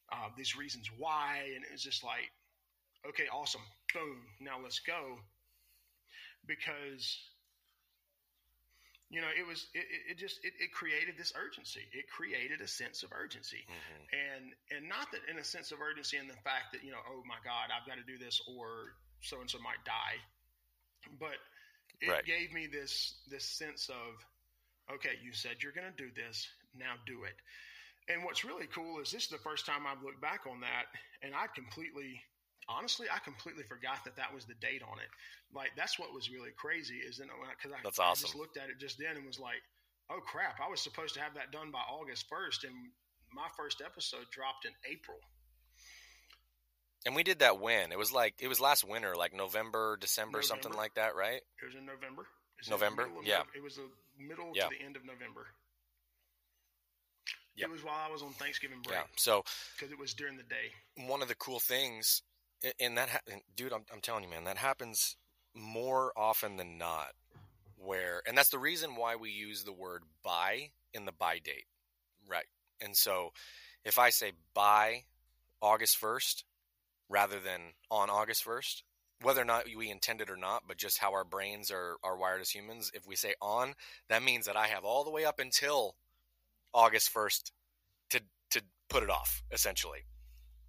uh, 0.10 0.30
these 0.34 0.58
reasons 0.58 0.90
why. 0.98 1.54
And 1.54 1.62
it 1.62 1.70
was 1.70 1.86
just 1.86 2.04
like, 2.04 2.26
okay, 3.06 3.30
awesome. 3.30 3.62
Boom. 3.94 4.26
Now 4.42 4.58
let's 4.58 4.82
go. 4.82 5.22
Because 6.50 7.06
you 9.10 9.22
know, 9.22 9.32
it 9.32 9.48
was 9.48 9.68
it, 9.72 9.86
it 10.12 10.18
just 10.18 10.36
it, 10.44 10.52
it, 10.60 10.74
created 10.74 11.16
this 11.16 11.32
urgency. 11.32 11.80
It 11.96 12.12
created 12.12 12.60
a 12.60 12.68
sense 12.68 13.04
of 13.04 13.16
urgency, 13.16 13.64
mm-hmm. 13.64 14.04
and 14.12 14.44
and 14.68 14.90
not 14.90 15.08
that 15.16 15.24
in 15.32 15.40
a 15.40 15.48
sense 15.48 15.72
of 15.72 15.80
urgency 15.80 16.20
in 16.20 16.28
the 16.28 16.36
fact 16.44 16.76
that 16.76 16.84
you 16.84 16.92
know, 16.92 17.00
oh 17.08 17.24
my 17.24 17.40
God, 17.40 17.72
I've 17.72 17.88
got 17.88 17.96
to 17.96 18.04
do 18.04 18.20
this, 18.20 18.44
or 18.52 19.00
so 19.24 19.40
and 19.40 19.48
so 19.48 19.64
might 19.64 19.80
die, 19.88 20.20
but 21.20 21.40
it 22.02 22.10
right. 22.10 22.26
gave 22.26 22.54
me 22.54 22.68
this 22.68 23.16
this 23.30 23.44
sense 23.44 23.90
of, 23.90 24.96
okay, 24.96 25.18
you 25.24 25.34
said 25.34 25.58
you're 25.62 25.74
going 25.74 25.90
to 25.90 26.04
do 26.04 26.10
this, 26.16 26.48
now 26.78 26.94
do 27.06 27.24
it. 27.24 27.36
And 28.10 28.24
what's 28.24 28.46
really 28.46 28.68
cool 28.68 29.02
is 29.02 29.12
this 29.12 29.24
is 29.24 29.30
the 29.30 29.38
first 29.38 29.66
time 29.66 29.84
I've 29.86 30.04
looked 30.04 30.22
back 30.22 30.48
on 30.50 30.62
that, 30.62 30.88
and 31.22 31.36
I 31.36 31.48
completely 31.54 32.22
honestly, 32.70 33.08
I 33.14 33.20
completely 33.20 33.64
forgot 33.64 34.04
that 34.06 34.16
that 34.18 34.34
was 34.34 34.46
the 34.46 34.56
date 34.60 34.84
on 34.84 35.00
it. 35.00 35.10
Like 35.54 35.72
that's 35.76 35.98
what 35.98 36.14
was 36.14 36.30
really 36.30 36.52
crazy 36.56 37.00
is 37.00 37.18
then 37.18 37.28
because 37.56 37.72
I, 37.72 37.88
awesome. 37.88 38.26
I 38.26 38.28
just 38.28 38.36
looked 38.36 38.58
at 38.58 38.70
it 38.70 38.80
just 38.80 39.00
then 39.00 39.16
and 39.16 39.26
was 39.26 39.40
like, 39.40 39.64
oh 40.10 40.20
crap, 40.20 40.60
I 40.64 40.70
was 40.70 40.82
supposed 40.82 41.16
to 41.16 41.22
have 41.22 41.34
that 41.36 41.52
done 41.52 41.72
by 41.72 41.84
August 41.90 42.28
first, 42.30 42.64
and 42.64 42.74
my 43.34 43.48
first 43.58 43.82
episode 43.84 44.28
dropped 44.32 44.66
in 44.66 44.72
April. 44.90 45.18
And 47.06 47.16
we 47.16 47.24
did 47.24 47.40
that 47.40 47.60
when 47.60 47.92
it 47.92 47.98
was 47.98 48.12
like 48.12 48.36
it 48.40 48.48
was 48.48 48.60
last 48.60 48.88
winter, 48.88 49.16
like 49.16 49.34
November, 49.34 49.98
December, 50.00 50.40
November. 50.40 50.48
something 50.48 50.74
like 50.74 50.96
that, 50.96 51.16
right? 51.16 51.42
It 51.62 51.66
was 51.66 51.76
in 51.76 51.86
November. 51.86 52.26
Was 52.60 52.70
November, 52.70 53.08
yeah. 53.24 53.44
it 53.56 53.62
was 53.62 53.76
the 53.76 53.84
middle 54.20 54.52
yeah. 54.56 54.64
to 54.64 54.70
the 54.70 54.84
end 54.84 54.96
of 54.96 55.06
November. 55.06 55.46
Yep. 57.56 57.70
It 57.70 57.72
was 57.72 57.84
while 57.84 57.96
I 58.08 58.12
was 58.12 58.24
on 58.24 58.32
Thanksgiving 58.32 58.80
break. 58.84 58.98
Yeah. 58.98 59.04
So 59.16 59.44
because 59.78 59.92
it 59.92 60.00
was 60.00 60.14
during 60.14 60.38
the 60.38 60.44
day. 60.44 61.06
One 61.08 61.22
of 61.22 61.28
the 61.28 61.36
cool 61.36 61.60
things 61.60 62.24
and 62.80 62.98
that, 62.98 63.10
ha- 63.10 63.38
dude, 63.56 63.74
I'm, 63.74 63.84
I'm 63.94 64.02
telling 64.02 64.24
you, 64.24 64.30
man, 64.30 64.46
that 64.46 64.58
happens 64.58 65.16
more 65.54 66.12
often 66.16 66.58
than 66.58 66.78
not. 66.78 67.10
Where, 67.78 68.24
and 68.28 68.38
that's 68.38 68.50
the 68.50 68.58
reason 68.58 68.96
why 68.96 69.16
we 69.16 69.30
use 69.30 69.64
the 69.64 69.72
word 69.72 70.02
by 70.24 70.72
in 70.94 71.06
the 71.06 71.12
by 71.12 71.38
date, 71.38 71.68
right? 72.28 72.48
And 72.82 72.98
so, 72.98 73.34
if 73.86 74.00
I 74.00 74.10
say 74.10 74.32
by 74.56 75.04
August 75.62 76.02
1st 76.02 76.44
rather 77.10 77.40
than 77.40 77.74
on 77.90 78.10
August 78.10 78.46
1st, 78.46 78.84
whether 79.22 79.42
or 79.42 79.46
not 79.46 79.66
we 79.76 79.90
intend 79.90 80.22
it 80.22 80.30
or 80.30 80.38
not, 80.38 80.64
but 80.68 80.78
just 80.78 81.00
how 81.00 81.14
our 81.14 81.24
brains 81.24 81.72
are, 81.72 81.96
are 82.04 82.18
wired 82.18 82.42
as 82.42 82.52
humans, 82.52 82.92
if 82.94 83.08
we 83.08 83.16
say 83.16 83.34
on, 83.42 83.74
that 84.10 84.24
means 84.24 84.46
that 84.46 84.56
I 84.56 84.68
have 84.68 84.84
all 84.84 85.04
the 85.04 85.12
way 85.12 85.26
up 85.26 85.40
until 85.40 85.96
August 86.74 87.14
1st 87.14 87.52
to, 88.12 88.22
to 88.52 88.62
put 88.90 89.04
it 89.04 89.10
off, 89.10 89.42
essentially. 89.52 90.06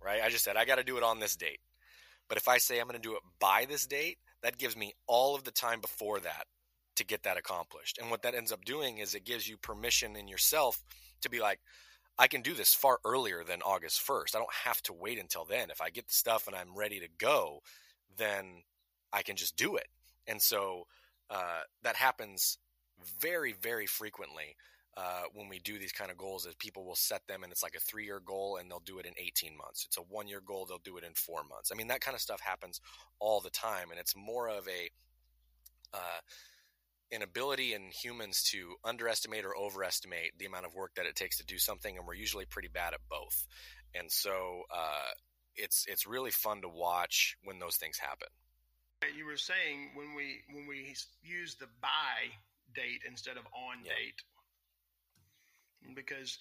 Right? 0.03 0.23
I 0.23 0.31
just 0.31 0.45
said, 0.45 0.57
I 0.57 0.65
got 0.65 0.77
to 0.77 0.85
do 0.85 0.97
it 0.97 1.03
on 1.03 1.21
this 1.21 1.37
date. 1.37 1.61
But 2.29 2.39
if 2.39 2.49
I 2.49 2.59
say 2.59 2.79
I'm 2.79 2.87
going 2.87 3.01
to 3.01 3.09
do 3.09 3.17
it 3.17 3.23
by 3.41 3.67
this 3.69 3.87
date, 3.87 4.19
that 4.43 4.59
gives 4.59 4.77
me 4.77 4.93
all 5.07 5.35
of 5.35 5.45
the 5.45 5.51
time 5.51 5.81
before 5.81 6.21
that 6.21 6.45
to 6.97 7.05
get 7.05 7.23
that 7.25 7.37
accomplished. 7.37 7.99
And 7.99 8.11
what 8.11 8.23
that 8.23 8.35
ends 8.35 8.53
up 8.53 8.65
doing 8.65 8.99
is 8.99 9.15
it 9.15 9.25
gives 9.25 9.49
you 9.49 9.57
permission 9.57 10.17
in 10.17 10.29
yourself 10.29 10.83
to 11.23 11.31
be 11.31 11.41
like, 11.41 11.61
I 12.19 12.27
can 12.27 12.43
do 12.43 12.55
this 12.55 12.75
far 12.75 12.99
earlier 13.05 13.45
than 13.45 13.63
August 13.63 14.05
1st. 14.07 14.35
I 14.35 14.39
don't 14.39 14.55
have 14.65 14.83
to 14.85 14.93
wait 14.93 15.19
until 15.19 15.45
then. 15.45 15.71
If 15.71 15.81
I 15.81 15.91
get 15.91 16.09
the 16.09 16.15
stuff 16.15 16.47
and 16.47 16.57
I'm 16.57 16.77
ready 16.77 16.99
to 17.01 17.09
go, 17.19 17.63
then 18.17 18.63
I 19.13 19.23
can 19.23 19.37
just 19.37 19.57
do 19.57 19.77
it. 19.77 19.87
And 20.27 20.43
so 20.43 20.87
uh, 21.31 21.61
that 21.83 21.97
happens 21.97 22.59
very, 23.21 23.53
very 23.53 23.87
frequently 23.87 24.57
uh, 24.97 25.23
when 25.33 25.49
we 25.49 25.61
do 25.61 25.79
these 25.79 25.93
kind 25.93 26.11
of 26.11 26.17
goals 26.17 26.45
is 26.45 26.57
people 26.57 26.85
will 26.85 26.97
set 26.97 27.25
them 27.29 27.45
and 27.45 27.53
it's 27.53 27.63
like 27.63 27.77
a 27.77 27.81
three 27.81 28.05
year 28.05 28.21
goal 28.25 28.57
and 28.57 28.69
they'll 28.69 28.81
do 28.81 28.99
it 28.99 29.07
in 29.07 29.13
18 29.17 29.57
months. 29.57 29.85
It's 29.87 29.97
a 29.97 30.01
one 30.01 30.27
year 30.27 30.43
goal, 30.45 30.67
they'll 30.67 30.79
do 30.83 30.97
it 30.97 31.05
in 31.05 31.13
four 31.15 31.45
months. 31.49 31.71
I 31.73 31.77
mean, 31.77 31.87
that 31.87 32.01
kind 32.01 32.17
of 32.17 32.21
stuff 32.21 32.41
happens 32.41 32.81
all 33.21 33.41
the 33.41 33.51
time. 33.51 33.91
And 33.93 34.01
it's 34.01 34.17
more 34.17 34.49
of 34.49 34.67
a, 34.67 34.91
uh, 35.95 36.21
an 37.11 37.23
ability 37.23 37.75
in 37.75 37.91
humans 37.91 38.43
to 38.51 38.75
underestimate 38.85 39.45
or 39.45 39.57
overestimate 39.57 40.39
the 40.39 40.47
amount 40.47 40.67
of 40.67 40.75
work 40.75 40.95
that 40.97 41.07
it 41.07 41.17
takes 41.17 41.39
to 41.39 41.47
do 41.47 41.59
something. 41.59 41.97
And 41.97 42.07
we're 42.07 42.15
usually 42.15 42.45
pretty 42.45 42.69
bad 42.69 42.95
at 42.95 43.01
both. 43.09 43.47
And 43.95 44.11
so, 44.11 44.63
uh, 44.71 45.11
it's, 45.57 45.87
it's 45.89 46.07
really 46.07 46.31
fun 46.31 46.63
to 46.63 46.69
watch 46.69 47.37
when 47.43 47.59
those 47.59 47.77
things 47.77 47.99
happen. 47.99 48.29
You 49.17 49.27
were 49.27 49.37
saying 49.37 49.91
when 49.95 50.15
we, 50.15 50.41
when 50.53 50.67
we 50.69 50.95
use 51.23 51.57
the 51.57 51.67
by 51.81 52.31
date 52.75 53.03
instead 53.09 53.37
of 53.37 53.45
on 53.47 53.85
yeah. 53.85 53.93
date, 53.93 54.23
because 55.95 56.39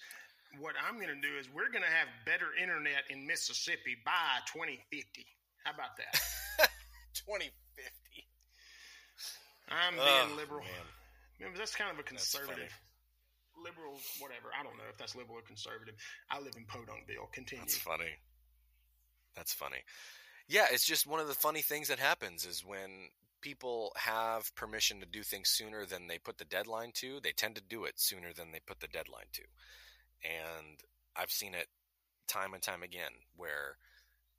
what 0.58 0.74
I'm 0.80 0.96
going 0.96 1.14
to 1.14 1.20
do 1.20 1.36
is 1.38 1.48
we're 1.52 1.70
going 1.70 1.84
to 1.84 1.90
have 1.90 2.08
better 2.24 2.46
internet 2.60 3.04
in 3.10 3.26
Mississippi 3.26 3.96
by 4.04 4.40
2050. 4.52 5.26
How 5.64 5.72
about 5.72 5.96
that? 5.98 6.20
2050. 7.14 7.52
I'm 9.70 9.94
being 9.94 10.32
oh, 10.32 10.36
liberal. 10.36 10.62
Man. 11.40 11.52
That's 11.56 11.74
kind 11.74 11.90
of 11.90 11.98
a 11.98 12.02
conservative, 12.02 12.72
liberal, 13.62 13.94
whatever. 14.18 14.48
I 14.58 14.62
don't 14.62 14.76
know 14.76 14.88
if 14.90 14.98
that's 14.98 15.14
liberal 15.14 15.38
or 15.38 15.42
conservative. 15.42 15.94
I 16.30 16.40
live 16.40 16.54
in 16.56 16.64
Podunkville. 16.64 17.30
Continue. 17.32 17.64
That's 17.64 17.78
funny. 17.78 18.12
That's 19.36 19.52
funny. 19.52 19.84
Yeah, 20.48 20.66
it's 20.72 20.86
just 20.86 21.06
one 21.06 21.20
of 21.20 21.28
the 21.28 21.34
funny 21.34 21.62
things 21.62 21.88
that 21.88 21.98
happens 21.98 22.44
is 22.44 22.64
when 22.64 23.10
people 23.40 23.92
have 23.96 24.54
permission 24.56 25.00
to 25.00 25.06
do 25.06 25.22
things 25.22 25.48
sooner 25.48 25.84
than 25.84 26.08
they 26.08 26.18
put 26.18 26.38
the 26.38 26.44
deadline 26.44 26.90
to, 26.94 27.20
they 27.22 27.32
tend 27.32 27.54
to 27.54 27.62
do 27.62 27.84
it 27.84 28.00
sooner 28.00 28.32
than 28.32 28.50
they 28.50 28.60
put 28.66 28.80
the 28.80 28.88
deadline 28.88 29.30
to. 29.32 29.42
And 30.24 30.78
I've 31.14 31.30
seen 31.30 31.54
it 31.54 31.68
time 32.26 32.54
and 32.54 32.62
time 32.62 32.82
again 32.82 33.10
where 33.36 33.76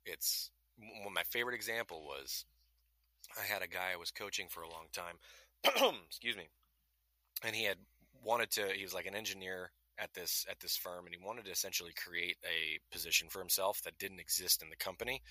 it's 0.04 0.50
well, 0.78 1.10
my 1.10 1.22
favorite 1.24 1.54
example 1.54 2.04
was 2.04 2.44
I 3.38 3.44
had 3.44 3.62
a 3.62 3.68
guy 3.68 3.92
I 3.92 3.98
was 3.98 4.10
coaching 4.10 4.46
for 4.48 4.62
a 4.62 4.70
long 4.70 4.86
time. 4.92 5.16
excuse 6.06 6.36
me. 6.36 6.48
And 7.44 7.54
he 7.54 7.64
had 7.64 7.78
wanted 8.24 8.50
to 8.52 8.68
he 8.74 8.82
was 8.82 8.94
like 8.94 9.06
an 9.06 9.14
engineer 9.14 9.70
at 9.98 10.12
this 10.14 10.46
at 10.50 10.60
this 10.60 10.76
firm 10.76 11.06
and 11.06 11.14
he 11.14 11.24
wanted 11.24 11.44
to 11.44 11.50
essentially 11.50 11.92
create 11.92 12.36
a 12.44 12.78
position 12.92 13.28
for 13.28 13.38
himself 13.38 13.80
that 13.82 13.98
didn't 13.98 14.20
exist 14.20 14.62
in 14.62 14.70
the 14.70 14.76
company 14.76 15.22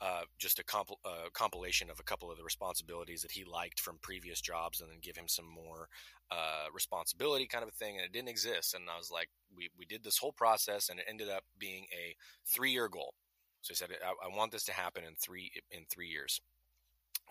uh, 0.00 0.22
just 0.38 0.58
a 0.58 0.64
comp- 0.64 0.88
compilation 1.34 1.90
of 1.90 2.00
a 2.00 2.02
couple 2.02 2.30
of 2.30 2.38
the 2.38 2.44
responsibilities 2.44 3.20
that 3.20 3.32
he 3.32 3.44
liked 3.44 3.78
from 3.80 3.98
previous 4.00 4.40
jobs, 4.40 4.80
and 4.80 4.90
then 4.90 4.98
give 5.02 5.16
him 5.16 5.28
some 5.28 5.44
more 5.44 5.88
uh, 6.30 6.66
responsibility, 6.72 7.46
kind 7.46 7.62
of 7.62 7.68
a 7.68 7.72
thing. 7.72 7.96
And 7.96 8.04
it 8.04 8.12
didn't 8.12 8.30
exist. 8.30 8.74
And 8.74 8.84
I 8.88 8.96
was 8.96 9.10
like, 9.10 9.28
we 9.54 9.68
we 9.78 9.84
did 9.84 10.02
this 10.02 10.16
whole 10.16 10.32
process, 10.32 10.88
and 10.88 10.98
it 10.98 11.06
ended 11.08 11.28
up 11.28 11.44
being 11.58 11.84
a 11.92 12.14
three 12.46 12.70
year 12.70 12.88
goal. 12.88 13.14
So 13.60 13.72
he 13.72 13.74
said, 13.74 13.90
I, 14.02 14.26
I, 14.26 14.34
want 14.34 14.52
this 14.52 14.64
to 14.64 14.72
happen 14.72 15.04
in 15.04 15.16
three 15.16 15.52
in 15.70 15.84
three 15.90 16.08
years, 16.08 16.40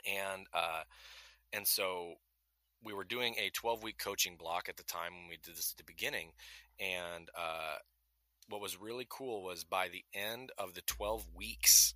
and 0.06 0.48
uh, 0.54 0.84
and 1.54 1.68
so 1.68 2.14
we 2.84 2.94
were 2.94 3.04
doing 3.04 3.36
a 3.38 3.50
12 3.50 3.84
week 3.84 3.98
coaching 3.98 4.36
block 4.38 4.70
at 4.70 4.78
the 4.78 4.84
time 4.84 5.14
when 5.14 5.30
we 5.30 5.38
did 5.44 5.56
this 5.56 5.74
at 5.74 5.78
the 5.78 5.92
beginning, 5.92 6.32
and 6.80 7.30
uh, 7.38 7.76
what 8.48 8.62
was 8.62 8.80
really 8.80 9.06
cool 9.10 9.44
was 9.44 9.64
by 9.64 9.90
the 9.90 10.04
end 10.14 10.52
of 10.58 10.74
the 10.74 10.82
12 10.82 11.26
weeks 11.36 11.94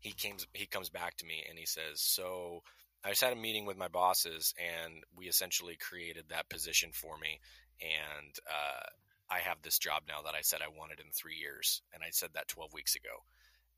he 0.00 0.12
comes 0.12 0.46
he 0.52 0.66
comes 0.66 0.88
back 0.88 1.16
to 1.16 1.26
me 1.26 1.44
and 1.48 1.58
he 1.58 1.66
says, 1.66 2.00
"So 2.00 2.62
I 3.04 3.10
just 3.10 3.22
had 3.22 3.32
a 3.32 3.36
meeting 3.36 3.66
with 3.66 3.76
my 3.76 3.88
bosses, 3.88 4.54
and 4.58 5.02
we 5.16 5.26
essentially 5.26 5.76
created 5.76 6.26
that 6.28 6.48
position 6.48 6.90
for 6.92 7.16
me, 7.18 7.40
and 7.80 8.34
uh, 8.48 8.86
I 9.30 9.38
have 9.38 9.62
this 9.62 9.78
job 9.78 10.02
now 10.08 10.22
that 10.24 10.34
I 10.34 10.42
said 10.42 10.60
I 10.62 10.76
wanted 10.76 11.00
in 11.00 11.06
three 11.12 11.36
years, 11.36 11.82
and 11.92 12.02
I 12.02 12.10
said 12.10 12.30
that 12.34 12.48
12 12.48 12.72
weeks 12.72 12.96
ago, 12.96 13.24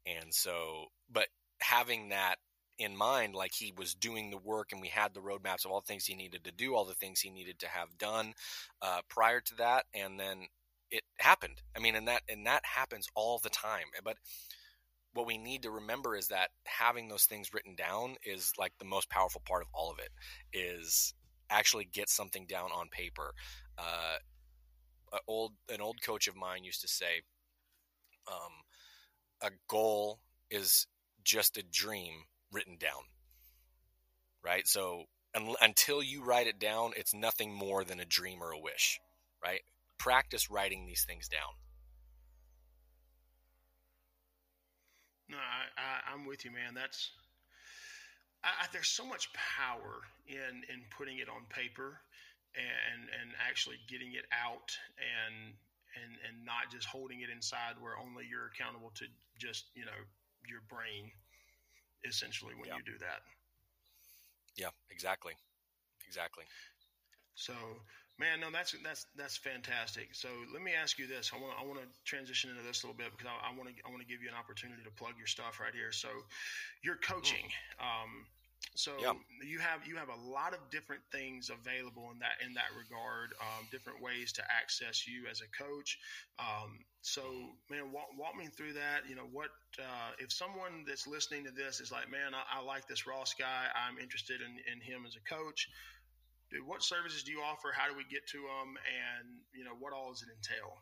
and 0.07 0.33
so, 0.33 0.87
but 1.11 1.29
having 1.61 2.11
that 2.11 2.37
in 2.81 2.97
mind, 2.97 3.35
like 3.37 3.53
he 3.55 3.73
was 3.77 3.95
doing 3.95 4.31
the 4.31 4.39
work, 4.39 4.73
and 4.73 4.81
we 4.81 4.89
had 4.89 5.15
the 5.15 5.21
roadmaps 5.21 5.65
of 5.65 5.71
all 5.71 5.81
the 5.81 5.87
things 5.87 6.07
he 6.07 6.17
needed 6.17 6.45
to 6.45 6.53
do, 6.53 6.75
all 6.75 6.85
the 6.87 6.95
things 6.95 7.21
he 7.21 7.31
needed 7.31 7.61
to 7.61 7.69
have 7.69 7.99
done 7.99 8.35
uh, 8.83 9.01
prior 9.09 9.41
to 9.43 9.55
that, 9.57 9.85
and 9.95 10.19
then 10.19 10.49
it 10.91 11.05
happened. 11.19 11.63
I 11.77 11.81
mean, 11.81 11.97
and 11.97 12.09
that 12.09 12.23
and 12.29 12.47
that 12.47 12.65
happens 12.65 13.09
all 13.15 13.39
the 13.39 13.51
time, 13.51 13.87
but 14.05 14.17
what 15.15 15.27
we 15.27 15.39
need 15.39 15.63
to 15.63 15.71
remember 15.71 16.17
is 16.17 16.29
that 16.29 16.51
having 16.67 17.09
those 17.09 17.25
things 17.25 17.53
written 17.55 17.75
down 17.75 18.17
is 18.25 18.53
like 18.59 18.73
the 18.79 18.85
most 18.85 19.11
powerful 19.11 19.43
part 19.47 19.63
of 19.63 19.69
all 19.75 19.91
of 19.91 19.99
it 19.99 20.11
is 20.53 21.15
actually 21.51 21.85
get 21.93 22.09
something 22.09 22.47
down 22.47 22.71
on 22.73 22.89
paper 22.91 23.33
uh, 23.79 24.19
old 25.27 25.53
an 25.69 25.81
old 25.81 26.01
coach 26.03 26.29
of 26.29 26.37
mine 26.37 26.65
used 26.65 26.81
to 26.83 26.89
say 26.89 27.23
Um, 28.29 28.65
a 29.43 29.51
goal 29.69 30.21
is 30.51 30.87
just 31.25 31.57
a 31.57 31.63
dream 31.63 32.25
written 32.53 32.77
down, 32.79 33.03
right? 34.45 34.67
So 34.67 35.05
un- 35.35 35.57
until 35.61 36.03
you 36.03 36.25
write 36.25 36.47
it 36.47 36.59
down, 36.59 36.93
it's 36.97 37.15
nothing 37.15 37.53
more 37.55 37.85
than 37.85 38.01
a 38.01 38.05
dream 38.05 38.43
or 38.43 38.53
a 38.53 38.59
wish, 38.59 39.01
right? 39.43 39.61
Practice 39.99 40.51
writing 40.51 40.87
these 40.87 41.05
things 41.05 41.29
down. 41.29 41.53
No, 45.29 45.37
I, 45.39 46.11
I, 46.11 46.15
am 46.15 46.27
with 46.27 46.45
you, 46.45 46.51
man. 46.51 46.75
That's 46.75 47.13
I, 48.43 48.67
there's 48.73 48.89
so 48.89 49.07
much 49.07 49.31
power 49.33 50.03
in 50.27 50.67
in 50.67 50.83
putting 50.97 51.19
it 51.19 51.29
on 51.29 51.47
paper 51.51 52.01
and 52.57 53.07
and 53.21 53.31
actually 53.39 53.77
getting 53.87 54.15
it 54.19 54.27
out 54.35 54.75
and 54.99 55.55
and 55.95 56.13
and 56.27 56.45
not 56.45 56.67
just 56.73 56.87
holding 56.87 57.21
it 57.21 57.31
inside 57.31 57.79
where 57.79 57.95
only 57.95 58.27
you're 58.27 58.51
accountable 58.51 58.91
to 58.99 59.07
just 59.39 59.71
you 59.75 59.85
know 59.85 60.01
your 60.49 60.67
brain 60.67 61.13
essentially 62.05 62.55
when 62.55 62.69
yeah. 62.69 62.77
you 62.77 62.83
do 62.85 62.99
that. 63.01 63.23
Yeah 64.57 64.71
exactly. 64.91 65.33
Exactly. 66.07 66.45
So 67.35 67.55
man 68.19 68.41
no 68.41 68.51
that's 68.53 68.75
that's 68.85 69.07
that's 69.17 69.37
fantastic. 69.37 70.09
So 70.13 70.29
let 70.53 70.63
me 70.63 70.73
ask 70.75 70.99
you 70.99 71.07
this. 71.07 71.33
I 71.35 71.41
want 71.41 71.55
i 71.59 71.65
want 71.65 71.81
to 71.81 71.87
transition 72.05 72.51
into 72.51 72.63
this 72.63 72.83
a 72.83 72.87
little 72.87 72.99
bit 72.99 73.13
because 73.17 73.33
i 73.33 73.57
want 73.57 73.71
to 73.71 73.75
i 73.87 73.89
want 73.89 74.03
to 74.03 74.09
give 74.09 74.23
you 74.23 74.29
an 74.29 74.35
opportunity 74.37 74.83
to 74.85 74.91
plug 74.91 75.15
your 75.17 75.27
stuff 75.27 75.61
right 75.61 75.75
here. 75.75 75.93
So 75.93 76.09
you're 76.83 77.01
coaching 77.01 77.49
mm. 77.49 77.81
um, 77.81 78.27
so 78.75 78.93
you 79.43 79.59
have 79.59 79.87
you 79.87 79.97
have 79.97 80.09
a 80.09 80.31
lot 80.31 80.55
of 80.55 80.61
different 80.71 81.03
things 81.13 81.51
available 81.51 82.11
in 82.13 82.19
that 82.21 82.39
in 82.45 82.55
that 82.55 82.71
regard, 82.77 83.33
um, 83.41 83.67
different 83.71 84.01
ways 84.01 84.33
to 84.33 84.43
access 84.51 85.07
you 85.07 85.27
as 85.31 85.43
a 85.43 85.49
coach. 85.63 85.99
Um, 86.39 86.79
so, 87.03 87.23
man, 87.71 87.93
walk, 87.93 88.09
walk, 88.17 88.37
me 88.37 88.47
through 88.47 88.75
that. 88.75 89.09
You 89.09 89.17
know, 89.17 89.29
what 89.33 89.51
uh, 89.79 90.13
if 90.19 90.33
someone 90.33 90.85
that's 90.87 91.07
listening 91.07 91.45
to 91.45 91.51
this 91.51 91.81
is 91.81 91.91
like, 91.91 92.11
man, 92.11 92.33
I, 92.35 92.61
I 92.61 92.63
like 92.63 92.87
this 92.87 93.07
Ross 93.07 93.35
guy. 93.35 93.67
I'm 93.75 93.99
interested 93.99 94.41
in, 94.41 94.57
in 94.73 94.81
him 94.81 95.05
as 95.07 95.17
a 95.17 95.25
coach. 95.29 95.69
Dude, 96.51 96.67
what 96.67 96.83
services 96.83 97.23
do 97.23 97.33
you 97.33 97.41
offer? 97.41 97.69
How 97.75 97.89
do 97.91 97.97
we 97.97 98.05
get 98.05 98.27
to 98.29 98.39
them? 98.39 98.77
And 98.77 99.29
you 99.53 99.65
know, 99.65 99.75
what 99.79 99.93
all 99.93 100.11
does 100.11 100.23
it 100.23 100.29
entail? 100.29 100.79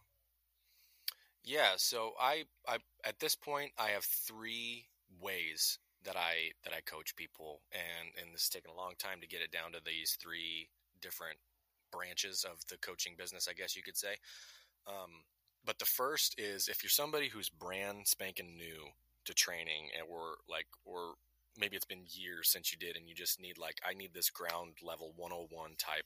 Yeah, 1.45 1.75
so 1.77 2.13
I, 2.21 2.45
I 2.67 2.79
at 3.05 3.19
this 3.21 3.35
point 3.35 3.73
I 3.79 3.89
have 3.91 4.05
three 4.05 4.87
ways 5.21 5.79
that 6.05 6.17
I 6.17 6.53
that 6.65 6.73
I 6.73 6.81
coach 6.81 7.17
people, 7.17 7.61
and 7.73 8.09
and 8.21 8.35
this 8.35 8.43
has 8.43 8.49
taken 8.49 8.71
a 8.71 8.77
long 8.77 8.95
time 8.99 9.21
to 9.21 9.29
get 9.29 9.43
it 9.43 9.51
down 9.51 9.73
to 9.73 9.81
these 9.85 10.17
three 10.21 10.69
different 11.01 11.39
branches 11.91 12.45
of 12.45 12.59
the 12.69 12.77
coaching 12.79 13.15
business, 13.17 13.49
I 13.49 13.55
guess 13.55 13.77
you 13.77 13.83
could 13.83 13.97
say. 13.97 14.17
Um, 14.87 15.25
but 15.65 15.79
the 15.79 15.85
first 15.85 16.39
is 16.39 16.69
if 16.69 16.83
you're 16.83 16.91
somebody 16.91 17.29
who's 17.29 17.49
brand 17.49 18.07
spanking 18.07 18.57
new 18.57 18.89
to 19.25 19.35
training, 19.35 19.89
and 19.99 20.09
we're 20.09 20.37
like, 20.49 20.67
or 20.85 21.15
maybe 21.59 21.77
it's 21.77 21.85
been 21.85 22.05
years 22.09 22.49
since 22.49 22.73
you 22.73 22.79
did, 22.79 22.97
and 22.97 23.09
you 23.09 23.15
just 23.15 23.41
need 23.41 23.59
like, 23.59 23.81
I 23.87 23.95
need 23.95 24.15
this 24.15 24.31
ground 24.31 24.75
level 24.83 25.13
101 25.17 25.73
type 25.79 26.05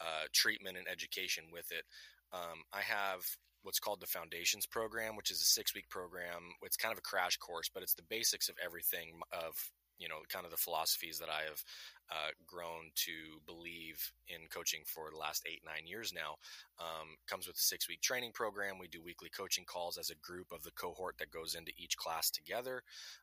uh, 0.00 0.26
treatment 0.32 0.76
and 0.76 0.86
education 0.88 1.44
with 1.52 1.70
it. 1.72 1.84
Um, 2.32 2.62
I 2.72 2.80
have 2.80 3.24
what's 3.62 3.78
called 3.78 4.00
the 4.00 4.06
Foundations 4.06 4.66
program, 4.66 5.16
which 5.16 5.30
is 5.30 5.40
a 5.40 5.44
six 5.44 5.74
week 5.74 5.88
program. 5.88 6.54
It's 6.62 6.76
kind 6.76 6.92
of 6.92 6.98
a 6.98 7.02
crash 7.02 7.36
course, 7.36 7.70
but 7.72 7.82
it's 7.82 7.94
the 7.94 8.02
basics 8.02 8.48
of 8.48 8.56
everything 8.64 9.20
of 9.32 9.70
you 10.02 10.08
know 10.08 10.18
kind 10.28 10.44
of 10.44 10.50
the 10.50 10.56
philosophies 10.56 11.18
that 11.18 11.28
I 11.28 11.44
have 11.48 11.62
uh, 12.10 12.30
grown 12.46 12.90
to 12.94 13.40
believe 13.46 14.12
in 14.28 14.48
coaching 14.50 14.82
for 14.84 15.10
the 15.10 15.16
last 15.16 15.46
eight 15.46 15.62
nine 15.64 15.86
years 15.86 16.12
now. 16.12 16.34
Um, 16.78 17.16
comes 17.28 17.46
with 17.46 17.56
a 17.56 17.60
six 17.60 17.88
week 17.88 18.02
training 18.02 18.32
program. 18.32 18.78
We 18.78 18.88
do 18.88 19.00
weekly 19.00 19.30
coaching 19.30 19.64
calls 19.64 19.96
as 19.96 20.10
a 20.10 20.16
group 20.16 20.48
of 20.52 20.64
the 20.64 20.72
cohort 20.72 21.16
that 21.18 21.30
goes 21.30 21.54
into 21.54 21.72
each 21.78 21.96
class 21.96 22.30
together. 22.30 22.82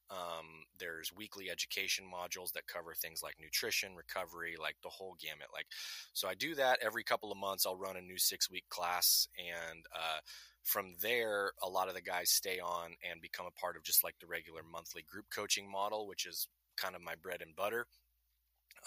Um, 0.09 0.65
there's 0.79 1.13
weekly 1.15 1.51
education 1.51 2.05
modules 2.05 2.53
that 2.53 2.67
cover 2.67 2.93
things 2.95 3.21
like 3.21 3.35
nutrition, 3.39 3.95
recovery, 3.95 4.55
like 4.59 4.77
the 4.81 4.89
whole 4.89 5.17
gamut. 5.19 5.49
Like 5.53 5.67
so, 6.13 6.29
I 6.29 6.33
do 6.33 6.55
that 6.55 6.79
every 6.81 7.03
couple 7.03 7.31
of 7.31 7.37
months. 7.37 7.65
I'll 7.65 7.75
run 7.75 7.97
a 7.97 8.01
new 8.01 8.17
six 8.17 8.49
week 8.49 8.69
class 8.69 9.27
and. 9.37 9.85
Uh, 9.93 10.19
from 10.61 10.93
there, 11.01 11.53
a 11.63 11.69
lot 11.69 11.87
of 11.87 11.95
the 11.95 12.01
guys 12.01 12.29
stay 12.29 12.59
on 12.59 12.91
and 13.09 13.21
become 13.21 13.47
a 13.47 13.59
part 13.59 13.75
of 13.75 13.83
just 13.83 14.03
like 14.03 14.15
the 14.19 14.27
regular 14.27 14.61
monthly 14.61 15.01
group 15.01 15.25
coaching 15.33 15.71
model, 15.71 16.05
which 16.05 16.27
is 16.27 16.47
kind 16.79 16.95
of 16.95 17.01
my 17.01 17.15
bread 17.21 17.41
and 17.41 17.55
butter. 17.55 17.85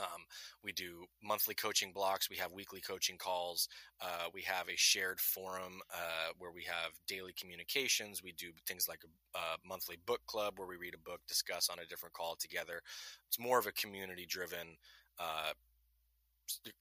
Um, 0.00 0.24
we 0.64 0.72
do 0.72 1.04
monthly 1.22 1.54
coaching 1.54 1.92
blocks. 1.92 2.30
We 2.30 2.36
have 2.36 2.52
weekly 2.52 2.80
coaching 2.80 3.18
calls. 3.18 3.68
Uh, 4.00 4.28
we 4.32 4.42
have 4.42 4.68
a 4.68 4.76
shared 4.76 5.20
forum 5.20 5.80
uh, 5.92 6.32
where 6.38 6.52
we 6.52 6.64
have 6.64 6.92
daily 7.06 7.34
communications. 7.38 8.22
We 8.22 8.32
do 8.32 8.48
things 8.66 8.88
like 8.88 9.00
a, 9.04 9.38
a, 9.38 9.42
monthly 9.66 9.98
book 10.06 10.20
club 10.26 10.54
where 10.56 10.68
we 10.68 10.76
read 10.76 10.94
a 10.94 11.10
book, 11.10 11.20
discuss 11.28 11.68
on 11.68 11.78
a 11.78 11.86
different 11.86 12.14
call 12.14 12.36
together. 12.36 12.80
It's 13.28 13.38
more 13.38 13.58
of 13.58 13.66
a 13.66 13.72
community 13.72 14.26
driven, 14.26 14.76
uh, 15.18 15.52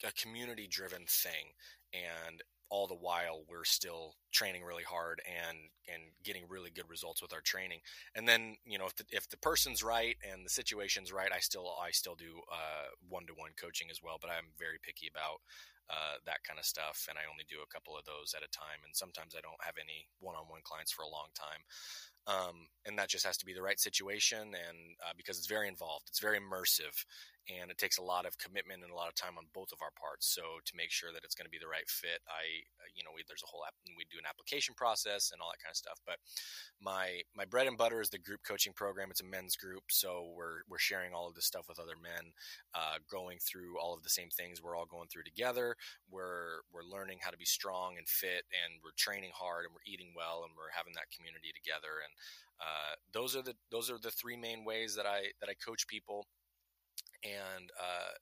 a 0.05 0.11
community 0.13 0.67
driven 0.67 1.05
thing, 1.07 1.51
and 1.93 2.41
all 2.71 2.87
the 2.87 2.95
while 2.95 3.43
we're 3.49 3.65
still 3.65 4.15
training 4.31 4.63
really 4.63 4.83
hard 4.83 5.21
and 5.27 5.57
and 5.91 6.03
getting 6.23 6.43
really 6.47 6.71
good 6.71 6.89
results 6.89 7.21
with 7.21 7.33
our 7.33 7.41
training. 7.41 7.79
And 8.15 8.27
then 8.27 8.55
you 8.65 8.79
know 8.79 8.87
if 8.87 8.95
the, 8.95 9.03
if 9.11 9.29
the 9.29 9.37
person's 9.37 9.83
right 9.83 10.15
and 10.23 10.45
the 10.45 10.49
situation's 10.49 11.11
right 11.11 11.31
i 11.31 11.39
still 11.39 11.75
i 11.83 11.91
still 11.91 12.15
do 12.15 12.39
uh, 12.51 12.87
one-to-one 13.09 13.51
coaching 13.59 13.89
as 13.91 13.99
well 14.01 14.17
but 14.19 14.29
i'm 14.31 14.55
very 14.57 14.79
picky 14.81 15.11
about 15.11 15.43
uh, 15.89 16.15
that 16.25 16.39
kind 16.47 16.57
of 16.57 16.65
stuff 16.65 17.05
and 17.09 17.19
i 17.19 17.27
only 17.29 17.43
do 17.49 17.59
a 17.59 17.73
couple 17.73 17.97
of 17.97 18.05
those 18.05 18.33
at 18.35 18.47
a 18.47 18.51
time 18.55 18.79
and 18.85 18.95
sometimes 18.95 19.35
i 19.35 19.41
don't 19.43 19.59
have 19.59 19.75
any 19.75 20.07
one-on-one 20.19 20.63
clients 20.63 20.91
for 20.91 21.03
a 21.03 21.11
long 21.11 21.27
time. 21.35 21.63
Um, 22.27 22.69
and 22.85 22.97
that 22.99 23.09
just 23.09 23.25
has 23.25 23.35
to 23.37 23.47
be 23.47 23.53
the 23.53 23.63
right 23.65 23.79
situation 23.79 24.53
and 24.53 24.77
uh, 25.01 25.13
because 25.17 25.39
it's 25.39 25.49
very 25.49 25.67
involved 25.67 26.05
it's 26.07 26.21
very 26.21 26.37
immersive 26.37 26.93
and 27.49 27.71
it 27.71 27.77
takes 27.77 27.97
a 27.97 28.03
lot 28.03 28.25
of 28.25 28.37
commitment 28.37 28.83
and 28.83 28.91
a 28.91 28.95
lot 28.95 29.09
of 29.09 29.15
time 29.15 29.37
on 29.37 29.45
both 29.53 29.71
of 29.71 29.81
our 29.81 29.93
parts. 29.97 30.29
So 30.29 30.61
to 30.65 30.73
make 30.75 30.91
sure 30.91 31.09
that 31.13 31.23
it's 31.23 31.35
going 31.35 31.45
to 31.45 31.53
be 31.53 31.61
the 31.61 31.69
right 31.69 31.87
fit 31.87 32.21
i 32.27 32.43
uh, 32.81 32.89
you 32.95 33.03
know 33.03 33.11
we, 33.15 33.23
there's 33.27 33.43
a 33.43 33.49
whole 33.49 33.63
app 33.65 33.73
we 33.97 34.05
do 34.11 34.19
an 34.19 34.27
application 34.27 34.75
process 34.75 35.31
and 35.31 35.41
all 35.41 35.49
that 35.49 35.61
kind 35.61 35.73
of 35.73 35.77
stuff 35.79 35.99
but 36.05 36.17
my 36.81 37.21
my 37.35 37.45
bread 37.45 37.67
and 37.67 37.77
butter 37.77 38.01
is 38.01 38.09
the 38.09 38.17
group 38.17 38.41
coaching 38.45 38.73
program. 38.73 39.09
It's 39.11 39.21
a 39.21 39.25
men's 39.25 39.55
group 39.55 39.83
so 39.89 40.33
we're 40.35 40.65
we're 40.67 40.81
sharing 40.81 41.13
all 41.13 41.27
of 41.27 41.35
this 41.35 41.45
stuff 41.45 41.65
with 41.69 41.79
other 41.79 41.95
men 42.01 42.33
uh, 42.73 42.97
going 43.09 43.37
through 43.39 43.79
all 43.79 43.93
of 43.93 44.03
the 44.03 44.09
same 44.09 44.29
things 44.29 44.61
we're 44.61 44.75
all 44.75 44.85
going 44.85 45.07
through 45.07 45.23
together. 45.23 45.75
We're 46.09 46.65
we're 46.73 46.83
learning 46.83 47.19
how 47.21 47.31
to 47.31 47.37
be 47.37 47.45
strong 47.45 47.97
and 47.97 48.07
fit 48.07 48.45
and 48.49 48.81
we're 48.83 48.97
training 48.97 49.31
hard 49.33 49.65
and 49.65 49.73
we're 49.73 49.85
eating 49.91 50.13
well 50.15 50.43
and 50.43 50.53
we're 50.57 50.73
having 50.75 50.93
that 50.95 51.13
community 51.15 51.53
together 51.53 52.01
and 52.03 52.13
uh, 52.61 52.93
those 53.13 53.35
are 53.35 53.41
the 53.41 53.55
those 53.71 53.89
are 53.89 53.97
the 54.01 54.11
three 54.11 54.37
main 54.37 54.65
ways 54.65 54.95
that 54.95 55.05
I 55.05 55.33
that 55.39 55.49
I 55.49 55.53
coach 55.53 55.87
people 55.87 56.25
and 57.23 57.71
uh, 57.79 58.13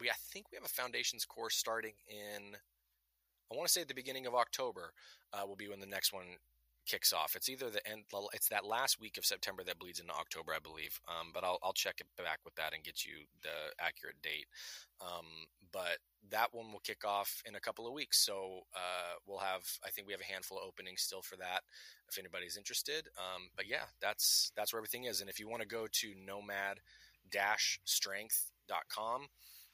we 0.00 0.10
I 0.10 0.14
think 0.32 0.46
we 0.50 0.56
have 0.56 0.64
a 0.64 0.68
foundations 0.68 1.24
course 1.24 1.56
starting 1.56 1.94
in 2.08 2.56
I 3.52 3.56
want 3.56 3.66
to 3.66 3.72
say 3.72 3.82
at 3.82 3.88
the 3.88 3.94
beginning 3.94 4.26
of 4.26 4.34
October 4.34 4.92
uh, 5.32 5.46
will 5.46 5.56
be 5.56 5.68
when 5.68 5.80
the 5.80 5.86
next 5.86 6.12
one 6.12 6.38
kicks 6.86 7.12
off. 7.12 7.34
It's 7.34 7.48
either 7.48 7.70
the 7.70 7.86
end, 7.88 8.04
it's 8.32 8.48
that 8.48 8.64
last 8.64 9.00
week 9.00 9.16
of 9.16 9.24
September 9.24 9.62
that 9.64 9.78
bleeds 9.78 10.00
into 10.00 10.12
October, 10.12 10.52
I 10.54 10.58
believe. 10.58 11.00
Um, 11.08 11.30
but 11.32 11.44
I'll, 11.44 11.58
I'll 11.62 11.72
check 11.72 12.00
it 12.00 12.06
back 12.22 12.40
with 12.44 12.54
that 12.56 12.74
and 12.74 12.84
get 12.84 13.04
you 13.04 13.12
the 13.42 13.48
accurate 13.80 14.20
date. 14.22 14.46
Um, 15.00 15.26
but 15.72 15.98
that 16.30 16.48
one 16.52 16.72
will 16.72 16.80
kick 16.80 17.04
off 17.04 17.42
in 17.46 17.54
a 17.54 17.60
couple 17.60 17.86
of 17.86 17.92
weeks. 17.92 18.24
So 18.24 18.60
uh, 18.74 19.14
we'll 19.26 19.38
have, 19.38 19.62
I 19.84 19.90
think 19.90 20.06
we 20.06 20.12
have 20.12 20.20
a 20.20 20.32
handful 20.32 20.58
of 20.58 20.64
openings 20.66 21.02
still 21.02 21.22
for 21.22 21.36
that 21.36 21.60
if 22.08 22.18
anybody's 22.18 22.56
interested. 22.56 23.08
Um, 23.16 23.48
but 23.56 23.66
yeah, 23.68 23.86
that's 24.00 24.52
that's 24.56 24.72
where 24.72 24.80
everything 24.80 25.04
is. 25.04 25.20
And 25.20 25.30
if 25.30 25.40
you 25.40 25.48
want 25.48 25.62
to 25.62 25.68
go 25.68 25.86
to 25.90 26.14
Nomad 26.26 26.80
strength.com 27.84 29.28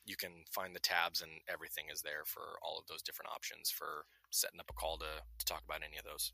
you 0.04 0.16
can 0.16 0.32
find 0.50 0.74
the 0.74 0.80
tabs 0.80 1.22
and 1.22 1.30
everything 1.48 1.84
is 1.92 2.02
there 2.02 2.24
for 2.24 2.58
all 2.62 2.78
of 2.78 2.86
those 2.86 3.02
different 3.02 3.30
options 3.30 3.70
for 3.70 4.04
setting 4.30 4.60
up 4.60 4.70
a 4.70 4.72
call 4.72 4.96
to, 4.98 5.22
to 5.38 5.44
talk 5.44 5.62
about 5.64 5.86
any 5.86 5.98
of 5.98 6.04
those. 6.04 6.32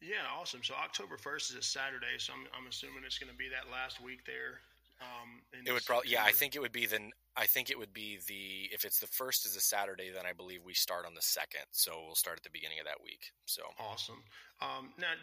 Yeah 0.00 0.26
awesome. 0.34 0.60
So 0.62 0.74
october 0.74 1.16
1st 1.16 1.52
is 1.52 1.56
a 1.56 1.62
saturday 1.62 2.18
so 2.18 2.32
i'm, 2.32 2.46
I'm 2.58 2.66
assuming 2.66 3.06
it's 3.06 3.18
going 3.18 3.30
to 3.30 3.38
be 3.38 3.48
that 3.54 3.70
last 3.70 4.02
week 4.02 4.26
there 4.26 4.58
um, 5.02 5.42
it 5.66 5.72
would 5.72 5.84
probably 5.86 6.10
yeah 6.10 6.22
i 6.22 6.30
think 6.30 6.54
it 6.54 6.60
would 6.60 6.72
be 6.72 6.86
the 6.86 6.98
i 7.36 7.46
think 7.46 7.70
it 7.70 7.78
would 7.78 7.92
be 7.92 8.18
the 8.26 8.70
if 8.74 8.84
it's 8.84 8.98
the 8.98 9.06
first 9.06 9.46
is 9.46 9.56
a 9.56 9.60
saturday 9.60 10.10
then 10.14 10.26
i 10.26 10.32
believe 10.32 10.60
we 10.64 10.74
start 10.74 11.06
on 11.06 11.14
the 11.14 11.22
second 11.22 11.66
so 11.70 12.02
we'll 12.06 12.14
start 12.14 12.36
at 12.36 12.42
the 12.42 12.50
beginning 12.52 12.78
of 12.78 12.86
that 12.86 13.02
week 13.02 13.30
so. 13.46 13.62
Awesome. 13.78 14.22
Um, 14.60 14.90
now 14.98 15.14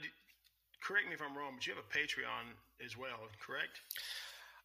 correct 0.84 1.07
me 1.07 1.14
if 1.14 1.22
i'm 1.22 1.36
wrong 1.36 1.56
but 1.56 1.68
you 1.68 1.73
have 1.76 1.84
a 1.84 1.91
patreon 1.91 2.56
as 2.84 2.95
well 2.95 3.27
correct 3.40 3.84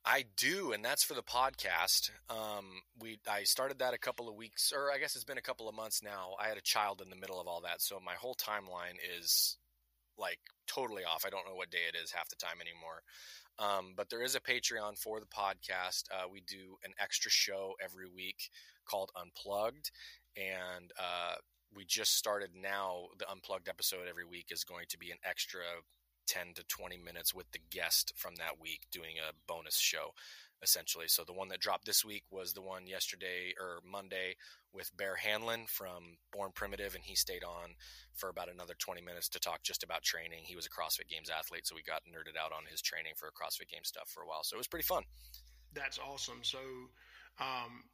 I 0.06 0.24
do, 0.36 0.72
and 0.72 0.84
that's 0.84 1.02
for 1.02 1.14
the 1.14 1.22
podcast. 1.22 2.10
Um, 2.28 2.82
we 3.00 3.18
I 3.28 3.44
started 3.44 3.78
that 3.78 3.94
a 3.94 3.98
couple 3.98 4.28
of 4.28 4.34
weeks, 4.34 4.72
or 4.74 4.92
I 4.92 4.98
guess 4.98 5.16
it's 5.16 5.24
been 5.24 5.38
a 5.38 5.42
couple 5.42 5.68
of 5.68 5.74
months 5.74 6.02
now. 6.02 6.34
I 6.38 6.48
had 6.48 6.58
a 6.58 6.62
child 6.62 7.00
in 7.02 7.08
the 7.08 7.16
middle 7.16 7.40
of 7.40 7.46
all 7.46 7.62
that, 7.62 7.80
so 7.80 7.98
my 8.04 8.12
whole 8.12 8.34
timeline 8.34 8.98
is 9.18 9.56
like 10.18 10.40
totally 10.66 11.04
off. 11.04 11.24
I 11.26 11.30
don't 11.30 11.46
know 11.48 11.54
what 11.54 11.70
day 11.70 11.86
it 11.88 11.96
is 11.96 12.12
half 12.12 12.28
the 12.28 12.36
time 12.36 12.56
anymore. 12.60 13.02
Um, 13.58 13.94
but 13.96 14.10
there 14.10 14.22
is 14.22 14.34
a 14.34 14.40
Patreon 14.40 14.98
for 14.98 15.20
the 15.20 15.26
podcast. 15.26 16.04
Uh, 16.12 16.28
we 16.30 16.42
do 16.42 16.76
an 16.84 16.92
extra 17.00 17.30
show 17.30 17.74
every 17.82 18.06
week 18.06 18.50
called 18.84 19.10
Unplugged, 19.16 19.90
and 20.36 20.92
uh, 20.98 21.36
we 21.74 21.86
just 21.86 22.16
started 22.16 22.50
now. 22.54 23.06
The 23.18 23.30
unplugged 23.30 23.70
episode 23.70 24.06
every 24.08 24.26
week 24.26 24.48
is 24.50 24.64
going 24.64 24.84
to 24.90 24.98
be 24.98 25.10
an 25.12 25.18
extra 25.24 25.62
10 26.26 26.54
to 26.54 26.64
20 26.64 26.98
minutes 26.98 27.34
with 27.34 27.50
the 27.52 27.60
guest 27.70 28.12
from 28.16 28.36
that 28.36 28.60
week 28.60 28.86
doing 28.90 29.16
a 29.18 29.32
bonus 29.46 29.78
show 29.78 30.12
essentially. 30.62 31.06
So 31.08 31.22
the 31.24 31.32
one 31.32 31.48
that 31.48 31.60
dropped 31.60 31.84
this 31.84 32.04
week 32.04 32.24
was 32.30 32.52
the 32.52 32.62
one 32.62 32.86
yesterday 32.86 33.52
or 33.60 33.80
Monday 33.88 34.36
with 34.72 34.96
Bear 34.96 35.16
Handlon 35.16 35.66
from 35.68 36.16
Born 36.32 36.50
Primitive, 36.54 36.94
and 36.94 37.04
he 37.04 37.14
stayed 37.14 37.44
on 37.44 37.76
for 38.14 38.28
about 38.28 38.50
another 38.50 38.74
20 38.78 39.02
minutes 39.02 39.28
to 39.30 39.40
talk 39.40 39.62
just 39.62 39.84
about 39.84 40.02
training. 40.02 40.40
He 40.42 40.56
was 40.56 40.66
a 40.66 40.70
CrossFit 40.70 41.08
Games 41.08 41.30
athlete, 41.30 41.66
so 41.66 41.74
we 41.74 41.82
got 41.82 42.02
nerded 42.04 42.40
out 42.40 42.52
on 42.52 42.64
his 42.68 42.80
training 42.80 43.12
for 43.16 43.28
CrossFit 43.28 43.68
Games 43.70 43.88
stuff 43.88 44.08
for 44.08 44.22
a 44.22 44.26
while. 44.26 44.42
So 44.42 44.56
it 44.56 44.58
was 44.58 44.66
pretty 44.66 44.86
fun. 44.86 45.04
That's 45.74 45.98
awesome. 45.98 46.40
So 46.42 46.58
um, 47.38 47.84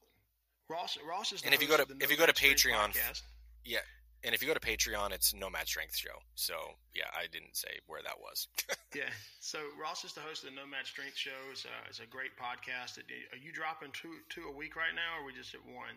Ross 0.68 0.96
Ross 1.06 1.32
is 1.32 1.42
and 1.42 1.52
if 1.52 1.60
you 1.60 1.68
go 1.68 1.76
to 1.76 1.86
if 2.00 2.10
you 2.10 2.16
go 2.16 2.26
to 2.26 2.32
Patreon, 2.32 2.92
podcast. 2.92 3.22
yeah, 3.64 3.78
and 4.24 4.34
if 4.34 4.42
you 4.42 4.48
go 4.48 4.54
to 4.54 4.60
Patreon, 4.60 5.12
it's 5.12 5.34
Nomad 5.34 5.66
Strength 5.66 5.96
Show. 5.96 6.18
So 6.34 6.54
yeah, 6.94 7.08
I 7.14 7.26
didn't 7.30 7.56
say 7.56 7.80
where 7.86 8.02
that 8.02 8.20
was. 8.20 8.48
yeah. 8.94 9.10
So 9.40 9.58
Ross 9.80 10.04
is 10.04 10.12
the 10.12 10.20
host 10.20 10.44
of 10.44 10.50
the 10.50 10.56
Nomad 10.56 10.86
Strength 10.86 11.16
Show. 11.16 11.40
It's 11.50 11.64
a, 11.64 11.88
it's 11.88 12.00
a 12.00 12.06
great 12.06 12.36
podcast. 12.36 12.98
Are 12.98 13.40
you 13.40 13.52
dropping 13.52 13.90
two 13.92 14.12
two 14.28 14.48
a 14.48 14.56
week 14.56 14.76
right 14.76 14.94
now, 14.94 15.18
or 15.18 15.22
are 15.22 15.26
we 15.26 15.32
just 15.32 15.54
at 15.54 15.64
one? 15.64 15.96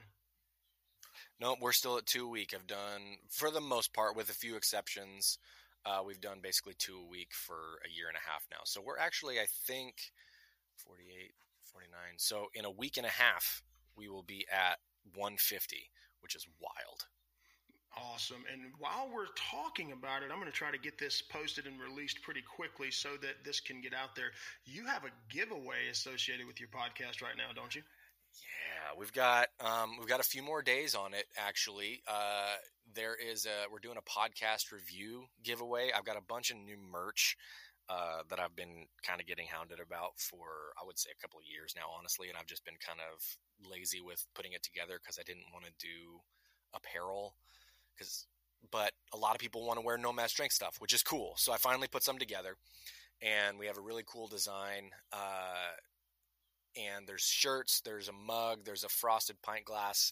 No, 1.39 1.55
we're 1.59 1.73
still 1.73 1.97
at 1.97 2.05
two 2.05 2.25
a 2.25 2.29
week. 2.29 2.53
I've 2.55 2.67
done 2.67 3.17
for 3.29 3.51
the 3.51 3.61
most 3.61 3.93
part, 3.93 4.15
with 4.15 4.29
a 4.29 4.33
few 4.33 4.55
exceptions. 4.55 5.37
Uh, 5.85 5.99
we've 6.05 6.21
done 6.21 6.39
basically 6.41 6.75
two 6.77 6.97
a 6.97 7.09
week 7.09 7.33
for 7.33 7.79
a 7.85 7.89
year 7.93 8.07
and 8.07 8.15
a 8.15 8.31
half 8.31 8.47
now. 8.49 8.61
So 8.63 8.81
we're 8.81 8.97
actually, 8.97 9.39
I 9.39 9.47
think, 9.67 9.95
48, 10.77 11.33
49. 11.65 11.99
So 12.17 12.47
in 12.53 12.63
a 12.63 12.71
week 12.71 12.95
and 12.95 13.05
a 13.05 13.09
half, 13.09 13.61
we 13.97 14.07
will 14.07 14.23
be 14.23 14.45
at 14.49 14.79
150, 15.15 15.89
which 16.21 16.35
is 16.35 16.47
wild. 16.61 17.05
Awesome. 17.95 18.43
And 18.51 18.73
while 18.79 19.09
we're 19.13 19.31
talking 19.35 19.91
about 19.91 20.23
it, 20.23 20.29
I'm 20.31 20.39
going 20.39 20.51
to 20.51 20.55
try 20.55 20.71
to 20.71 20.79
get 20.79 20.97
this 20.97 21.21
posted 21.21 21.67
and 21.67 21.79
released 21.79 22.21
pretty 22.23 22.41
quickly 22.41 22.89
so 22.89 23.09
that 23.21 23.43
this 23.45 23.59
can 23.59 23.81
get 23.81 23.93
out 23.93 24.15
there. 24.15 24.31
You 24.65 24.85
have 24.87 25.03
a 25.03 25.11
giveaway 25.29 25.89
associated 25.91 26.47
with 26.47 26.59
your 26.59 26.69
podcast 26.69 27.21
right 27.21 27.37
now, 27.37 27.53
don't 27.55 27.73
you? 27.75 27.83
Yeah, 28.33 28.99
we've 28.99 29.13
got 29.13 29.49
um, 29.59 29.97
we've 29.99 30.07
got 30.07 30.19
a 30.19 30.23
few 30.23 30.41
more 30.41 30.63
days 30.63 30.95
on 30.95 31.13
it. 31.13 31.25
Actually, 31.37 32.01
uh, 32.07 32.55
there 32.95 33.15
is 33.15 33.45
a 33.45 33.71
we're 33.71 33.79
doing 33.79 33.97
a 33.97 34.09
podcast 34.09 34.71
review 34.71 35.25
giveaway. 35.43 35.91
I've 35.95 36.05
got 36.05 36.17
a 36.17 36.25
bunch 36.27 36.49
of 36.49 36.57
new 36.57 36.77
merch 36.91 37.37
uh, 37.89 38.23
that 38.29 38.39
I've 38.39 38.55
been 38.55 38.87
kind 39.05 39.21
of 39.21 39.27
getting 39.27 39.45
hounded 39.45 39.79
about 39.79 40.17
for 40.17 40.73
I 40.81 40.85
would 40.85 40.97
say 40.97 41.09
a 41.11 41.21
couple 41.21 41.39
of 41.39 41.45
years 41.45 41.73
now, 41.75 41.93
honestly, 41.97 42.29
and 42.29 42.37
I've 42.37 42.47
just 42.47 42.65
been 42.65 42.79
kind 42.85 42.99
of 42.99 43.21
lazy 43.69 44.01
with 44.01 44.25
putting 44.33 44.53
it 44.53 44.63
together 44.63 44.99
because 45.01 45.19
I 45.19 45.23
didn't 45.23 45.51
want 45.53 45.65
to 45.65 45.71
do 45.77 46.19
apparel 46.73 47.35
because 47.95 48.27
but 48.71 48.91
a 49.13 49.17
lot 49.17 49.35
of 49.35 49.39
people 49.39 49.65
want 49.65 49.79
to 49.79 49.85
wear 49.85 49.97
nomad 49.97 50.29
strength 50.29 50.53
stuff 50.53 50.77
which 50.79 50.93
is 50.93 51.03
cool. 51.03 51.33
So 51.37 51.53
i 51.53 51.57
finally 51.57 51.87
put 51.87 52.03
some 52.03 52.17
together 52.17 52.55
and 53.21 53.57
we 53.57 53.67
have 53.67 53.77
a 53.77 53.81
really 53.81 54.03
cool 54.05 54.27
design 54.27 54.91
uh, 55.11 55.73
and 56.75 57.07
there's 57.07 57.23
shirts 57.23 57.81
there's 57.85 58.09
a 58.09 58.13
mug 58.13 58.59
there's 58.65 58.83
a 58.83 58.89
frosted 58.89 59.41
pint 59.41 59.65
glass 59.65 60.11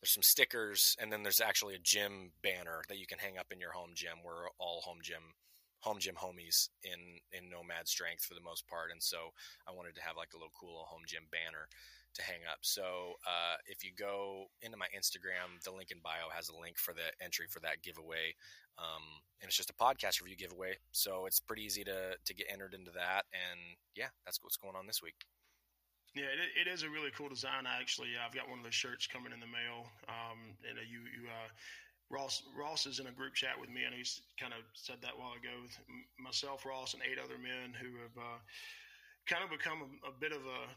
there's 0.00 0.12
some 0.12 0.22
stickers 0.22 0.96
and 1.00 1.10
then 1.10 1.22
there's 1.22 1.40
actually 1.40 1.74
a 1.74 1.78
gym 1.78 2.32
banner 2.42 2.82
that 2.88 2.98
you 2.98 3.06
can 3.06 3.18
hang 3.18 3.38
up 3.38 3.46
in 3.50 3.58
your 3.58 3.72
home 3.72 3.92
gym. 3.94 4.20
We're 4.22 4.50
all 4.58 4.82
home 4.84 4.98
gym 5.02 5.32
home 5.80 5.98
gym 5.98 6.14
homies 6.16 6.68
in 6.82 7.20
in 7.32 7.50
nomad 7.50 7.86
strength 7.88 8.24
for 8.24 8.32
the 8.32 8.40
most 8.40 8.66
part 8.66 8.88
and 8.90 9.02
so 9.02 9.36
i 9.68 9.70
wanted 9.70 9.94
to 9.94 10.00
have 10.00 10.16
like 10.16 10.32
a 10.32 10.36
little 10.36 10.52
cool 10.58 10.88
home 10.88 11.04
gym 11.06 11.24
banner 11.30 11.68
to 12.14 12.22
hang 12.22 12.40
up. 12.50 12.58
So 12.62 13.14
uh, 13.26 13.56
if 13.66 13.84
you 13.84 13.90
go 13.96 14.46
into 14.62 14.76
my 14.76 14.86
Instagram, 14.96 15.62
the 15.64 15.72
link 15.72 15.90
in 15.90 15.98
bio 16.02 16.30
has 16.34 16.48
a 16.48 16.56
link 16.56 16.78
for 16.78 16.94
the 16.94 17.12
entry 17.22 17.46
for 17.48 17.60
that 17.60 17.82
giveaway, 17.82 18.34
um, 18.78 19.02
and 19.40 19.48
it's 19.48 19.56
just 19.56 19.70
a 19.70 19.74
podcast 19.74 20.22
review 20.22 20.36
giveaway. 20.36 20.76
So 20.92 21.26
it's 21.26 21.40
pretty 21.40 21.62
easy 21.62 21.84
to 21.84 22.16
to 22.24 22.34
get 22.34 22.46
entered 22.52 22.74
into 22.74 22.90
that. 22.92 23.26
And 23.32 23.60
yeah, 23.94 24.08
that's 24.24 24.38
what's 24.42 24.56
going 24.56 24.76
on 24.76 24.86
this 24.86 25.02
week. 25.02 25.26
Yeah, 26.14 26.30
it, 26.30 26.66
it 26.66 26.70
is 26.70 26.84
a 26.84 26.88
really 26.88 27.10
cool 27.10 27.28
design. 27.28 27.66
Actually, 27.66 28.14
I've 28.14 28.34
got 28.34 28.48
one 28.48 28.58
of 28.58 28.64
those 28.64 28.74
shirts 28.74 29.06
coming 29.06 29.34
in 29.34 29.42
the 29.42 29.50
mail. 29.50 29.90
Um, 30.06 30.54
and 30.62 30.78
you, 30.86 31.02
you, 31.10 31.26
uh, 31.26 31.50
Ross, 32.06 32.46
Ross 32.54 32.86
is 32.86 33.02
in 33.02 33.10
a 33.10 33.10
group 33.10 33.34
chat 33.34 33.58
with 33.58 33.66
me, 33.66 33.82
and 33.82 33.90
he's 33.92 34.22
kind 34.38 34.54
of 34.54 34.62
said 34.74 35.02
that 35.02 35.18
while 35.18 35.34
ago. 35.34 35.50
With 35.58 35.74
myself, 36.14 36.62
Ross, 36.62 36.94
and 36.94 37.02
eight 37.02 37.18
other 37.18 37.34
men 37.34 37.74
who 37.74 37.98
have 37.98 38.14
uh, 38.14 38.38
kind 39.26 39.42
of 39.42 39.50
become 39.50 39.82
a, 39.82 40.14
a 40.14 40.14
bit 40.14 40.30
of 40.30 40.46
a 40.46 40.70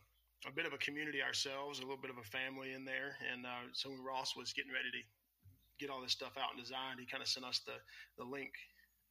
a 0.46 0.52
bit 0.52 0.66
of 0.66 0.74
a 0.74 0.78
community 0.78 1.22
ourselves, 1.22 1.80
a 1.80 1.82
little 1.82 1.98
bit 1.98 2.12
of 2.12 2.18
a 2.18 2.28
family 2.30 2.74
in 2.74 2.86
there. 2.86 3.18
And 3.34 3.46
uh, 3.46 3.72
so 3.74 3.90
when 3.90 4.04
Ross 4.04 4.36
was 4.36 4.54
getting 4.54 4.72
ready 4.72 4.92
to 4.94 5.02
get 5.80 5.90
all 5.90 6.02
this 6.02 6.12
stuff 6.12 6.38
out 6.38 6.54
and 6.54 6.62
designed, 6.62 7.00
he 7.00 7.06
kind 7.06 7.24
of 7.24 7.30
sent 7.30 7.46
us 7.46 7.62
the, 7.66 7.74
the 8.18 8.26
link 8.30 8.52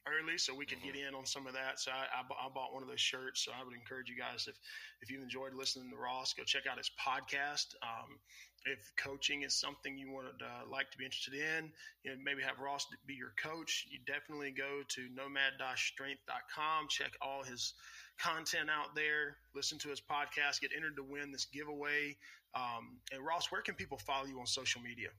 early 0.07 0.37
so 0.37 0.55
we 0.55 0.65
could 0.65 0.79
mm-hmm. 0.79 0.95
get 0.95 1.07
in 1.07 1.15
on 1.15 1.25
some 1.25 1.47
of 1.47 1.53
that. 1.53 1.79
So 1.79 1.91
I, 1.91 2.07
I, 2.07 2.21
I, 2.23 2.49
bought 2.49 2.73
one 2.73 2.83
of 2.83 2.89
those 2.89 3.01
shirts. 3.01 3.43
So 3.43 3.51
I 3.51 3.63
would 3.63 3.75
encourage 3.75 4.09
you 4.09 4.15
guys 4.15 4.47
if 4.47 4.55
if 5.01 5.11
you've 5.11 5.23
enjoyed 5.23 5.53
listening 5.53 5.91
to 5.91 5.97
Ross, 5.97 6.33
go 6.33 6.43
check 6.43 6.63
out 6.69 6.77
his 6.77 6.91
podcast. 6.95 7.75
Um, 7.83 8.19
if 8.65 8.91
coaching 8.97 9.43
is 9.43 9.53
something 9.53 9.97
you 9.97 10.11
would 10.11 10.41
uh, 10.41 10.69
like 10.69 10.91
to 10.91 10.97
be 10.97 11.05
interested 11.05 11.35
in, 11.35 11.71
you 12.03 12.11
know, 12.11 12.17
maybe 12.23 12.41
have 12.41 12.59
Ross 12.59 12.85
be 13.05 13.13
your 13.13 13.33
coach. 13.41 13.87
You 13.89 13.99
definitely 14.05 14.51
go 14.51 14.81
to 14.87 15.01
nomad-strength.com, 15.15 16.87
check 16.89 17.11
all 17.21 17.43
his 17.43 17.73
content 18.17 18.69
out 18.69 18.95
there, 18.95 19.37
listen 19.55 19.77
to 19.79 19.89
his 19.89 20.01
podcast, 20.01 20.61
get 20.61 20.71
entered 20.75 20.95
to 20.97 21.03
win 21.03 21.31
this 21.31 21.45
giveaway. 21.45 22.15
Um, 22.55 22.97
and 23.11 23.25
Ross, 23.25 23.51
where 23.51 23.61
can 23.61 23.75
people 23.75 23.97
follow 23.97 24.25
you 24.25 24.39
on 24.39 24.45
social 24.45 24.81
media? 24.81 25.09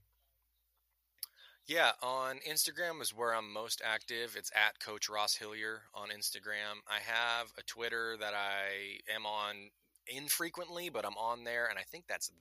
Yeah, 1.67 1.93
on 2.03 2.37
Instagram 2.49 3.03
is 3.03 3.15
where 3.15 3.35
I'm 3.35 3.53
most 3.53 3.83
active. 3.85 4.37
It's 4.39 4.51
at 4.57 4.81
Coach 4.81 5.11
Ross 5.11 5.35
Hillier 5.35 5.83
on 5.95 6.09
Instagram. 6.09 6.81
I 6.89 6.99
have 7.05 7.53
a 7.59 7.63
Twitter 7.63 8.17
that 8.21 8.33
I 8.33 9.01
am 9.15 9.27
on 9.27 9.69
infrequently, 10.07 10.89
but 10.89 11.05
I'm 11.05 11.19
on 11.19 11.45
there, 11.45 11.67
and 11.67 11.79
I 11.79 11.83
think 11.83 12.05
that's 12.09 12.33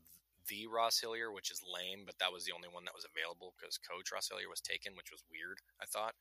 the 0.47 0.67
Ross 0.67 1.01
Hillier, 1.01 1.31
which 1.33 1.51
is 1.51 1.61
lame, 1.61 2.03
but 2.05 2.17
that 2.19 2.31
was 2.31 2.45
the 2.45 2.53
only 2.55 2.69
one 2.71 2.85
that 2.85 2.95
was 2.95 3.05
available 3.05 3.53
because 3.59 3.77
Coach 3.77 4.13
Ross 4.13 4.29
Hillier 4.29 4.47
was 4.49 4.61
taken, 4.61 4.95
which 4.95 5.11
was 5.11 5.23
weird. 5.29 5.59
I 5.81 5.85
thought. 5.85 6.15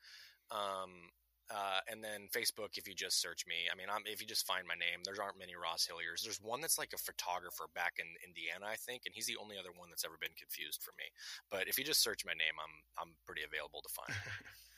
Um, 0.51 1.15
uh, 1.51 1.81
and 1.87 2.03
then 2.03 2.27
Facebook, 2.35 2.75
if 2.75 2.89
you 2.89 2.95
just 2.95 3.21
search 3.23 3.47
me, 3.47 3.71
I 3.71 3.77
mean, 3.79 3.87
I'm, 3.87 4.03
if 4.07 4.21
you 4.21 4.27
just 4.27 4.47
find 4.47 4.67
my 4.67 4.75
name, 4.75 5.07
there 5.07 5.15
aren't 5.23 5.39
many 5.39 5.55
Ross 5.55 5.87
Hilliers. 5.87 6.23
There's 6.23 6.43
one 6.43 6.61
that's 6.61 6.79
like 6.79 6.91
a 6.95 6.99
photographer 6.99 7.71
back 7.75 8.03
in 8.03 8.07
Indiana, 8.27 8.67
I 8.67 8.75
think, 8.75 9.03
and 9.07 9.15
he's 9.15 9.27
the 9.27 9.39
only 9.39 9.55
other 9.55 9.71
one 9.71 9.89
that's 9.89 10.05
ever 10.05 10.19
been 10.19 10.35
confused 10.35 10.83
for 10.83 10.91
me. 10.99 11.07
But 11.51 11.69
if 11.71 11.79
you 11.79 11.85
just 11.85 12.03
search 12.03 12.27
my 12.27 12.35
name, 12.35 12.59
I'm 12.59 12.75
I'm 12.99 13.13
pretty 13.27 13.43
available 13.47 13.83
to 13.83 13.93
find. 13.95 14.15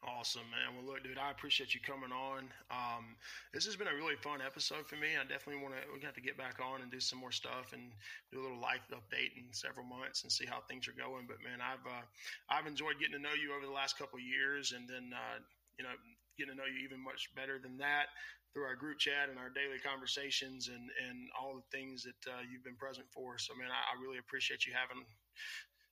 Awesome, 0.00 0.48
man. 0.48 0.72
Well, 0.72 0.88
look, 0.88 1.04
dude, 1.04 1.20
I 1.20 1.28
appreciate 1.30 1.76
you 1.76 1.80
coming 1.84 2.08
on. 2.08 2.48
Um, 2.72 3.20
this 3.52 3.68
has 3.68 3.76
been 3.76 3.92
a 3.92 3.92
really 3.92 4.16
fun 4.16 4.40
episode 4.40 4.88
for 4.88 4.96
me. 4.96 5.12
I 5.12 5.28
definitely 5.28 5.60
want 5.60 5.76
to. 5.76 5.84
We 5.92 6.00
got 6.00 6.16
to 6.16 6.24
get 6.24 6.40
back 6.40 6.56
on 6.56 6.80
and 6.80 6.88
do 6.88 7.04
some 7.04 7.20
more 7.20 7.32
stuff 7.32 7.76
and 7.76 7.92
do 8.32 8.40
a 8.40 8.44
little 8.44 8.64
life 8.64 8.80
update 8.96 9.36
in 9.36 9.52
several 9.52 9.84
months 9.84 10.24
and 10.24 10.32
see 10.32 10.48
how 10.48 10.64
things 10.64 10.88
are 10.88 10.96
going. 10.96 11.28
But 11.28 11.44
man, 11.44 11.60
I've 11.60 11.84
uh, 11.84 12.04
I've 12.48 12.64
enjoyed 12.64 12.96
getting 12.96 13.20
to 13.20 13.20
know 13.20 13.36
you 13.36 13.52
over 13.52 13.68
the 13.68 13.76
last 13.76 14.00
couple 14.00 14.16
years, 14.16 14.72
and 14.72 14.88
then 14.88 15.12
uh, 15.12 15.44
you 15.76 15.84
know 15.84 15.92
getting 16.40 16.56
to 16.56 16.58
know 16.58 16.64
you 16.64 16.80
even 16.80 16.96
much 16.96 17.28
better 17.36 17.60
than 17.60 17.76
that 17.84 18.08
through 18.56 18.64
our 18.64 18.80
group 18.80 18.96
chat 18.96 19.28
and 19.28 19.36
our 19.36 19.52
daily 19.52 19.76
conversations 19.84 20.72
and 20.72 20.88
and 21.08 21.28
all 21.36 21.60
the 21.60 21.68
things 21.68 22.08
that 22.08 22.20
uh, 22.24 22.40
you've 22.48 22.64
been 22.64 22.80
present 22.80 23.04
for. 23.12 23.36
So, 23.36 23.52
man, 23.52 23.68
I, 23.68 23.80
I, 23.92 24.00
really 24.00 24.16
appreciate 24.16 24.64
you 24.64 24.72
having 24.72 25.04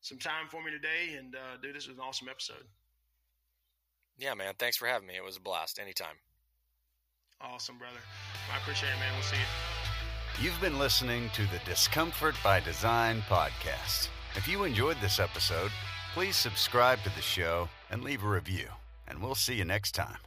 some 0.01 0.17
time 0.17 0.49
for 0.49 0.65
me 0.65 0.73
today. 0.73 1.21
And 1.21 1.37
uh, 1.37 1.61
dude, 1.61 1.77
this 1.77 1.87
was 1.87 2.01
an 2.01 2.03
awesome 2.03 2.33
episode. 2.33 2.65
Yeah, 4.19 4.35
man. 4.35 4.55
Thanks 4.59 4.77
for 4.77 4.87
having 4.87 5.07
me. 5.07 5.17
It 5.17 5.25
was 5.25 5.37
a 5.37 5.41
blast. 5.41 5.79
Anytime. 5.79 6.17
Awesome, 7.41 7.79
brother. 7.79 8.01
I 8.53 8.59
appreciate 8.59 8.91
it, 8.91 8.99
man. 8.99 9.13
We'll 9.15 9.23
see 9.23 9.37
you. 9.37 10.45
You've 10.45 10.61
been 10.61 10.79
listening 10.79 11.31
to 11.35 11.43
the 11.43 11.61
Discomfort 11.65 12.35
by 12.43 12.61
Design 12.61 13.23
podcast. 13.29 14.09
If 14.35 14.47
you 14.47 14.65
enjoyed 14.65 14.97
this 15.01 15.19
episode, 15.19 15.71
please 16.15 16.37
subscribe 16.37 17.03
to 17.03 17.15
the 17.15 17.23
show 17.23 17.69
and 17.91 18.03
leave 18.03 18.25
a 18.25 18.29
review, 18.29 18.69
and 19.07 19.21
we'll 19.21 19.35
see 19.35 19.55
you 19.55 19.65
next 19.65 19.95
time. 19.95 20.19